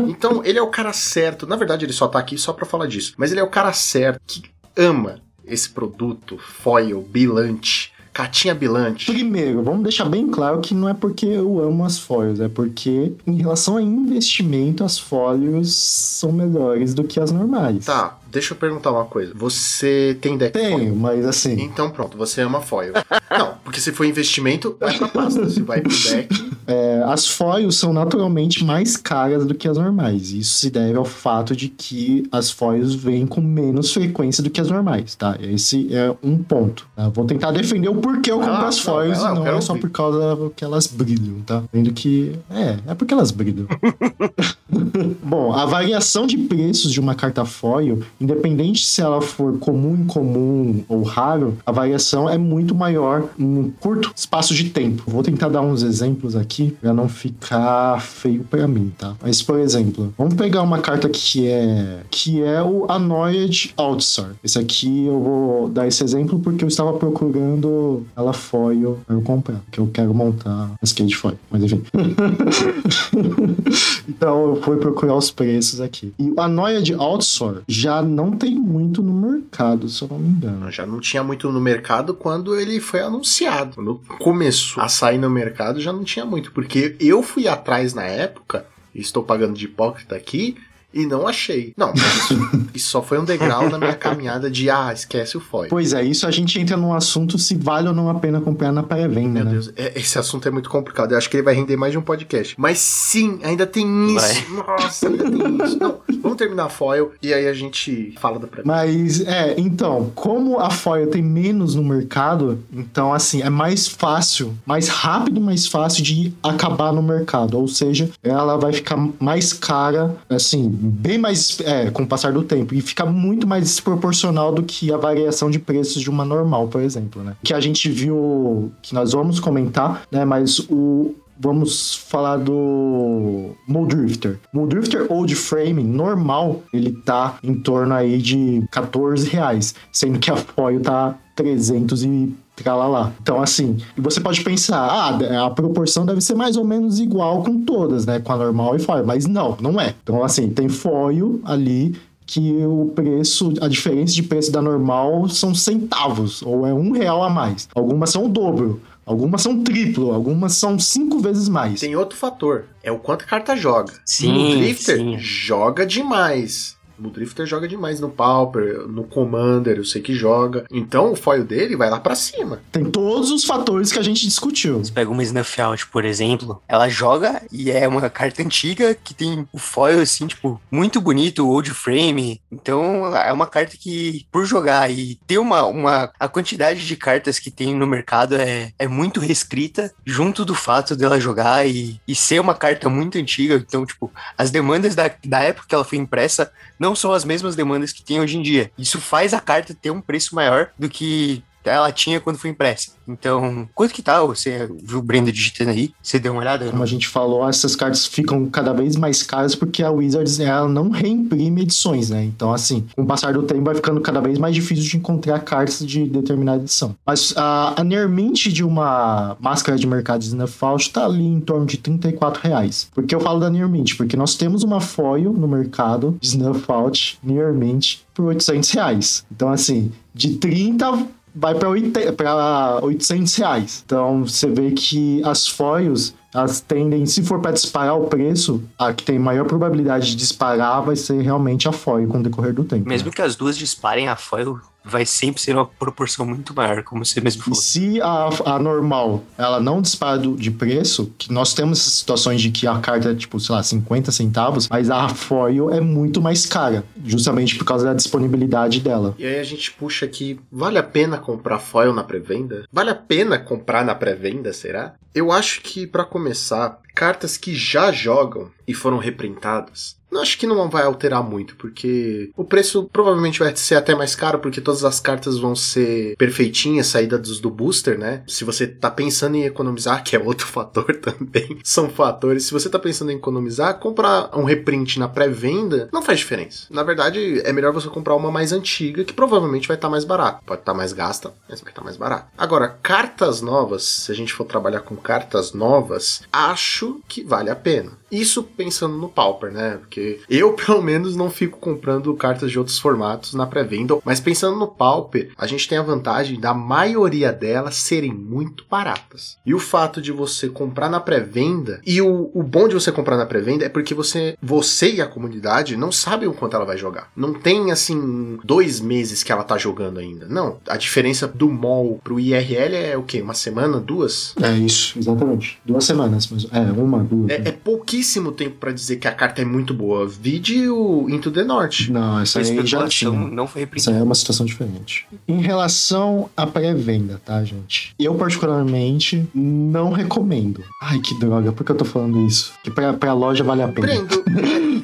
Então, 0.07 0.41
ele 0.43 0.59
é 0.59 0.61
o 0.61 0.67
cara 0.67 0.93
certo. 0.99 1.47
Na 1.47 1.55
verdade, 1.55 1.85
ele 1.85 1.93
só 1.93 2.07
tá 2.07 2.19
aqui 2.19 2.37
só 2.37 2.53
pra 2.53 2.65
falar 2.65 2.87
disso. 2.87 3.13
Mas 3.17 3.31
ele 3.31 3.39
é 3.39 3.43
o 3.43 3.49
cara 3.49 3.73
certo 3.73 4.21
que 4.25 4.43
ama 4.75 5.21
esse 5.45 5.69
produto 5.69 6.37
foil, 6.37 7.01
bilante, 7.01 7.91
catinha 8.13 8.53
bilante. 8.53 9.05
Primeiro, 9.05 9.63
vamos 9.63 9.83
deixar 9.83 10.05
bem 10.05 10.27
claro 10.27 10.59
que 10.59 10.73
não 10.73 10.89
é 10.89 10.93
porque 10.93 11.25
eu 11.25 11.59
amo 11.59 11.85
as 11.85 11.97
foils, 11.97 12.39
é 12.39 12.47
porque 12.47 13.13
em 13.25 13.35
relação 13.37 13.77
a 13.77 13.81
investimento, 13.81 14.83
as 14.83 14.99
foils 14.99 15.73
são 15.73 16.31
melhores 16.31 16.93
do 16.93 17.03
que 17.03 17.19
as 17.19 17.31
normais. 17.31 17.85
Tá, 17.85 18.17
deixa 18.31 18.53
eu 18.53 18.57
perguntar 18.57 18.91
uma 18.91 19.05
coisa. 19.05 19.33
Você 19.35 20.17
tem 20.21 20.37
deck 20.37 20.53
Tenho, 20.53 20.77
foil? 20.79 20.95
mas 20.95 21.25
assim, 21.25 21.61
Então 21.61 21.89
pronto, 21.89 22.17
você 22.17 22.41
ama 22.41 22.61
foil. 22.61 22.93
Não, 23.31 23.55
porque 23.63 23.79
se 23.79 23.91
for 23.91 24.05
investimento, 24.05 24.75
vai 24.79 24.97
pra 24.97 25.07
pasta. 25.07 25.47
Se 25.49 25.61
vai 25.61 25.81
pro 25.81 25.91
deck, 25.91 26.51
é, 26.67 27.01
as 27.05 27.27
foils 27.27 27.75
são 27.77 27.93
naturalmente 27.93 28.63
mais 28.63 28.97
caras 28.97 29.45
do 29.45 29.53
que 29.53 29.67
as 29.67 29.77
normais. 29.77 30.31
Isso 30.31 30.53
se 30.59 30.69
deve 30.69 30.97
ao 30.97 31.05
fato 31.05 31.55
de 31.55 31.67
que 31.69 32.27
as 32.31 32.49
foils 32.51 32.93
vêm 32.95 33.25
com 33.27 33.41
menos 33.41 33.91
frequência 33.93 34.43
do 34.43 34.49
que 34.49 34.59
as 34.61 34.69
normais, 34.69 35.15
tá? 35.15 35.37
Esse 35.39 35.93
é 35.93 36.13
um 36.23 36.37
ponto. 36.37 36.87
tá? 36.95 37.09
Vou 37.09 37.25
tentar 37.25 37.51
defender 37.51 37.89
o 37.89 37.95
porquê 37.95 38.31
eu 38.31 38.37
compro 38.37 38.51
lá, 38.53 38.67
as 38.67 38.77
não, 38.77 38.83
foils 38.83 39.17
vai 39.19 39.31
lá, 39.31 39.31
e 39.31 39.39
não 39.39 39.47
é 39.47 39.61
só 39.61 39.73
ouvir. 39.73 39.81
por 39.81 39.89
causa 39.91 40.51
que 40.55 40.63
elas 40.63 40.87
brilham, 40.87 41.41
tá? 41.45 41.63
Vendo 41.71 41.91
que. 41.93 42.35
É, 42.49 42.77
é 42.87 42.95
porque 42.95 43.13
elas 43.13 43.31
brilham. 43.31 43.67
Bom, 45.23 45.53
a 45.53 45.65
variação 45.65 46.25
de 46.27 46.37
preços 46.37 46.91
de 46.91 46.99
uma 46.99 47.15
carta 47.15 47.43
foil, 47.45 48.03
independente 48.19 48.85
se 48.85 49.01
ela 49.01 49.21
for 49.21 49.57
comum, 49.59 49.95
incomum 49.95 50.83
ou 50.87 51.03
raro, 51.03 51.57
a 51.65 51.71
variação 51.71 52.29
é 52.29 52.37
muito 52.37 52.75
maior 52.75 53.29
em 53.37 53.43
um 53.43 53.71
curto 53.79 54.11
espaço 54.15 54.53
de 54.53 54.65
tempo. 54.65 55.03
Vou 55.07 55.23
tentar 55.23 55.49
dar 55.49 55.61
uns 55.61 55.83
exemplos 55.83 56.35
aqui 56.35 56.75
para 56.81 56.93
não 56.93 57.07
ficar 57.07 58.01
feio 58.01 58.43
para 58.43 58.67
mim, 58.67 58.91
tá? 58.97 59.15
Mas 59.21 59.41
por 59.41 59.59
exemplo, 59.59 60.13
vamos 60.17 60.33
pegar 60.33 60.61
uma 60.61 60.79
carta 60.79 61.09
que 61.09 61.47
é 61.47 62.01
que 62.09 62.41
é 62.41 62.61
o 62.61 62.85
Annoyed 62.89 63.73
Outstar. 63.77 64.31
Esse 64.43 64.59
aqui 64.59 65.05
eu 65.05 65.19
vou 65.19 65.69
dar 65.69 65.87
esse 65.87 66.03
exemplo 66.03 66.39
porque 66.39 66.63
eu 66.63 66.67
estava 66.67 66.93
procurando 66.93 68.05
ela 68.15 68.33
foil 68.33 68.99
para 69.05 69.15
eu 69.15 69.21
comprar, 69.21 69.61
que 69.71 69.79
eu 69.79 69.89
quero 69.91 70.13
montar 70.13 70.71
skate 70.83 71.15
foil, 71.15 71.37
mas 71.49 71.63
enfim. 71.63 71.81
então 74.07 74.49
eu 74.49 74.61
fui 74.61 74.77
procurar 74.77 75.15
os 75.15 75.31
preços 75.31 75.81
aqui. 75.81 76.13
E 76.19 76.31
o 76.31 76.39
Annoyed 76.39 76.93
Outsor 76.93 77.61
já 77.67 78.01
não 78.09 78.31
tem 78.31 78.55
muito 78.55 79.01
no 79.01 79.13
mercado, 79.13 79.87
se 79.87 80.01
eu 80.01 80.07
não 80.07 80.19
me 80.19 80.29
engano. 80.29 80.71
já 80.71 80.85
não 80.85 80.99
tinha 80.99 81.23
muito 81.23 81.51
no 81.51 81.61
mercado 81.61 82.13
quando 82.13 82.55
ele 82.55 82.79
foi 82.79 83.01
anunciado. 83.01 83.75
Quando 83.75 84.01
começou 84.19 84.83
a 84.83 84.89
sair 84.89 85.17
no 85.17 85.29
mercado, 85.29 85.79
já 85.79 85.93
não 85.93 86.03
tinha 86.03 86.25
muito. 86.25 86.51
Porque 86.51 86.95
eu 86.99 87.23
fui 87.23 87.47
atrás 87.47 87.93
na 87.93 88.03
época, 88.03 88.65
estou 88.93 89.23
pagando 89.23 89.53
de 89.53 89.65
hipócrita 89.65 90.15
aqui, 90.15 90.57
e 90.93 91.05
não 91.05 91.27
achei. 91.27 91.73
Não, 91.77 91.93
mas 91.95 92.15
isso, 92.17 92.51
isso 92.73 92.89
só 92.89 93.01
foi 93.01 93.19
um 93.19 93.25
degrau 93.25 93.69
na 93.69 93.77
minha 93.77 93.93
caminhada 93.95 94.49
de, 94.49 94.69
ah, 94.69 94.91
esquece 94.93 95.37
o 95.37 95.39
foil. 95.39 95.69
Pois 95.69 95.93
é, 95.93 96.03
isso 96.03 96.25
a 96.27 96.31
gente 96.31 96.59
entra 96.59 96.75
num 96.75 96.93
assunto 96.93 97.37
se 97.37 97.55
vale 97.55 97.87
ou 97.87 97.93
não 97.93 98.09
a 98.09 98.15
pena 98.15 98.41
comprar 98.41 98.71
na 98.71 98.83
pré-venda, 98.83 99.43
Meu 99.43 99.45
né? 99.45 99.51
Deus, 99.51 99.71
é- 99.75 99.93
esse 99.99 100.17
assunto 100.17 100.47
é 100.47 100.51
muito 100.51 100.69
complicado. 100.69 101.11
Eu 101.11 101.17
acho 101.17 101.29
que 101.29 101.37
ele 101.37 101.43
vai 101.43 101.53
render 101.53 101.77
mais 101.77 101.91
de 101.91 101.97
um 101.97 102.01
podcast. 102.01 102.55
Mas 102.57 102.79
sim, 102.79 103.39
ainda 103.43 103.65
tem 103.67 104.15
isso. 104.15 104.53
Nossa, 104.53 105.07
ainda 105.07 105.23
tem 105.23 105.65
isso. 105.65 105.77
Não, 105.79 105.99
vamos 106.21 106.37
terminar 106.37 106.65
a 106.65 106.69
foil 106.69 107.11
e 107.21 107.33
aí 107.33 107.47
a 107.47 107.53
gente 107.53 108.13
fala 108.19 108.39
da 108.39 108.47
pré 108.47 108.61
Mas, 108.65 109.21
é, 109.21 109.55
então, 109.57 110.11
como 110.15 110.59
a 110.59 110.69
foil 110.69 111.07
tem 111.07 111.21
menos 111.21 111.75
no 111.75 111.83
mercado, 111.83 112.59
então, 112.73 113.13
assim, 113.13 113.41
é 113.41 113.49
mais 113.49 113.87
fácil, 113.87 114.55
mais 114.65 114.87
rápido 114.87 115.39
mais 115.39 115.67
fácil 115.67 116.03
de 116.03 116.33
acabar 116.41 116.91
no 116.93 117.01
mercado. 117.01 117.57
Ou 117.57 117.67
seja, 117.67 118.09
ela 118.23 118.57
vai 118.57 118.73
ficar 118.73 118.97
mais 119.19 119.53
cara, 119.53 120.15
assim, 120.29 120.78
bem 120.79 121.17
mais, 121.17 121.59
é, 121.61 121.91
com 121.91 122.03
o 122.03 122.07
passar 122.07 122.31
do 122.31 122.43
tempo. 122.43 122.73
E 122.73 122.81
fica 122.81 123.05
muito 123.05 123.45
mais 123.45 123.65
desproporcional 123.65 124.53
do 124.53 124.63
que 124.63 124.91
a 124.93 124.97
variação 124.97 125.49
de 125.49 125.59
preços 125.59 126.01
de 126.01 126.09
uma 126.09 126.23
normal, 126.23 126.67
por 126.67 126.81
exemplo, 126.81 127.21
né? 127.23 127.35
Que 127.43 127.53
a 127.53 127.59
gente 127.59 127.89
viu, 127.89 128.71
que 128.81 128.93
nós 128.93 129.11
vamos 129.11 129.39
comentar, 129.39 130.03
né? 130.11 130.23
Mas 130.23 130.59
o 130.69 131.15
vamos 131.39 131.95
falar 131.95 132.37
do 132.37 133.51
Moldrifter. 133.65 134.39
Moldrifter 134.53 135.07
Old 135.09 135.33
Frame 135.35 135.81
normal, 135.81 136.61
ele 136.73 136.91
tá 136.91 137.37
em 137.41 137.55
torno 137.55 137.93
aí 137.93 138.17
de 138.17 138.61
14 138.71 139.29
reais, 139.29 139.73
sendo 139.89 140.19
que 140.19 140.29
a 140.29 140.35
foil 140.35 140.81
tá 140.81 141.17
300 141.39 142.03
e 142.03 142.35
tralalá. 142.53 143.13
Então, 143.21 143.41
assim, 143.41 143.77
você 143.97 144.19
pode 144.19 144.41
pensar, 144.41 144.77
ah, 144.77 145.45
a 145.45 145.49
proporção 145.49 146.05
deve 146.05 146.19
ser 146.19 146.35
mais 146.35 146.57
ou 146.57 146.65
menos 146.65 146.99
igual 146.99 147.41
com 147.43 147.63
todas, 147.63 148.05
né? 148.05 148.19
Com 148.19 148.33
a 148.33 148.37
normal 148.37 148.75
e 148.75 148.79
foil. 148.79 149.05
Mas 149.05 149.25
não, 149.25 149.55
não 149.61 149.79
é. 149.79 149.95
Então, 150.03 150.21
assim, 150.21 150.49
tem 150.49 150.67
foil 150.67 151.39
ali 151.45 151.95
que 152.25 152.57
o 152.65 152.91
preço, 152.93 153.53
a 153.61 153.69
diferença 153.69 154.13
de 154.13 154.21
preço 154.21 154.51
da 154.51 154.61
normal 154.61 155.29
são 155.29 155.55
centavos, 155.55 156.43
ou 156.43 156.67
é 156.67 156.73
um 156.73 156.91
real 156.91 157.23
a 157.23 157.29
mais. 157.29 157.69
Algumas 157.73 158.09
são 158.09 158.25
o 158.25 158.29
dobro. 158.29 158.81
Algumas 159.05 159.41
são 159.41 159.63
triplo, 159.63 160.13
algumas 160.13 160.53
são 160.53 160.77
cinco 160.77 161.17
vezes 161.17 161.49
mais. 161.49 161.79
Tem 161.79 161.95
outro 161.95 162.15
fator, 162.15 162.65
é 162.83 162.91
o 162.91 162.99
quanto 162.99 163.23
a 163.23 163.27
carta 163.27 163.55
joga. 163.55 163.93
Sim, 164.05 164.53
o 164.53 164.57
Drifter 164.57 164.97
sim. 164.97 165.17
joga 165.17 165.83
demais. 165.83 166.77
O 167.03 167.09
Drifter 167.09 167.45
joga 167.45 167.67
demais 167.67 167.99
no 167.99 168.09
Pauper, 168.09 168.87
no 168.87 169.03
Commander, 169.03 169.77
eu 169.77 169.85
sei 169.85 170.01
que 170.01 170.13
joga. 170.13 170.65
Então 170.71 171.13
o 171.13 171.15
foil 171.15 171.43
dele 171.43 171.75
vai 171.75 171.89
lá 171.89 171.99
pra 171.99 172.15
cima. 172.15 172.61
Tem 172.71 172.85
todos 172.85 173.31
os 173.31 173.45
fatores 173.45 173.91
que 173.91 173.99
a 173.99 174.03
gente 174.03 174.25
discutiu. 174.25 174.79
Você 174.79 174.91
pega 174.91 175.09
uma 175.09 175.23
Snuff 175.23 175.61
Out, 175.61 175.87
por 175.87 176.05
exemplo, 176.05 176.61
ela 176.67 176.89
joga 176.89 177.41
e 177.51 177.71
é 177.71 177.87
uma 177.87 178.09
carta 178.09 178.41
antiga 178.43 178.93
que 178.95 179.13
tem 179.13 179.47
o 179.51 179.57
foil, 179.57 180.01
assim, 180.01 180.27
tipo, 180.27 180.59
muito 180.69 180.99
bonito, 180.99 181.47
old 181.47 181.69
frame. 181.71 182.41
Então, 182.51 183.15
é 183.15 183.31
uma 183.31 183.47
carta 183.47 183.77
que, 183.77 184.25
por 184.31 184.45
jogar 184.45 184.91
e 184.91 185.15
ter 185.27 185.37
uma, 185.37 185.65
uma... 185.65 186.11
A 186.19 186.27
quantidade 186.27 186.85
de 186.85 186.95
cartas 186.95 187.39
que 187.39 187.51
tem 187.51 187.75
no 187.75 187.87
mercado 187.87 188.35
é, 188.35 188.73
é 188.77 188.87
muito 188.87 189.19
restrita, 189.19 189.93
junto 190.05 190.43
do 190.43 190.55
fato 190.55 190.95
dela 190.95 191.19
jogar 191.19 191.67
e, 191.67 191.99
e 192.07 192.15
ser 192.15 192.39
uma 192.39 192.55
carta 192.55 192.89
muito 192.89 193.17
antiga. 193.17 193.55
Então, 193.55 193.85
tipo, 193.85 194.11
as 194.37 194.51
demandas 194.51 194.95
da, 194.95 195.09
da 195.25 195.39
época 195.41 195.67
que 195.67 195.75
ela 195.75 195.85
foi 195.85 195.97
impressa 195.97 196.51
não 196.79 196.88
são 196.95 197.11
as 197.11 197.25
mesmas 197.25 197.55
demandas 197.55 197.91
que 197.91 198.03
tem 198.03 198.19
hoje 198.19 198.37
em 198.37 198.41
dia. 198.41 198.71
Isso 198.77 198.99
faz 198.99 199.33
a 199.33 199.39
carta 199.39 199.73
ter 199.73 199.91
um 199.91 200.01
preço 200.01 200.35
maior 200.35 200.71
do 200.77 200.89
que 200.89 201.43
ela 201.69 201.91
tinha 201.91 202.19
quando 202.19 202.37
foi 202.37 202.49
impressa. 202.49 202.91
Então, 203.07 203.67
quanto 203.73 203.93
que 203.93 204.01
tá? 204.01 204.21
Você 204.23 204.69
viu 204.83 204.99
o 204.99 205.01
Brenda 205.01 205.31
digitando 205.31 205.71
aí? 205.71 205.91
Você 206.01 206.19
deu 206.19 206.33
uma 206.33 206.41
olhada? 206.41 206.69
Como 206.69 206.83
a 206.83 206.85
gente 206.85 207.07
falou, 207.07 207.47
essas 207.47 207.75
cartas 207.75 208.05
ficam 208.05 208.45
cada 208.47 208.71
vez 208.73 208.95
mais 208.95 209.23
caras 209.23 209.55
porque 209.55 209.83
a 209.83 209.89
Wizards 209.89 210.39
ela 210.39 210.67
não 210.67 210.89
reimprime 210.89 211.61
edições, 211.61 212.09
né? 212.09 212.23
Então, 212.23 212.53
assim, 212.53 212.85
com 212.95 213.01
o 213.01 213.05
passar 213.05 213.33
do 213.33 213.43
tempo 213.43 213.63
vai 213.63 213.75
ficando 213.75 213.99
cada 214.01 214.19
vez 214.19 214.37
mais 214.37 214.53
difícil 214.53 214.83
de 214.85 214.97
encontrar 214.97 215.39
cartas 215.39 215.85
de 215.85 216.05
determinada 216.05 216.61
edição. 216.61 216.95
Mas 217.05 217.33
a, 217.35 217.79
a 217.79 217.83
near 217.83 218.07
mint 218.07 218.47
de 218.47 218.63
uma 218.63 219.35
máscara 219.39 219.77
de 219.77 219.87
mercado 219.87 220.21
de 220.21 220.27
Snuff 220.27 220.59
tá 220.91 221.05
ali 221.05 221.25
em 221.25 221.39
torno 221.39 221.65
de 221.65 221.77
34 221.77 222.41
reais. 222.41 222.89
Por 222.93 223.03
que 223.03 223.15
eu 223.15 223.19
falo 223.19 223.39
da 223.39 223.49
near 223.49 223.67
mint? 223.67 223.95
Porque 223.95 224.15
nós 224.15 224.35
temos 224.35 224.63
uma 224.63 224.79
foil 224.79 225.33
no 225.33 225.47
mercado 225.47 226.17
de 226.19 226.27
Snuff 226.27 226.71
Out 226.71 227.19
near 227.23 227.53
mint 227.53 227.97
por 228.13 228.25
800 228.25 228.69
reais. 228.71 229.25
Então, 229.31 229.49
assim, 229.49 229.91
de 230.13 230.35
30 230.35 231.07
vai 231.39 231.55
para 231.55 232.79
800 232.81 233.35
reais. 233.35 233.83
Então 233.85 234.25
você 234.25 234.47
vê 234.47 234.71
que 234.71 235.21
as 235.23 235.47
foils 235.47 236.13
elas 236.33 236.61
tendem, 236.61 237.05
se 237.07 237.23
for 237.23 237.39
para 237.39 237.51
disparar 237.51 237.97
o 237.97 238.05
preço, 238.05 238.63
a 238.77 238.93
que 238.93 239.03
tem 239.03 239.17
maior 239.17 239.45
probabilidade 239.45 240.11
de 240.11 240.15
disparar 240.15 240.83
vai 240.83 240.95
ser 240.95 241.21
realmente 241.21 241.67
a 241.67 241.71
foil 241.71 242.07
com 242.07 242.19
o 242.19 242.23
decorrer 242.23 242.53
do 242.53 242.63
tempo. 242.63 242.87
Mesmo 242.87 243.07
né? 243.07 243.13
que 243.15 243.21
as 243.21 243.35
duas 243.35 243.57
disparem, 243.57 244.07
a 244.07 244.15
foil 244.15 244.59
vai 244.89 245.05
sempre 245.05 245.41
ser 245.41 245.55
uma 245.55 245.65
proporção 245.65 246.25
muito 246.25 246.53
maior, 246.53 246.83
como 246.83 247.05
você 247.05 247.21
mesmo 247.21 247.41
E 247.41 247.43
falou. 247.45 247.55
se 247.59 248.01
a, 248.01 248.29
a 248.45 248.59
normal 248.59 249.23
ela 249.37 249.59
não 249.59 249.81
dispara 249.81 250.17
de 250.19 250.51
preço, 250.51 251.13
que 251.17 251.31
nós 251.31 251.53
temos 251.53 251.79
situações 251.79 252.41
de 252.41 252.51
que 252.51 252.67
a 252.67 252.77
carta 252.79 253.11
é 253.11 253.15
tipo, 253.15 253.39
sei 253.39 253.55
lá, 253.55 253.63
50 253.63 254.11
centavos, 254.11 254.67
mas 254.69 254.89
a 254.89 255.07
foil 255.09 255.69
é 255.71 255.79
muito 255.79 256.21
mais 256.21 256.45
cara, 256.45 256.83
justamente 257.05 257.55
por 257.57 257.65
causa 257.65 257.85
da 257.85 257.93
disponibilidade 257.93 258.79
dela. 258.81 259.15
E 259.17 259.25
aí 259.25 259.39
a 259.39 259.43
gente 259.43 259.71
puxa 259.71 260.05
aqui, 260.05 260.39
vale 260.51 260.77
a 260.77 260.83
pena 260.83 261.17
comprar 261.17 261.59
foil 261.59 261.93
na 261.93 262.03
pré-venda? 262.03 262.65
Vale 262.71 262.89
a 262.89 262.95
pena 262.95 263.37
comprar 263.37 263.85
na 263.85 263.93
pré-venda, 263.95 264.51
será? 264.51 264.95
Eu 265.13 265.31
acho 265.31 265.61
que 265.61 265.87
pra 265.87 266.03
começar, 266.05 266.79
cartas 266.99 267.37
que 267.37 267.55
já 267.55 267.93
jogam 267.93 268.51
e 268.67 268.73
foram 268.73 268.97
reprintadas, 268.97 269.95
não 270.11 270.21
acho 270.21 270.37
que 270.37 270.47
não 270.47 270.69
vai 270.69 270.83
alterar 270.83 271.23
muito, 271.23 271.55
porque 271.55 272.31
o 272.35 272.43
preço 272.43 272.89
provavelmente 272.91 273.39
vai 273.39 273.55
ser 273.55 273.75
até 273.75 273.93
mais 273.93 274.15
caro, 274.15 274.39
porque 274.39 274.59
todas 274.59 274.83
as 274.83 274.99
cartas 274.99 275.37
vão 275.37 275.55
ser 275.55 276.15
perfeitinhas, 276.17 276.87
saídas 276.87 277.39
do 277.39 277.49
booster, 277.49 277.97
né? 277.97 278.23
Se 278.27 278.43
você 278.43 278.65
tá 278.65 278.89
pensando 278.89 279.35
em 279.35 279.45
economizar, 279.45 280.01
que 280.03 280.15
é 280.15 280.19
outro 280.19 280.47
fator 280.47 280.95
também, 280.97 281.59
são 281.63 281.89
fatores. 281.89 282.45
Se 282.45 282.51
você 282.51 282.69
tá 282.69 282.79
pensando 282.79 283.11
em 283.11 283.15
economizar, 283.15 283.79
comprar 283.79 284.35
um 284.37 284.43
reprint 284.43 284.99
na 284.99 285.07
pré-venda 285.07 285.89
não 285.93 286.01
faz 286.01 286.19
diferença. 286.19 286.65
Na 286.69 286.83
verdade, 286.83 287.41
é 287.45 287.53
melhor 287.53 287.71
você 287.71 287.87
comprar 287.87 288.15
uma 288.15 288.31
mais 288.31 288.51
antiga, 288.51 289.03
que 289.03 289.13
provavelmente 289.13 289.67
vai 289.67 289.77
estar 289.77 289.89
mais 289.89 290.03
barato. 290.03 290.43
Pode 290.45 290.61
estar 290.61 290.73
mais 290.73 290.91
gasta, 290.91 291.31
mas 291.47 291.61
vai 291.61 291.71
estar 291.71 291.83
mais 291.83 291.97
barato. 291.97 292.27
Agora, 292.37 292.67
cartas 292.81 293.41
novas, 293.41 293.83
se 293.83 294.11
a 294.11 294.15
gente 294.15 294.33
for 294.33 294.45
trabalhar 294.45 294.79
com 294.81 294.95
cartas 294.95 295.53
novas, 295.53 296.23
acho 296.31 296.88
que 297.07 297.23
vale 297.23 297.51
a 297.51 297.55
pena. 297.55 297.98
Isso 298.11 298.43
pensando 298.43 298.97
no 298.97 299.09
Pauper, 299.09 299.51
né? 299.51 299.77
Porque 299.79 300.19
eu, 300.29 300.53
pelo 300.65 300.81
menos, 300.81 301.15
não 301.15 301.29
fico 301.29 301.59
comprando 301.59 302.13
cartas 302.13 302.51
de 302.51 302.57
outros 302.57 302.79
formatos 302.79 303.33
na 303.33 303.45
pré-venda. 303.45 303.97
Mas 304.03 304.19
pensando 304.19 304.57
no 304.57 304.67
Pauper, 304.67 305.31
a 305.37 305.47
gente 305.47 305.67
tem 305.67 305.77
a 305.77 305.83
vantagem 305.83 306.39
da 306.39 306.53
maioria 306.53 307.31
delas 307.31 307.75
serem 307.75 308.13
muito 308.13 308.65
baratas. 308.69 309.37
E 309.45 309.53
o 309.53 309.59
fato 309.59 310.01
de 310.01 310.11
você 310.11 310.49
comprar 310.49 310.89
na 310.89 310.99
pré-venda, 310.99 311.81
e 311.85 312.01
o, 312.01 312.31
o 312.33 312.43
bom 312.43 312.67
de 312.67 312.73
você 312.73 312.91
comprar 312.91 313.17
na 313.17 313.25
pré-venda 313.25 313.65
é 313.65 313.69
porque 313.69 313.93
você, 313.93 314.37
você 314.41 314.91
e 314.93 315.01
a 315.01 315.07
comunidade 315.07 315.77
não 315.77 315.91
sabem 315.91 316.27
o 316.27 316.33
quanto 316.33 316.55
ela 316.55 316.65
vai 316.65 316.77
jogar. 316.77 317.11
Não 317.15 317.33
tem, 317.33 317.71
assim, 317.71 318.39
dois 318.43 318.79
meses 318.79 319.23
que 319.23 319.31
ela 319.31 319.43
tá 319.43 319.57
jogando 319.57 319.99
ainda. 319.99 320.27
Não. 320.27 320.57
A 320.67 320.77
diferença 320.77 321.27
do 321.27 321.49
mall 321.49 321.99
pro 322.03 322.19
IRL 322.19 322.75
é 322.75 322.97
o 322.97 323.03
quê? 323.03 323.21
Uma 323.21 323.33
semana? 323.33 323.79
Duas? 323.79 324.33
É 324.41 324.51
isso, 324.51 324.97
exatamente. 324.97 325.59
Duas 325.65 325.85
semanas, 325.85 326.27
mas 326.29 326.47
é, 326.51 326.59
uma, 326.59 326.99
duas. 327.03 327.29
É, 327.29 327.49
é 327.49 327.51
pouquíssimo 327.51 327.98
tempo 328.31 328.55
pra 328.59 328.71
dizer 328.71 328.97
que 328.97 329.07
a 329.07 329.11
carta 329.13 329.41
é 329.41 329.45
muito 329.45 329.73
boa. 329.73 330.07
Vide 330.07 330.69
o 330.69 331.09
Into 331.09 331.31
the 331.31 331.43
North. 331.43 331.89
Não, 331.89 332.19
essa 332.19 332.39
A 332.39 332.41
aí 332.43 332.65
já 332.65 332.87
tinha. 332.87 333.11
não 333.11 333.47
foi 333.47 333.61
Essa 333.63 333.69
reprimida. 333.69 333.91
aí 333.91 333.97
é 333.99 334.03
uma 334.03 334.15
situação 334.15 334.45
diferente. 334.45 335.05
Em 335.27 335.41
relação 335.41 336.29
à 336.35 336.45
pré-venda, 336.47 337.21
tá, 337.25 337.43
gente? 337.43 337.93
Eu, 337.99 338.15
particularmente, 338.15 339.27
não 339.33 339.91
recomendo. 339.91 340.63
Ai, 340.81 340.99
que 340.99 341.17
droga, 341.19 341.51
por 341.51 341.63
que 341.63 341.71
eu 341.71 341.75
tô 341.77 341.85
falando 341.85 342.25
isso? 342.27 342.53
Que 342.63 342.71
pra, 342.71 342.93
pra 342.93 343.13
loja 343.13 343.43
vale 343.43 343.61
a 343.61 343.67
pena. 343.67 343.87
Brendo, 343.87 344.23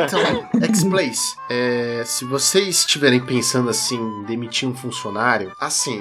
então, 0.00 0.60
X-Plays, 0.62 1.20
é, 1.50 2.02
se 2.06 2.24
vocês 2.24 2.78
estiverem 2.80 3.20
pensando 3.20 3.68
assim, 3.70 3.96
em 3.96 4.24
demitir 4.24 4.68
um 4.68 4.74
funcionário, 4.74 5.52
assim, 5.60 6.00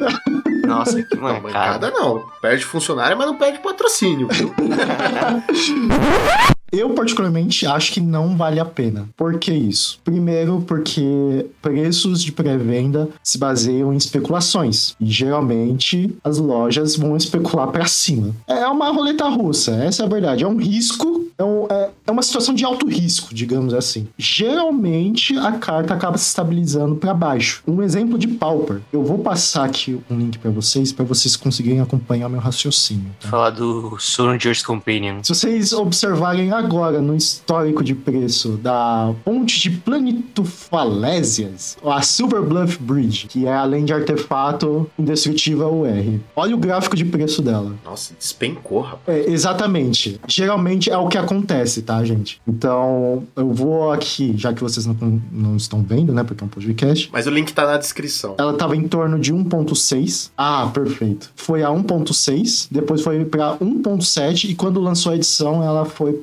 Nossa, 0.65 1.03
que 1.03 1.15
não, 1.15 1.21
mancada. 1.21 1.41
bancada 1.41 1.91
não. 1.91 2.25
Perde 2.41 2.65
funcionário, 2.65 3.17
mas 3.17 3.27
não 3.27 3.37
perde 3.37 3.59
patrocínio, 3.59 4.27
viu? 4.29 4.53
Eu, 6.71 6.89
particularmente, 6.89 7.65
acho 7.65 7.93
que 7.93 8.01
não 8.01 8.35
vale 8.35 8.59
a 8.59 8.65
pena. 8.65 9.07
Por 9.15 9.39
que 9.39 9.53
isso? 9.53 9.99
Primeiro, 10.03 10.61
porque 10.67 11.45
preços 11.61 12.21
de 12.21 12.31
pré-venda 12.31 13.07
se 13.23 13.37
baseiam 13.37 13.93
em 13.93 13.97
especulações. 13.97 14.95
E 14.99 15.05
geralmente 15.09 16.15
as 16.23 16.37
lojas 16.37 16.95
vão 16.95 17.15
especular 17.15 17.67
pra 17.67 17.85
cima. 17.85 18.35
É 18.47 18.65
uma 18.67 18.89
roleta 18.91 19.27
russa, 19.29 19.71
essa 19.75 20.03
é 20.03 20.05
a 20.05 20.09
verdade. 20.09 20.43
É 20.43 20.47
um 20.47 20.57
risco, 20.57 21.27
é, 21.37 21.43
um- 21.43 21.65
é- 21.69 21.89
é 22.07 22.11
uma 22.11 22.21
situação 22.21 22.53
de 22.53 22.65
alto 22.65 22.87
risco, 22.87 23.33
digamos 23.33 23.73
assim. 23.73 24.07
Geralmente 24.17 25.37
a 25.37 25.53
carta 25.53 25.93
acaba 25.93 26.17
se 26.17 26.27
estabilizando 26.27 26.95
pra 26.95 27.13
baixo. 27.13 27.61
Um 27.67 27.81
exemplo 27.81 28.17
de 28.17 28.27
Pauper. 28.27 28.81
Eu 28.91 29.03
vou 29.03 29.19
passar 29.19 29.63
aqui 29.65 29.99
um 30.09 30.17
link 30.17 30.37
pra 30.39 30.51
vocês, 30.51 30.91
pra 30.91 31.05
vocês 31.05 31.35
conseguirem 31.35 31.79
acompanhar 31.79 32.27
meu 32.29 32.39
raciocínio. 32.39 33.11
tá? 33.19 33.29
Falar 33.29 33.51
do 33.51 33.97
Soldier's 33.99 34.61
Companion. 34.63 35.19
Se 35.23 35.29
vocês 35.33 35.71
observarem 35.73 36.51
agora 36.57 37.01
no 37.01 37.15
histórico 37.15 37.83
de 37.83 37.93
preço 37.93 38.57
da 38.57 39.13
ponte 39.23 39.59
de 39.59 39.71
Planetofalésias, 39.71 41.77
a 41.85 42.01
Silver 42.01 42.41
Bluff 42.41 42.81
Bridge, 42.81 43.27
que 43.27 43.45
é 43.45 43.53
além 43.53 43.83
de 43.83 43.93
artefato 43.93 44.89
indestrutível 44.97 45.67
UR. 45.67 46.19
Olha 46.35 46.55
o 46.55 46.57
gráfico 46.57 46.95
de 46.95 47.03
preço 47.03 47.41
dela. 47.41 47.73
Nossa, 47.83 48.13
despencou, 48.17 48.81
rapaz. 48.81 49.17
É, 49.17 49.29
exatamente. 49.29 50.19
Geralmente 50.27 50.89
é 50.89 50.97
o 50.97 51.07
que 51.07 51.17
acontece, 51.17 51.81
tá? 51.81 52.05
gente? 52.05 52.39
Então, 52.47 53.23
eu 53.35 53.51
vou 53.51 53.91
aqui, 53.91 54.33
já 54.37 54.53
que 54.53 54.61
vocês 54.61 54.85
não, 54.85 55.21
não 55.31 55.57
estão 55.57 55.81
vendo, 55.81 56.13
né, 56.13 56.23
porque 56.23 56.43
é 56.43 56.45
um 56.45 56.49
podcast. 56.49 57.09
Mas 57.11 57.27
o 57.27 57.29
link 57.29 57.51
tá 57.53 57.65
na 57.65 57.77
descrição. 57.77 58.35
Ela 58.37 58.53
tava 58.53 58.75
em 58.75 58.87
torno 58.87 59.19
de 59.19 59.33
1.6. 59.33 60.29
Ah, 60.37 60.69
perfeito. 60.73 61.31
Foi 61.35 61.63
a 61.63 61.69
1.6, 61.69 62.67
depois 62.71 63.01
foi 63.01 63.25
pra 63.25 63.57
1.7 63.57 64.49
e 64.49 64.55
quando 64.55 64.79
lançou 64.79 65.11
a 65.11 65.15
edição, 65.15 65.63
ela 65.63 65.85
foi 65.85 66.13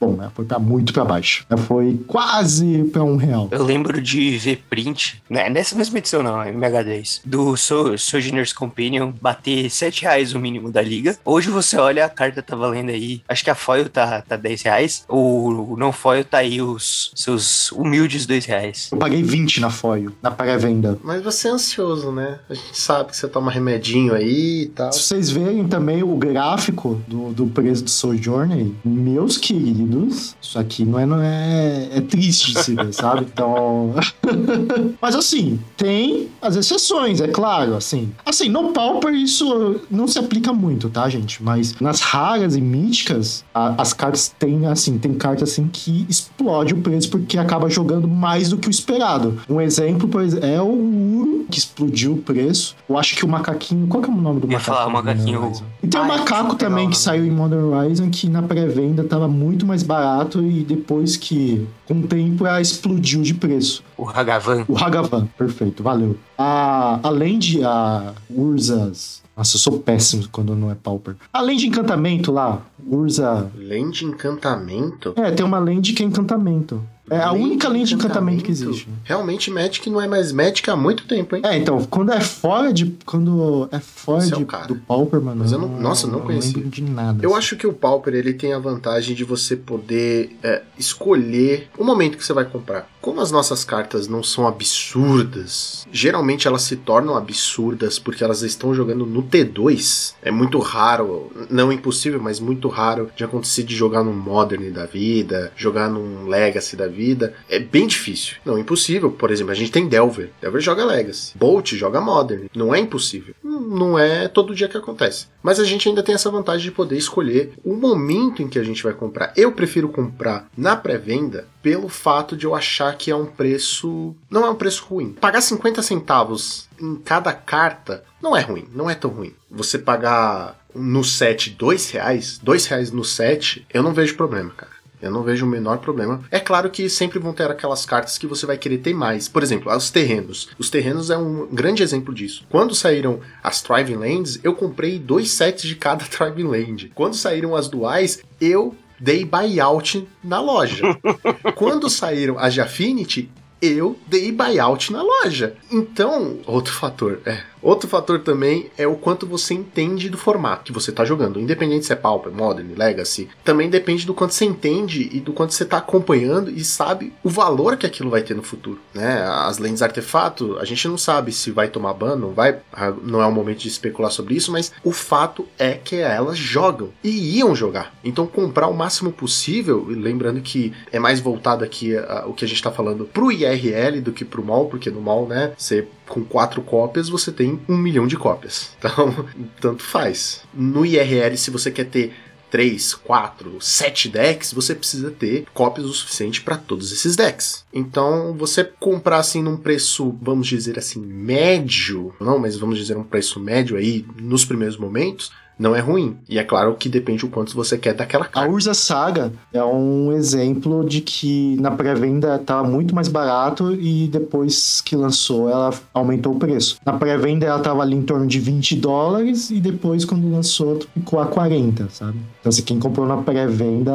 Bom, 0.00 0.16
ela 0.20 0.30
foi 0.34 0.44
pra 0.44 0.58
muito 0.58 0.92
pra 0.92 1.04
baixo. 1.04 1.44
Ela 1.48 1.60
foi 1.60 2.00
quase 2.06 2.84
pra 2.92 3.02
um 3.02 3.16
real. 3.16 3.48
Eu 3.50 3.64
lembro 3.64 4.00
de 4.00 4.36
ver 4.38 4.64
print, 4.68 5.22
né, 5.28 5.48
nessa 5.48 5.76
mesma 5.76 5.98
edição 5.98 6.22
não, 6.22 6.42
é 6.42 6.52
MH10, 6.52 7.20
do 7.24 7.56
so 7.56 7.96
Sojourner's 7.96 8.52
Companion 8.52 9.12
bater 9.20 9.70
7 9.70 10.02
reais 10.02 10.34
o 10.34 10.38
mínimo 10.38 10.70
da 10.70 10.82
liga. 10.82 11.16
Hoje 11.24 11.50
você 11.50 11.76
olha, 11.76 12.04
a 12.04 12.08
carta 12.08 12.42
tá 12.42 12.56
valendo 12.56 12.90
aí, 12.90 13.22
acho 13.28 13.44
que 13.44 13.50
a 13.50 13.54
foil 13.54 13.88
tá, 13.88 14.22
tá 14.22 14.36
10 14.36 14.62
reais, 14.62 15.04
o 15.08 15.76
não 15.78 15.92
foil 15.92 16.24
tá 16.24 16.38
aí 16.38 16.60
os 16.60 17.12
seus 17.14 17.70
humildes 17.72 18.26
2 18.26 18.44
reais. 18.46 18.88
Eu 18.92 18.98
paguei 18.98 19.22
20 19.22 19.60
na 19.60 19.70
foil, 19.70 20.12
na 20.22 20.30
pré-venda. 20.30 20.98
Mas 21.02 21.22
você 21.22 21.48
é 21.48 21.50
ansioso, 21.52 22.10
né? 22.10 22.38
A 22.48 22.54
gente 22.54 22.78
sabe 22.78 23.10
que 23.10 23.16
você 23.16 23.28
toma 23.28 23.50
remedinho 23.50 24.14
aí 24.14 24.62
e 24.62 24.66
tal. 24.66 24.92
Se 24.92 25.00
vocês 25.00 25.30
verem 25.30 25.66
também 25.66 26.02
o 26.02 26.16
gráfico 26.16 27.00
do, 27.06 27.32
do 27.32 27.46
preço 27.46 27.84
do 27.84 27.90
Sojourner, 27.90 28.66
meus 28.84 29.38
queridos, 29.58 30.36
isso 30.40 30.58
aqui 30.58 30.84
não 30.84 30.98
é, 30.98 31.06
não 31.06 31.20
é, 31.20 31.88
é 31.92 32.00
triste 32.00 32.52
de 32.52 32.62
se 32.62 32.74
ver, 32.74 32.92
sabe? 32.94 33.26
Então. 33.32 33.94
Mas 35.00 35.14
assim, 35.14 35.58
tem 35.76 36.28
as 36.40 36.56
exceções, 36.56 37.20
é 37.20 37.28
claro, 37.28 37.74
assim. 37.76 38.10
Assim, 38.24 38.48
no 38.48 38.72
Pauper 38.72 39.12
isso 39.14 39.80
não 39.90 40.06
se 40.08 40.18
aplica 40.18 40.52
muito, 40.52 40.88
tá, 40.88 41.08
gente? 41.08 41.42
Mas 41.42 41.74
nas 41.80 42.00
raras 42.00 42.56
e 42.56 42.60
míticas, 42.60 43.44
a- 43.54 43.74
as 43.78 43.92
cartas 43.92 44.34
têm, 44.38 44.66
assim, 44.66 44.98
tem 44.98 45.14
cartas 45.14 45.50
assim 45.50 45.68
que 45.72 46.06
explode 46.08 46.74
o 46.74 46.78
preço 46.78 47.08
porque 47.10 47.38
acaba 47.38 47.68
jogando 47.68 48.08
mais 48.08 48.48
do 48.48 48.56
que 48.58 48.68
o 48.68 48.70
esperado. 48.70 49.40
Um 49.48 49.60
exemplo, 49.60 50.08
por 50.08 50.22
exemplo, 50.22 50.46
é 50.46 50.60
o 50.60 50.66
Uro, 50.68 51.46
que 51.50 51.58
explodiu 51.58 52.14
o 52.14 52.16
preço. 52.18 52.74
Eu 52.88 52.98
acho 52.98 53.14
que 53.16 53.24
o 53.24 53.28
macaquinho. 53.28 53.86
Qual 53.86 54.02
que 54.02 54.10
é 54.10 54.12
o 54.12 54.16
nome 54.16 54.40
do 54.40 54.46
Eu 54.46 54.52
ia 54.52 54.60
falar 54.60 54.86
o 54.86 54.90
macaquinho-? 54.90 55.52
E 55.82 55.86
tem 55.86 56.00
o 56.00 56.04
Ah, 56.04 56.06
macaco 56.08 56.56
também 56.56 56.88
que 56.90 56.96
saiu 56.96 57.24
em 57.24 57.30
Modern 57.30 57.64
Horizon 57.64 58.10
que 58.10 58.28
na 58.28 58.42
pré-venda 58.42 59.04
tava 59.04 59.28
muito 59.28 59.43
mais 59.66 59.82
barato 59.82 60.42
e 60.42 60.62
depois 60.62 61.16
que, 61.16 61.66
com 61.86 62.00
o 62.00 62.06
tempo, 62.06 62.46
ela 62.46 62.60
explodiu 62.60 63.22
de 63.22 63.34
preço. 63.34 63.82
O 63.96 64.08
Hagavan. 64.08 64.64
O 64.68 64.76
Hagavan, 64.76 65.26
perfeito, 65.38 65.82
valeu. 65.82 66.16
A, 66.38 67.00
além 67.02 67.38
de 67.38 67.64
a 67.64 68.14
Ursas. 68.30 69.22
Nossa, 69.36 69.56
eu 69.56 69.60
sou 69.60 69.80
péssimo 69.80 70.28
quando 70.30 70.54
não 70.54 70.70
é 70.70 70.76
Pauper. 70.76 71.16
Além 71.32 71.56
de 71.56 71.66
encantamento 71.66 72.30
lá, 72.30 72.62
Urza. 72.86 73.50
Lente 73.56 74.04
encantamento? 74.04 75.12
É, 75.16 75.30
tem 75.32 75.44
uma 75.44 75.58
lente 75.58 75.92
que 75.92 76.02
é 76.02 76.06
encantamento. 76.06 76.80
É 77.10 77.18
a 77.18 77.32
única 77.32 77.68
lente 77.68 77.88
de 77.88 77.94
encantamento 77.96 78.42
que 78.42 78.50
existe. 78.50 78.88
Realmente, 79.04 79.50
Magic 79.50 79.90
não 79.90 80.00
é 80.00 80.08
mais 80.08 80.32
Magic 80.32 80.68
há 80.70 80.74
muito 80.76 81.06
tempo, 81.06 81.36
hein? 81.36 81.42
É, 81.44 81.56
então, 81.56 81.84
quando 81.84 82.12
é 82.12 82.20
fora 82.20 82.72
de. 82.72 82.96
Quando 83.04 83.68
é 83.70 83.78
fora 83.78 84.24
é 84.24 84.30
de, 84.30 84.44
cara. 84.46 84.66
do 84.66 84.76
Pauper, 84.76 85.20
mano. 85.20 85.40
Mas 85.42 85.52
eu 85.52 85.58
não- 85.58 85.68
nossa, 85.80 86.06
eu 86.06 86.12
não 86.12 86.20
conhecia. 86.20 86.54
lembro 86.56 86.70
de 86.70 86.82
nada. 86.82 87.18
Eu 87.22 87.30
assim. 87.30 87.38
acho 87.38 87.56
que 87.56 87.66
o 87.66 87.72
Pauper 87.74 88.14
ele 88.14 88.32
tem 88.32 88.54
a 88.54 88.58
vantagem 88.58 89.14
de 89.14 89.22
você 89.22 89.54
poder 89.54 90.36
é, 90.42 90.62
escolher 90.78 91.68
o 91.76 91.84
momento 91.84 92.16
que 92.16 92.24
você 92.24 92.32
vai 92.32 92.44
comprar. 92.46 92.88
Como 93.04 93.20
as 93.20 93.30
nossas 93.30 93.66
cartas 93.66 94.08
não 94.08 94.22
são 94.22 94.48
absurdas, 94.48 95.86
geralmente 95.92 96.48
elas 96.48 96.62
se 96.62 96.74
tornam 96.74 97.14
absurdas 97.14 97.98
porque 97.98 98.24
elas 98.24 98.40
estão 98.40 98.74
jogando 98.74 99.04
no 99.04 99.22
T2. 99.22 100.14
É 100.22 100.30
muito 100.30 100.58
raro, 100.58 101.30
não 101.50 101.70
impossível, 101.70 102.18
mas 102.18 102.40
muito 102.40 102.66
raro 102.66 103.10
de 103.14 103.22
acontecer 103.22 103.62
de 103.64 103.76
jogar 103.76 104.02
num 104.02 104.14
Modern 104.14 104.72
da 104.72 104.86
vida, 104.86 105.52
jogar 105.54 105.90
num 105.90 106.26
Legacy 106.26 106.76
da 106.76 106.86
vida. 106.86 107.34
É 107.46 107.58
bem 107.58 107.86
difícil. 107.86 108.36
Não 108.42 108.58
impossível. 108.58 109.10
Por 109.10 109.30
exemplo, 109.30 109.52
a 109.52 109.54
gente 109.54 109.70
tem 109.70 109.86
Delver. 109.86 110.30
Delver 110.40 110.62
joga 110.62 110.82
Legacy. 110.82 111.36
Bolt 111.36 111.74
joga 111.74 112.00
Modern. 112.00 112.46
Não 112.56 112.74
é 112.74 112.80
impossível. 112.80 113.34
Não 113.44 113.98
é 113.98 114.28
todo 114.28 114.54
dia 114.54 114.66
que 114.66 114.78
acontece. 114.78 115.26
Mas 115.42 115.60
a 115.60 115.64
gente 115.64 115.86
ainda 115.86 116.02
tem 116.02 116.14
essa 116.14 116.30
vantagem 116.30 116.70
de 116.70 116.74
poder 116.74 116.96
escolher 116.96 117.52
o 117.62 117.74
momento 117.74 118.40
em 118.40 118.48
que 118.48 118.58
a 118.58 118.64
gente 118.64 118.82
vai 118.82 118.94
comprar. 118.94 119.30
Eu 119.36 119.52
prefiro 119.52 119.90
comprar 119.90 120.48
na 120.56 120.74
pré-venda 120.74 121.52
pelo 121.64 121.88
fato 121.88 122.36
de 122.36 122.44
eu 122.44 122.54
achar 122.54 122.94
que 122.94 123.10
é 123.10 123.16
um 123.16 123.24
preço. 123.24 124.14
Não 124.28 124.44
é 124.44 124.50
um 124.50 124.54
preço 124.54 124.84
ruim. 124.84 125.14
Pagar 125.14 125.40
50 125.40 125.80
centavos 125.80 126.68
em 126.78 126.96
cada 126.96 127.32
carta 127.32 128.04
não 128.22 128.36
é 128.36 128.42
ruim, 128.42 128.68
não 128.74 128.90
é 128.90 128.94
tão 128.94 129.10
ruim. 129.10 129.32
Você 129.50 129.78
pagar 129.78 130.62
no 130.74 131.02
set 131.02 131.48
dois 131.50 131.90
reais, 131.90 132.38
dois 132.42 132.66
reais 132.66 132.90
no 132.90 133.02
set, 133.02 133.66
eu 133.72 133.82
não 133.82 133.94
vejo 133.94 134.14
problema, 134.14 134.50
cara. 134.50 134.74
Eu 135.00 135.10
não 135.10 135.22
vejo 135.22 135.44
o 135.44 135.48
menor 135.48 135.78
problema. 135.78 136.22
É 136.30 136.40
claro 136.40 136.70
que 136.70 136.88
sempre 136.88 137.18
vão 137.18 137.32
ter 137.32 137.50
aquelas 137.50 137.84
cartas 137.84 138.16
que 138.16 138.26
você 138.26 138.46
vai 138.46 138.56
querer 138.56 138.78
ter 138.78 138.94
mais. 138.94 139.28
Por 139.28 139.42
exemplo, 139.42 139.70
os 139.74 139.90
terrenos. 139.90 140.48
Os 140.58 140.70
terrenos 140.70 141.10
é 141.10 141.16
um 141.16 141.46
grande 141.46 141.82
exemplo 141.82 142.14
disso. 142.14 142.46
Quando 142.48 142.74
saíram 142.74 143.20
as 143.42 143.60
Thriving 143.60 143.96
Lands, 143.96 144.40
eu 144.42 144.54
comprei 144.54 144.98
dois 144.98 145.30
sets 145.32 145.62
de 145.62 145.76
cada 145.76 146.04
Thriving 146.08 146.46
Land. 146.46 146.92
Quando 146.94 147.16
saíram 147.16 147.54
as 147.54 147.68
duais, 147.68 148.22
eu 148.40 148.74
dei 149.04 149.22
buyout 149.22 150.08
na 150.24 150.40
loja. 150.40 150.82
Quando 151.54 151.90
saíram 151.90 152.38
as 152.38 152.54
de 152.54 152.62
Affinity, 152.62 153.30
eu 153.66 153.96
dei 154.06 154.30
buyout 154.32 154.92
na 154.92 155.02
loja. 155.02 155.54
Então, 155.70 156.38
outro 156.46 156.72
fator, 156.72 157.20
é. 157.24 157.42
Outro 157.62 157.88
fator 157.88 158.20
também 158.20 158.70
é 158.76 158.86
o 158.86 158.94
quanto 158.94 159.26
você 159.26 159.54
entende 159.54 160.10
do 160.10 160.18
formato 160.18 160.64
que 160.64 160.72
você 160.72 160.90
está 160.90 161.02
jogando. 161.02 161.40
Independente 161.40 161.86
se 161.86 161.94
é 161.94 161.96
Pauper, 161.96 162.30
Modern, 162.30 162.74
Legacy. 162.76 163.26
Também 163.42 163.70
depende 163.70 164.04
do 164.04 164.12
quanto 164.12 164.34
você 164.34 164.44
entende 164.44 165.08
e 165.10 165.18
do 165.18 165.32
quanto 165.32 165.54
você 165.54 165.62
está 165.62 165.78
acompanhando 165.78 166.50
e 166.50 166.62
sabe 166.62 167.10
o 167.22 167.30
valor 167.30 167.78
que 167.78 167.86
aquilo 167.86 168.10
vai 168.10 168.20
ter 168.22 168.34
no 168.34 168.42
futuro. 168.42 168.78
Né? 168.92 169.22
As 169.26 169.56
lentes 169.56 169.80
artefato, 169.80 170.58
a 170.58 170.64
gente 170.66 170.86
não 170.86 170.98
sabe 170.98 171.32
se 171.32 171.50
vai 171.50 171.68
tomar 171.68 171.94
ban, 171.94 172.16
não 172.16 172.32
vai. 172.34 172.58
ah, 172.70 172.92
Não 173.02 173.22
é 173.22 173.26
o 173.26 173.32
momento 173.32 173.60
de 173.60 173.68
especular 173.68 174.10
sobre 174.10 174.34
isso, 174.34 174.52
mas 174.52 174.70
o 174.84 174.92
fato 174.92 175.48
é 175.58 175.72
que 175.72 175.96
elas 175.96 176.36
jogam 176.36 176.90
e 177.02 177.38
iam 177.38 177.56
jogar. 177.56 177.94
Então 178.04 178.26
comprar 178.26 178.66
o 178.68 178.74
máximo 178.76 179.10
possível, 179.10 179.86
lembrando 179.88 180.42
que 180.42 180.70
é 180.92 180.98
mais 180.98 181.18
voltado 181.18 181.64
aqui 181.64 181.96
a- 181.96 182.24
o 182.26 182.34
que 182.34 182.44
a 182.44 182.48
gente 182.48 182.58
está 182.58 182.70
falando 182.70 183.06
pro 183.06 183.32
IRL 183.54 184.00
do 184.00 184.12
que 184.12 184.24
pro 184.24 184.44
mall, 184.44 184.68
porque 184.68 184.90
no 184.90 185.00
mall, 185.00 185.26
né, 185.26 185.52
você 185.56 185.86
com 186.08 186.22
quatro 186.24 186.60
cópias 186.62 187.08
você 187.08 187.32
tem 187.32 187.60
um 187.68 187.76
milhão 187.76 188.06
de 188.06 188.16
cópias. 188.16 188.74
Então, 188.84 189.26
tanto 189.60 189.82
faz. 189.82 190.42
No 190.52 190.84
IRL, 190.84 191.36
se 191.36 191.50
você 191.50 191.70
quer 191.70 191.86
ter 191.86 192.12
3, 192.54 192.94
4, 192.94 193.56
7 193.60 194.08
decks, 194.10 194.52
você 194.52 194.76
precisa 194.76 195.10
ter 195.10 195.44
cópias 195.52 195.86
o 195.86 195.92
suficiente 195.92 196.40
para 196.40 196.56
todos 196.56 196.92
esses 196.92 197.16
decks. 197.16 197.64
Então, 197.72 198.32
você 198.38 198.62
comprar 198.62 199.18
assim 199.18 199.42
num 199.42 199.56
preço, 199.56 200.14
vamos 200.22 200.46
dizer 200.46 200.78
assim, 200.78 201.00
médio, 201.00 202.14
não, 202.20 202.38
mas 202.38 202.56
vamos 202.56 202.78
dizer 202.78 202.96
um 202.96 203.02
preço 203.02 203.40
médio 203.40 203.76
aí 203.76 204.06
nos 204.16 204.44
primeiros 204.44 204.76
momentos, 204.76 205.32
não 205.58 205.74
é 205.74 205.80
ruim. 205.80 206.16
E 206.28 206.38
é 206.38 206.44
claro 206.44 206.74
que 206.74 206.88
depende 206.88 207.24
o 207.24 207.28
quanto 207.28 207.54
você 207.54 207.78
quer 207.78 207.94
daquela 207.94 208.24
A 208.24 208.28
carta. 208.28 208.50
Urza 208.50 208.74
Saga 208.74 209.32
é 209.52 209.62
um 209.62 210.12
exemplo 210.12 210.84
de 210.84 211.00
que 211.00 211.56
na 211.60 211.70
pré-venda 211.70 212.36
estava 212.36 212.66
muito 212.66 212.94
mais 212.94 213.08
barato 213.08 213.72
e 213.74 214.08
depois 214.08 214.80
que 214.80 214.96
lançou 214.96 215.48
ela 215.48 215.72
aumentou 215.92 216.34
o 216.34 216.38
preço. 216.38 216.76
Na 216.84 216.92
pré-venda 216.92 217.46
ela 217.46 217.58
estava 217.58 217.82
ali 217.82 217.96
em 217.96 218.02
torno 218.02 218.26
de 218.26 218.38
20 218.38 218.76
dólares 218.76 219.50
e 219.50 219.60
depois 219.60 220.04
quando 220.04 220.30
lançou 220.30 220.80
ficou 220.94 221.20
a 221.20 221.26
40, 221.26 221.88
sabe? 221.90 222.18
Então 222.40 222.50
assim, 222.50 222.62
quem 222.62 222.78
comprou 222.78 223.06
na 223.06 223.18
pré-venda 223.18 223.92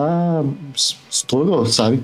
estourou, 1.10 1.66
sabe? 1.66 2.01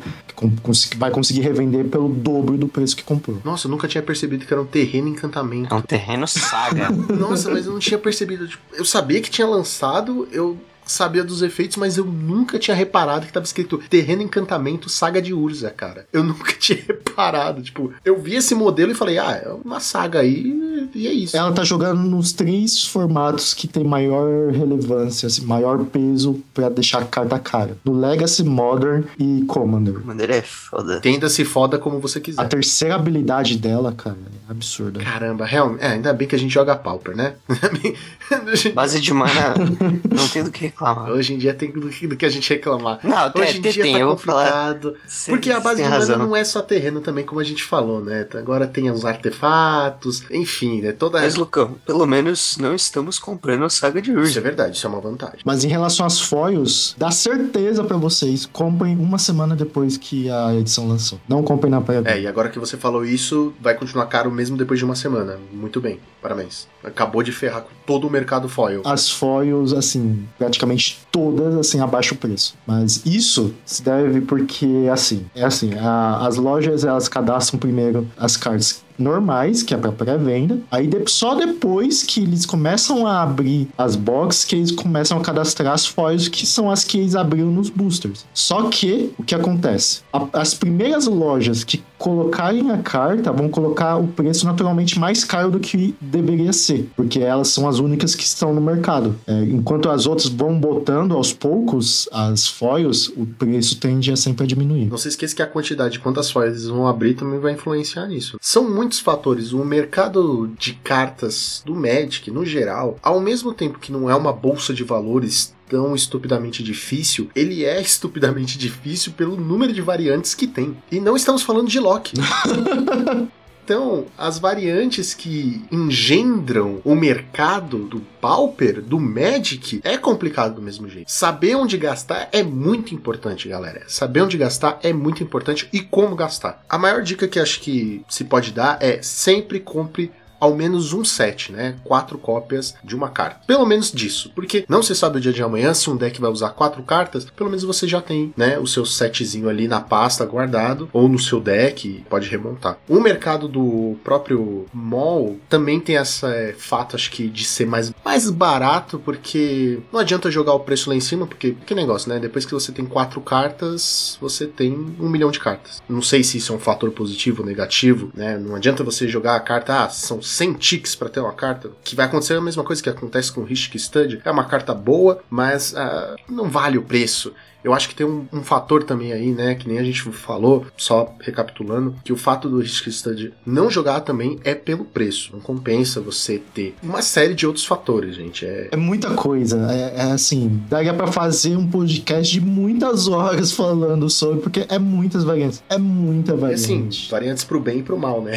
Vai 0.98 1.12
conseguir 1.12 1.42
revender 1.42 1.86
pelo 1.86 2.10
dobro 2.10 2.58
do 2.58 2.68
preço 2.68 2.96
que 2.96 3.04
comprou. 3.04 3.40
Nossa, 3.44 3.68
eu 3.68 3.72
nunca 3.72 3.88
tinha 3.88 4.02
percebido 4.02 4.46
que 4.46 4.54
era 4.54 4.62
um 4.62 4.66
terreno 4.66 5.08
encantamento. 5.08 5.74
É 5.74 5.78
um 5.78 5.82
terreno 5.82 6.28
saga. 6.28 6.90
Nossa, 7.14 7.50
mas 7.50 7.66
eu 7.66 7.74
não 7.74 7.80
tinha 7.80 7.98
percebido. 7.98 8.48
Tipo, 8.48 8.64
eu 8.74 8.86
sabia 8.86 9.22
que 9.22 9.30
tinha 9.30 9.48
lançado, 9.48 10.28
eu 10.32 10.58
sabia 10.86 11.24
dos 11.24 11.42
efeitos, 11.42 11.78
mas 11.78 11.98
eu 11.98 12.06
nunca 12.06 12.60
tinha 12.60 12.76
reparado 12.76 13.26
que 13.26 13.34
tava 13.34 13.46
escrito 13.46 13.78
Terreno 13.90 14.22
Encantamento 14.22 14.90
Saga 14.90 15.22
de 15.22 15.34
Urza, 15.34 15.70
cara. 15.70 16.08
Eu 16.14 16.24
nunca 16.24 16.54
tinha 16.54 16.80
reparado. 16.88 17.62
Tipo, 17.62 17.92
eu 18.04 18.20
vi 18.20 18.36
esse 18.36 18.54
modelo 18.56 18.92
e 18.92 18.96
falei, 18.96 19.18
ah, 19.18 19.32
é 19.32 19.50
uma 19.64 19.80
saga 19.80 20.20
aí 20.20 20.90
e 20.94 21.08
é 21.08 21.12
isso. 21.14 21.36
Ela 21.36 21.52
tá 21.52 21.64
jogando 21.64 22.02
nos 22.02 22.32
três 22.34 22.86
formatos 22.86 23.54
que 23.54 23.68
tem 23.68 23.84
maior 23.84 24.52
relevância, 24.52 25.28
assim, 25.28 25.46
maior 25.46 25.84
peso 25.86 26.42
pra 26.54 26.70
deixar 26.70 27.02
a 27.02 27.06
carta 27.06 27.38
cara. 27.40 27.78
No 27.84 27.98
Legacy, 28.00 28.44
Modern 28.44 29.04
e 29.20 29.44
Commander. 29.48 29.96
Commander 29.96 30.30
é 30.32 30.42
foda. 30.42 31.00
Tenda 31.00 31.30
se 31.30 31.44
foda 31.46 31.78
como 31.78 32.00
você 32.00 32.20
A 32.20 32.22
quiser. 32.22 32.48
terceira 32.48 32.96
habilidade 32.96 33.58
dela, 33.58 33.92
cara, 33.94 34.18
é 34.48 34.52
absurda. 34.52 35.00
Caramba, 35.00 35.46
realmente. 35.46 35.84
É, 35.84 35.88
ainda 35.88 36.14
bem 36.14 36.28
que 36.28 36.36
a 36.36 36.40
gente 36.40 36.54
joga 36.54 36.76
Pauper, 36.76 37.16
né? 37.16 37.34
Base 38.74 39.00
de 39.00 39.14
mana, 39.14 39.56
não 40.14 40.28
tem 40.28 40.44
do 40.44 40.52
que 40.52 40.70
reclamar. 40.76 41.10
Hoje 41.12 41.34
em 41.34 41.38
dia 41.38 41.54
tem 41.54 41.72
do 41.72 41.90
que, 41.90 42.08
do 42.08 42.16
que 42.16 42.26
a 42.26 42.30
gente 42.30 42.50
reclamar. 42.54 43.00
Não, 43.04 43.32
tem, 43.32 43.42
Hoje 43.44 43.58
em 43.58 43.62
tem, 43.62 43.72
dia 43.72 43.84
tem, 43.84 43.94
tá 43.94 44.00
falar. 44.00 44.16
complicado. 44.16 44.96
Cê- 45.08 45.32
Porque 45.32 45.52
a 45.52 45.60
base 45.60 45.78
de 45.78 45.84
mana 45.84 45.96
razão. 45.96 46.18
não 46.20 46.36
é 46.36 46.44
só 46.44 46.62
terreno 46.62 47.02
também, 47.02 47.26
como 47.26 47.40
a 47.40 47.44
gente 47.44 47.64
falou, 47.64 48.02
né? 48.04 48.28
Agora 48.36 48.68
tem 48.68 48.90
os 48.92 49.06
artefatos, 49.06 50.24
enfim, 50.32 50.56
Sim, 50.82 50.88
é 50.88 50.92
toda 50.94 51.20
Mas, 51.20 51.36
Lucão, 51.36 51.76
pelo 51.86 52.06
menos 52.06 52.58
não 52.58 52.74
estamos 52.74 53.20
comprando 53.20 53.66
a 53.66 53.70
saga 53.70 54.02
de 54.02 54.12
Isso 54.22 54.38
é 54.38 54.42
verdade, 54.42 54.78
isso 54.78 54.88
é 54.88 54.90
uma 54.90 55.02
vantagem. 55.02 55.40
Mas 55.46 55.64
em 55.64 55.68
relação 55.68 56.06
às 56.06 56.20
foils, 56.20 56.96
dá 56.98 57.12
certeza 57.12 57.84
pra 57.84 57.98
vocês, 57.98 58.46
comprem 58.46 58.96
uma 58.98 59.18
semana 59.20 59.56
depois 59.56 59.98
que 59.98 60.30
a 60.30 60.56
edição 60.56 60.88
lançou. 60.88 61.20
Não 61.28 61.44
comprem 61.44 61.70
na 61.70 61.82
pré 61.82 62.02
É, 62.06 62.22
e 62.22 62.28
agora 62.28 62.50
que 62.50 62.58
você 62.58 62.78
falou 62.78 63.06
isso, 63.06 63.54
vai 63.62 63.76
continuar 63.76 64.06
caro 64.08 64.32
mesmo 64.32 64.56
depois 64.58 64.80
de 64.80 64.86
uma 64.86 64.96
semana. 64.96 65.38
Muito 65.52 65.80
bem, 65.82 66.00
parabéns. 66.22 66.68
Acabou 66.84 67.22
de 67.22 67.32
ferrar 67.32 67.62
com 67.62 67.70
todo 67.86 68.08
o 68.08 68.10
mercado 68.10 68.48
foil. 68.50 68.82
As 68.86 69.10
foils, 69.10 69.74
assim, 69.74 70.26
praticamente 70.38 70.65
todas, 71.12 71.56
assim, 71.56 71.80
abaixo 71.80 72.14
o 72.14 72.18
preço. 72.18 72.56
Mas 72.66 73.02
isso 73.06 73.54
se 73.66 73.82
deve 73.84 74.22
porque, 74.22 74.88
assim, 74.92 75.26
é 75.36 75.44
assim, 75.44 75.74
a- 75.76 76.26
as 76.26 76.38
lojas, 76.38 76.84
elas 76.84 77.08
cadastram 77.08 77.60
primeiro 77.60 78.08
as 78.18 78.36
cartas 78.38 78.84
normais, 78.98 79.62
que 79.62 79.74
é 79.74 79.78
para 79.78 79.92
pré-venda. 79.92 80.60
Aí 80.72 80.90
só 81.08 81.36
depois 81.36 82.02
que 82.04 82.22
eles 82.22 82.46
começam 82.46 83.06
a 83.06 83.22
abrir 83.22 83.68
as 83.78 83.96
boxes 83.96 84.46
que 84.46 84.56
eles 84.56 84.72
começam 84.72 85.18
a 85.18 85.22
cadastrar 85.22 85.74
as 85.74 85.86
foils 85.86 86.30
que 86.30 86.46
são 86.46 86.72
as 86.72 86.84
que 86.86 86.98
eles 87.00 87.14
abriram 87.16 87.52
nos 87.52 87.70
boosters. 87.70 88.26
Só 88.34 88.70
que 88.70 89.12
o 89.18 89.24
que 89.24 89.36
acontece? 89.36 90.00
A- 90.14 90.28
as 90.34 90.54
primeiras 90.54 91.08
lojas 91.08 91.64
que 91.66 91.84
colocarem 91.98 92.72
a 92.72 92.78
carta 92.78 93.32
vão 93.32 93.50
colocar 93.50 93.98
o 93.98 94.08
preço 94.08 94.46
naturalmente 94.46 95.00
mais 95.00 95.24
caro 95.24 95.52
do 95.52 95.60
que 95.60 95.96
deveria 96.00 96.54
ser, 96.54 96.90
porque 96.96 97.20
elas 97.20 97.50
são 97.50 97.68
as 97.68 97.80
únicas 97.80 98.16
que 98.16 98.24
estão 98.24 98.54
no 98.54 98.62
mercado. 98.62 99.16
É, 99.26 99.44
enquanto 99.44 99.90
as 99.90 100.06
outras 100.06 100.28
vão 100.28 100.60
botando 100.60 101.14
aos 101.14 101.34
poucos 101.34 102.08
as 102.12 102.48
foils, 102.48 103.08
o 103.10 103.26
preço 103.26 103.80
tende 103.80 104.12
a 104.12 104.16
sempre 104.16 104.44
a 104.44 104.48
diminuir. 104.48 104.88
Não 104.88 104.98
se 104.98 105.08
esqueça 105.08 105.36
que 105.36 105.42
a 105.42 105.48
quantidade 105.48 105.94
de 105.94 106.00
quantas 106.00 106.30
foils 106.30 106.66
vão 106.68 106.88
abrir 106.88 107.16
também 107.16 107.40
vai 107.40 107.54
influenciar 107.54 108.08
nisso. 108.08 108.38
São 108.42 108.70
muitos 108.70 109.00
fatores. 109.00 109.54
O 109.54 109.64
mercado 109.64 110.52
de 110.60 110.74
cartas 110.74 111.64
do 111.66 111.74
Magic, 111.74 112.30
no 112.30 112.46
geral, 112.46 112.98
ao 113.02 113.20
mesmo 113.20 113.54
tempo 113.54 113.80
que 113.80 113.92
não 113.92 114.10
é 114.10 114.16
uma 114.16 114.34
bolsa 114.34 114.74
de 114.74 114.84
valores 114.84 115.55
tão 115.70 115.96
estupidamente 115.96 116.64
difícil, 116.64 117.30
ele 117.36 117.66
é 117.66 117.82
estupidamente 117.82 118.58
difícil 118.58 119.14
pelo 119.14 119.36
número 119.36 119.74
de 119.74 119.82
variantes 119.82 120.34
que 120.34 120.48
tem. 120.48 120.78
E 120.92 121.00
não 121.00 121.16
estamos 121.16 121.42
falando 121.42 121.68
de 121.68 121.80
Loki. 121.80 122.16
Então, 123.66 124.06
as 124.16 124.38
variantes 124.38 125.16
que 125.16 125.66
engendram 125.72 126.82
o 126.86 126.94
mercado 126.94 127.80
do 127.80 128.00
Pauper, 128.22 128.80
do 128.80 129.00
Magic, 129.00 129.82
é 129.84 129.98
complicado 129.98 130.54
do 130.54 130.62
mesmo 130.62 130.88
jeito. 130.88 131.12
Saber 131.12 131.56
onde 131.56 131.76
gastar 131.76 132.30
é 132.32 132.44
muito 132.44 132.94
importante, 132.94 133.50
galera. 133.50 133.82
Saber 133.88 134.22
onde 134.22 134.38
gastar 134.38 134.78
é 134.84 134.94
muito 134.94 135.24
importante 135.24 135.68
e 135.74 135.80
como 135.80 136.16
gastar. 136.16 136.64
A 136.70 136.78
maior 136.78 137.02
dica 137.02 137.28
que 137.28 137.40
acho 137.40 137.60
que 137.60 138.06
se 138.08 138.26
pode 138.26 138.52
dar 138.52 138.78
é 138.84 139.02
sempre 139.02 139.60
compre 139.60 140.12
ao 140.46 140.56
menos 140.56 140.94
um 140.94 141.04
set, 141.04 141.52
né? 141.52 141.76
Quatro 141.84 142.18
cópias 142.18 142.76
de 142.84 142.96
uma 142.96 143.10
carta. 143.10 143.42
Pelo 143.48 143.66
menos 143.66 143.92
disso. 143.92 144.32
Porque 144.36 144.64
não 144.70 144.84
se 144.84 144.96
sabe 144.96 145.18
o 145.18 145.22
dia 145.22 145.34
de 145.34 145.42
amanhã 145.42 145.74
se 145.74 145.90
um 145.90 145.98
deck 145.98 146.22
vai 146.22 146.30
usar 146.30 146.50
quatro 146.50 146.84
cartas, 146.84 147.26
pelo 147.26 147.50
menos 147.50 147.64
você 147.64 147.88
já 147.88 148.02
tem, 148.02 148.32
né? 148.38 148.60
O 148.60 148.68
seu 148.68 148.86
setzinho 148.86 149.50
ali 149.50 149.68
na 149.68 149.82
pasta 149.82 150.26
guardado, 150.26 150.88
ou 150.94 151.10
no 151.10 151.18
seu 151.18 151.40
deck, 151.40 152.06
pode 152.10 152.30
remontar. 152.30 152.78
O 152.88 153.00
mercado 153.00 153.48
do 153.48 153.98
próprio 154.04 154.66
mall 154.72 155.38
também 155.50 155.80
tem 155.80 155.98
essa 155.98 156.30
é, 156.30 156.54
fato, 156.54 156.96
acho 156.96 157.10
que, 157.10 157.28
de 157.28 157.44
ser 157.44 157.66
mais, 157.66 157.92
mais 158.04 158.30
barato, 158.30 159.00
porque 159.00 159.80
não 159.92 160.00
adianta 160.00 160.30
jogar 160.30 160.54
o 160.54 160.60
preço 160.60 160.90
lá 160.90 160.96
em 160.96 161.00
cima, 161.00 161.26
porque 161.26 161.56
que 161.66 161.74
negócio, 161.74 162.10
né? 162.10 162.20
Depois 162.20 162.46
que 162.46 162.54
você 162.54 162.72
tem 162.72 162.86
quatro 162.86 163.20
cartas, 163.20 164.18
você 164.22 164.46
tem 164.46 164.74
um 165.00 165.10
milhão 165.10 165.32
de 165.32 165.40
cartas. 165.40 165.82
Não 165.90 166.02
sei 166.02 166.24
se 166.24 166.38
isso 166.38 166.54
é 166.54 166.56
um 166.56 166.60
fator 166.60 166.92
positivo 166.92 167.42
ou 167.42 167.48
negativo, 167.48 168.12
né? 168.14 168.38
Não 168.38 168.56
adianta 168.56 168.84
você 168.84 169.08
jogar 169.08 169.36
a 169.36 169.40
carta, 169.40 169.86
ah, 169.86 169.90
são 169.90 170.22
100 170.36 170.54
ticks 170.54 170.96
para 170.96 171.10
ter 171.10 171.20
uma 171.20 171.34
carta, 171.34 171.72
que 171.84 171.96
vai 171.96 172.06
acontecer 172.06 172.36
a 172.36 172.42
mesma 172.42 172.64
coisa 172.64 172.84
que 172.84 172.90
acontece 172.90 173.32
com 173.32 173.42
o 173.42 173.46
Ristic 173.46 173.80
Stud. 173.80 174.22
É 174.24 174.32
uma 174.32 174.44
carta 174.44 174.74
boa, 174.74 175.22
mas 175.30 175.74
ah, 175.76 176.16
não 176.30 176.50
vale 176.50 176.78
o 176.78 176.84
preço. 176.84 177.34
Eu 177.66 177.74
acho 177.74 177.90
que 177.90 177.96
tem 177.96 178.06
um, 178.06 178.28
um 178.32 178.44
fator 178.44 178.84
também 178.84 179.12
aí, 179.12 179.32
né? 179.32 179.56
Que 179.56 179.68
nem 179.68 179.80
a 179.80 179.84
gente 179.84 180.04
falou, 180.12 180.68
só 180.78 181.16
recapitulando, 181.20 181.96
que 182.04 182.14
o 182.14 182.16
fato 182.16 182.48
do 182.48 182.60
Risk 182.60 182.88
Stud 182.92 183.34
não 183.44 183.72
jogar 183.72 184.02
também 184.02 184.40
é 184.44 184.54
pelo 184.54 184.86
preço. 184.86 185.32
Não 185.34 185.40
compensa 185.40 186.00
você 186.00 186.40
ter 186.54 186.76
uma 186.84 187.02
série 187.02 187.34
de 187.34 187.48
outros 187.48 187.66
fatores, 187.66 188.16
gente. 188.16 188.46
É, 188.46 188.70
É 188.72 188.78
muita 188.78 189.16
coisa. 189.16 189.68
É, 189.72 189.94
é 189.96 190.12
assim, 190.12 190.62
daria 190.70 190.94
pra 190.94 191.08
fazer 191.08 191.58
um 191.58 191.68
podcast 191.68 192.32
de 192.32 192.40
muitas 192.40 193.08
horas 193.08 193.50
falando 193.56 194.08
sobre, 194.12 194.42
porque 194.42 194.68
é 194.70 194.78
muitas 194.78 195.24
variantes. 195.24 195.64
É 195.68 195.80
muita 195.80 196.34
assim, 196.34 196.76
variante. 196.76 197.10
variantes 197.10 197.44
pro 197.44 197.60
bem 197.60 197.80
e 197.80 197.84
pro 197.84 197.98
mal, 197.98 198.22
né? 198.22 198.34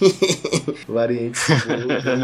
variantes. 0.88 1.42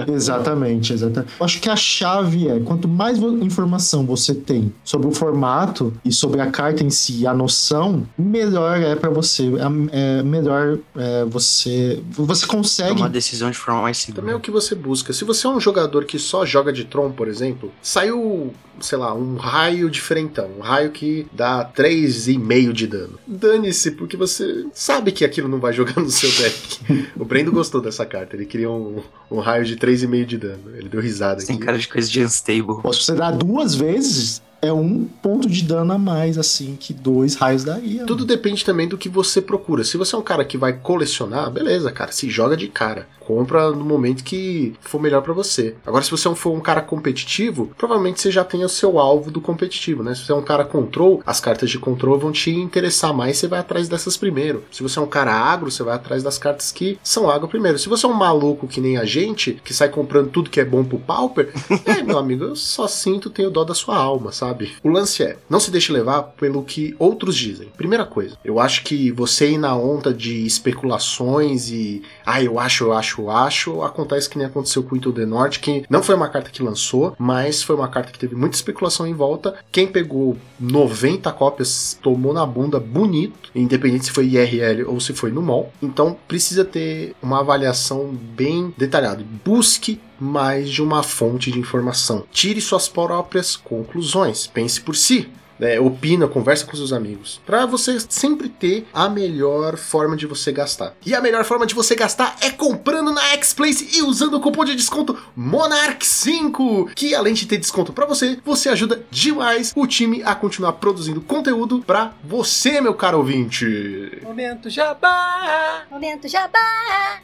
Exatamente, 0.09 0.95
exatamente. 0.95 1.33
Eu 1.39 1.45
acho 1.45 1.61
que 1.61 1.69
a 1.69 1.77
chave 1.77 2.49
é, 2.49 2.59
quanto 2.61 2.89
mais 2.89 3.19
informação 3.19 4.07
você 4.07 4.35
tem 4.35 4.73
sobre 4.83 5.07
o 5.07 5.13
formato 5.13 5.93
e 6.03 6.11
sobre 6.11 6.41
a 6.41 6.46
carta 6.47 6.83
em 6.83 6.91
si, 6.91 7.27
a 7.27 7.35
noção, 7.35 8.07
melhor 8.19 8.81
é 8.81 8.95
pra 8.95 9.11
você. 9.11 9.45
É, 9.45 10.19
é 10.19 10.23
melhor 10.23 10.79
é, 10.97 11.25
você. 11.25 12.03
Você 12.11 12.47
consegue. 12.47 12.97
Tomar 12.97 13.09
decisão 13.09 13.51
de 13.51 13.59
forma 13.59 13.83
mais 13.83 13.99
segura. 13.99 14.23
Também 14.23 14.35
é 14.35 14.37
o 14.37 14.41
que 14.41 14.51
você 14.51 14.75
busca. 14.75 15.13
Se 15.13 15.25
você 15.25 15.47
é 15.47 15.51
um 15.51 15.61
jogador 15.61 16.05
que 16.05 16.19
só 16.19 16.45
joga 16.45 16.73
de 16.73 16.85
Tron, 16.85 17.13
por 17.13 17.29
exemplo, 17.29 17.73
saiu, 17.83 18.53
sei 18.81 18.99
lá, 18.99 19.15
um 19.15 19.37
raio 19.37 19.91
diferentão, 19.91 20.51
um 20.59 20.61
raio 20.61 20.91
que 20.91 21.27
dá 21.33 21.65
3,5 21.65 22.73
de 22.73 22.87
dano. 22.87 23.19
Dane-se, 23.27 23.93
porque 23.93 24.17
você 24.17 24.67
sabe 24.73 25.13
que 25.13 25.25
aquilo 25.25 25.49
não 25.49 25.59
vai 25.59 25.73
jogar 25.73 26.01
no 26.01 26.11
seu 26.11 26.31
deck. 26.31 27.09
o 27.19 27.25
Brendo 27.25 27.53
gostou 27.53 27.81
dessa 27.81 28.05
carta, 28.07 28.37
ele 28.37 28.47
queria 28.47 28.71
um, 28.71 29.03
um 29.31 29.39
raio 29.41 29.65
de 29.65 29.77
3,5 29.77 30.25
de 30.25 30.39
dano. 30.39 30.63
Ele 30.75 30.89
deu 30.89 31.01
risada 31.01 31.45
Tem 31.45 31.57
aqui. 31.57 31.65
cara 31.65 31.79
de 31.79 31.89
coisa 31.89 32.09
de 32.09 32.23
unstable. 32.23 32.77
Se 32.93 33.05
você 33.05 33.15
dá 33.15 33.31
duas 33.31 33.75
vezes, 33.75 34.43
é 34.67 34.73
um 34.73 35.05
ponto 35.23 35.49
de 35.49 35.63
dano 35.63 35.93
a 35.93 35.99
mais, 35.99 36.39
assim, 36.39 36.77
que 36.79 36.93
dois 36.93 37.35
raios 37.35 37.65
daria. 37.65 38.05
Tudo 38.05 38.25
depende 38.25 38.65
também 38.65 38.89
do 38.89 38.99
que 38.99 39.09
você 39.09 39.41
procura. 39.41 39.85
Se 39.85 39.97
você 39.97 40.15
é 40.15 40.19
um 40.19 40.23
cara 40.23 40.45
que 40.45 40.59
vai 40.59 40.73
colecionar, 40.73 41.51
beleza, 41.51 41.91
cara, 41.93 42.13
se 42.13 42.29
joga 42.29 42.57
de 42.57 42.69
cara. 42.69 43.09
Compra 43.27 43.71
no 43.73 43.85
momento 43.85 44.23
que 44.23 44.75
for 44.81 45.01
melhor 45.01 45.21
pra 45.21 45.33
você. 45.33 45.75
Agora, 45.85 46.05
se 46.05 46.11
você 46.13 46.33
for 46.37 46.55
um 46.55 46.61
cara 46.61 46.81
competitivo, 46.81 47.73
provavelmente 47.77 48.21
você 48.21 48.31
já 48.31 48.45
tem 48.45 48.65
o 48.65 48.69
seu 48.69 49.01
alvo 49.01 49.33
do 49.33 49.41
competitivo, 49.41 50.05
né? 50.05 50.15
Se 50.15 50.25
você 50.25 50.31
é 50.31 50.35
um 50.37 50.43
cara 50.43 50.65
control, 50.65 51.21
as 51.27 51.41
cartas 51.41 51.69
de 51.69 51.79
control 51.79 52.19
vão 52.19 52.31
te 52.31 52.51
interessar 52.51 53.13
mais, 53.13 53.37
você 53.37 53.49
vai 53.49 53.59
atrás 53.59 53.89
dessas 53.89 54.17
primeiro. 54.17 54.63
Se 54.71 54.81
você 54.81 55.01
é 55.01 55.03
um 55.03 55.09
cara 55.09 55.35
agro, 55.35 55.71
você 55.71 55.83
vai 55.83 55.97
atrás 55.97 56.23
das 56.23 56.39
cartas 56.39 56.71
que 56.71 56.99
são 57.03 57.29
agro 57.29 57.49
primeiro. 57.49 57.79
Se 57.79 57.89
você 57.89 58.07
é 58.07 58.09
um 58.09 58.13
maluco 58.13 58.69
que 58.69 58.81
nem 58.81 58.97
a 58.97 59.05
gente, 59.05 59.61
que 59.65 59.75
sai 59.75 59.89
comprando 59.89 60.31
tudo 60.31 60.51
que 60.51 60.61
é 60.61 60.65
bom 60.65 60.85
pro 60.85 60.99
Pauper, 60.99 61.53
é, 61.85 62.03
meu 62.03 62.19
amigo, 62.19 62.45
eu 62.45 62.55
só 62.57 62.87
sinto, 62.87 63.29
tenho 63.29 63.51
dó 63.51 63.65
da 63.65 63.75
sua 63.75 63.97
alma, 63.97 64.31
sabe? 64.31 64.73
O 64.85 64.89
lance 64.89 65.23
é, 65.23 65.37
não 65.51 65.59
se 65.59 65.71
deixe 65.71 65.93
levar 65.93 66.23
pelo 66.23 66.63
que 66.63 66.95
outros 66.99 67.37
dizem. 67.37 67.69
Primeira 67.77 68.05
coisa, 68.05 68.37
eu 68.45 68.61
acho 68.61 68.85
que 68.85 69.11
você 69.11 69.51
ir 69.51 69.59
na 69.59 69.77
onda 69.77 70.13
de 70.15 70.47
especulações 70.47 71.71
e, 71.71 72.03
ah, 72.25 72.43
eu 72.43 72.59
acho, 72.59 72.85
eu 72.85 72.93
acho, 72.93 73.16
eu 73.21 73.31
acho, 73.31 73.83
acontece 73.83 74.29
que 74.29 74.39
nem 74.39 74.47
aconteceu 74.47 74.83
com 74.83 74.95
o 74.95 74.99
Ito 74.99 75.13
The 75.13 75.27
Norte, 75.27 75.61
que 75.61 75.85
não 75.89 76.03
foi 76.03 76.15
uma 76.15 76.29
carta 76.29 76.51
que 76.51 76.63
lançou, 76.63 77.15
mas 77.19 77.63
foi 77.63 77.77
uma 77.77 77.89
carta 77.89 78.13
que 78.13 78.19
teve 78.19 78.35
muita 78.35 78.57
especulação 78.57 79.07
em 79.07 79.15
volta. 79.15 79.55
Quem 79.71 79.87
pegou 79.87 80.37
90 80.59 81.31
cópias 81.33 81.99
tomou 82.03 82.33
na 82.33 82.45
bunda 82.47 82.79
bonito, 82.79 83.51
independente 83.55 84.07
se 84.07 84.13
foi 84.13 84.27
IRL 84.27 84.85
ou 84.87 85.01
se 85.01 85.13
foi 85.13 85.31
no 85.31 85.43
mall. 85.43 85.73
Então 85.83 86.17
precisa 86.27 86.65
ter 86.65 87.15
uma 87.23 87.41
avaliação 87.41 88.15
bem 88.15 88.75
detalhada. 88.77 89.25
Busque 89.45 90.01
mais 90.19 90.71
de 90.71 90.83
uma 90.83 91.03
fonte 91.03 91.51
de 91.51 91.59
informação. 91.59 92.25
Tire 92.33 92.61
suas 92.61 92.89
próprias 92.89 93.57
conclusões. 93.57 94.47
Pense 94.47 94.81
por 94.81 94.97
si. 94.97 95.29
Né, 95.59 95.79
opina, 95.81 96.27
conversa 96.27 96.67
com 96.67 96.77
seus 96.77 96.93
amigos, 96.93 97.41
Pra 97.47 97.67
você 97.67 97.99
sempre 98.09 98.49
ter 98.49 98.87
a 98.93 99.09
melhor 99.09 99.77
forma 99.77 100.17
de 100.17 100.27
você 100.27 100.53
gastar. 100.53 100.95
E 101.05 101.15
a 101.15 101.21
melhor 101.21 101.45
forma 101.45 101.67
de 101.67 101.75
você 101.75 101.95
gastar 101.95 102.37
é 102.41 102.51
comprando 102.51 103.13
na 103.13 103.23
X-Place 103.33 103.89
e 103.97 104.03
usando 104.03 104.35
o 104.35 104.41
cupom 104.41 104.65
de 104.65 104.75
desconto 104.75 105.17
Monarch5, 105.39 106.93
que 106.95 107.15
além 107.15 107.35
de 107.35 107.47
ter 107.47 107.59
desconto 107.59 107.93
pra 107.93 108.07
você, 108.07 108.39
você 108.45 108.69
ajuda 108.69 109.05
demais 109.11 109.73
o 109.77 109.87
time 109.87 110.23
a 110.25 110.35
continuar 110.35 110.75
produzindo 110.75 111.21
conteúdo 111.21 111.83
pra 111.87 112.13
você, 112.25 112.81
meu 112.81 112.95
caro 112.95 113.19
ouvinte. 113.19 114.21
Momento 114.23 114.69
jabá! 114.69 115.85
Momento 115.91 116.29
jabá. 116.29 116.59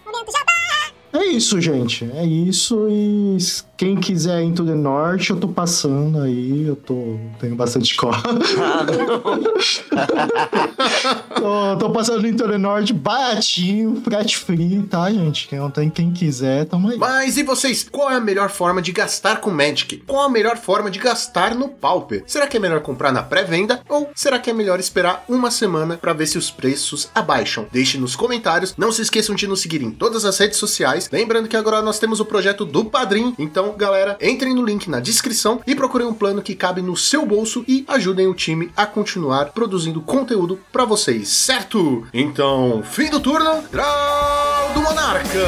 Momento 0.05 0.33
jabá. 0.33 1.02
É 1.13 1.27
isso, 1.27 1.61
gente. 1.61 2.09
É 2.15 2.25
isso. 2.25 2.89
E 2.89 3.37
quem 3.77 3.97
quiser 3.97 4.43
Into 4.43 4.65
the 4.65 4.75
Norte, 4.75 5.31
eu 5.31 5.37
tô 5.37 5.49
passando 5.49 6.21
aí. 6.21 6.67
Eu 6.67 6.77
tô. 6.77 7.19
Tenho 7.39 7.55
bastante 7.55 7.95
cor. 7.97 8.15
Ah, 8.15 8.85
não. 8.85 9.43
tô, 11.35 11.77
tô 11.79 11.91
passando 11.91 12.23
no 12.23 12.29
Into 12.29 12.49
the 12.49 12.57
Norte 12.57 12.93
baratinho, 12.93 14.01
frete 14.03 14.39
free, 14.39 14.83
tá, 14.83 15.11
gente? 15.11 15.49
Quem 15.49 15.59
não 15.59 15.71
tem, 15.71 15.91
quem 15.91 16.13
quiser, 16.13 16.65
tamo 16.67 16.89
aí. 16.89 16.97
Mas 16.97 17.37
e 17.37 17.43
vocês? 17.43 17.89
Qual 17.91 18.11
é 18.11 18.17
a 18.17 18.21
melhor 18.21 18.49
forma 18.49 18.81
de 18.81 18.93
gastar 18.93 19.41
com 19.41 19.51
Magic? 19.51 20.03
Qual 20.07 20.23
a 20.23 20.29
melhor 20.29 20.57
forma 20.57 20.91
de 20.91 20.99
gastar 20.99 21.55
no 21.55 21.69
Pauper? 21.69 22.23
Será 22.27 22.47
que 22.47 22.57
é 22.57 22.61
melhor 22.61 22.81
comprar 22.81 23.13
na 23.13 23.23
pré-venda 23.23 23.81
ou 23.89 24.11
será 24.15 24.39
que 24.39 24.49
é 24.49 24.53
melhor 24.53 24.81
esperar 24.81 25.25
uma 25.29 25.51
semana 25.51 25.97
para 25.97 26.13
ver 26.13 26.27
se 26.27 26.39
os 26.39 26.51
preços 26.51 27.11
abaixam? 27.15 27.67
Deixe 27.73 27.99
nos 27.99 28.17
comentários. 28.17 28.75
Não 28.77 28.93
se 28.93 29.03
esqueçam 29.03 29.35
de 29.35 29.47
nos 29.47 29.61
seguir 29.61 29.83
em 29.83 29.91
todas 29.91 30.25
as 30.25 30.39
redes 30.39 30.59
sociais 30.59 31.02
mais. 31.03 31.11
Lembrando 31.11 31.49
que 31.49 31.57
agora 31.57 31.83
nós 31.83 31.99
temos 31.99 32.21
o 32.21 32.25
projeto 32.25 32.65
do 32.65 32.85
Padrim. 32.85 33.35
Então, 33.39 33.75
galera, 33.77 34.17
entrem 34.21 34.55
no 34.55 34.65
link 34.65 34.89
na 34.89 35.01
descrição 35.01 35.61
e 35.67 35.75
procurem 35.75 36.07
um 36.07 36.15
plano 36.15 36.43
que 36.43 36.55
cabe 36.55 36.83
no 36.83 36.97
seu 36.97 37.25
bolso 37.25 37.65
e 37.67 37.85
ajudem 37.89 38.27
o 38.27 38.35
time 38.35 38.71
a 38.77 38.87
continuar 38.87 39.53
produzindo 39.53 40.01
conteúdo 40.01 40.61
para 40.71 40.85
vocês, 40.85 41.29
certo? 41.29 42.07
Então, 42.13 42.83
fim 42.85 43.09
do 43.09 43.21
turno, 43.21 43.63
Draw 43.71 44.73
do 44.75 44.83
Monarca! 44.83 45.39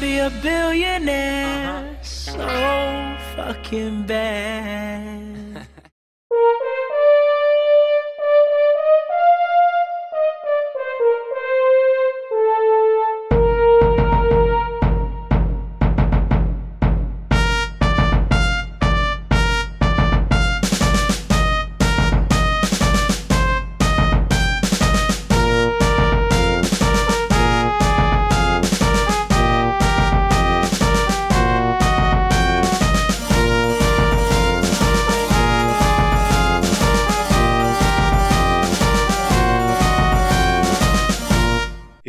Be 0.00 0.20
a 0.20 0.30
billionaire 0.30 1.57
fucking 3.48 4.02
bad. 4.02 5.66